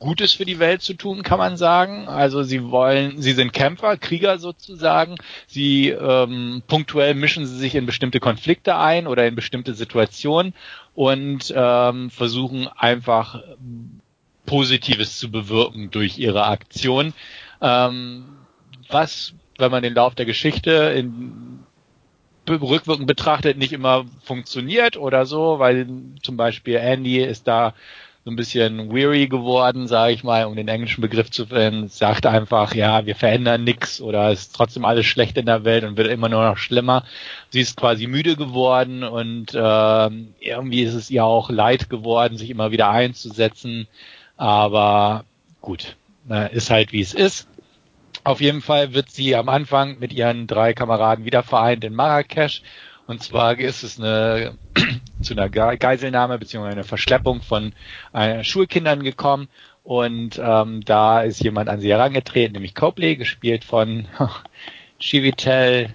Gutes 0.00 0.34
für 0.34 0.44
die 0.44 0.58
Welt 0.58 0.82
zu 0.82 0.94
tun, 0.94 1.22
kann 1.22 1.38
man 1.38 1.56
sagen. 1.56 2.08
Also 2.08 2.42
sie 2.42 2.70
wollen, 2.70 3.22
sie 3.22 3.32
sind 3.32 3.52
Kämpfer, 3.52 3.96
Krieger 3.96 4.38
sozusagen. 4.38 5.14
Sie 5.46 5.88
ähm, 5.88 6.62
punktuell 6.66 7.14
mischen 7.14 7.46
sie 7.46 7.56
sich 7.56 7.76
in 7.76 7.86
bestimmte 7.86 8.20
Konflikte 8.20 8.76
ein 8.76 9.06
oder 9.06 9.26
in 9.26 9.36
bestimmte 9.36 9.72
Situationen 9.72 10.52
und 10.94 11.54
ähm, 11.56 12.10
versuchen 12.10 12.68
einfach 12.68 13.40
Positives 14.44 15.18
zu 15.18 15.30
bewirken 15.30 15.90
durch 15.92 16.18
ihre 16.18 16.44
Aktion. 16.44 17.14
Ähm, 17.62 18.24
was, 18.88 19.32
wenn 19.58 19.70
man 19.70 19.82
den 19.82 19.94
Lauf 19.94 20.14
der 20.16 20.26
Geschichte 20.26 20.72
in 20.96 21.55
rückwirkend 22.48 23.06
betrachtet 23.06 23.58
nicht 23.58 23.72
immer 23.72 24.04
funktioniert 24.22 24.96
oder 24.96 25.26
so, 25.26 25.58
weil 25.58 25.86
zum 26.22 26.36
Beispiel 26.36 26.76
Andy 26.76 27.18
ist 27.18 27.46
da 27.48 27.74
so 28.26 28.32
ein 28.32 28.36
bisschen 28.36 28.92
weary 28.92 29.28
geworden, 29.28 29.86
sage 29.86 30.12
ich 30.12 30.24
mal, 30.24 30.46
um 30.46 30.56
den 30.56 30.66
englischen 30.66 31.00
Begriff 31.00 31.30
zu 31.30 31.46
finden, 31.46 31.86
sagt 31.86 32.26
einfach, 32.26 32.74
ja, 32.74 33.06
wir 33.06 33.14
verändern 33.14 33.62
nichts 33.62 34.00
oder 34.00 34.32
es 34.32 34.40
ist 34.40 34.56
trotzdem 34.56 34.84
alles 34.84 35.06
schlecht 35.06 35.38
in 35.38 35.46
der 35.46 35.62
Welt 35.62 35.84
und 35.84 35.96
wird 35.96 36.08
immer 36.08 36.28
nur 36.28 36.44
noch 36.44 36.56
schlimmer. 36.56 37.04
Sie 37.50 37.60
ist 37.60 37.76
quasi 37.76 38.08
müde 38.08 38.34
geworden 38.34 39.04
und 39.04 39.54
äh, 39.54 40.10
irgendwie 40.40 40.82
ist 40.82 40.94
es 40.94 41.08
ihr 41.08 41.24
auch 41.24 41.50
leid 41.50 41.88
geworden, 41.88 42.36
sich 42.36 42.50
immer 42.50 42.72
wieder 42.72 42.90
einzusetzen. 42.90 43.86
Aber 44.36 45.24
gut, 45.60 45.94
ist 46.50 46.70
halt 46.70 46.92
wie 46.92 47.02
es 47.02 47.14
ist. 47.14 47.46
Auf 48.26 48.40
jeden 48.40 48.60
Fall 48.60 48.92
wird 48.92 49.08
sie 49.08 49.36
am 49.36 49.48
Anfang 49.48 50.00
mit 50.00 50.12
ihren 50.12 50.48
drei 50.48 50.72
Kameraden 50.72 51.24
wieder 51.24 51.44
vereint 51.44 51.84
in 51.84 51.94
Marrakesch 51.94 52.60
Und 53.06 53.22
zwar 53.22 53.56
ist 53.56 53.84
es 53.84 54.00
eine 54.00 54.58
zu 55.22 55.34
einer 55.34 55.48
Geiselnahme 55.48 56.36
bzw. 56.36 56.66
einer 56.66 56.82
Verschleppung 56.82 57.40
von 57.40 57.72
äh, 58.12 58.42
Schulkindern 58.42 59.04
gekommen 59.04 59.46
und 59.84 60.40
ähm, 60.42 60.84
da 60.84 61.20
ist 61.20 61.40
jemand 61.44 61.68
an 61.68 61.78
sie 61.78 61.88
herangetreten, 61.88 62.54
nämlich 62.54 62.74
Copley, 62.74 63.14
gespielt 63.14 63.62
von 63.62 64.08
Chivitel 64.98 65.90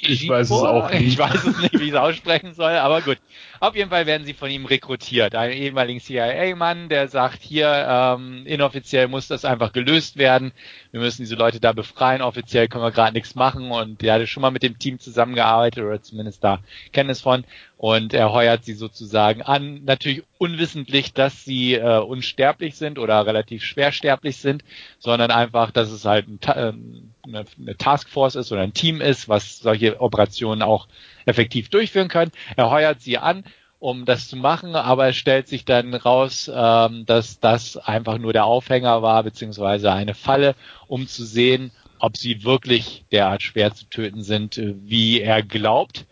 ich 0.00 0.28
weiß 0.28 0.50
es 0.50 0.52
auch 0.52 0.90
nicht. 0.90 1.02
Ich 1.02 1.18
weiß 1.18 1.44
es 1.44 1.58
nicht, 1.58 1.78
wie 1.78 1.84
ich 1.84 1.90
es 1.90 1.96
aussprechen 1.96 2.54
soll, 2.54 2.72
aber 2.72 3.02
gut. 3.02 3.18
Auf 3.60 3.74
jeden 3.74 3.90
Fall 3.90 4.06
werden 4.06 4.26
sie 4.26 4.34
von 4.34 4.50
ihm 4.50 4.66
rekrutiert. 4.66 5.34
Ein 5.34 5.52
ehemaligen 5.52 6.00
CIA-Mann, 6.00 6.88
der 6.88 7.08
sagt, 7.08 7.42
hier, 7.42 7.86
ähm, 7.88 8.42
inoffiziell 8.44 9.08
muss 9.08 9.28
das 9.28 9.44
einfach 9.44 9.72
gelöst 9.72 10.16
werden. 10.16 10.52
Wir 10.92 11.00
müssen 11.00 11.22
diese 11.22 11.36
Leute 11.36 11.60
da 11.60 11.72
befreien. 11.72 12.22
Offiziell 12.22 12.68
können 12.68 12.84
wir 12.84 12.92
gerade 12.92 13.14
nichts 13.14 13.34
machen. 13.34 13.70
Und 13.70 14.02
der 14.02 14.14
hatte 14.14 14.26
schon 14.26 14.42
mal 14.42 14.50
mit 14.50 14.62
dem 14.62 14.78
Team 14.78 14.98
zusammengearbeitet 14.98 15.84
oder 15.84 16.02
zumindest 16.02 16.44
da 16.44 16.60
Kenntnis 16.92 17.20
von. 17.20 17.44
Und 17.78 18.14
er 18.14 18.32
heuert 18.32 18.64
sie 18.64 18.72
sozusagen 18.72 19.42
an. 19.42 19.84
Natürlich 19.84 20.22
unwissentlich, 20.38 21.12
dass 21.12 21.44
sie 21.44 21.74
äh, 21.74 21.98
unsterblich 21.98 22.76
sind 22.76 22.98
oder 22.98 23.26
relativ 23.26 23.64
schwersterblich 23.64 24.38
sind, 24.38 24.64
sondern 24.98 25.30
einfach, 25.30 25.72
dass 25.72 25.90
es 25.90 26.06
halt 26.06 26.26
ein, 26.26 26.38
ähm, 26.54 27.12
eine, 27.22 27.44
eine 27.58 27.76
Taskforce 27.76 28.36
ist 28.36 28.50
oder 28.50 28.62
ein 28.62 28.72
Team 28.72 29.02
ist, 29.02 29.28
was 29.28 29.58
solche 29.58 30.00
Operationen 30.00 30.62
auch 30.62 30.88
effektiv 31.26 31.68
durchführen 31.68 32.08
können. 32.08 32.32
Er 32.56 32.70
heuert 32.70 33.02
sie 33.02 33.18
an, 33.18 33.44
um 33.78 34.06
das 34.06 34.28
zu 34.28 34.36
machen, 34.36 34.74
aber 34.74 35.08
es 35.08 35.16
stellt 35.16 35.48
sich 35.48 35.66
dann 35.66 35.92
raus, 35.92 36.50
ähm, 36.52 37.04
dass 37.04 37.40
das 37.40 37.76
einfach 37.76 38.16
nur 38.16 38.32
der 38.32 38.46
Aufhänger 38.46 39.02
war, 39.02 39.22
beziehungsweise 39.22 39.92
eine 39.92 40.14
Falle, 40.14 40.54
um 40.88 41.06
zu 41.06 41.26
sehen, 41.26 41.72
ob 41.98 42.16
sie 42.16 42.42
wirklich 42.42 43.04
derart 43.12 43.42
schwer 43.42 43.74
zu 43.74 43.86
töten 43.86 44.22
sind, 44.22 44.60
wie 44.60 45.20
er 45.20 45.42
glaubt. 45.42 46.06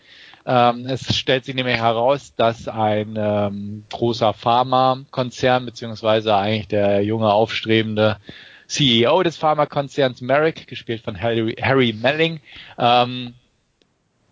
Ähm, 0.47 0.87
es 0.87 1.17
stellt 1.17 1.45
sich 1.45 1.55
nämlich 1.55 1.77
heraus, 1.77 2.35
dass 2.37 2.69
ein 2.69 3.15
ähm, 3.17 3.85
großer 3.91 4.35
Pharmakonzern, 4.35 5.65
beziehungsweise 5.65 6.37
eigentlich 6.37 6.69
der 6.69 7.03
junge 7.03 7.33
aufstrebende 7.33 8.19
CEO 8.67 9.23
des 9.23 9.37
Pharmakonzerns 9.37 10.21
Merrick, 10.21 10.67
gespielt 10.67 11.03
von 11.03 11.21
Harry, 11.21 11.57
Harry 11.61 11.93
Melling, 11.93 12.41
ähm, 12.79 13.35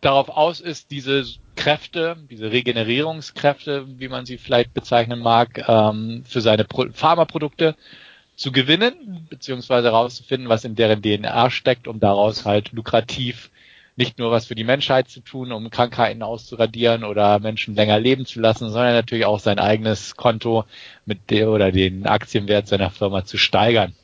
darauf 0.01 0.29
aus 0.29 0.61
ist, 0.61 0.91
diese 0.91 1.25
Kräfte, 1.57 2.17
diese 2.31 2.51
Regenerierungskräfte, 2.51 3.87
wie 3.99 4.09
man 4.09 4.27
sie 4.27 4.37
vielleicht 4.37 4.75
bezeichnen 4.75 5.21
mag, 5.21 5.65
ähm, 5.69 6.25
für 6.27 6.41
seine 6.41 6.65
Pro 6.65 6.87
Pharmaprodukte 6.93 7.77
zu 8.37 8.53
gewinnen, 8.53 9.27
beziehungsweise 9.31 9.89
herauszufinden, 9.89 10.49
was 10.49 10.65
in 10.65 10.75
deren 10.75 11.03
DNA 11.03 11.51
steckt, 11.51 11.87
um 11.87 12.01
daraus 12.01 12.45
halt 12.45 12.73
lukrativ 12.73 13.51
nicht 14.03 14.19
nur 14.19 14.33
was 14.33 14.47
für 14.47 14.57
die 14.57 14.65
Menschheit 14.65 15.09
zu 15.09 15.21
tun, 15.21 15.53
um 15.53 15.71
Krankheiten 15.71 16.25
auszuradieren 16.25 17.05
oder 17.05 17.39
Menschen 17.39 17.77
länger 17.77 18.01
leben 18.01 18.27
zu 18.27 18.41
lassen, 18.41 18.69
sondern 18.69 18.95
natürlich 18.95 19.27
auch 19.27 19.39
sein 19.39 19.61
eigenes 19.61 20.17
Konto 20.17 20.65
mit 21.07 21.31
der 21.31 21.51
oder 21.51 21.71
den 21.71 22.05
Aktienwert 22.07 22.67
seiner 22.67 22.91
Firma 22.91 23.25
zu 23.25 23.39
steigern. 23.39 23.95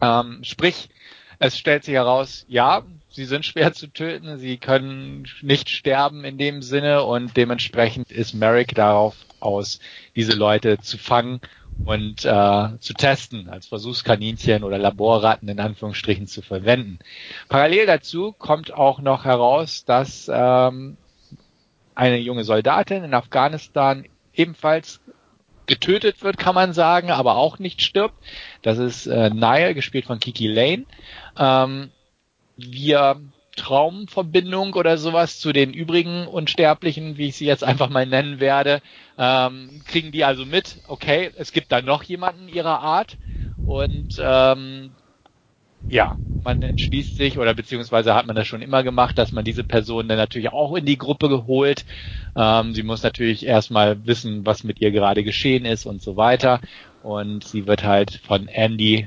Ähm, 0.00 0.40
sprich, 0.42 0.88
es 1.38 1.56
stellt 1.56 1.84
sich 1.84 1.94
heraus, 1.94 2.44
ja, 2.48 2.82
sie 3.08 3.24
sind 3.24 3.46
schwer 3.46 3.72
zu 3.72 3.86
töten, 3.86 4.38
sie 4.38 4.56
können 4.56 5.28
nicht 5.42 5.68
sterben 5.68 6.24
in 6.24 6.36
dem 6.36 6.60
Sinne 6.60 7.04
und 7.04 7.36
dementsprechend 7.36 8.10
ist 8.10 8.34
Merrick 8.34 8.74
darauf 8.74 9.14
aus, 9.38 9.78
diese 10.16 10.34
Leute 10.34 10.80
zu 10.80 10.98
fangen 10.98 11.40
und 11.84 12.24
äh, 12.24 12.78
zu 12.78 12.94
testen, 12.94 13.48
als 13.48 13.66
Versuchskaninchen 13.66 14.64
oder 14.64 14.78
Laborratten 14.78 15.48
in 15.48 15.60
Anführungsstrichen 15.60 16.26
zu 16.26 16.42
verwenden. 16.42 16.98
Parallel 17.48 17.86
dazu 17.86 18.32
kommt 18.32 18.72
auch 18.72 19.00
noch 19.00 19.24
heraus, 19.24 19.84
dass 19.84 20.30
ähm, 20.32 20.96
eine 21.94 22.18
junge 22.18 22.44
Soldatin 22.44 23.04
in 23.04 23.14
Afghanistan 23.14 24.06
ebenfalls 24.34 25.00
getötet 25.66 26.22
wird, 26.22 26.36
kann 26.36 26.54
man 26.54 26.72
sagen, 26.72 27.10
aber 27.10 27.36
auch 27.36 27.58
nicht 27.58 27.80
stirbt. 27.82 28.14
Das 28.62 28.78
ist 28.78 29.06
äh, 29.06 29.30
Nile, 29.30 29.74
gespielt 29.74 30.04
von 30.04 30.18
Kiki 30.18 30.48
Lane. 30.48 30.84
Ähm, 31.38 31.90
via 32.56 33.20
Traumverbindung 33.60 34.74
oder 34.74 34.98
sowas 34.98 35.38
zu 35.38 35.52
den 35.52 35.74
übrigen 35.74 36.26
Unsterblichen, 36.26 37.18
wie 37.18 37.28
ich 37.28 37.36
sie 37.36 37.46
jetzt 37.46 37.62
einfach 37.62 37.90
mal 37.90 38.06
nennen 38.06 38.40
werde, 38.40 38.80
ähm, 39.18 39.82
kriegen 39.86 40.12
die 40.12 40.24
also 40.24 40.46
mit, 40.46 40.78
okay, 40.88 41.30
es 41.36 41.52
gibt 41.52 41.70
da 41.70 41.82
noch 41.82 42.02
jemanden 42.02 42.48
ihrer 42.48 42.80
Art 42.80 43.18
und 43.66 44.18
ähm, 44.18 44.90
ja, 45.88 46.16
man 46.42 46.62
entschließt 46.62 47.16
sich 47.16 47.38
oder 47.38 47.52
beziehungsweise 47.54 48.14
hat 48.14 48.26
man 48.26 48.36
das 48.36 48.46
schon 48.46 48.62
immer 48.62 48.82
gemacht, 48.82 49.18
dass 49.18 49.32
man 49.32 49.44
diese 49.44 49.64
Person 49.64 50.08
dann 50.08 50.16
natürlich 50.16 50.52
auch 50.52 50.74
in 50.74 50.86
die 50.86 50.98
Gruppe 50.98 51.28
geholt. 51.28 51.84
Ähm, 52.34 52.72
sie 52.74 52.82
muss 52.82 53.02
natürlich 53.02 53.44
erstmal 53.44 54.06
wissen, 54.06 54.46
was 54.46 54.64
mit 54.64 54.80
ihr 54.80 54.90
gerade 54.90 55.22
geschehen 55.22 55.66
ist 55.66 55.84
und 55.84 56.00
so 56.00 56.16
weiter. 56.16 56.60
Und 57.02 57.44
sie 57.44 57.66
wird 57.66 57.84
halt 57.84 58.20
von 58.24 58.48
Andy 58.48 59.06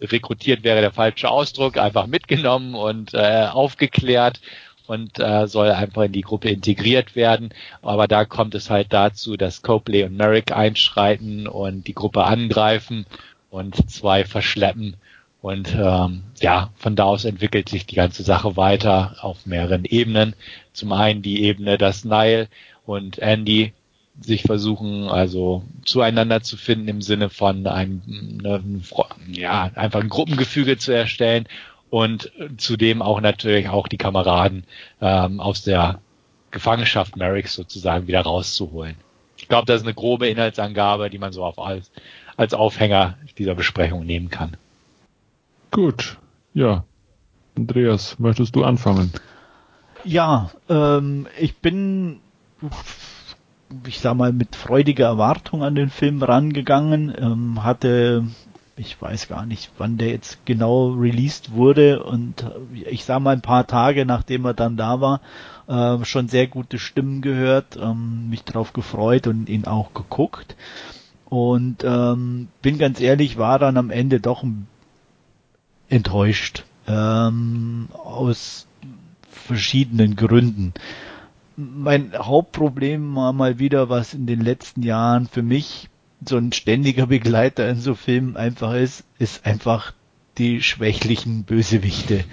rekrutiert 0.00 0.64
wäre 0.64 0.80
der 0.80 0.92
falsche 0.92 1.30
Ausdruck, 1.30 1.76
einfach 1.76 2.06
mitgenommen 2.06 2.74
und 2.74 3.14
äh, 3.14 3.46
aufgeklärt 3.50 4.40
und 4.86 5.20
äh, 5.20 5.46
soll 5.46 5.70
einfach 5.70 6.02
in 6.02 6.12
die 6.12 6.22
Gruppe 6.22 6.50
integriert 6.50 7.14
werden. 7.14 7.50
Aber 7.82 8.08
da 8.08 8.24
kommt 8.24 8.54
es 8.54 8.70
halt 8.70 8.92
dazu, 8.92 9.36
dass 9.36 9.62
Copley 9.62 10.04
und 10.04 10.16
Merrick 10.16 10.52
einschreiten 10.52 11.46
und 11.46 11.86
die 11.86 11.94
Gruppe 11.94 12.24
angreifen 12.24 13.06
und 13.50 13.90
zwei 13.90 14.24
verschleppen. 14.24 14.96
Und 15.42 15.74
ähm, 15.74 16.24
ja, 16.40 16.70
von 16.76 16.96
da 16.96 17.04
aus 17.04 17.24
entwickelt 17.24 17.68
sich 17.68 17.86
die 17.86 17.94
ganze 17.94 18.22
Sache 18.22 18.56
weiter 18.56 19.16
auf 19.20 19.46
mehreren 19.46 19.84
Ebenen. 19.84 20.34
Zum 20.72 20.92
einen 20.92 21.22
die 21.22 21.44
Ebene, 21.44 21.78
dass 21.78 22.04
Nile 22.04 22.48
und 22.84 23.18
Andy 23.18 23.72
sich 24.20 24.42
versuchen, 24.42 25.08
also 25.08 25.64
zueinander 25.84 26.42
zu 26.42 26.56
finden 26.56 26.88
im 26.88 27.02
Sinne 27.02 27.30
von 27.30 27.66
einem, 27.66 28.02
ne, 28.42 28.62
ja, 29.32 29.70
einfach 29.74 30.00
ein 30.00 30.08
Gruppengefüge 30.08 30.76
zu 30.78 30.92
erstellen 30.92 31.46
und 31.88 32.30
zudem 32.56 33.02
auch 33.02 33.20
natürlich 33.20 33.68
auch 33.68 33.88
die 33.88 33.96
Kameraden 33.96 34.64
ähm, 35.00 35.40
aus 35.40 35.62
der 35.62 36.00
Gefangenschaft 36.50 37.16
Merricks 37.16 37.54
sozusagen 37.54 38.06
wieder 38.06 38.22
rauszuholen. 38.22 38.96
Ich 39.36 39.48
glaube, 39.48 39.66
das 39.66 39.80
ist 39.80 39.86
eine 39.86 39.94
grobe 39.94 40.28
Inhaltsangabe, 40.28 41.10
die 41.10 41.18
man 41.18 41.32
so 41.32 41.44
auf 41.44 41.58
als, 41.58 41.90
als 42.36 42.54
Aufhänger 42.54 43.16
dieser 43.38 43.54
Besprechung 43.54 44.04
nehmen 44.04 44.28
kann. 44.28 44.56
Gut, 45.70 46.18
ja. 46.52 46.84
Andreas, 47.56 48.18
möchtest 48.18 48.54
du 48.54 48.64
anfangen? 48.64 49.12
Ja, 50.04 50.50
ähm, 50.68 51.26
ich 51.38 51.56
bin 51.56 52.20
ich 53.86 54.00
sag 54.00 54.14
mal, 54.14 54.32
mit 54.32 54.56
freudiger 54.56 55.06
Erwartung 55.06 55.62
an 55.62 55.74
den 55.74 55.90
Film 55.90 56.22
rangegangen, 56.22 57.14
ähm, 57.16 57.64
hatte, 57.64 58.24
ich 58.76 59.00
weiß 59.00 59.28
gar 59.28 59.46
nicht, 59.46 59.70
wann 59.78 59.98
der 59.98 60.08
jetzt 60.08 60.44
genau 60.44 60.90
released 60.90 61.52
wurde 61.52 62.02
und 62.02 62.42
äh, 62.42 62.88
ich 62.90 63.04
sag 63.04 63.20
mal 63.20 63.32
ein 63.32 63.42
paar 63.42 63.66
Tage 63.66 64.06
nachdem 64.06 64.44
er 64.44 64.54
dann 64.54 64.76
da 64.76 65.00
war, 65.00 65.20
äh, 65.68 66.04
schon 66.04 66.28
sehr 66.28 66.46
gute 66.46 66.78
Stimmen 66.78 67.22
gehört, 67.22 67.78
ähm, 67.80 68.28
mich 68.28 68.44
darauf 68.44 68.72
gefreut 68.72 69.26
und 69.26 69.48
ihn 69.48 69.64
auch 69.66 69.94
geguckt. 69.94 70.56
Und 71.26 71.84
ähm, 71.84 72.48
bin 72.60 72.78
ganz 72.78 73.00
ehrlich, 73.00 73.38
war 73.38 73.60
dann 73.60 73.76
am 73.76 73.90
Ende 73.90 74.18
doch 74.18 74.44
enttäuscht 75.88 76.64
ähm, 76.88 77.88
aus 77.92 78.66
verschiedenen 79.30 80.16
Gründen 80.16 80.74
mein 81.56 82.12
Hauptproblem 82.16 83.14
war 83.16 83.32
mal 83.32 83.58
wieder, 83.58 83.88
was 83.88 84.14
in 84.14 84.26
den 84.26 84.40
letzten 84.40 84.82
Jahren 84.82 85.26
für 85.26 85.42
mich 85.42 85.88
so 86.24 86.36
ein 86.36 86.52
ständiger 86.52 87.06
Begleiter 87.06 87.68
in 87.68 87.80
so 87.80 87.94
Filmen 87.94 88.36
einfach 88.36 88.74
ist, 88.74 89.04
ist 89.18 89.46
einfach 89.46 89.92
die 90.38 90.62
schwächlichen 90.62 91.44
Bösewichte, 91.44 92.24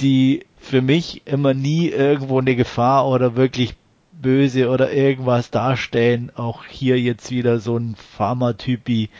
die 0.00 0.46
für 0.56 0.82
mich 0.82 1.22
immer 1.26 1.54
nie 1.54 1.88
irgendwo 1.88 2.38
eine 2.38 2.56
Gefahr 2.56 3.08
oder 3.08 3.36
wirklich 3.36 3.74
böse 4.12 4.70
oder 4.70 4.92
irgendwas 4.92 5.50
darstellen. 5.50 6.32
Auch 6.34 6.64
hier 6.64 7.00
jetzt 7.00 7.30
wieder 7.30 7.58
so 7.58 7.76
ein 7.76 7.94
Pharmatypi. 7.96 9.10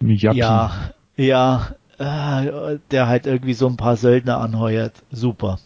Ja, 0.00 0.92
ja, 1.16 1.74
äh, 1.98 2.78
der 2.90 3.08
halt 3.08 3.26
irgendwie 3.26 3.54
so 3.54 3.66
ein 3.66 3.76
paar 3.76 3.96
Söldner 3.96 4.38
anheuert. 4.38 5.02
Super. 5.10 5.58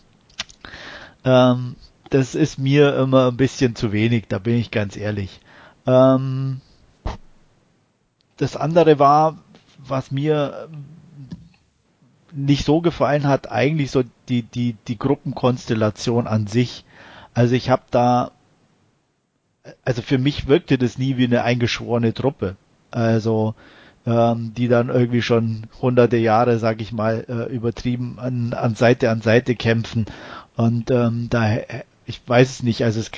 Ähm, 1.24 1.76
das 2.12 2.34
ist 2.34 2.58
mir 2.58 2.94
immer 2.96 3.28
ein 3.28 3.36
bisschen 3.38 3.74
zu 3.74 3.90
wenig, 3.90 4.24
da 4.28 4.38
bin 4.38 4.56
ich 4.56 4.70
ganz 4.70 4.96
ehrlich. 4.98 5.40
Ähm, 5.86 6.60
das 8.36 8.54
andere 8.54 8.98
war, 8.98 9.38
was 9.78 10.10
mir 10.10 10.68
nicht 12.32 12.66
so 12.66 12.82
gefallen 12.82 13.26
hat, 13.26 13.50
eigentlich 13.50 13.90
so 13.90 14.02
die, 14.28 14.42
die, 14.42 14.76
die 14.88 14.98
Gruppenkonstellation 14.98 16.26
an 16.26 16.46
sich. 16.46 16.84
Also 17.32 17.54
ich 17.54 17.70
habe 17.70 17.82
da, 17.90 18.32
also 19.82 20.02
für 20.02 20.18
mich 20.18 20.46
wirkte 20.46 20.76
das 20.76 20.98
nie 20.98 21.16
wie 21.16 21.24
eine 21.24 21.44
eingeschworene 21.44 22.12
Truppe. 22.12 22.56
Also 22.90 23.54
ähm, 24.04 24.52
die 24.54 24.68
dann 24.68 24.90
irgendwie 24.90 25.22
schon 25.22 25.66
hunderte 25.80 26.18
Jahre, 26.18 26.58
sag 26.58 26.82
ich 26.82 26.92
mal, 26.92 27.24
äh, 27.26 27.54
übertrieben 27.54 28.18
an, 28.18 28.52
an 28.52 28.74
Seite 28.74 29.10
an 29.10 29.22
Seite 29.22 29.54
kämpfen. 29.54 30.04
Und 30.56 30.90
ähm, 30.90 31.28
da 31.30 31.56
ich 32.06 32.20
weiß 32.26 32.50
es 32.50 32.62
nicht, 32.62 32.82
also 32.84 33.00
es 33.00 33.10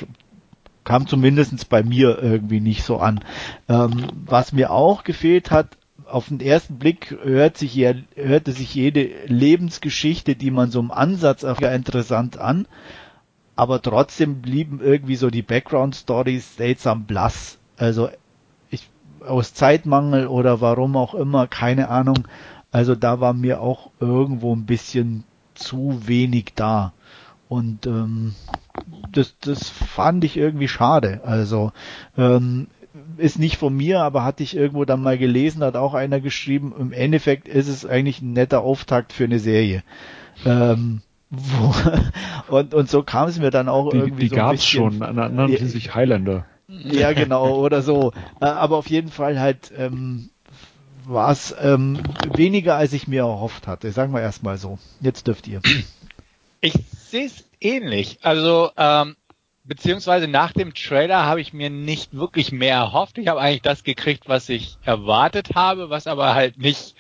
kam 0.85 1.06
zumindest 1.06 1.69
bei 1.69 1.82
mir 1.82 2.23
irgendwie 2.23 2.61
nicht 2.61 2.85
so 2.85 2.98
an. 2.98 3.20
Ähm, 3.69 4.06
was 4.27 4.52
mir 4.52 4.70
auch 4.70 5.05
gefehlt 5.05 5.51
hat, 5.51 5.77
auf 6.06 6.28
den 6.28 6.40
ersten 6.40 6.78
Blick 6.78 7.16
hört 7.23 7.56
sich 7.56 7.77
hörte 8.15 8.52
sich 8.52 8.74
jede 8.74 9.09
Lebensgeschichte, 9.27 10.36
die 10.36 10.51
man 10.51 10.70
so 10.70 10.81
im 10.81 10.90
Ansatz 10.90 11.44
interessant 11.73 12.36
an, 12.39 12.66
aber 13.56 13.81
trotzdem 13.81 14.43
blieben 14.43 14.81
irgendwie 14.82 15.16
so 15.16 15.31
die 15.31 15.43
Background 15.43 15.97
Stories 15.97 16.56
seltsam 16.56 17.05
blass. 17.05 17.59
Also 17.77 18.11
ich 18.70 18.90
aus 19.27 19.55
Zeitmangel 19.55 20.27
oder 20.27 20.61
warum 20.61 20.97
auch 20.97 21.15
immer, 21.15 21.47
keine 21.47 21.89
Ahnung. 21.89 22.28
Also 22.70 22.94
da 22.94 23.20
war 23.20 23.32
mir 23.32 23.61
auch 23.61 23.90
irgendwo 24.01 24.55
ein 24.55 24.66
bisschen 24.66 25.24
zu 25.55 26.02
wenig 26.06 26.52
da. 26.55 26.93
Und 27.49 27.87
ähm, 27.87 28.35
das, 29.12 29.37
das 29.41 29.69
fand 29.69 30.25
ich 30.25 30.37
irgendwie 30.37 30.69
schade. 30.69 31.21
Also 31.25 31.73
ähm, 32.16 32.69
ist 33.16 33.39
nicht 33.39 33.57
von 33.57 33.75
mir, 33.77 34.01
aber 34.01 34.25
hatte 34.25 34.43
ich 34.43 34.57
irgendwo 34.57 34.85
dann 34.85 35.03
mal 35.03 35.19
gelesen, 35.19 35.62
hat 35.62 35.77
auch 35.77 35.95
einer 35.95 36.21
geschrieben, 36.21 36.73
im 36.79 36.93
Endeffekt 36.93 37.49
ist 37.49 37.69
es 37.69 37.85
eigentlich 37.85 38.23
ein 38.23 38.33
netter 38.33 38.62
Auftakt 38.62 39.12
für 39.12 39.25
eine 39.25 39.39
Serie. 39.39 39.83
Ähm, 40.45 41.03
wo, 41.31 41.75
und, 42.57 42.75
und 42.75 42.89
so 42.89 43.03
kam 43.03 43.29
es 43.29 43.39
mir 43.39 43.51
dann 43.51 43.69
auch 43.69 43.91
die, 43.91 43.97
irgendwie 43.97 44.23
die 44.23 44.29
so 44.29 44.37
gab's 44.37 44.61
bisschen, 44.61 44.93
schon, 44.93 45.15
nannten 45.15 45.57
sie 45.57 45.69
sich 45.69 45.95
Highlander. 45.95 46.47
Ja, 46.69 47.12
genau, 47.12 47.57
oder 47.57 47.83
so. 47.83 48.12
Äh, 48.41 48.47
aber 48.47 48.77
auf 48.77 48.89
jeden 48.89 49.11
Fall 49.11 49.39
halt 49.39 49.73
ähm, 49.77 50.31
war 51.07 51.31
es 51.31 51.55
ähm, 51.61 51.99
weniger, 52.35 52.77
als 52.77 52.93
ich 52.93 53.07
mir 53.07 53.23
erhofft 53.23 53.66
hatte. 53.66 53.93
Sagen 53.93 54.15
wir 54.15 54.23
erstmal 54.23 54.57
so. 54.57 54.79
Jetzt 55.01 55.27
dürft 55.27 55.47
ihr. 55.47 55.61
Ich 56.65 56.73
sehe 57.11 57.27
es 57.27 57.45
ähnlich. 57.61 58.20
Also 58.23 58.70
ähm, 58.78 59.16
beziehungsweise 59.65 60.28
nach 60.28 60.53
dem 60.53 60.73
Trailer 60.73 61.27
habe 61.27 61.43
ich 61.43 61.53
mir 61.53 61.69
nicht 61.69 62.15
wirklich 62.15 62.53
mehr 62.53 62.77
erhofft. 62.77 63.19
Ich 63.19 63.28
habe 63.28 63.39
eigentlich 63.39 63.61
das 63.61 63.85
gekriegt, 63.85 64.31
was 64.31 64.49
ich 64.49 64.78
erwartet 64.82 65.55
habe, 65.55 65.91
was 65.91 66.07
aber 66.07 66.35
halt 66.35 66.57
nicht 66.57 66.95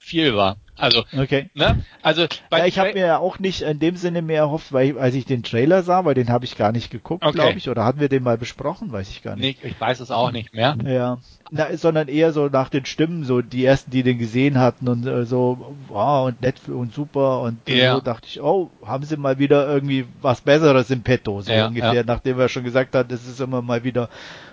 viel 0.00 0.34
war. 0.34 0.56
Also, 0.80 1.04
okay. 1.16 1.50
ne? 1.54 1.84
Also, 2.02 2.26
ja, 2.50 2.66
ich 2.66 2.78
habe 2.78 2.94
mir 2.94 3.06
ja 3.06 3.18
auch 3.18 3.38
nicht 3.38 3.62
in 3.62 3.78
dem 3.78 3.96
Sinne 3.96 4.22
mehr 4.22 4.38
erhofft, 4.38 4.72
weil 4.72 4.90
ich, 4.90 4.98
als 4.98 5.14
ich 5.14 5.26
den 5.26 5.42
Trailer 5.42 5.82
sah, 5.82 6.04
weil 6.04 6.14
den 6.14 6.30
habe 6.30 6.44
ich 6.44 6.56
gar 6.56 6.72
nicht 6.72 6.90
geguckt, 6.90 7.24
okay. 7.24 7.34
glaube 7.34 7.58
ich, 7.58 7.68
oder 7.68 7.84
hatten 7.84 8.00
wir 8.00 8.08
den 8.08 8.22
mal 8.22 8.38
besprochen, 8.38 8.90
weiß 8.90 9.10
ich 9.10 9.22
gar 9.22 9.36
nicht. 9.36 9.62
Nee, 9.62 9.68
ich 9.68 9.80
weiß 9.80 10.00
es 10.00 10.10
auch 10.10 10.32
nicht 10.32 10.54
mehr. 10.54 10.76
Ja, 10.84 11.18
Na, 11.50 11.76
sondern 11.76 12.08
eher 12.08 12.32
so 12.32 12.48
nach 12.48 12.70
den 12.70 12.86
Stimmen, 12.86 13.24
so 13.24 13.42
die 13.42 13.64
ersten, 13.64 13.90
die 13.90 14.02
den 14.02 14.18
gesehen 14.18 14.58
hatten 14.58 14.88
und 14.88 15.06
äh, 15.06 15.24
so, 15.24 15.74
wow, 15.88 16.28
und 16.28 16.40
nett 16.40 16.56
und 16.68 16.94
super 16.94 17.42
und 17.42 17.68
ja. 17.68 17.94
so 17.94 18.00
dachte 18.00 18.26
ich, 18.28 18.40
oh, 18.40 18.70
haben 18.84 19.04
sie 19.04 19.16
mal 19.16 19.38
wieder 19.38 19.68
irgendwie 19.68 20.06
was 20.22 20.40
Besseres 20.40 20.90
im 20.90 21.02
Petto, 21.02 21.42
so 21.42 21.52
ja, 21.52 21.66
ungefähr, 21.66 22.04
nachdem 22.04 22.40
er 22.40 22.48
schon 22.48 22.64
gesagt 22.64 22.94
hat, 22.94 23.12
es 23.12 23.26
ist 23.26 23.40
immer 23.40 23.62
mal 23.62 23.84
wieder 23.84 24.08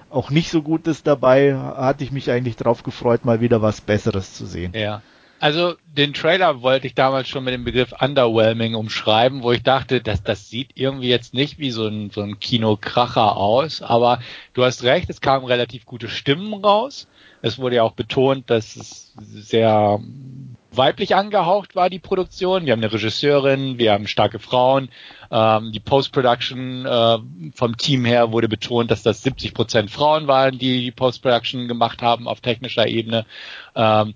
auch 0.09 0.29
nicht 0.29 0.49
so 0.49 0.61
Gutes 0.61 1.03
dabei, 1.03 1.55
hatte 1.55 2.03
ich 2.03 2.11
mich 2.11 2.31
eigentlich 2.31 2.55
drauf 2.55 2.83
gefreut, 2.83 3.25
mal 3.25 3.41
wieder 3.41 3.61
was 3.61 3.81
Besseres 3.81 4.33
zu 4.33 4.45
sehen. 4.45 4.71
Ja. 4.73 5.01
Also 5.39 5.75
den 5.85 6.13
Trailer 6.13 6.61
wollte 6.61 6.87
ich 6.87 6.95
damals 6.95 7.27
schon 7.27 7.43
mit 7.43 7.53
dem 7.53 7.63
Begriff 7.63 7.93
underwhelming 7.99 8.73
umschreiben, 8.73 9.43
wo 9.43 9.51
ich 9.51 9.61
dachte, 9.61 10.01
dass 10.01 10.23
das 10.23 10.49
sieht 10.49 10.71
irgendwie 10.75 11.09
jetzt 11.09 11.33
nicht 11.33 11.59
wie 11.59 11.69
so 11.69 11.87
ein, 11.87 12.09
so 12.09 12.21
ein 12.21 12.39
Kinokracher 12.39 13.37
aus, 13.37 13.81
aber 13.83 14.19
du 14.53 14.63
hast 14.63 14.83
recht, 14.83 15.09
es 15.09 15.21
kamen 15.21 15.45
relativ 15.45 15.85
gute 15.85 16.09
Stimmen 16.09 16.53
raus. 16.53 17.07
Es 17.43 17.59
wurde 17.59 17.75
ja 17.75 17.83
auch 17.83 17.91
betont, 17.91 18.49
dass 18.49 18.75
es 18.75 19.13
sehr 19.19 19.99
weiblich 20.71 21.15
angehaucht 21.15 21.75
war, 21.75 21.89
die 21.89 21.99
Produktion. 21.99 22.65
Wir 22.65 22.73
haben 22.73 22.79
eine 22.79 22.91
Regisseurin, 22.91 23.77
wir 23.77 23.93
haben 23.93 24.07
starke 24.07 24.39
Frauen. 24.39 24.89
Ähm, 25.31 25.71
die 25.71 25.79
Post-Production 25.79 26.85
äh, 26.85 27.17
vom 27.53 27.77
Team 27.77 28.05
her 28.05 28.31
wurde 28.31 28.47
betont, 28.47 28.91
dass 28.91 29.03
das 29.03 29.23
70 29.23 29.53
Prozent 29.53 29.91
Frauen 29.91 30.27
waren, 30.27 30.57
die 30.57 30.81
die 30.81 30.91
Post-Production 30.91 31.67
gemacht 31.67 32.01
haben 32.01 32.27
auf 32.27 32.41
technischer 32.41 32.87
Ebene. 32.87 33.25
Ähm, 33.75 34.13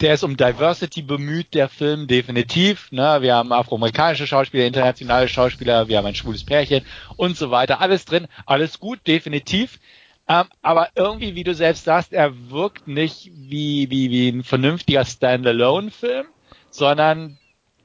der 0.00 0.14
ist 0.14 0.24
um 0.24 0.36
Diversity 0.36 1.02
bemüht, 1.02 1.54
der 1.54 1.68
Film, 1.68 2.06
definitiv. 2.06 2.90
Ne? 2.90 3.18
Wir 3.20 3.36
haben 3.36 3.52
afroamerikanische 3.52 4.26
Schauspieler, 4.26 4.66
internationale 4.66 5.28
Schauspieler, 5.28 5.88
wir 5.88 5.98
haben 5.98 6.06
ein 6.06 6.14
schwules 6.14 6.44
Pärchen 6.44 6.84
und 7.16 7.36
so 7.36 7.50
weiter. 7.50 7.80
Alles 7.80 8.04
drin, 8.04 8.26
alles 8.46 8.80
gut, 8.80 9.00
definitiv. 9.06 9.78
Ähm, 10.26 10.46
aber 10.62 10.88
irgendwie, 10.94 11.34
wie 11.34 11.44
du 11.44 11.54
selbst 11.54 11.84
sagst, 11.84 12.12
er 12.12 12.50
wirkt 12.50 12.88
nicht 12.88 13.30
wie, 13.34 13.90
wie, 13.90 14.10
wie 14.10 14.28
ein 14.30 14.42
vernünftiger 14.42 15.04
Standalone-Film, 15.04 16.26
sondern 16.70 17.38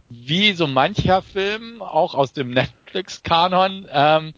wie 0.09 0.53
so 0.53 0.65
mancher 0.65 1.21
Film, 1.21 1.81
auch 1.81 2.15
aus 2.15 2.33
dem 2.33 2.51
Netflix-Kanon, 2.51 3.87
ähm, 3.91 4.33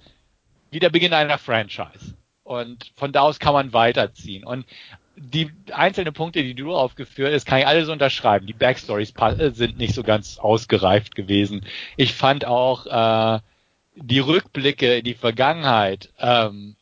wie 0.71 0.79
der 0.79 0.89
Beginn 0.89 1.13
einer 1.13 1.37
Franchise. 1.37 2.15
Und 2.43 2.91
von 2.95 3.13
da 3.13 3.21
aus 3.21 3.39
kann 3.39 3.53
man 3.53 3.71
weiterziehen. 3.71 4.43
Und 4.43 4.65
die 5.21 5.51
einzelnen 5.71 6.13
Punkte, 6.13 6.43
die 6.43 6.55
du 6.55 6.73
aufgeführt 6.73 7.33
hast, 7.33 7.45
kann 7.45 7.59
ich 7.59 7.67
alles 7.67 7.89
unterschreiben. 7.89 8.47
Die 8.47 8.53
Backstories 8.53 9.13
äh, 9.17 9.51
sind 9.51 9.77
nicht 9.77 9.93
so 9.93 10.03
ganz 10.03 10.37
ausgereift 10.39 11.15
gewesen. 11.15 11.65
Ich 11.95 12.13
fand 12.13 12.45
auch 12.45 12.85
äh, 12.87 13.39
die 13.95 14.19
Rückblicke 14.19 14.95
in 14.97 15.05
die 15.05 15.13
Vergangenheit 15.13 16.09
ähm, 16.19 16.75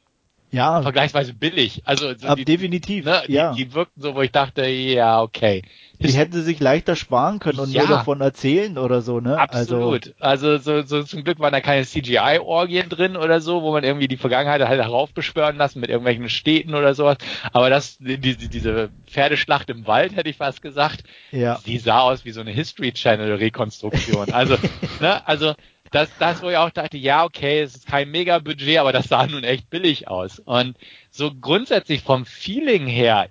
ja. 0.52 0.82
vergleichsweise 0.82 1.34
billig. 1.34 1.82
Also 1.86 2.14
so 2.18 2.36
die, 2.36 2.46
definitiv. 2.46 3.06
Ne, 3.06 3.24
die, 3.28 3.34
ja. 3.34 3.54
die 3.54 3.74
wirkten 3.74 4.02
so, 4.02 4.16
wo 4.16 4.22
ich 4.22 4.32
dachte, 4.32 4.66
ja, 4.66 5.22
okay. 5.22 5.64
Die 6.02 6.14
hätten 6.14 6.32
sie 6.32 6.44
sich 6.44 6.62
leichter 6.62 6.96
sparen 6.96 7.40
können 7.40 7.60
und 7.60 7.72
ja. 7.72 7.82
nur 7.82 7.90
davon 7.90 8.22
erzählen 8.22 8.78
oder 8.78 9.02
so, 9.02 9.20
ne? 9.20 9.38
Absolut. 9.38 10.16
Also, 10.20 10.48
also 10.48 10.82
so, 10.82 10.82
so 10.82 11.04
zum 11.04 11.26
Glück 11.26 11.40
waren 11.40 11.52
da 11.52 11.60
keine 11.60 11.86
CGI-Orgien 11.86 12.88
drin 12.88 13.18
oder 13.18 13.42
so, 13.42 13.64
wo 13.64 13.74
man 13.74 13.84
irgendwie 13.84 14.08
die 14.08 14.16
Vergangenheit 14.16 14.62
halt 14.62 14.82
heraufbeschwören 14.82 15.58
lassen 15.58 15.82
mit 15.82 15.90
irgendwelchen 15.90 16.30
Städten 16.30 16.74
oder 16.74 16.94
sowas. 16.96 17.18
Aber 17.52 17.70
das, 17.70 17.98
die, 17.98 18.18
die, 18.18 18.36
diese 18.36 18.90
Pferdeschlacht 19.08 19.70
im 19.70 19.88
Wald, 19.88 20.16
hätte 20.16 20.30
ich 20.30 20.38
fast 20.38 20.62
gesagt, 20.62 21.04
ja. 21.32 21.60
die 21.66 21.78
sah 21.80 22.00
aus 22.00 22.24
wie 22.24 22.32
so 22.32 22.40
eine 22.40 22.52
History 22.52 22.94
Channel 22.94 23.34
Rekonstruktion. 23.34 24.32
Also, 24.32 24.56
ne, 25.02 25.28
also 25.28 25.54
das, 25.91 26.10
das, 26.20 26.41
wo 26.41 26.49
ich 26.49 26.57
auch 26.57 26.70
dachte, 26.70 26.98
ja, 26.98 27.24
okay, 27.24 27.61
es 27.61 27.76
ist 27.76 27.88
kein 27.88 28.11
Mega-Budget, 28.11 28.78
aber 28.78 28.91
das 28.91 29.07
sah 29.07 29.26
nun 29.28 29.44
echt 29.44 29.70
billig 29.70 30.07
aus. 30.07 30.40
Und 30.40 30.78
so 31.10 31.32
grundsätzlich 31.34 32.02
vom 32.02 32.26
Feeling 32.26 32.88
her 32.88 33.30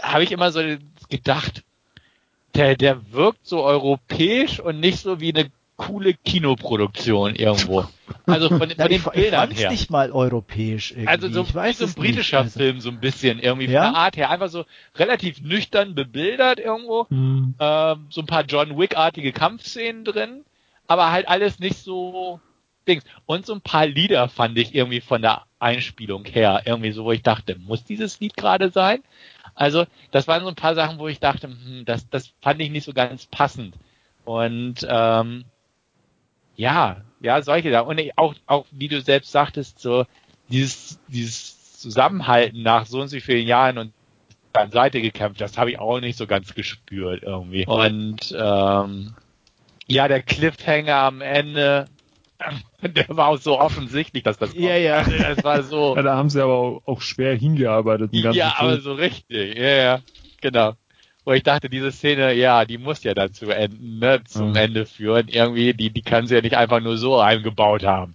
habe 0.00 0.24
ich 0.24 0.32
immer 0.32 0.50
so 0.50 0.60
gedacht, 1.08 1.64
der, 2.54 2.76
der 2.76 3.12
wirkt 3.12 3.46
so 3.46 3.62
europäisch 3.62 4.60
und 4.60 4.80
nicht 4.80 5.00
so 5.00 5.20
wie 5.20 5.34
eine 5.34 5.50
coole 5.76 6.12
Kinoproduktion 6.12 7.36
irgendwo. 7.36 7.84
Also 8.26 8.48
von, 8.48 8.58
von 8.58 8.70
ja, 8.70 8.88
den 8.88 8.96
ich, 8.96 9.04
Bildern 9.04 9.50
ich 9.52 9.60
her. 9.60 9.70
nicht 9.70 9.90
mal 9.90 10.10
europäisch 10.10 10.90
irgendwie. 10.90 11.08
Also 11.08 11.28
so, 11.28 11.42
ich 11.42 11.54
weiß 11.54 11.80
wie 11.80 11.84
so 11.84 11.90
ein 11.90 11.94
britischer 11.94 12.38
nicht. 12.38 12.56
Also 12.56 12.58
Film 12.58 12.80
so 12.80 12.90
ein 12.90 13.00
bisschen 13.00 13.38
irgendwie 13.38 13.66
ja? 13.66 13.84
von 13.84 13.92
der 13.92 14.00
Art 14.00 14.16
her 14.16 14.30
einfach 14.30 14.48
so 14.48 14.64
relativ 14.96 15.40
nüchtern 15.40 15.94
bebildert 15.94 16.58
irgendwo. 16.58 17.06
Hm. 17.08 17.54
Ähm, 17.60 18.06
so 18.10 18.20
ein 18.20 18.26
paar 18.26 18.44
John 18.44 18.76
Wick-artige 18.76 19.32
Kampfszenen 19.32 20.04
drin 20.04 20.44
aber 20.88 21.12
halt 21.12 21.28
alles 21.28 21.60
nicht 21.60 21.76
so 21.76 22.40
Dings. 22.88 23.04
Und 23.26 23.46
so 23.46 23.54
ein 23.54 23.60
paar 23.60 23.86
Lieder 23.86 24.28
fand 24.28 24.58
ich 24.58 24.74
irgendwie 24.74 25.00
von 25.00 25.22
der 25.22 25.44
Einspielung 25.60 26.24
her 26.24 26.62
irgendwie 26.64 26.90
so, 26.90 27.04
wo 27.04 27.12
ich 27.12 27.22
dachte, 27.22 27.56
muss 27.58 27.84
dieses 27.84 28.18
Lied 28.18 28.36
gerade 28.36 28.70
sein? 28.70 29.04
Also, 29.54 29.86
das 30.10 30.26
waren 30.26 30.42
so 30.42 30.48
ein 30.48 30.54
paar 30.54 30.74
Sachen, 30.74 30.98
wo 30.98 31.08
ich 31.08 31.20
dachte, 31.20 31.48
hm, 31.48 31.84
das, 31.84 32.08
das 32.08 32.32
fand 32.40 32.60
ich 32.60 32.70
nicht 32.70 32.84
so 32.84 32.92
ganz 32.92 33.26
passend. 33.26 33.74
Und 34.24 34.86
ähm, 34.88 35.44
ja, 36.56 37.02
ja, 37.20 37.42
solche 37.42 37.70
da. 37.70 37.80
Und 37.80 38.00
auch, 38.16 38.34
auch 38.46 38.66
wie 38.70 38.88
du 38.88 39.00
selbst 39.00 39.30
sagtest, 39.30 39.78
so 39.78 40.06
dieses, 40.48 40.98
dieses 41.08 41.78
Zusammenhalten 41.78 42.62
nach 42.62 42.86
so 42.86 43.00
und 43.00 43.08
so 43.08 43.20
vielen 43.20 43.46
Jahren 43.46 43.78
und 43.78 43.92
an 44.54 44.70
Seite 44.70 45.00
gekämpft, 45.00 45.40
das 45.40 45.56
habe 45.56 45.70
ich 45.70 45.78
auch 45.78 46.00
nicht 46.00 46.16
so 46.16 46.26
ganz 46.26 46.54
gespürt 46.54 47.22
irgendwie. 47.22 47.66
Und 47.66 48.34
ähm, 48.36 49.14
ja, 49.88 50.08
der 50.08 50.22
Cliffhanger 50.22 50.96
am 50.96 51.20
Ende, 51.20 51.86
der 52.82 53.08
war 53.08 53.28
auch 53.28 53.38
so 53.38 53.58
offensichtlich, 53.58 54.22
dass 54.22 54.38
das 54.38 54.54
Ja, 54.54 54.76
ja. 54.76 55.02
Das 55.02 55.42
war 55.44 55.62
so. 55.62 55.96
Ja, 55.96 56.02
da 56.02 56.16
haben 56.16 56.30
sie 56.30 56.42
aber 56.42 56.80
auch, 56.84 57.00
schwer 57.00 57.34
hingearbeitet. 57.34 58.10
ja, 58.12 58.32
Film. 58.32 58.52
aber 58.56 58.80
so 58.80 58.92
richtig. 58.92 59.56
Ja, 59.56 59.68
ja. 59.68 60.00
Genau. 60.40 60.74
Wo 61.24 61.32
ich 61.32 61.42
dachte, 61.42 61.68
diese 61.68 61.92
Szene, 61.92 62.32
ja, 62.34 62.64
die 62.64 62.78
muss 62.78 63.02
ja 63.02 63.12
dazu 63.12 63.50
enden, 63.50 63.98
ne, 63.98 64.22
zum 64.24 64.50
mhm. 64.50 64.56
Ende 64.56 64.86
führen. 64.86 65.28
Irgendwie, 65.28 65.74
die, 65.74 65.90
die 65.90 66.02
kann 66.02 66.26
sie 66.26 66.36
ja 66.36 66.40
nicht 66.40 66.56
einfach 66.56 66.80
nur 66.80 66.96
so 66.96 67.18
eingebaut 67.18 67.84
haben. 67.84 68.14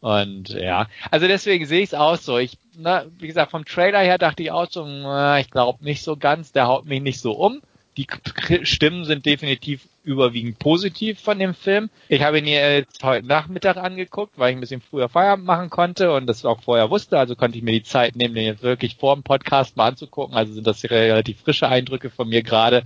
Und 0.00 0.50
ja, 0.50 0.86
also 1.10 1.26
deswegen 1.26 1.66
sehe 1.66 1.80
ich 1.80 1.90
es 1.90 1.94
auch 1.94 2.16
so. 2.16 2.38
Ich, 2.38 2.56
na, 2.76 3.04
wie 3.18 3.26
gesagt, 3.26 3.50
vom 3.50 3.64
Trailer 3.64 4.00
her 4.00 4.18
dachte 4.18 4.42
ich 4.42 4.52
auch 4.52 4.70
so, 4.70 4.86
na, 4.86 5.40
ich 5.40 5.50
glaube 5.50 5.84
nicht 5.84 6.02
so 6.02 6.16
ganz, 6.16 6.52
der 6.52 6.66
haut 6.66 6.86
mich 6.86 7.02
nicht 7.02 7.20
so 7.20 7.32
um. 7.32 7.60
Die 7.96 8.06
Stimmen 8.62 9.04
sind 9.04 9.26
definitiv 9.26 9.88
überwiegend 10.06 10.58
positiv 10.58 11.20
von 11.20 11.38
dem 11.38 11.52
Film. 11.54 11.90
Ich 12.08 12.22
habe 12.22 12.38
ihn 12.38 12.46
jetzt 12.46 13.02
heute 13.04 13.26
Nachmittag 13.26 13.76
angeguckt, 13.76 14.38
weil 14.38 14.50
ich 14.50 14.56
ein 14.56 14.60
bisschen 14.60 14.80
früher 14.80 15.08
Feierabend 15.08 15.44
machen 15.44 15.68
konnte 15.68 16.12
und 16.14 16.26
das 16.26 16.44
auch 16.44 16.62
vorher 16.62 16.88
wusste. 16.90 17.18
Also 17.18 17.36
konnte 17.36 17.58
ich 17.58 17.64
mir 17.64 17.72
die 17.72 17.82
Zeit 17.82 18.16
nehmen, 18.16 18.34
den 18.34 18.44
jetzt 18.46 18.62
wirklich 18.62 18.96
vor 18.96 19.14
dem 19.14 19.22
Podcast 19.22 19.76
mal 19.76 19.88
anzugucken. 19.88 20.36
Also 20.36 20.52
sind 20.54 20.66
das 20.66 20.82
relativ 20.84 21.40
frische 21.40 21.68
Eindrücke 21.68 22.08
von 22.10 22.28
mir 22.28 22.42
gerade. 22.42 22.84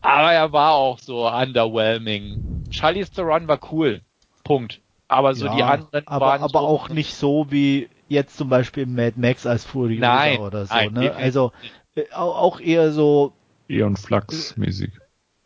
Aber 0.00 0.32
er 0.32 0.52
war 0.52 0.72
auch 0.74 0.98
so 0.98 1.28
underwhelming. 1.28 2.64
Charlize 2.70 3.12
Theron 3.12 3.48
war 3.48 3.58
cool. 3.72 4.00
Punkt. 4.44 4.80
aber 5.08 5.34
so 5.34 5.46
ja, 5.46 5.54
die 5.56 5.62
anderen 5.62 6.06
aber, 6.08 6.26
waren 6.26 6.42
aber 6.42 6.60
so, 6.60 6.66
auch 6.66 6.88
nicht 6.88 7.14
so 7.14 7.46
wie 7.50 7.88
jetzt 8.08 8.36
zum 8.36 8.48
Beispiel 8.48 8.86
Mad 8.86 9.14
Max 9.16 9.46
als 9.46 9.64
Furiosa 9.64 10.06
Nein, 10.14 10.38
oder 10.40 10.66
so. 10.66 10.74
nein, 10.74 10.92
ne? 10.92 11.14
Also 11.14 11.52
äh, 11.94 12.02
au- 12.12 12.32
auch 12.32 12.60
eher 12.60 12.92
so, 12.92 13.32
Eon 13.68 13.96
Flux 13.96 14.56
mäßig. 14.56 14.90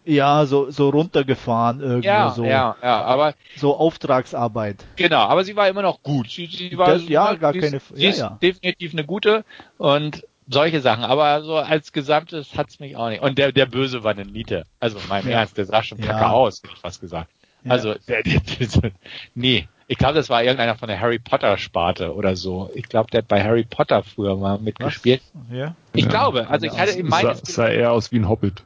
Ja, 0.07 0.47
so, 0.47 0.71
so 0.71 0.89
runtergefahren 0.89 1.81
irgendwie, 1.81 2.07
ja, 2.07 2.31
so, 2.31 2.45
ja, 2.45 2.77
ja, 2.83 3.03
aber 3.03 3.35
so 3.57 3.77
Auftragsarbeit. 3.77 4.85
genau, 4.97 5.19
aber 5.21 5.45
sie 5.45 5.57
war 5.57 5.69
immer 5.69 5.83
noch 5.83 6.03
gut. 6.03 6.31
Sie, 6.31 6.47
sie 6.47 6.77
war 6.79 6.93
Das- 6.93 7.09
ja, 7.09 7.35
gar 7.35 7.53
sie 7.53 7.61
keine- 7.61 7.77
ist, 7.77 7.89
sie 7.95 8.05
ja, 8.05 8.11
ist 8.11 8.19
ja. 8.21 8.39
definitiv 8.43 8.93
eine 8.93 9.05
gute 9.05 9.45
und 9.79 10.25
solche 10.49 10.81
Sachen, 10.81 11.03
aber 11.05 11.43
so 11.43 11.57
als 11.57 11.93
Gesamtes 11.93 12.57
hat's 12.57 12.79
mich 12.79 12.97
auch 12.97 13.09
nicht. 13.09 13.21
Und 13.23 13.37
der, 13.37 13.51
der 13.53 13.67
Böse 13.67 14.05
war 14.05 14.13
eine 14.13 14.25
Niete. 14.25 14.65
Also 14.79 14.99
mein 15.09 15.25
Ja. 15.29 15.41
Ernst, 15.41 15.59
der 15.59 15.65
sah 15.67 15.83
schon 15.83 15.99
Ja. 15.99 16.07
kacke 16.07 16.31
aus, 16.31 16.63
hätte 16.63 16.73
ich 16.75 16.81
fast 16.81 17.01
gesagt. 17.01 17.29
Ja. 17.65 17.73
Also, 17.73 17.95
der, 18.07 18.23
der, 18.23 18.41
der, 18.41 18.91
nee. 19.35 19.67
Ich 19.89 19.99
glaube, 19.99 20.15
das 20.15 20.29
war 20.31 20.43
irgendeiner 20.43 20.75
von 20.77 20.89
der 20.89 21.01
Harry 21.01 21.19
Potter 21.21 21.59
Sparte 21.59 22.15
oder 22.15 22.35
so. 22.37 22.71
Ich 22.75 22.89
glaube, 22.89 23.09
der 23.11 23.19
hat 23.19 23.29
bei 23.29 23.43
Harry 23.43 23.65
Potter 23.65 24.03
früher 24.03 24.37
mal 24.37 24.59
mitgespielt. 24.59 25.23
Ja. 25.53 25.75
Ich 25.95 26.05
Ja. 26.05 26.11
glaube, 26.11 26.49
also 26.49 26.67
ich 26.67 26.77
hatte 26.79 26.93
in 26.93 27.09
Sah, 27.09 27.23
meines 27.23 27.41
sah 27.43 27.69
eher 27.69 27.91
aus 27.93 28.11
wie 28.13 28.19
ein 28.19 28.29
Hobbit. 28.29 28.63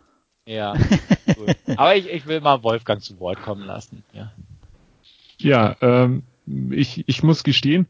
Ja. 0.50 0.74
Gut. 1.36 1.56
Aber 1.76 1.94
ich, 1.96 2.10
ich 2.10 2.26
will 2.26 2.40
mal 2.40 2.62
Wolfgang 2.64 3.00
zu 3.00 3.20
Wort 3.20 3.40
kommen 3.42 3.64
lassen. 3.64 4.02
Ja. 4.12 4.32
Ja, 5.38 5.76
ähm, 5.80 6.24
ich, 6.70 7.04
ich 7.08 7.22
muss 7.22 7.44
gestehen, 7.44 7.86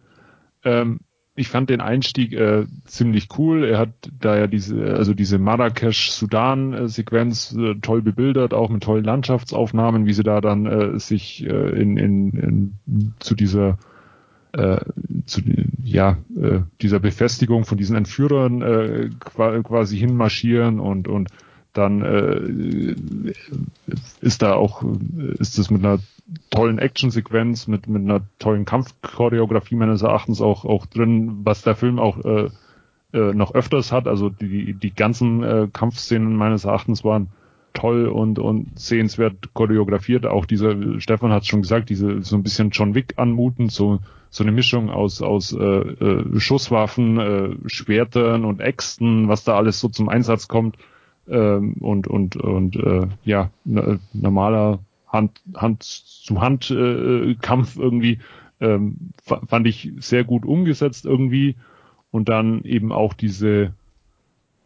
ähm, 0.63 1.01
ich 1.35 1.49
fand 1.49 1.71
den 1.71 1.81
Einstieg 1.81 2.35
äh, 2.35 2.67
ziemlich 2.85 3.29
cool. 3.39 3.65
Er 3.65 3.79
hat 3.79 3.89
da 4.21 4.37
ja 4.37 4.47
diese, 4.47 4.95
also 4.95 5.15
diese 5.15 5.39
Marrakesch-Sudan-Sequenz 5.39 7.57
äh, 7.57 7.77
toll 7.81 8.03
bebildert, 8.03 8.53
auch 8.53 8.69
mit 8.69 8.83
tollen 8.83 9.05
Landschaftsaufnahmen, 9.05 10.05
wie 10.07 10.13
sie 10.13 10.23
da 10.23 10.43
dann 10.43 10.67
äh, 10.67 10.99
sich 10.99 11.43
äh, 11.47 11.71
in, 11.81 11.97
in, 11.97 12.33
in 12.33 12.75
zu 13.21 13.35
dieser 13.35 13.79
äh, 14.53 14.81
zu 15.25 15.41
ja 15.83 16.19
äh, 16.37 16.61
dieser 16.83 17.01
Befestigung 17.01 17.65
von 17.65 17.79
diesen 17.79 17.97
Entführern 17.97 18.61
äh, 18.63 19.09
qua- 19.19 19.63
quasi 19.63 19.97
hinmarschieren 19.97 20.79
und 20.79 21.09
und 21.09 21.31
dann 21.73 22.03
äh, 22.03 23.33
ist 24.21 24.43
da 24.43 24.55
auch 24.55 24.83
ist 25.39 25.59
es 25.59 25.71
mit 25.71 25.85
einer 25.85 26.01
tollen 26.51 26.79
Actionsequenz 26.79 27.69
mit 27.69 27.89
mit 27.89 28.03
einer 28.03 28.23
tollen 28.39 28.65
Kampfchoreografie 28.65 29.77
meines 29.77 30.03
Erachtens 30.03 30.41
auch 30.41 30.65
auch 30.65 30.87
drin, 30.87 31.41
was 31.45 31.63
der 31.63 31.77
Film 31.77 31.99
auch 31.99 32.25
äh, 32.25 32.49
äh, 33.13 33.35
noch 33.35 33.55
öfters 33.55 33.93
hat. 33.93 34.09
Also 34.09 34.31
die 34.31 34.75
die 34.75 34.95
ganzen 34.95 35.43
äh, 35.43 35.69
Kampfszenen 35.73 36.35
meines 36.37 36.65
Erachtens 36.65 37.05
waren 37.05 37.29
toll 37.73 38.09
und 38.09 38.39
und 38.39 38.79
sehenswert 38.79 39.55
choreografiert. 39.55 40.27
Auch 40.27 40.47
dieser 40.47 41.01
Stefan 41.01 41.33
hat 41.33 41.43
es 41.43 41.49
schon 41.49 41.63
gesagt, 41.63 41.89
diese 41.89 42.23
so 42.23 42.37
ein 42.37 42.43
bisschen 42.43 42.71
John 42.71 42.95
Wick 42.95 43.15
anmutend, 43.17 43.71
so 43.71 44.01
so 44.29 44.45
eine 44.45 44.53
Mischung 44.53 44.91
aus 44.91 45.23
aus 45.23 45.53
äh, 45.53 45.59
äh, 45.59 46.41
Schusswaffen, 46.41 47.19
äh, 47.19 47.51
Schwertern 47.67 48.45
und 48.45 48.61
Äxten, 48.61 49.29
was 49.29 49.45
da 49.45 49.57
alles 49.57 49.79
so 49.79 49.89
zum 49.89 50.09
Einsatz 50.09 50.49
kommt 50.49 50.77
ähm, 51.29 51.75
und 51.81 52.07
und 52.07 52.37
und 52.37 52.77
äh, 52.77 53.07
ja 53.25 53.51
normaler 54.13 54.81
Hand 55.07 55.43
Hand 55.55 55.83
zu 55.83 56.41
Hand 56.41 56.71
äh, 56.71 57.35
Kampf 57.41 57.77
irgendwie 57.77 58.19
ähm, 58.61 59.11
fa- 59.23 59.41
fand 59.47 59.67
ich 59.67 59.93
sehr 59.99 60.25
gut 60.25 60.45
umgesetzt 60.45 61.05
irgendwie. 61.05 61.57
Und 62.13 62.29
dann 62.29 62.65
eben 62.65 62.91
auch 62.91 63.15
diese 63.15 63.73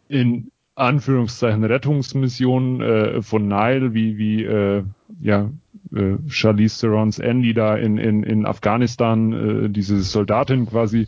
in 0.09 0.51
Anführungszeichen 0.77 1.63
Rettungsmission 1.65 2.81
äh, 2.81 3.23
von 3.23 3.49
Nile, 3.49 3.95
wie 3.95 4.19
wie 4.19 4.45
äh, 4.45 4.83
ja 5.21 5.51
äh, 5.95 6.17
Charlize 6.29 6.81
Theron's 6.81 7.19
Andy 7.19 7.55
da 7.55 7.77
in 7.77 7.99
in 7.99 8.23
in 8.23 8.47
Afghanistan 8.47 9.33
äh, 9.67 9.71
diese 9.71 10.03
Soldatin 10.03 10.67
quasi 10.67 11.07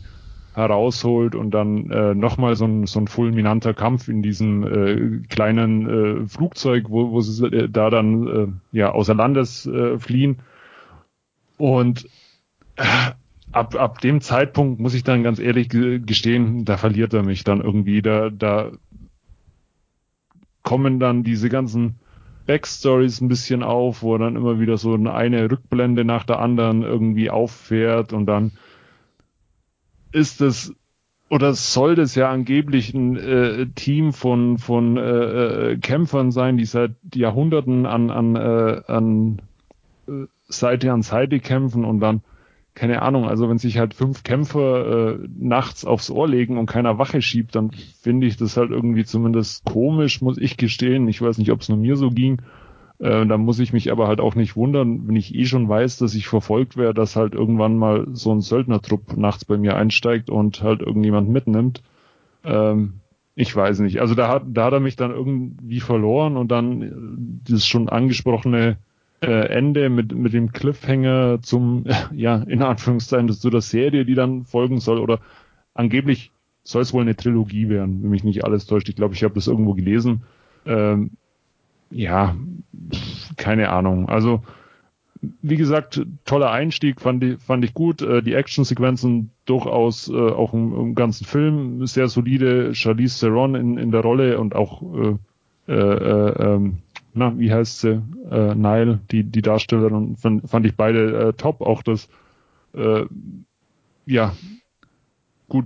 herausholt 0.57 1.35
und 1.35 1.51
dann 1.51 1.89
äh, 1.91 2.15
nochmal 2.15 2.55
so 2.55 2.65
ein, 2.65 2.87
so 2.87 2.99
ein 2.99 3.07
fulminanter 3.07 3.73
Kampf 3.73 4.07
in 4.07 4.21
diesem 4.23 4.63
äh, 4.63 5.27
kleinen 5.27 6.23
äh, 6.23 6.27
Flugzeug, 6.27 6.85
wo, 6.89 7.11
wo 7.11 7.21
sie 7.21 7.45
äh, 7.47 7.69
da 7.69 7.89
dann 7.89 8.27
äh, 8.27 8.77
ja 8.77 8.91
außer 8.91 9.13
Landes 9.15 9.65
äh, 9.67 9.99
fliehen. 9.99 10.39
Und 11.57 12.07
äh, 12.77 13.11
ab, 13.51 13.75
ab 13.75 14.01
dem 14.01 14.21
Zeitpunkt 14.21 14.79
muss 14.79 14.93
ich 14.95 15.03
dann 15.03 15.23
ganz 15.23 15.39
ehrlich 15.39 15.69
ge- 15.69 15.99
gestehen, 15.99 16.65
da 16.65 16.77
verliert 16.77 17.13
er 17.13 17.23
mich 17.23 17.43
dann 17.43 17.61
irgendwie. 17.61 18.01
Da, 18.01 18.29
da 18.29 18.71
kommen 20.63 20.99
dann 20.99 21.23
diese 21.23 21.49
ganzen 21.49 21.99
Backstories 22.45 23.21
ein 23.21 23.27
bisschen 23.27 23.63
auf, 23.63 24.03
wo 24.03 24.17
dann 24.17 24.35
immer 24.35 24.59
wieder 24.59 24.77
so 24.77 24.93
eine 24.95 25.51
Rückblende 25.51 26.05
nach 26.05 26.23
der 26.23 26.39
anderen 26.39 26.83
irgendwie 26.83 27.29
auffährt 27.29 28.13
und 28.13 28.25
dann 28.25 28.51
ist 30.11 30.41
es 30.41 30.73
oder 31.29 31.53
soll 31.53 31.95
das 31.95 32.15
ja 32.15 32.29
angeblich 32.29 32.93
ein 32.93 33.17
äh, 33.17 33.67
Team 33.75 34.13
von 34.13 34.57
von 34.57 34.97
äh, 34.97 35.71
äh, 35.71 35.77
Kämpfern 35.77 36.31
sein, 36.31 36.57
die 36.57 36.65
seit 36.65 36.95
Jahrhunderten 37.13 37.85
an 37.85 38.09
an 38.09 38.35
äh, 38.35 38.81
an 38.87 39.41
äh, 40.07 40.25
Seite 40.47 40.93
an 40.93 41.01
Seite 41.01 41.39
kämpfen 41.39 41.83
und 41.83 41.99
dann 41.99 42.21
keine 42.77 43.01
Ahnung, 43.01 43.27
also 43.27 43.49
wenn 43.49 43.57
sich 43.57 43.79
halt 43.79 43.95
fünf 43.95 44.21
Kämpfer 44.23 45.15
äh, 45.15 45.27
nachts 45.35 45.83
aufs 45.83 46.11
Ohr 46.11 46.27
legen 46.27 46.59
und 46.59 46.67
keiner 46.67 46.99
Wache 46.99 47.23
schiebt, 47.23 47.55
dann 47.55 47.71
finde 47.71 48.27
ich 48.27 48.37
das 48.37 48.55
halt 48.55 48.69
irgendwie 48.69 49.03
zumindest 49.03 49.65
komisch, 49.65 50.21
muss 50.21 50.37
ich 50.37 50.57
gestehen. 50.57 51.07
Ich 51.07 51.19
weiß 51.19 51.39
nicht, 51.39 51.51
ob 51.51 51.61
es 51.61 51.69
nur 51.69 51.79
mir 51.79 51.95
so 51.97 52.11
ging. 52.11 52.43
Äh, 52.99 53.25
da 53.25 53.37
muss 53.37 53.59
ich 53.59 53.73
mich 53.73 53.91
aber 53.91 54.07
halt 54.07 54.19
auch 54.19 54.35
nicht 54.35 54.55
wundern, 54.55 55.07
wenn 55.07 55.15
ich 55.15 55.35
eh 55.35 55.45
schon 55.45 55.69
weiß, 55.69 55.97
dass 55.97 56.15
ich 56.15 56.27
verfolgt 56.27 56.77
werde, 56.77 56.95
dass 56.95 57.15
halt 57.15 57.33
irgendwann 57.33 57.77
mal 57.77 58.07
so 58.11 58.31
ein 58.31 58.41
Söldnertrupp 58.41 59.17
nachts 59.17 59.45
bei 59.45 59.57
mir 59.57 59.75
einsteigt 59.75 60.29
und 60.29 60.63
halt 60.63 60.81
irgendjemand 60.81 61.29
mitnimmt. 61.29 61.83
Ähm, 62.43 63.01
ich 63.35 63.55
weiß 63.55 63.79
nicht. 63.79 64.01
Also 64.01 64.15
da 64.15 64.29
hat, 64.29 64.43
da 64.47 64.65
hat 64.65 64.73
er 64.73 64.79
mich 64.79 64.95
dann 64.95 65.11
irgendwie 65.11 65.79
verloren 65.79 66.37
und 66.37 66.49
dann 66.49 66.81
äh, 66.81 66.91
dieses 67.47 67.67
schon 67.67 67.87
angesprochene 67.87 68.77
äh, 69.21 69.47
Ende 69.49 69.89
mit, 69.89 70.15
mit 70.15 70.33
dem 70.33 70.51
Cliffhanger 70.51 71.39
zum, 71.43 71.85
ja, 72.13 72.37
in 72.37 72.63
Anführungszeichen, 72.63 73.31
zu 73.31 73.49
der 73.51 73.61
Serie, 73.61 74.05
die 74.05 74.15
dann 74.15 74.45
folgen 74.45 74.79
soll 74.79 74.99
oder 74.99 75.19
angeblich 75.75 76.31
soll 76.63 76.81
es 76.81 76.93
wohl 76.93 77.03
eine 77.03 77.15
Trilogie 77.15 77.69
werden, 77.69 78.01
wenn 78.01 78.09
mich 78.09 78.23
nicht 78.23 78.43
alles 78.43 78.65
täuscht. 78.65 78.89
Ich 78.89 78.95
glaube, 78.95 79.13
ich 79.13 79.23
habe 79.23 79.35
das 79.35 79.47
irgendwo 79.47 79.73
gelesen. 79.73 80.23
Ähm, 80.65 81.11
ja, 81.89 82.35
keine 83.37 83.69
Ahnung. 83.69 84.09
Also, 84.09 84.43
wie 85.41 85.55
gesagt, 85.55 86.01
toller 86.25 86.51
Einstieg, 86.51 87.01
fand 87.01 87.23
ich, 87.23 87.39
fand 87.41 87.63
ich 87.65 87.73
gut. 87.73 88.01
Äh, 88.01 88.21
die 88.21 88.33
Actionsequenzen 88.33 89.31
durchaus 89.45 90.09
äh, 90.09 90.13
auch 90.13 90.53
im, 90.53 90.73
im 90.75 90.95
ganzen 90.95 91.25
Film 91.25 91.85
sehr 91.87 92.07
solide. 92.07 92.75
Charlize 92.75 93.19
Theron 93.19 93.55
in, 93.55 93.77
in 93.77 93.91
der 93.91 94.01
Rolle 94.01 94.39
und 94.39 94.55
auch, 94.55 94.83
äh, 95.67 95.71
äh, 95.71 96.53
ähm, 96.53 96.77
na, 97.13 97.37
wie 97.37 97.51
heißt 97.51 97.81
sie? 97.81 98.01
Äh, 98.29 98.55
Nile, 98.55 98.99
die, 99.11 99.23
die 99.23 99.41
Darstellerin, 99.41 100.17
fand, 100.17 100.49
fand 100.49 100.65
ich 100.65 100.75
beide 100.75 101.29
äh, 101.29 101.33
top. 101.33 101.61
Auch 101.61 101.81
das, 101.81 102.09
äh, 102.73 103.05
ja, 104.05 104.33
gut, 105.49 105.65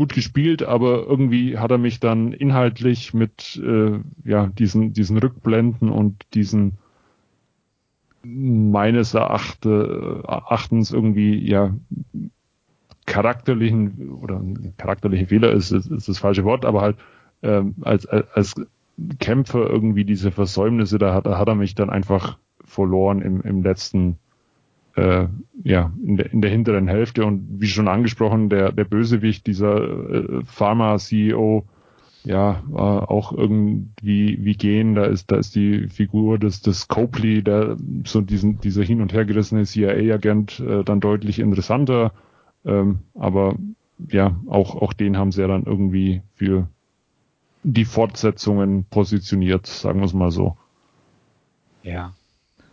gut, 0.00 0.14
gespielt, 0.14 0.62
aber 0.62 1.06
irgendwie 1.06 1.58
hat 1.58 1.70
er 1.70 1.76
mich 1.76 2.00
dann 2.00 2.32
inhaltlich 2.32 3.12
mit 3.12 3.60
äh, 3.62 4.00
ja 4.24 4.46
diesen 4.46 4.94
diesen 4.94 5.18
Rückblenden 5.18 5.90
und 5.90 6.24
diesen 6.32 6.78
meines 8.22 9.12
Erachte, 9.12 10.22
Erachtens 10.26 10.90
irgendwie 10.90 11.46
ja 11.46 11.74
charakterlichen 13.04 14.08
oder 14.22 14.40
charakterliche 14.78 15.26
Fehler 15.26 15.52
ist, 15.52 15.70
ist, 15.70 15.90
ist 15.90 16.08
das 16.08 16.18
falsche 16.18 16.44
Wort, 16.44 16.64
aber 16.64 16.80
halt 16.80 16.96
ähm, 17.42 17.74
als, 17.82 18.06
als 18.06 18.26
als 18.32 18.54
Kämpfer 19.18 19.68
irgendwie 19.68 20.06
diese 20.06 20.30
Versäumnisse, 20.30 20.96
da 20.96 21.12
hat, 21.12 21.26
da 21.26 21.36
hat 21.36 21.48
er 21.48 21.56
mich 21.56 21.74
dann 21.74 21.90
einfach 21.90 22.38
verloren 22.64 23.20
im, 23.20 23.42
im 23.42 23.62
letzten 23.62 24.16
äh, 25.00 25.28
ja, 25.62 25.92
in 26.04 26.16
der, 26.16 26.32
in 26.32 26.40
der 26.40 26.50
hinteren 26.50 26.88
Hälfte 26.88 27.24
und 27.24 27.60
wie 27.60 27.66
schon 27.66 27.88
angesprochen, 27.88 28.48
der, 28.48 28.72
der 28.72 28.84
Bösewicht, 28.84 29.46
dieser 29.46 29.82
äh, 29.82 30.44
Pharma-CEO, 30.44 31.64
ja, 32.24 32.62
war 32.66 33.10
auch 33.10 33.32
irgendwie 33.32 34.38
wie 34.42 34.54
gehen, 34.54 34.94
da 34.94 35.04
ist, 35.04 35.30
da 35.30 35.36
ist 35.36 35.54
die 35.54 35.88
Figur 35.88 36.38
des, 36.38 36.60
des 36.60 36.88
Copley, 36.88 37.42
der 37.42 37.76
so 38.04 38.20
diesen, 38.20 38.60
dieser 38.60 38.82
hin 38.82 39.00
und 39.00 39.12
her 39.12 39.24
gerissene 39.24 39.64
CIA-Agent 39.64 40.60
äh, 40.60 40.84
dann 40.84 41.00
deutlich 41.00 41.38
interessanter. 41.38 42.12
Ähm, 42.64 43.00
aber 43.14 43.54
ja, 44.08 44.36
auch, 44.46 44.76
auch 44.76 44.92
den 44.92 45.16
haben 45.16 45.32
sie 45.32 45.40
ja 45.40 45.48
dann 45.48 45.64
irgendwie 45.64 46.22
für 46.34 46.68
die 47.62 47.84
Fortsetzungen 47.84 48.84
positioniert, 48.84 49.66
sagen 49.66 50.00
wir 50.00 50.06
es 50.06 50.14
mal 50.14 50.30
so. 50.30 50.56
Ja. 51.82 52.12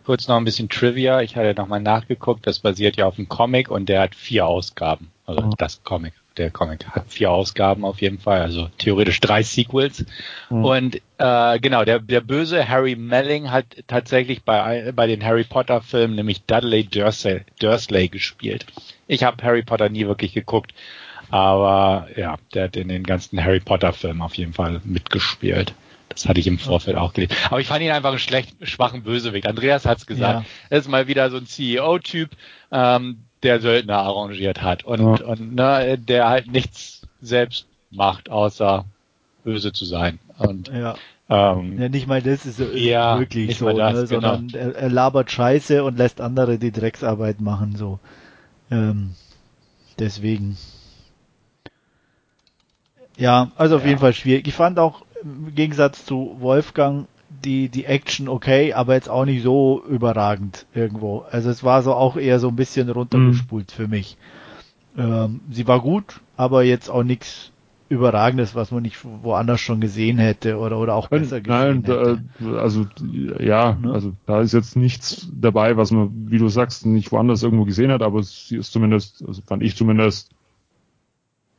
Kurz 0.08 0.26
noch 0.26 0.38
ein 0.38 0.44
bisschen 0.46 0.70
Trivia. 0.70 1.20
Ich 1.20 1.36
hatte 1.36 1.52
nochmal 1.60 1.80
nachgeguckt. 1.82 2.46
Das 2.46 2.60
basiert 2.60 2.96
ja 2.96 3.04
auf 3.04 3.18
einem 3.18 3.28
Comic 3.28 3.70
und 3.70 3.90
der 3.90 4.00
hat 4.00 4.14
vier 4.14 4.46
Ausgaben. 4.46 5.10
Also 5.26 5.42
Oh. 5.42 5.50
das 5.58 5.84
Comic. 5.84 6.14
der 6.38 6.50
Comic 6.50 6.86
hat 6.88 7.12
vier 7.12 7.30
Ausgaben 7.30 7.84
auf 7.84 8.00
jeden 8.00 8.18
Fall, 8.18 8.40
also 8.40 8.70
theoretisch 8.78 9.20
drei 9.20 9.42
Sequels. 9.42 10.06
Mhm. 10.48 10.64
Und 10.64 11.02
äh, 11.18 11.58
genau, 11.60 11.84
der, 11.84 11.98
der 11.98 12.22
böse 12.22 12.66
Harry 12.66 12.96
Melling 12.96 13.50
hat 13.50 13.66
tatsächlich 13.86 14.44
bei, 14.44 14.92
bei 14.92 15.06
den 15.06 15.22
Harry 15.22 15.44
Potter 15.44 15.82
Filmen 15.82 16.14
nämlich 16.14 16.42
Dudley 16.46 16.84
Dursley, 16.84 17.42
Dursley 17.60 18.08
gespielt. 18.08 18.64
Ich 19.08 19.24
habe 19.24 19.42
Harry 19.42 19.62
Potter 19.62 19.90
nie 19.90 20.06
wirklich 20.06 20.32
geguckt, 20.32 20.72
aber 21.28 22.08
ja, 22.16 22.36
der 22.54 22.64
hat 22.64 22.76
in 22.76 22.88
den 22.88 23.02
ganzen 23.04 23.44
Harry 23.44 23.60
Potter 23.60 23.92
Filmen 23.92 24.22
auf 24.22 24.34
jeden 24.36 24.54
Fall 24.54 24.80
mitgespielt. 24.84 25.74
Das 26.08 26.28
hatte 26.28 26.40
ich 26.40 26.46
im 26.46 26.58
Vorfeld 26.58 26.96
auch 26.96 27.12
gelesen. 27.12 27.36
Aber 27.50 27.60
ich 27.60 27.66
fand 27.66 27.82
ihn 27.82 27.90
einfach 27.90 28.10
einen 28.10 28.18
schlecht, 28.18 28.56
schwachen 28.62 29.02
Bösewicht. 29.02 29.46
Andreas 29.46 29.86
hat's 29.86 30.06
gesagt. 30.06 30.40
Ja. 30.40 30.46
Er 30.70 30.78
ist 30.78 30.88
mal 30.88 31.06
wieder 31.06 31.30
so 31.30 31.36
ein 31.36 31.46
CEO-Typ, 31.46 32.30
ähm, 32.72 33.24
der 33.42 33.60
Söldner 33.60 33.98
arrangiert 33.98 34.62
hat 34.62 34.84
und, 34.84 35.20
ja. 35.20 35.26
und 35.26 35.54
ne, 35.54 35.98
der 35.98 36.28
halt 36.28 36.50
nichts 36.50 37.02
selbst 37.20 37.66
macht, 37.90 38.30
außer 38.30 38.84
böse 39.44 39.72
zu 39.72 39.84
sein. 39.84 40.18
Und 40.38 40.68
ja. 40.68 40.96
Ähm, 41.30 41.78
ja, 41.78 41.88
nicht 41.90 42.06
mal 42.06 42.22
das 42.22 42.46
ist 42.46 42.58
ja, 42.58 43.18
wirklich 43.18 43.58
so, 43.58 43.70
das, 43.70 43.94
ne, 43.94 44.06
sondern 44.06 44.48
genau. 44.48 44.64
er, 44.64 44.76
er, 44.76 44.88
labert 44.88 45.30
Scheiße 45.30 45.84
und 45.84 45.98
lässt 45.98 46.22
andere 46.22 46.58
die 46.58 46.72
Drecksarbeit 46.72 47.40
machen, 47.40 47.76
so. 47.76 47.98
Ähm, 48.70 49.14
deswegen. 49.98 50.56
Ja, 53.18 53.50
also 53.56 53.76
auf 53.76 53.82
ja. 53.82 53.88
jeden 53.88 54.00
Fall 54.00 54.14
schwierig. 54.14 54.48
Ich 54.48 54.54
fand 54.54 54.78
auch 54.78 55.02
im 55.22 55.54
Gegensatz 55.54 56.04
zu 56.04 56.36
Wolfgang 56.40 57.06
die, 57.44 57.68
die 57.68 57.84
Action 57.84 58.28
okay, 58.28 58.72
aber 58.72 58.94
jetzt 58.94 59.08
auch 59.08 59.24
nicht 59.24 59.42
so 59.42 59.82
überragend 59.88 60.66
irgendwo. 60.74 61.24
Also 61.30 61.50
es 61.50 61.62
war 61.62 61.82
so 61.82 61.94
auch 61.94 62.16
eher 62.16 62.40
so 62.40 62.48
ein 62.48 62.56
bisschen 62.56 62.88
runtergespult 62.88 63.70
mhm. 63.70 63.74
für 63.74 63.88
mich. 63.88 64.16
Ähm, 64.96 65.40
sie 65.50 65.66
war 65.66 65.80
gut, 65.80 66.20
aber 66.36 66.64
jetzt 66.64 66.88
auch 66.88 67.02
nichts 67.02 67.52
Überragendes, 67.90 68.54
was 68.54 68.70
man 68.70 68.82
nicht 68.82 68.98
woanders 69.22 69.60
schon 69.60 69.80
gesehen 69.80 70.18
hätte 70.18 70.58
oder, 70.58 70.78
oder 70.78 70.94
auch 70.94 71.08
besser 71.08 71.40
gesehen 71.40 71.58
Nein, 71.58 71.84
hätte. 71.84 72.22
Da, 72.38 72.52
also 72.58 72.86
ja, 73.38 73.78
ne? 73.80 73.92
also 73.92 74.12
da 74.26 74.42
ist 74.42 74.52
jetzt 74.52 74.76
nichts 74.76 75.26
dabei, 75.32 75.78
was 75.78 75.90
man, 75.90 76.10
wie 76.30 76.36
du 76.36 76.48
sagst, 76.48 76.84
nicht 76.84 77.10
woanders 77.12 77.42
irgendwo 77.42 77.64
gesehen 77.64 77.90
hat, 77.90 78.02
aber 78.02 78.22
sie 78.22 78.56
ist 78.56 78.72
zumindest, 78.72 79.24
also 79.26 79.40
fand 79.40 79.62
ich 79.62 79.74
zumindest 79.74 80.32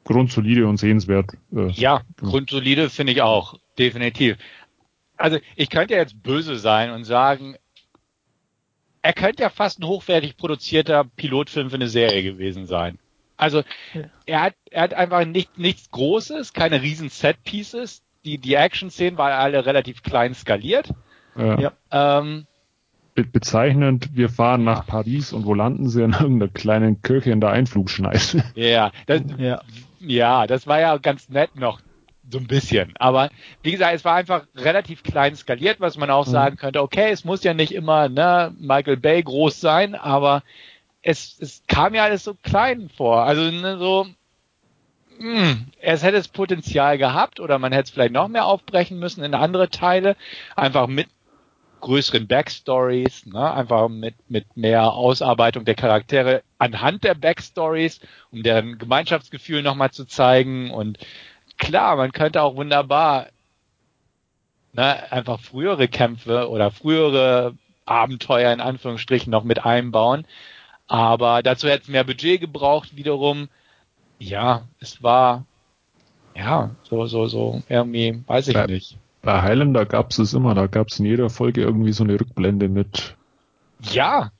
grundsolide 0.10 0.68
und 0.68 0.78
sehenswert. 0.78 1.32
Äh, 1.56 1.70
ja, 1.72 2.02
grundsolide 2.22 2.90
finde 2.90 3.14
ich 3.14 3.22
auch, 3.22 3.56
definitiv 3.78 4.38
also 5.20 5.38
ich 5.56 5.70
könnte 5.70 5.94
jetzt 5.94 6.24
böse 6.24 6.58
sein 6.58 6.92
und 6.92 7.04
sagen, 7.04 7.56
er 9.02 9.14
könnte 9.14 9.44
ja 9.44 9.50
fast 9.50 9.80
ein 9.80 9.88
hochwertig 9.88 10.38
produzierter 10.38 11.04
Pilotfilm 11.04 11.70
für 11.70 11.76
eine 11.76 11.90
Serie 11.90 12.24
gewesen 12.24 12.66
sein. 12.66 12.98
Also 13.38 13.64
er 14.26 14.42
hat, 14.42 14.56
er 14.72 14.84
hat 14.84 14.94
einfach 14.94 15.26
nicht, 15.26 15.58
nichts 15.58 15.92
Großes, 15.92 16.54
keine 16.54 16.82
riesen 16.82 17.10
Set-Pieces. 17.10 18.02
Die, 18.26 18.38
die 18.38 18.56
Action-Szenen 18.56 19.18
waren 19.18 19.32
alle 19.32 19.66
relativ 19.66 20.04
klein 20.04 20.34
skaliert. 20.34 20.94
Ja. 21.38 21.72
Ähm, 21.92 22.48
Be 23.16 23.24
bezeichnend, 23.24 24.10
wir 24.14 24.28
fahren 24.28 24.66
nach 24.66 24.86
Paris 24.86 25.32
und 25.32 25.46
wo 25.46 25.54
landen 25.54 25.88
sie 25.88 26.04
in 26.04 26.12
irgendeiner 26.12 26.52
kleinen 26.52 27.02
Kirche 27.02 27.32
in 27.32 27.40
der 27.40 27.52
Einflugschneise. 27.52 28.44
Ja, 28.56 28.92
das, 29.06 29.22
ja. 29.38 29.62
Ja, 30.00 30.48
das 30.48 30.68
war 30.68 30.80
ja 30.80 30.98
ganz 30.98 31.30
nett 31.30 31.56
noch 31.56 31.80
so 32.32 32.38
ein 32.38 32.48
bisschen. 32.48 32.94
Aber 33.00 33.30
wie 33.64 33.72
gesagt, 33.72 33.96
es 33.96 34.06
war 34.06 34.16
einfach 34.16 34.46
relativ 34.56 35.04
klein 35.04 35.36
skaliert, 35.36 35.80
was 35.80 35.98
man 35.98 36.10
auch 36.10 36.28
mhm. 36.28 36.32
sagen 36.32 36.56
könnte, 36.58 36.82
okay, 36.82 37.10
es 37.12 37.26
muss 37.26 37.44
ja 37.44 37.54
nicht 37.54 37.74
immer 37.74 38.10
ne, 38.10 38.54
Michael 38.60 38.98
Bay 38.98 39.24
groß 39.24 39.60
sein, 39.60 39.96
aber 39.96 40.44
es, 41.02 41.38
es 41.40 41.64
kam 41.68 41.96
ja 41.96 42.04
alles 42.04 42.24
so 42.24 42.36
klein 42.36 42.90
vor. 42.96 43.24
Also 43.24 43.42
ne, 43.50 43.78
so, 43.78 44.06
mh, 45.20 45.42
hm, 45.42 45.66
es 45.80 46.04
hätte 46.04 46.18
das 46.18 46.28
Potenzial 46.28 46.98
gehabt 46.98 47.40
oder 47.40 47.58
man 47.58 47.72
hätte 47.72 47.86
es 47.86 47.92
vielleicht 47.92 48.14
noch 48.14 48.28
mehr 48.28 48.46
aufbrechen 48.46 49.00
müssen 49.00 49.24
in 49.24 49.34
andere 49.34 49.70
Teile, 49.70 50.16
einfach 50.56 50.88
mit 50.88 51.08
größeren 51.82 52.28
Backstories, 52.28 53.26
ne? 53.26 53.54
einfach 53.54 53.90
mit, 53.90 54.16
mit 54.30 54.58
mehr 54.58 54.94
Ausarbeitung 54.94 55.66
der 55.66 55.76
Charaktere 55.76 56.44
anhand 56.58 57.04
der 57.04 57.16
Backstories, 57.16 58.00
um 58.32 58.44
deren 58.44 58.78
Gemeinschaftsgefühl 58.78 59.64
nochmal 59.64 59.92
zu 59.92 60.06
zeigen 60.06 60.72
und 60.72 60.98
klar, 61.58 61.96
man 61.96 62.12
könnte 62.12 62.42
auch 62.42 62.56
wunderbar 62.56 63.28
ne, 64.74 65.12
einfach 65.12 65.40
frühere 65.40 65.88
Kämpfe 65.88 66.50
oder 66.50 66.72
frühere 66.72 67.56
Abenteuer 67.86 68.52
in 68.54 68.62
Anführungsstrichen 68.62 69.32
noch 69.32 69.44
mit 69.44 69.66
einbauen. 69.66 70.26
Aber 70.88 71.44
dazu 71.44 71.68
hätte 71.68 71.84
es 71.84 71.88
mehr 71.88 72.04
Budget 72.04 72.42
gebraucht 72.42 72.96
wiederum. 72.96 73.50
Ja, 74.18 74.68
es 74.80 75.04
war 75.04 75.46
ja 76.36 76.72
so, 76.84 77.06
so, 77.06 77.28
so, 77.28 77.62
irgendwie, 77.70 78.24
weiß 78.26 78.48
ich 78.48 78.54
bei, 78.56 78.66
nicht. 78.66 78.98
Bei 79.22 79.42
Highlander 79.42 79.86
gab 79.86 80.12
es 80.12 80.20
es 80.20 80.34
immer, 80.34 80.54
da 80.56 80.68
gab 80.68 80.88
es 80.88 81.00
in 81.00 81.06
jeder 81.06 81.30
Folge 81.30 81.62
irgendwie 81.62 81.92
so 81.92 82.04
eine 82.04 82.20
Rückblende 82.20 82.70
mit 82.70 83.16
ja. 83.82 84.32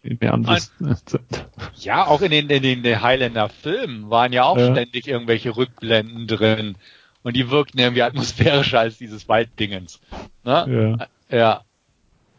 ja, 1.76 2.06
auch 2.06 2.22
in 2.22 2.32
den, 2.32 2.50
in 2.50 2.84
den 2.84 3.02
Highlander-Filmen 3.02 4.10
waren 4.10 4.34
ja 4.34 4.44
auch 4.44 4.58
ja. 4.58 4.72
ständig 4.72 5.08
irgendwelche 5.08 5.56
Rückblenden 5.56 6.28
drin. 6.28 6.76
Und 7.24 7.36
die 7.36 7.50
wirkten 7.50 7.80
irgendwie 7.80 8.04
atmosphärischer 8.04 8.80
als 8.80 8.98
dieses 8.98 9.28
Walddingens. 9.28 10.00
Ne? 10.44 10.98
Ja. 11.30 11.38
ja. 11.38 11.62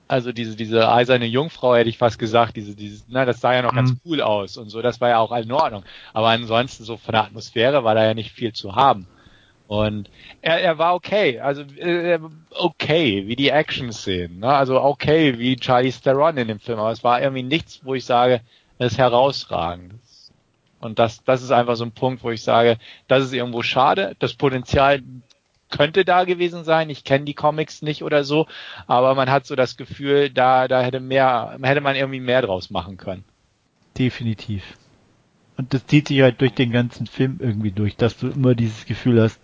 Also 0.09 0.33
diese, 0.33 0.57
diese 0.57 0.91
eiserne 0.91 1.27
Jungfrau 1.27 1.77
hätte 1.77 1.89
ich 1.89 1.97
fast 1.97 2.19
gesagt, 2.19 2.57
diese, 2.57 2.75
dieses, 2.75 3.05
na, 3.09 3.25
das 3.25 3.41
sah 3.41 3.55
ja 3.55 3.62
noch 3.62 3.73
mhm. 3.73 3.77
ganz 3.77 3.93
cool 4.05 4.21
aus 4.21 4.57
und 4.57 4.69
so, 4.69 4.83
das 4.83 5.01
war 5.01 5.09
ja 5.11 5.19
auch 5.19 5.31
in 5.37 5.53
Ordnung. 5.53 5.85
Aber 6.12 6.29
ansonsten 6.31 6.83
so 6.85 6.97
von 6.97 7.12
der 7.12 7.25
Atmosphäre 7.25 7.85
war 7.85 7.95
da 7.95 8.05
ja 8.05 8.15
nicht 8.15 8.33
viel 8.33 8.53
zu 8.53 8.75
haben. 8.75 9.07
Und 9.71 10.11
er, 10.43 10.61
er 10.61 10.79
war 10.79 10.97
okay, 10.97 11.39
also 11.39 11.63
äh, 11.63 12.19
okay, 12.51 13.29
wie 13.29 13.37
die 13.37 13.51
Action-Szenen, 13.51 14.41
ne? 14.41 14.49
also 14.49 14.83
okay, 14.83 15.39
wie 15.39 15.55
Charlie 15.55 15.93
Theron 15.93 16.37
in 16.39 16.49
dem 16.49 16.59
Film, 16.59 16.81
aber 16.81 16.91
es 16.91 17.05
war 17.05 17.23
irgendwie 17.23 17.45
nichts, 17.45 17.81
wo 17.85 17.95
ich 17.95 18.05
sage, 18.05 18.41
das 18.79 18.95
ist 18.95 18.99
herausragend. 18.99 19.95
Und 20.81 20.99
das, 20.99 21.23
das 21.23 21.45
ist 21.45 21.53
einfach 21.53 21.77
so 21.77 21.85
ein 21.85 21.93
Punkt, 21.93 22.25
wo 22.25 22.33
ich 22.33 22.43
sage, 22.43 22.79
das 23.07 23.23
ist 23.23 23.33
irgendwo 23.33 23.63
schade. 23.63 24.17
Das 24.19 24.35
Potenzial 24.35 25.05
könnte 25.71 26.05
da 26.05 26.25
gewesen 26.25 26.65
sein. 26.65 26.91
Ich 26.91 27.05
kenne 27.05 27.25
die 27.25 27.35
Comics 27.35 27.81
nicht 27.81 28.03
oder 28.03 28.25
so, 28.25 28.49
aber 28.89 29.15
man 29.15 29.31
hat 29.31 29.47
so 29.47 29.55
das 29.55 29.77
Gefühl, 29.77 30.31
da, 30.31 30.67
da 30.67 30.83
hätte 30.83 30.99
mehr, 30.99 31.57
hätte 31.63 31.81
man 31.81 31.95
irgendwie 31.95 32.19
mehr 32.19 32.43
draus 32.43 32.71
machen 32.71 32.97
können. 32.97 33.23
Definitiv. 33.97 34.65
Und 35.57 35.73
das 35.75 35.87
zieht 35.87 36.09
sich 36.09 36.23
halt 36.23 36.41
durch 36.41 36.55
den 36.55 36.73
ganzen 36.73 37.07
Film 37.07 37.37
irgendwie 37.39 37.71
durch, 37.71 37.95
dass 37.95 38.17
du 38.17 38.31
immer 38.31 38.57
dieses 38.57 38.85
Gefühl 38.85 39.23
hast, 39.23 39.41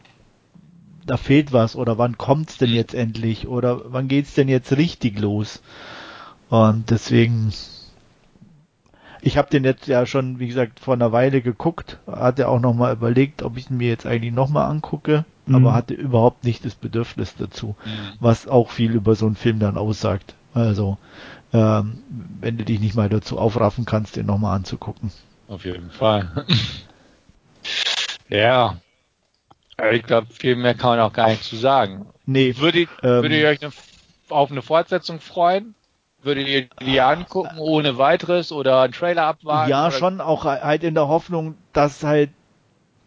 da 1.07 1.17
fehlt 1.17 1.53
was 1.53 1.77
oder 1.77 1.99
wann 1.99 2.19
kommt's 2.19 2.59
denn 2.59 2.71
jetzt 2.71 2.95
endlich 2.95 3.47
oder 3.47 3.81
wann 3.87 4.09
geht's 4.09 4.35
denn 4.35 4.49
jetzt 4.49 4.77
richtig 4.77 5.19
los? 5.19 5.63
Und 6.49 6.91
deswegen 6.91 7.53
ich 9.27 9.37
habe 9.37 9.51
den 9.51 9.65
jetzt 9.65 9.89
ja 9.89 10.07
schon, 10.07 10.39
wie 10.39 10.47
gesagt, 10.47 10.79
vor 10.79 10.95
einer 10.95 11.11
Weile 11.11 11.43
geguckt, 11.43 11.99
hatte 12.07 12.49
auch 12.49 12.61
nochmal 12.61 12.93
überlegt, 12.93 13.43
ob 13.43 13.57
ich 13.57 13.69
ihn 13.69 13.77
mir 13.77 13.89
jetzt 13.89 14.07
eigentlich 14.07 14.33
nochmal 14.33 14.71
angucke, 14.71 15.25
mhm. 15.47 15.57
aber 15.57 15.75
hatte 15.75 15.95
überhaupt 15.95 16.45
nicht 16.45 16.65
das 16.65 16.77
Bedürfnis 16.77 17.35
dazu, 17.37 17.75
mhm. 17.85 17.91
was 18.21 18.47
auch 18.47 18.71
viel 18.71 18.93
über 18.93 19.17
so 19.17 19.27
einen 19.27 19.35
Film 19.35 19.59
dann 19.59 19.79
aussagt. 19.79 20.35
Also, 20.55 20.97
ähm, 21.53 22.05
wenn 22.41 22.57
du 22.57 22.65
dich 22.65 22.79
nicht 22.79 22.95
mal 22.95 23.09
dazu 23.09 23.37
aufraffen 23.37 23.85
kannst, 23.85 24.15
den 24.15 24.27
nochmal 24.27 24.55
anzugucken. 24.55 25.11
Auf 25.49 25.65
jeden 25.65 25.91
Fall. 25.91 26.47
ja. 28.29 28.77
Ich 29.93 30.03
glaube, 30.05 30.29
viel 30.33 30.57
mehr 30.57 30.75
kann 30.75 30.91
man 30.91 31.01
auch 31.01 31.13
gar 31.13 31.29
nicht 31.29 31.45
zu 31.45 31.57
sagen. 31.57 32.07
Nee. 32.25 32.55
Würdet, 32.57 32.89
ähm, 33.03 33.23
würdet 33.23 33.33
ihr 33.33 33.49
euch 33.49 33.63
eine, 33.63 33.73
auf 34.31 34.51
eine 34.51 34.63
Fortsetzung 34.63 35.21
freuen? 35.21 35.75
Würdet 36.23 36.49
ihr 36.49 36.69
die 36.85 37.01
angucken 37.01 37.59
ohne 37.59 37.99
weiteres 37.99 38.53
oder 38.53 38.81
einen 38.81 38.93
Trailer 38.93 39.25
abwarten? 39.25 39.71
Ja, 39.71 39.91
schon 39.91 40.21
auch 40.21 40.45
halt 40.45 40.83
in 40.83 40.95
der 40.95 41.09
Hoffnung, 41.09 41.57
dass 41.73 42.03
halt 42.03 42.31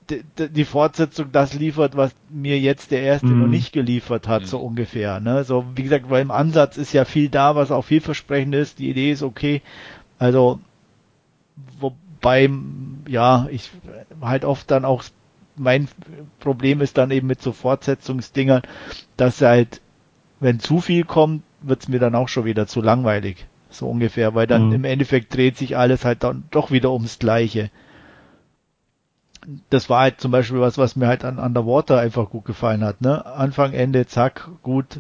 die 0.10 0.66
Fortsetzung 0.66 1.32
das 1.32 1.54
liefert, 1.54 1.96
was 1.96 2.16
mir 2.30 2.58
jetzt 2.60 2.92
der 2.92 3.02
erste 3.02 3.28
mhm. 3.28 3.42
noch 3.42 3.48
nicht 3.48 3.74
geliefert 3.74 4.28
hat, 4.28 4.44
mhm. 4.44 4.48
so 4.48 4.60
ungefähr. 4.60 5.20
Ne? 5.20 5.44
So, 5.44 5.66
wie 5.76 5.84
gesagt, 5.84 6.10
weil 6.10 6.22
im 6.22 6.32
Ansatz 6.32 6.78
ist 6.78 6.94
ja 6.94 7.06
viel 7.06 7.30
da, 7.30 7.56
was 7.56 7.72
auch 7.72 7.84
vielversprechend 7.84 8.56
ist. 8.56 8.80
Die 8.80 8.90
Idee 8.90 9.12
ist 9.12 9.22
okay. 9.22 9.62
Also, 10.18 10.60
wobei, 11.80 12.50
ja, 13.08 13.48
ich 13.52 13.70
halt 14.22 14.46
oft 14.46 14.72
dann 14.72 14.86
auch 14.86 15.04
mein 15.60 15.88
Problem 16.40 16.82
ist 16.82 16.98
dann 16.98 17.12
eben 17.12 17.28
mit 17.28 17.42
so 17.42 17.52
Fortsetzungsdingern, 17.52 18.62
dass 19.18 19.42
halt, 19.42 19.82
wenn 20.40 20.60
zu 20.60 20.80
viel 20.80 21.04
kommt, 21.04 21.44
wird's 21.62 21.90
mir 21.90 22.00
dann 22.00 22.16
auch 22.16 22.30
schon 22.30 22.46
wieder 22.46 22.66
zu 22.66 22.82
langweilig. 22.82 23.46
So 23.70 23.88
ungefähr, 23.88 24.34
weil 24.34 24.48
dann 24.48 24.68
mhm. 24.68 24.74
im 24.74 24.84
Endeffekt 24.86 25.36
dreht 25.36 25.58
sich 25.58 25.78
alles 25.78 26.06
halt 26.06 26.24
dann 26.24 26.46
doch 26.50 26.72
wieder 26.72 26.92
ums 26.92 27.20
Gleiche. 27.20 27.70
Das 29.70 29.90
war 29.90 30.02
halt 30.02 30.22
zum 30.22 30.32
Beispiel 30.32 30.60
was, 30.60 30.78
was 30.78 30.96
mir 30.96 31.08
halt 31.08 31.24
an 31.24 31.38
Underwater 31.38 32.00
einfach 32.00 32.30
gut 32.30 32.46
gefallen 32.46 32.84
hat. 32.84 33.02
Ne? 33.02 33.26
Anfang, 33.26 33.74
Ende, 33.74 34.08
zack, 34.08 34.50
gut, 34.64 35.00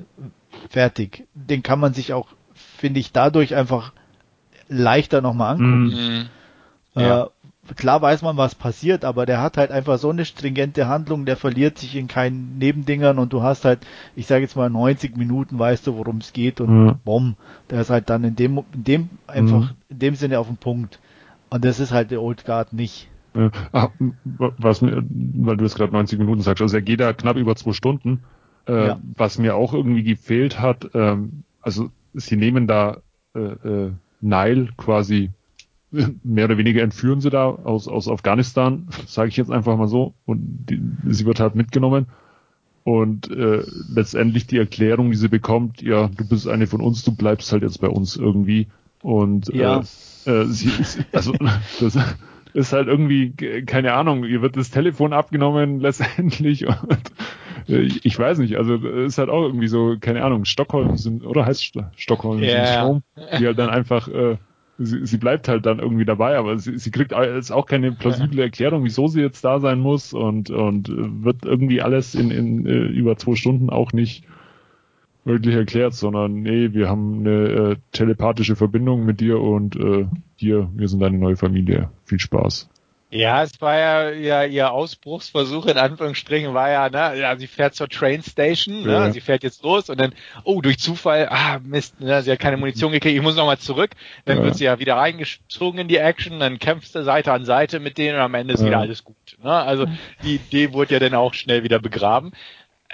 fertig. 0.69 1.27
Den 1.33 1.63
kann 1.63 1.79
man 1.79 1.93
sich 1.93 2.13
auch, 2.13 2.27
finde 2.53 2.99
ich, 2.99 3.11
dadurch 3.11 3.55
einfach 3.55 3.93
leichter 4.67 5.21
nochmal 5.21 5.55
angucken. 5.55 5.85
Mhm. 5.85 6.29
Äh, 6.95 7.07
ja. 7.07 7.29
Klar 7.75 8.01
weiß 8.01 8.21
man, 8.21 8.37
was 8.37 8.55
passiert, 8.55 9.05
aber 9.05 9.25
der 9.25 9.41
hat 9.41 9.57
halt 9.57 9.71
einfach 9.71 9.97
so 9.97 10.09
eine 10.09 10.25
stringente 10.25 10.87
Handlung, 10.87 11.25
der 11.25 11.37
verliert 11.37 11.77
sich 11.77 11.95
in 11.95 12.07
keinen 12.07 12.57
Nebendingern 12.57 13.19
und 13.19 13.33
du 13.33 13.41
hast 13.43 13.65
halt, 13.65 13.79
ich 14.15 14.27
sage 14.27 14.41
jetzt 14.41 14.55
mal 14.55 14.69
90 14.69 15.17
Minuten, 15.17 15.59
weißt 15.59 15.87
du, 15.87 15.95
worum 15.97 16.17
es 16.17 16.33
geht 16.33 16.61
und 16.61 16.85
mhm. 16.85 16.95
bumm, 17.03 17.35
der 17.69 17.81
ist 17.81 17.89
halt 17.89 18.09
dann 18.09 18.23
in 18.23 18.35
dem, 18.35 18.63
in 18.73 18.83
dem 18.83 19.09
einfach, 19.27 19.61
mhm. 19.61 19.75
in 19.89 19.99
dem 19.99 20.15
Sinne 20.15 20.39
auf 20.39 20.47
dem 20.47 20.57
Punkt. 20.57 20.99
Und 21.49 21.65
das 21.65 21.79
ist 21.79 21.91
halt 21.91 22.11
der 22.11 22.21
Old 22.21 22.45
Guard 22.45 22.73
nicht. 22.73 23.09
Ja. 23.35 23.51
Ach, 23.71 23.89
was 24.37 24.81
mir, 24.81 25.03
weil 25.09 25.57
du 25.57 25.63
jetzt 25.63 25.75
gerade 25.75 25.93
90 25.93 26.19
Minuten 26.19 26.41
sagst, 26.41 26.61
also 26.61 26.75
er 26.75 26.81
geht 26.81 26.99
da 26.99 27.13
knapp 27.13 27.37
über 27.37 27.55
zwei 27.55 27.73
Stunden. 27.73 28.23
Äh, 28.67 28.87
ja. 28.87 28.99
Was 29.15 29.37
mir 29.37 29.55
auch 29.55 29.73
irgendwie 29.73 30.03
gefehlt 30.03 30.59
hat, 30.59 30.89
ähm, 30.93 31.43
also 31.61 31.89
sie 32.13 32.35
nehmen 32.35 32.67
da 32.67 32.97
äh, 33.35 33.39
äh, 33.39 33.91
Nile 34.21 34.69
quasi 34.77 35.31
mehr 36.23 36.45
oder 36.45 36.57
weniger 36.57 36.81
entführen 36.81 37.21
sie 37.21 37.29
da 37.29 37.45
aus, 37.45 37.87
aus 37.87 38.07
Afghanistan, 38.07 38.87
sage 39.07 39.29
ich 39.29 39.37
jetzt 39.37 39.51
einfach 39.51 39.77
mal 39.77 39.87
so, 39.87 40.13
und 40.25 40.65
die, 40.69 40.81
sie 41.07 41.25
wird 41.25 41.39
halt 41.39 41.55
mitgenommen. 41.55 42.07
Und 42.83 43.29
äh, 43.29 43.63
letztendlich 43.93 44.47
die 44.47 44.57
Erklärung, 44.57 45.11
die 45.11 45.17
sie 45.17 45.27
bekommt, 45.27 45.81
ja, 45.81 46.07
du 46.07 46.27
bist 46.27 46.47
eine 46.47 46.65
von 46.65 46.81
uns, 46.81 47.03
du 47.03 47.15
bleibst 47.15 47.51
halt 47.51 47.61
jetzt 47.61 47.81
bei 47.81 47.87
uns 47.87 48.15
irgendwie. 48.15 48.67
Und 49.01 49.53
ja. 49.53 49.83
äh, 50.25 50.29
äh, 50.29 50.45
sie, 50.45 50.71
also 51.11 51.33
das 51.79 51.97
ist 52.53 52.73
halt 52.73 52.87
irgendwie, 52.87 53.31
keine 53.65 53.93
Ahnung, 53.93 54.23
ihr 54.25 54.41
wird 54.41 54.57
das 54.57 54.71
Telefon 54.71 55.13
abgenommen 55.13 55.79
letztendlich 55.79 56.67
und 56.67 57.11
äh, 57.67 57.81
ich 58.03 58.17
weiß 58.17 58.39
nicht, 58.39 58.57
also 58.57 58.75
ist 58.75 59.17
halt 59.17 59.29
auch 59.29 59.43
irgendwie 59.43 59.67
so, 59.67 59.97
keine 59.99 60.23
Ahnung, 60.23 60.45
Stockholm 60.45 60.97
sind, 60.97 61.25
oder 61.25 61.45
heißt 61.45 61.73
Stockholm 61.95 62.41
yeah. 62.41 62.65
Strom, 62.65 63.03
die 63.39 63.45
halt 63.45 63.59
dann 63.59 63.69
einfach 63.69 64.07
äh, 64.07 64.37
sie, 64.79 65.05
sie 65.05 65.17
bleibt 65.17 65.47
halt 65.47 65.65
dann 65.65 65.79
irgendwie 65.79 66.05
dabei, 66.05 66.37
aber 66.37 66.57
sie, 66.57 66.77
sie 66.77 66.91
kriegt 66.91 67.11
jetzt 67.11 67.51
auch 67.51 67.65
keine 67.65 67.91
plausible 67.91 68.39
Erklärung, 68.41 68.83
wieso 68.83 69.07
sie 69.07 69.21
jetzt 69.21 69.43
da 69.43 69.59
sein 69.59 69.79
muss 69.79 70.13
und, 70.13 70.49
und 70.49 70.89
wird 71.23 71.45
irgendwie 71.45 71.81
alles 71.81 72.15
in, 72.15 72.31
in 72.31 72.65
äh, 72.65 72.85
über 72.87 73.17
zwei 73.17 73.35
Stunden 73.35 73.69
auch 73.69 73.93
nicht 73.93 74.23
wirklich 75.25 75.55
erklärt, 75.55 75.93
sondern 75.93 76.41
nee, 76.41 76.73
wir 76.73 76.89
haben 76.89 77.19
eine 77.19 77.47
äh, 77.47 77.75
telepathische 77.91 78.55
Verbindung 78.55 79.05
mit 79.05 79.19
dir 79.19 79.39
und 79.39 79.75
äh, 79.75 80.05
hier, 80.37 80.69
wir 80.73 80.87
sind 80.87 81.01
deine 81.01 81.17
neue 81.17 81.35
Familie. 81.35 81.89
Viel 82.05 82.19
Spaß. 82.19 82.69
Ja, 83.11 83.41
es 83.41 83.59
war 83.59 83.75
ja, 83.75 84.09
ja 84.11 84.43
ihr 84.43 84.71
Ausbruchsversuch 84.71 85.65
in 85.65 85.77
Anführungsstrichen 85.77 86.53
war 86.53 86.69
ja, 86.69 86.89
ne, 86.89 87.19
ja, 87.19 87.35
sie 87.37 87.47
fährt 87.47 87.73
zur 87.73 87.89
Train 87.89 88.21
Station, 88.21 88.83
ne, 88.83 88.91
ja. 88.91 89.11
sie 89.11 89.19
fährt 89.19 89.41
jetzt 89.41 89.63
los 89.63 89.89
und 89.89 89.99
dann, 89.99 90.13
oh, 90.43 90.61
durch 90.61 90.77
Zufall, 90.77 91.27
ah, 91.31 91.59
Mist, 91.63 91.99
ne, 91.99 92.21
sie 92.21 92.31
hat 92.31 92.39
keine 92.39 92.57
Munition 92.57 92.91
gekriegt, 92.91 93.15
ich 93.15 93.23
muss 93.23 93.35
nochmal 93.35 93.57
zurück. 93.57 93.91
Dann 94.25 94.37
ja. 94.37 94.43
wird 94.43 94.55
sie 94.55 94.65
ja 94.65 94.77
wieder 94.77 94.95
reingezogen 94.95 95.79
in 95.79 95.87
die 95.87 95.97
Action, 95.97 96.39
dann 96.39 96.59
kämpft 96.59 96.91
sie 96.93 97.03
Seite 97.03 97.31
an 97.31 97.45
Seite 97.45 97.79
mit 97.79 97.97
denen 97.97 98.15
und 98.15 98.21
am 98.21 98.35
Ende 98.35 98.53
ist 98.53 98.63
wieder 98.63 98.79
alles 98.79 99.03
gut. 99.03 99.15
Ne? 99.43 99.51
Also 99.51 99.87
die 100.23 100.35
Idee 100.35 100.73
wurde 100.73 100.93
ja 100.93 100.99
dann 100.99 101.15
auch 101.15 101.33
schnell 101.33 101.63
wieder 101.63 101.79
begraben. 101.79 102.31
Äh, 102.89 102.93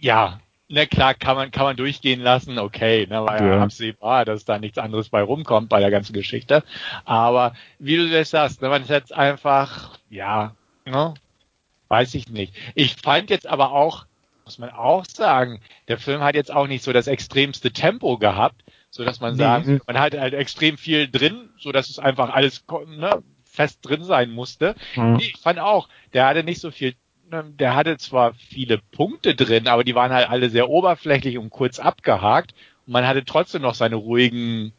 ja, 0.00 0.40
na 0.72 0.86
klar, 0.86 1.12
kann 1.12 1.36
man, 1.36 1.50
kann 1.50 1.64
man 1.64 1.76
durchgehen 1.76 2.20
lassen, 2.20 2.58
okay, 2.58 3.06
ne, 3.06 3.22
war 3.22 3.42
ja, 3.42 3.60
absehbar, 3.60 4.24
dass 4.24 4.46
da 4.46 4.58
nichts 4.58 4.78
anderes 4.78 5.10
bei 5.10 5.22
rumkommt 5.22 5.68
bei 5.68 5.80
der 5.80 5.90
ganzen 5.90 6.14
Geschichte. 6.14 6.64
Aber 7.04 7.52
wie 7.78 7.96
du 7.96 8.08
das 8.08 8.30
sagst, 8.30 8.62
ne, 8.62 8.70
man 8.70 8.80
ist 8.80 8.88
jetzt 8.88 9.12
einfach, 9.12 9.98
ja, 10.08 10.54
ne, 10.86 11.12
weiß 11.88 12.14
ich 12.14 12.30
nicht. 12.30 12.54
Ich 12.74 12.96
fand 12.96 13.28
jetzt 13.28 13.46
aber 13.46 13.72
auch, 13.72 14.06
muss 14.46 14.58
man 14.58 14.70
auch 14.70 15.04
sagen, 15.04 15.60
der 15.88 15.98
Film 15.98 16.22
hat 16.22 16.34
jetzt 16.34 16.50
auch 16.50 16.66
nicht 16.66 16.82
so 16.82 16.94
das 16.94 17.06
extremste 17.06 17.70
Tempo 17.70 18.16
gehabt, 18.16 18.64
so 18.88 19.04
dass 19.04 19.20
man 19.20 19.36
sagt, 19.36 19.66
nee. 19.66 19.78
man 19.86 20.00
hat 20.00 20.14
halt 20.14 20.32
extrem 20.32 20.78
viel 20.78 21.06
drin, 21.06 21.50
so 21.58 21.72
dass 21.72 21.90
es 21.90 21.98
einfach 21.98 22.30
alles 22.30 22.64
ne, 22.86 23.22
fest 23.44 23.80
drin 23.82 24.04
sein 24.04 24.30
musste. 24.30 24.74
Mhm. 24.96 25.14
Nee, 25.14 25.32
ich 25.34 25.40
fand 25.40 25.58
auch, 25.58 25.90
der 26.14 26.26
hatte 26.26 26.44
nicht 26.44 26.62
so 26.62 26.70
viel 26.70 26.94
der 27.58 27.74
hatte 27.74 27.96
zwar 27.98 28.34
viele 28.34 28.78
Punkte 28.78 29.34
drin, 29.34 29.68
aber 29.68 29.84
die 29.84 29.94
waren 29.94 30.12
halt 30.12 30.28
alle 30.28 30.50
sehr 30.50 30.68
oberflächlich 30.68 31.38
und 31.38 31.50
kurz 31.50 31.78
abgehakt. 31.78 32.54
Und 32.86 32.92
man 32.92 33.06
hatte 33.06 33.24
trotzdem 33.24 33.62
noch 33.62 33.74
seine 33.74 33.96
ruhigen, 33.96 34.72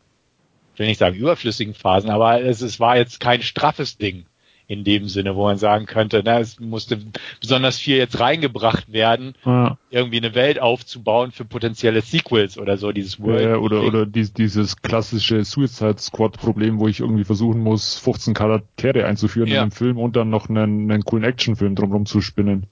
ich 0.74 0.80
will 0.80 0.88
nicht 0.88 1.00
sagen 1.00 1.16
überflüssigen 1.16 1.74
Phasen, 1.74 2.10
aber 2.10 2.42
es, 2.42 2.62
es 2.62 2.80
war 2.80 2.98
jetzt 2.98 3.20
kein 3.20 3.42
straffes 3.42 3.98
Ding 3.98 4.26
in 4.74 4.84
dem 4.84 5.08
Sinne, 5.08 5.36
wo 5.36 5.46
man 5.46 5.58
sagen 5.58 5.86
könnte, 5.86 6.22
na, 6.26 6.40
es 6.40 6.60
musste 6.60 7.00
besonders 7.40 7.78
viel 7.78 7.98
jetzt 7.98 8.20
reingebracht 8.20 8.92
werden, 8.92 9.36
ja. 9.46 9.78
irgendwie 9.90 10.18
eine 10.18 10.36
Welt 10.36 10.60
aufzubauen 10.60 11.32
für 11.32 11.46
potenzielle 11.46 12.02
Sequels 12.02 12.58
oder 12.58 12.78
so, 12.78 12.92
dieses 12.92 13.20
World. 13.22 13.42
Ja, 13.42 13.58
oder, 13.58 13.84
oder 13.84 14.06
dies, 14.06 14.34
dieses 14.34 14.82
klassische 14.82 15.46
Suicide 15.46 16.00
Squad 16.00 16.38
Problem, 16.38 16.80
wo 16.80 16.88
ich 16.88 17.00
irgendwie 17.00 17.24
versuchen 17.24 17.62
muss, 17.62 18.00
15 18.00 18.34
Charaktere 18.34 19.06
einzuführen 19.06 19.48
ja. 19.48 19.56
in 19.56 19.62
einem 19.62 19.72
Film 19.72 19.98
und 19.98 20.16
dann 20.16 20.30
noch 20.30 20.50
einen, 20.50 20.92
einen 20.92 21.06
coolen 21.06 21.24
Actionfilm 21.24 21.76
drumherum 21.76 22.06
zu 22.06 22.22
spinnen. 22.22 22.66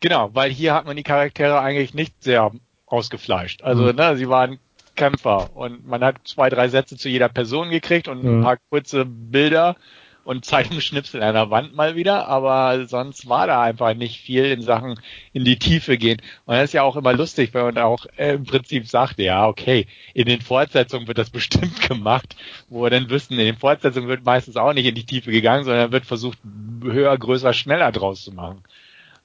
Genau, 0.00 0.30
weil 0.34 0.50
hier 0.50 0.74
hat 0.74 0.86
man 0.86 0.96
die 0.96 1.02
Charaktere 1.02 1.58
eigentlich 1.58 1.94
nicht 1.94 2.22
sehr 2.22 2.52
ausgefleischt. 2.86 3.62
Also, 3.62 3.84
mhm. 3.84 3.96
ne, 3.96 4.16
sie 4.16 4.28
waren 4.28 4.58
Kämpfer 4.94 5.56
und 5.56 5.86
man 5.86 6.04
hat 6.04 6.16
zwei, 6.24 6.48
drei 6.48 6.68
Sätze 6.68 6.96
zu 6.96 7.08
jeder 7.08 7.28
Person 7.28 7.70
gekriegt 7.70 8.08
und 8.08 8.24
ein 8.24 8.42
paar 8.42 8.58
kurze 8.70 9.04
Bilder 9.04 9.76
und 10.24 10.44
Zeichenschnipsel 10.44 11.22
an 11.22 11.34
der 11.34 11.50
Wand 11.50 11.74
mal 11.74 11.96
wieder, 11.96 12.28
aber 12.28 12.86
sonst 12.86 13.28
war 13.28 13.46
da 13.46 13.62
einfach 13.62 13.94
nicht 13.94 14.20
viel 14.20 14.44
in 14.46 14.62
Sachen 14.62 14.98
in 15.32 15.44
die 15.44 15.58
Tiefe 15.58 15.98
gehen. 15.98 16.20
Und 16.46 16.54
das 16.54 16.64
ist 16.64 16.72
ja 16.72 16.82
auch 16.82 16.96
immer 16.96 17.12
lustig, 17.12 17.52
wenn 17.52 17.64
man 17.64 17.78
auch 17.78 18.06
äh, 18.16 18.34
im 18.34 18.44
Prinzip 18.44 18.86
sagt, 18.86 19.18
ja, 19.18 19.46
okay, 19.46 19.86
in 20.14 20.26
den 20.26 20.40
Fortsetzungen 20.40 21.06
wird 21.06 21.18
das 21.18 21.30
bestimmt 21.34 21.80
gemacht, 21.88 22.36
wo 22.68 22.82
wir 22.82 22.90
dann 22.90 23.10
wissen, 23.10 23.34
in 23.34 23.46
den 23.46 23.56
Fortsetzungen 23.56 24.08
wird 24.08 24.24
meistens 24.24 24.56
auch 24.56 24.72
nicht 24.72 24.86
in 24.86 24.94
die 24.94 25.06
Tiefe 25.06 25.30
gegangen, 25.30 25.64
sondern 25.64 25.92
wird 25.92 26.06
versucht, 26.06 26.38
höher, 26.82 27.16
größer, 27.16 27.52
schneller 27.52 27.92
draus 27.92 28.24
zu 28.24 28.32
machen. 28.32 28.62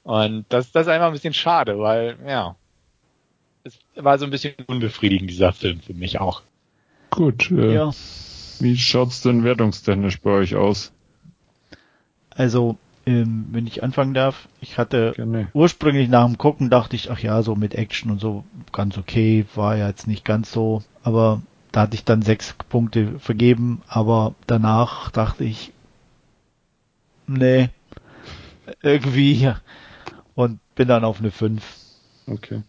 Und 0.04 0.46
das, 0.50 0.72
das 0.72 0.88
ist 0.88 0.92
einfach 0.92 1.08
ein 1.08 1.14
bisschen 1.14 1.34
schade, 1.34 1.80
weil, 1.80 2.18
ja, 2.26 2.56
es 3.64 3.80
war 3.96 4.18
so 4.18 4.26
ein 4.26 4.32
bisschen 4.32 4.56
unbefriedigend, 4.68 5.30
dieser 5.30 5.54
Film 5.54 5.82
für 5.82 5.94
mich 5.94 6.20
auch. 6.20 6.42
Gut, 7.10 7.52
äh, 7.52 7.74
ja. 7.74 7.92
Wie 8.60 8.78
schaut's 8.78 9.22
denn 9.22 9.44
wertungstechnisch 9.44 10.22
bei 10.22 10.32
euch 10.32 10.56
aus? 10.56 10.92
Also, 12.30 12.78
ähm, 13.06 13.48
wenn 13.52 13.68
ich 13.68 13.84
anfangen 13.84 14.14
darf, 14.14 14.48
ich 14.62 14.78
hatte 14.78 15.14
Gerne. 15.16 15.50
ursprünglich 15.54 16.10
nach 16.10 16.26
dem 16.26 16.38
Gucken 16.38 16.70
dachte 16.70 16.96
ich, 16.96 17.12
ach 17.12 17.20
ja, 17.20 17.42
so 17.42 17.56
mit 17.56 17.76
Action 17.76 18.12
und 18.12 18.20
so 18.20 18.44
ganz 18.72 18.98
okay, 18.98 19.46
war 19.56 19.76
ja 19.78 19.88
jetzt 19.88 20.08
nicht 20.08 20.26
ganz 20.26 20.52
so, 20.52 20.84
aber 21.04 21.42
da 21.72 21.82
hatte 21.82 21.96
ich 21.96 22.04
dann 22.04 22.22
sechs 22.22 22.54
Punkte 22.70 23.20
vergeben, 23.20 23.82
aber 23.88 24.36
danach 24.48 25.12
dachte 25.12 25.44
ich, 25.44 25.72
nee, 27.28 27.70
irgendwie 28.82 29.52
und 30.36 30.60
bin 30.76 30.88
dann 30.88 31.04
auf 31.04 31.20
eine 31.20 31.32
fünf. 31.32 31.64
Okay. 32.28 32.64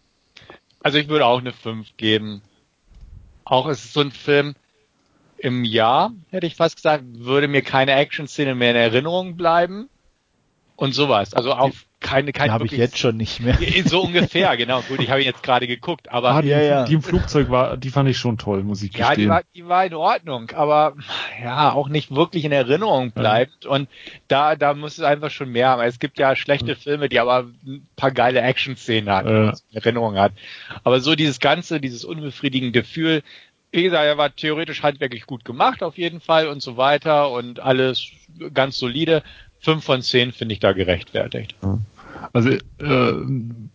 Also 0.83 0.99
ich 0.99 1.09
würde 1.09 1.27
auch 1.27 1.41
eine 1.41 1.53
fünf 1.53 1.97
geben. 1.97 2.43
Auch 3.45 3.67
es 3.67 3.85
ist 3.85 3.93
so 3.93 4.01
ein 4.01 4.11
Film, 4.11 4.55
im 5.41 5.65
Jahr, 5.65 6.13
hätte 6.31 6.47
ich 6.47 6.57
fast 6.57 6.77
gesagt, 6.77 7.05
würde 7.07 7.49
mir 7.49 7.63
keine 7.63 7.93
Action-Szene 7.93 8.55
mehr 8.55 8.71
in 8.71 8.77
Erinnerung 8.77 9.37
bleiben. 9.37 9.89
Und 10.77 10.95
sowas. 10.95 11.35
Also 11.35 11.53
auf 11.53 11.85
keine, 12.01 12.33
keine. 12.33 12.53
Habe 12.53 12.65
ich 12.65 12.73
jetzt 12.73 12.97
schon 12.97 13.19
nicht 13.19 13.41
mehr. 13.41 13.59
So 13.85 14.03
ungefähr, 14.03 14.57
genau. 14.57 14.81
Gut, 14.81 15.01
ich 15.01 15.11
habe 15.11 15.21
ihn 15.21 15.27
jetzt 15.27 15.43
gerade 15.43 15.67
geguckt, 15.67 16.11
aber. 16.11 16.31
Ah, 16.31 16.43
die, 16.43 16.49
ja, 16.49 16.61
ja. 16.61 16.85
die 16.85 16.95
im 16.95 17.03
Flugzeug 17.03 17.51
war, 17.51 17.77
die 17.77 17.91
fand 17.91 18.09
ich 18.09 18.17
schon 18.17 18.39
toll, 18.39 18.63
muss 18.63 18.83
ich 18.83 18.93
gestehen. 18.93 19.09
Ja, 19.09 19.15
die 19.15 19.29
war, 19.29 19.43
die 19.55 19.69
war 19.69 19.85
in 19.85 19.95
Ordnung, 19.95 20.51
aber 20.53 20.95
ja, 21.43 21.73
auch 21.73 21.89
nicht 21.89 22.15
wirklich 22.15 22.45
in 22.47 22.53
Erinnerung 22.53 23.13
bleibt. 23.13 23.65
Ja. 23.65 23.71
Und 23.71 23.89
da, 24.29 24.57
da 24.57 24.73
muss 24.73 24.97
es 24.97 25.05
einfach 25.05 25.31
schon 25.31 25.51
mehr 25.51 25.69
haben. 25.69 25.83
Es 25.83 25.99
gibt 25.99 26.19
ja 26.19 26.35
schlechte 26.35 26.75
Filme, 26.77 27.11
die 27.11 27.21
aber 27.21 27.51
ein 27.67 27.87
paar 27.97 28.11
geile 28.11 28.41
Action-Szenen 28.41 29.11
hatten, 29.11 29.29
ja. 29.29 29.51
in 29.51 29.77
Erinnerung 29.77 30.17
hat. 30.17 30.33
Aber 30.85 31.01
so 31.01 31.15
dieses 31.15 31.39
Ganze, 31.41 31.81
dieses 31.81 32.07
unbefriedigende 32.07 32.81
Gefühl, 32.81 33.23
wie 33.73 33.85
gesagt, 33.85 34.05
er 34.05 34.19
war 34.19 34.35
theoretisch 34.35 34.83
handwerklich 34.83 35.27
gut 35.27 35.45
gemacht 35.45 35.83
auf 35.83 35.97
jeden 35.97 36.21
Fall 36.21 36.49
und 36.49 36.63
so 36.63 36.77
weiter 36.77 37.31
und 37.31 37.61
alles 37.61 38.11
ganz 38.53 38.79
solide. 38.79 39.23
Fünf 39.61 39.85
von 39.85 40.03
zehn 40.03 40.33
finde 40.33 40.55
ich 40.55 40.61
da 40.61 40.73
gerechtfertigt. 40.73 41.55
Also 42.33 42.51
äh, 42.51 43.13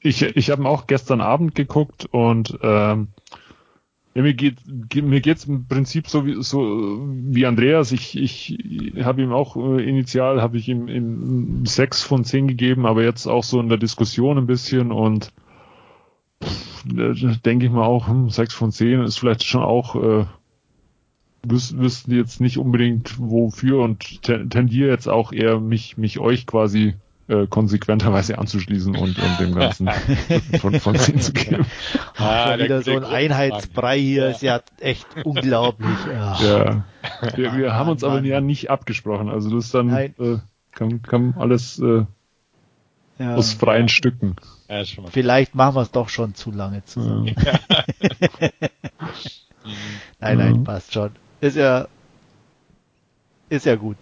ich, 0.02 0.22
ich 0.22 0.50
habe 0.50 0.68
auch 0.68 0.88
gestern 0.88 1.22
Abend 1.22 1.56
geguckt 1.56 2.08
und 2.12 2.58
ähm, 2.62 3.10
mir 4.14 4.34
geht 4.34 4.58
mir 4.96 5.20
geht's 5.20 5.46
im 5.46 5.68
Prinzip 5.68 6.08
so 6.08 6.26
wie 6.26 6.42
so 6.42 7.00
wie 7.02 7.46
Andreas. 7.46 7.92
Ich 7.92 8.18
ich 8.18 8.58
habe 9.04 9.22
ihm 9.22 9.34
auch 9.34 9.58
äh, 9.58 9.84
initial 9.84 10.42
habe 10.42 10.58
ich 10.58 10.70
ihm 10.70 10.88
in 10.88 11.66
sechs 11.66 12.02
von 12.02 12.24
zehn 12.24 12.48
gegeben, 12.48 12.86
aber 12.86 13.04
jetzt 13.04 13.28
auch 13.28 13.44
so 13.44 13.60
in 13.60 13.68
der 13.68 13.78
Diskussion 13.78 14.38
ein 14.38 14.48
bisschen 14.48 14.92
und 14.92 15.32
denke 16.86 17.66
ich 17.66 17.72
mal 17.72 17.86
auch, 17.86 18.08
hm, 18.08 18.30
6 18.30 18.54
von 18.54 18.72
10 18.72 19.02
ist 19.02 19.18
vielleicht 19.18 19.44
schon 19.44 19.64
auch, 19.64 19.96
äh, 19.96 20.26
wüs 21.44 21.78
wüssten 21.78 22.12
jetzt 22.16 22.42
nicht 22.42 22.58
unbedingt 22.58 23.20
wofür 23.20 23.80
und 23.80 24.22
tendiere 24.24 24.90
jetzt 24.90 25.08
auch 25.08 25.32
eher 25.32 25.60
mich, 25.60 25.98
mich 25.98 26.20
euch 26.20 26.48
quasi 26.48 26.96
äh, 27.28 27.48
konsequenterweise 27.48 28.38
anzuschließen 28.38 28.96
und, 28.96 29.18
und 29.18 29.40
dem 29.40 29.56
Ganzen 29.56 29.90
von, 30.60 30.80
von 30.80 30.96
10 30.96 31.20
zu 31.20 31.34
geben. 31.34 31.66
Ah, 32.18 32.58
wieder 32.58 32.82
so 32.84 32.96
ein 32.96 33.04
Einheitsbrei 33.04 34.00
hier, 34.00 34.30
ist 34.30 34.42
ja 34.42 34.62
echt 34.80 35.08
unglaublich. 35.24 35.90
Ja. 36.06 36.38
ja. 36.42 36.84
Wir, 37.36 37.54
wir 37.54 37.74
haben 37.76 37.90
uns 37.90 38.04
aber 38.04 38.22
ja 38.24 38.42
nicht 38.42 38.70
abgesprochen. 38.70 39.30
Also 39.30 39.56
das 39.56 39.66
ist 39.66 39.76
dann 39.76 39.90
äh, 39.90 40.40
kam, 40.72 41.02
kam 41.04 41.36
alles 41.38 41.80
äh, 41.80 42.06
ja, 43.20 43.36
aus 43.36 43.54
freien 43.54 43.84
ja. 43.84 43.90
Stücken. 43.90 44.36
Ja, 44.68 44.84
Vielleicht 45.12 45.54
machen 45.54 45.76
wir 45.76 45.82
es 45.82 45.92
doch 45.92 46.10
schon 46.10 46.34
zu 46.34 46.52
lange 46.52 46.84
zusammen. 46.86 47.28
Ja. 47.28 47.60
nein, 50.20 50.38
nein, 50.38 50.64
passt 50.64 50.94
schon. 50.94 51.12
Ist 51.40 51.56
ja 51.56 51.88
ist 53.50 53.66
ja 53.66 53.76
gut. 53.76 53.98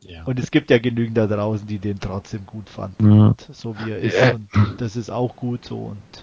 Ja. 0.00 0.24
Und 0.24 0.38
es 0.38 0.50
gibt 0.50 0.70
ja 0.70 0.78
genügend 0.78 1.16
da 1.16 1.26
draußen, 1.26 1.66
die 1.66 1.78
den 1.78 2.00
trotzdem 2.00 2.46
gut 2.46 2.68
fanden. 2.68 3.34
So 3.52 3.76
wie 3.78 3.90
er 3.90 3.98
ist. 3.98 4.16
Und 4.34 4.48
das 4.80 4.96
ist 4.96 5.10
auch 5.10 5.36
gut 5.36 5.64
so. 5.64 5.94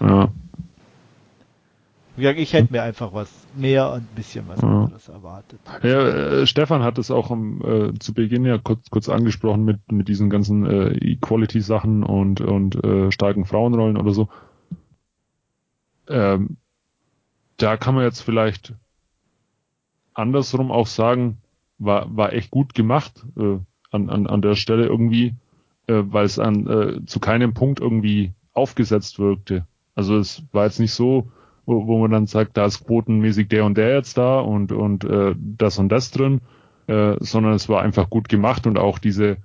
ja. 2.16 2.30
Ich 2.32 2.52
hätte 2.52 2.72
mir 2.72 2.82
einfach 2.82 3.12
was 3.12 3.30
mehr 3.54 3.90
und 3.92 4.02
ein 4.02 4.08
bisschen 4.14 4.46
was 4.48 4.62
anderes 4.62 5.08
erwartet. 5.08 5.60
Ja, 5.82 6.08
äh, 6.08 6.46
Stefan 6.46 6.82
hat 6.82 6.98
es 6.98 7.10
auch 7.10 7.30
am, 7.30 7.62
äh, 7.62 7.98
zu 7.98 8.14
Beginn 8.14 8.44
ja 8.44 8.58
kurz, 8.58 8.90
kurz 8.90 9.08
angesprochen 9.08 9.64
mit, 9.64 9.90
mit 9.90 10.08
diesen 10.08 10.30
ganzen 10.30 10.66
äh, 10.66 10.88
Equality-Sachen 10.92 12.02
und, 12.02 12.40
und 12.40 12.82
äh, 12.84 13.10
starken 13.12 13.44
Frauenrollen 13.44 13.96
oder 13.96 14.12
so. 14.12 14.28
Ähm, 16.08 16.56
da 17.56 17.76
kann 17.76 17.94
man 17.94 18.04
jetzt 18.04 18.20
vielleicht 18.20 18.74
andersrum 20.14 20.70
auch 20.70 20.86
sagen, 20.86 21.38
war, 21.78 22.14
war 22.16 22.32
echt 22.32 22.50
gut 22.50 22.74
gemacht 22.74 23.24
äh, 23.36 23.58
an, 23.90 24.10
an, 24.10 24.26
an 24.26 24.42
der 24.42 24.54
Stelle 24.54 24.86
irgendwie, 24.86 25.34
äh, 25.86 26.02
weil 26.06 26.24
es 26.24 26.38
an 26.38 26.66
äh, 26.66 27.04
zu 27.06 27.20
keinem 27.20 27.54
Punkt 27.54 27.80
irgendwie 27.80 28.32
aufgesetzt 28.52 29.18
wirkte. 29.18 29.66
Also 29.94 30.16
es 30.18 30.42
war 30.52 30.64
jetzt 30.64 30.80
nicht 30.80 30.92
so, 30.92 31.30
wo, 31.66 31.86
wo 31.86 31.98
man 31.98 32.10
dann 32.10 32.26
sagt, 32.26 32.56
da 32.56 32.64
ist 32.64 32.86
quotenmäßig 32.86 33.48
der 33.48 33.64
und 33.64 33.76
der 33.76 33.94
jetzt 33.94 34.16
da 34.16 34.38
und, 34.40 34.72
und 34.72 35.04
äh, 35.04 35.34
das 35.36 35.78
und 35.78 35.90
das 35.90 36.10
drin, 36.12 36.40
äh, 36.86 37.16
sondern 37.20 37.52
es 37.54 37.68
war 37.68 37.82
einfach 37.82 38.08
gut 38.08 38.28
gemacht 38.28 38.66
und 38.66 38.78
auch 38.78 38.98
diese, 38.98 39.38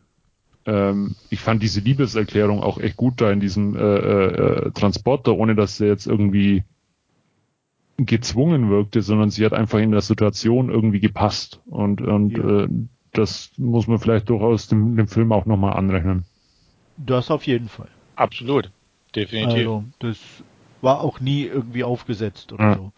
ähm, 0.65 1.15
ich 1.29 1.39
fand 1.39 1.61
diese 1.63 1.81
Liebeserklärung 1.81 2.61
auch 2.61 2.77
echt 2.77 2.95
gut 2.95 3.19
da 3.19 3.31
in 3.31 3.39
diesem 3.39 3.75
äh, 3.75 3.79
äh, 3.79 4.71
Transporter, 4.71 5.35
ohne 5.35 5.55
dass 5.55 5.77
sie 5.77 5.87
jetzt 5.87 6.05
irgendwie 6.05 6.63
gezwungen 7.97 8.69
wirkte, 8.69 9.01
sondern 9.01 9.31
sie 9.31 9.45
hat 9.45 9.53
einfach 9.53 9.79
in 9.79 9.91
der 9.91 10.01
Situation 10.01 10.69
irgendwie 10.69 10.99
gepasst 10.99 11.59
und, 11.65 12.01
und 12.01 12.37
ja. 12.37 12.61
äh, 12.61 12.67
das 13.13 13.51
muss 13.57 13.87
man 13.87 13.99
vielleicht 13.99 14.29
durchaus 14.29 14.67
dem, 14.67 14.95
dem 14.95 15.07
Film 15.07 15.31
auch 15.33 15.45
nochmal 15.45 15.73
anrechnen. 15.73 16.25
Das 16.97 17.29
auf 17.29 17.45
jeden 17.45 17.67
Fall. 17.67 17.89
Absolut. 18.15 18.71
Definitiv. 19.15 19.57
Also, 19.57 19.83
das 19.99 20.17
war 20.81 21.01
auch 21.01 21.19
nie 21.19 21.43
irgendwie 21.43 21.83
aufgesetzt 21.83 22.51
oder 22.53 22.63
ja. 22.63 22.75
so. 22.75 22.91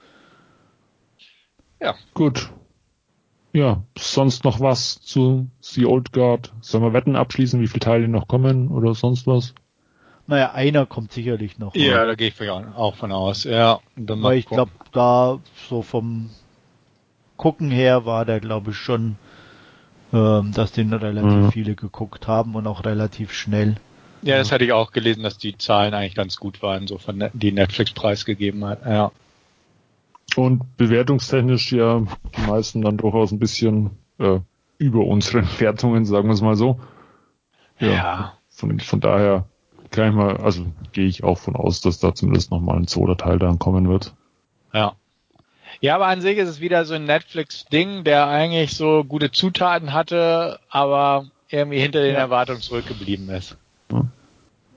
Ja. 1.82 1.96
Gut. 2.14 2.50
Ja, 3.52 3.84
sonst 3.98 4.46
noch 4.46 4.60
was 4.60 5.00
zu 5.02 5.48
The 5.62 5.86
Old 5.86 6.12
Guard? 6.12 6.52
Sollen 6.62 6.84
wir 6.84 6.94
Wetten 6.94 7.16
abschließen, 7.16 7.62
wie 7.62 7.68
viele 7.68 7.82
Teile 7.82 8.08
noch 8.08 8.28
kommen 8.28 8.70
oder 8.70 8.96
sonst 8.96 9.28
was? 9.28 9.54
Naja, 10.26 10.54
einer 10.54 10.86
kommt 10.86 11.12
sicherlich 11.12 11.60
noch. 11.60 11.76
Ja, 11.76 11.96
oder? 11.96 12.08
da 12.08 12.16
gehe 12.16 12.30
ich 12.30 12.50
auch 12.50 12.96
von 12.96 13.12
aus. 13.12 13.44
Ja, 13.44 13.80
Weil 13.96 14.38
ich 14.38 14.48
glaube, 14.48 14.72
da 14.92 15.40
so 15.70 15.82
vom 15.82 16.30
Gucken 17.36 17.72
her 17.72 18.06
war 18.06 18.26
der, 18.26 18.40
glaube 18.40 18.72
ich, 18.72 18.78
schon, 18.78 19.18
ähm, 20.14 20.52
dass 20.54 20.72
den 20.72 20.94
relativ 20.94 21.32
mhm. 21.32 21.52
viele 21.52 21.76
geguckt 21.76 22.28
haben 22.28 22.56
und 22.56 22.66
auch 22.68 22.86
relativ 22.86 23.34
schnell. 23.34 23.76
Ja, 24.24 24.38
das 24.38 24.52
hatte 24.52 24.64
ich 24.64 24.72
auch 24.72 24.92
gelesen, 24.92 25.24
dass 25.24 25.38
die 25.38 25.58
Zahlen 25.58 25.94
eigentlich 25.94 26.16
ganz 26.16 26.38
gut 26.38 26.62
waren, 26.62 26.88
so 26.88 26.98
von 26.98 27.30
die 27.34 27.52
Netflix 27.52 27.92
preisgegeben 27.92 28.64
hat. 28.66 28.86
Ja. 28.86 29.12
Und 30.36 30.78
bewertungstechnisch 30.78 31.74
ja 31.74 32.02
die 32.38 32.42
meisten 32.48 32.82
dann 32.82 32.98
durchaus 32.98 33.32
ein 33.32 33.40
bisschen 33.40 33.92
äh, 34.20 34.40
über 34.78 35.06
unseren 35.06 35.48
Wertungen, 35.60 36.06
sagen 36.06 36.28
wir 36.28 36.34
es 36.34 36.42
mal 36.42 36.56
so. 36.56 36.80
Ja. 37.80 37.88
ja. 37.88 38.34
Von, 38.50 38.80
von 38.80 39.00
daher 39.02 39.46
kann 39.92 40.10
ich 40.10 40.16
mal, 40.16 40.38
also 40.38 40.66
gehe 40.94 41.06
ich 41.06 41.24
auch 41.24 41.38
von 41.38 41.56
aus, 41.56 41.82
dass 41.82 42.00
da 42.00 42.16
zumindest 42.16 42.52
nochmal 42.52 42.78
ein 42.78 42.88
zweiter 42.88 43.18
Teil 43.18 43.40
dann 43.40 43.60
kommen 43.60 43.90
wird. 43.90 44.14
Ja. 44.74 44.96
Ja, 45.82 45.96
aber 45.96 46.08
an 46.08 46.22
sich 46.22 46.38
ist 46.38 46.48
es 46.48 46.62
wieder 46.62 46.86
so 46.86 46.94
ein 46.94 47.04
Netflix-Ding, 47.04 48.06
der 48.06 48.28
eigentlich 48.28 48.76
so 48.76 49.04
gute 49.04 49.32
Zutaten 49.32 49.92
hatte, 49.92 50.60
aber 50.70 51.26
irgendwie 51.50 51.80
hinter 51.80 52.02
den 52.02 52.14
ja. 52.14 52.20
Erwartungen 52.20 52.62
zurückgeblieben 52.62 53.30
ist. 53.30 53.58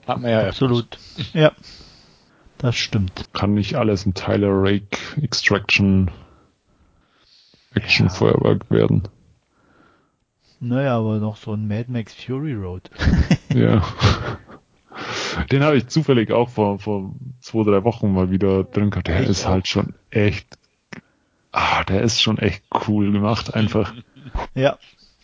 Hat 0.07 0.21
man 0.21 0.31
ja 0.31 0.47
absolut. 0.47 0.99
Ja. 1.33 1.53
Das 2.59 2.77
stimmt. 2.77 3.29
Kann 3.33 3.55
nicht 3.55 3.75
alles 3.75 4.07
ein 4.07 4.15
Tyler 4.15 4.51
Rake 4.51 4.99
Extraction 5.21 6.11
Action 7.75 8.09
Feuerwerk 8.09 8.71
werden. 8.71 9.03
Naja, 10.61 10.97
aber 10.97 11.19
noch 11.19 11.37
so 11.37 11.53
ein 11.53 11.69
Mad 11.69 11.91
Max 11.91 12.15
Fury 12.15 12.55
Road. 12.55 12.91
ja. 13.55 13.83
Den 15.51 15.63
habe 15.63 15.77
ich 15.77 15.89
zufällig 15.89 16.33
auch 16.33 16.49
vor, 16.49 16.79
vor 16.79 17.15
zwei, 17.41 17.65
drei 17.65 17.85
Wochen 17.85 18.13
mal 18.13 18.31
wieder 18.31 18.65
drin 18.65 18.91
gehabt. 18.91 19.09
Der 19.09 19.21
echt 19.21 19.29
ist 19.29 19.47
halt 19.47 19.69
schon 19.69 19.95
echt, 20.11 20.47
ah, 21.53 21.85
der 21.85 22.01
ist 22.01 22.23
schon 22.23 22.39
echt 22.39 22.63
cool 22.89 23.13
gemacht, 23.13 23.55
einfach. 23.55 23.93
Ja. 24.55 24.79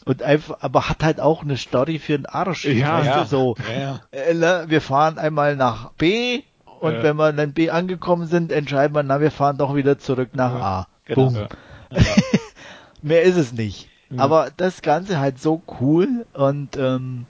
Und 0.05 0.23
einfach, 0.23 0.59
aber 0.61 0.89
hat 0.89 1.05
halt 1.05 1.20
auch 1.20 1.43
eine 1.43 1.57
Story 1.57 1.99
für 1.99 2.19
den 2.19 2.27
Arsch. 2.27 2.65
Ja, 2.65 3.03
ja. 3.03 3.24
so. 3.24 3.55
Ja. 3.73 4.01
Äh, 4.11 4.35
ne, 4.35 4.65
wir 4.66 4.81
fahren 4.81 5.19
einmal 5.19 5.57
nach 5.57 5.91
B 5.93 6.43
und 6.81 6.95
ja. 6.95 7.03
wenn 7.03 7.16
wir 7.16 7.33
dann 7.33 7.53
B 7.53 7.70
angekommen 7.70 8.27
sind, 8.27 8.51
entscheiden 8.51 8.95
wir, 8.95 9.03
na, 9.03 9.20
wir 9.20 9.31
fahren 9.31 9.59
doch 9.59 9.74
wieder 9.77 9.99
zurück 9.99 10.31
nach 10.35 10.53
A. 10.53 10.87
Genau. 11.05 11.31
Boom. 11.31 11.47
Mehr 13.03 13.23
ist 13.23 13.37
es 13.37 13.53
nicht. 13.53 13.89
Aber 14.16 14.51
das 14.57 14.83
Ganze 14.83 15.19
halt 15.19 15.41
so 15.41 15.62
cool 15.81 16.27
und 16.35 16.77
ähm, 16.77 17.27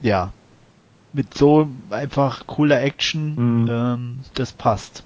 ja, 0.00 0.32
mit 1.12 1.34
so 1.34 1.68
einfach 1.90 2.46
cooler 2.46 2.80
Action, 2.80 3.62
mhm. 3.62 3.68
ähm, 3.70 4.18
das 4.34 4.52
passt. 4.52 5.04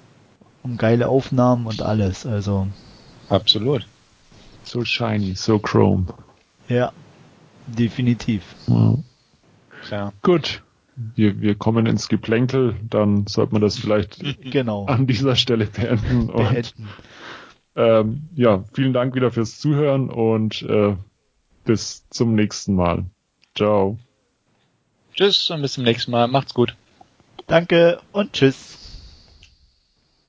Und 0.63 0.77
geile 0.77 1.09
Aufnahmen 1.09 1.65
und 1.65 1.81
alles, 1.81 2.25
also. 2.25 2.67
Absolut. 3.29 3.85
So 4.63 4.83
shiny, 4.83 5.35
so 5.35 5.59
chrome. 5.59 6.07
Ja. 6.67 6.91
Definitiv. 7.67 8.43
Ja. 9.89 10.13
Gut. 10.21 10.63
Wir, 11.15 11.41
wir 11.41 11.53
kommen 11.53 11.85
ins 11.85 12.07
Geplänkel, 12.07 12.75
dann 12.89 13.27
sollte 13.27 13.53
man 13.53 13.61
das 13.61 13.77
vielleicht 13.77 14.19
genau. 14.51 14.85
an 14.85 15.05
dieser 15.05 15.35
Stelle 15.35 15.67
beenden. 15.67 16.29
Und, 16.31 16.49
beenden. 16.49 16.89
Ähm, 17.75 18.23
ja, 18.35 18.63
vielen 18.73 18.93
Dank 18.93 19.13
wieder 19.13 19.29
fürs 19.31 19.59
Zuhören 19.59 20.09
und 20.09 20.63
äh, 20.63 20.95
bis 21.65 22.09
zum 22.09 22.33
nächsten 22.33 22.73
Mal. 22.73 23.05
Ciao. 23.55 23.99
Tschüss 25.13 25.51
und 25.51 25.61
bis 25.61 25.73
zum 25.73 25.83
nächsten 25.83 26.09
Mal. 26.09 26.27
Macht's 26.27 26.55
gut. 26.55 26.75
Danke 27.45 27.99
und 28.11 28.33
tschüss. 28.33 28.76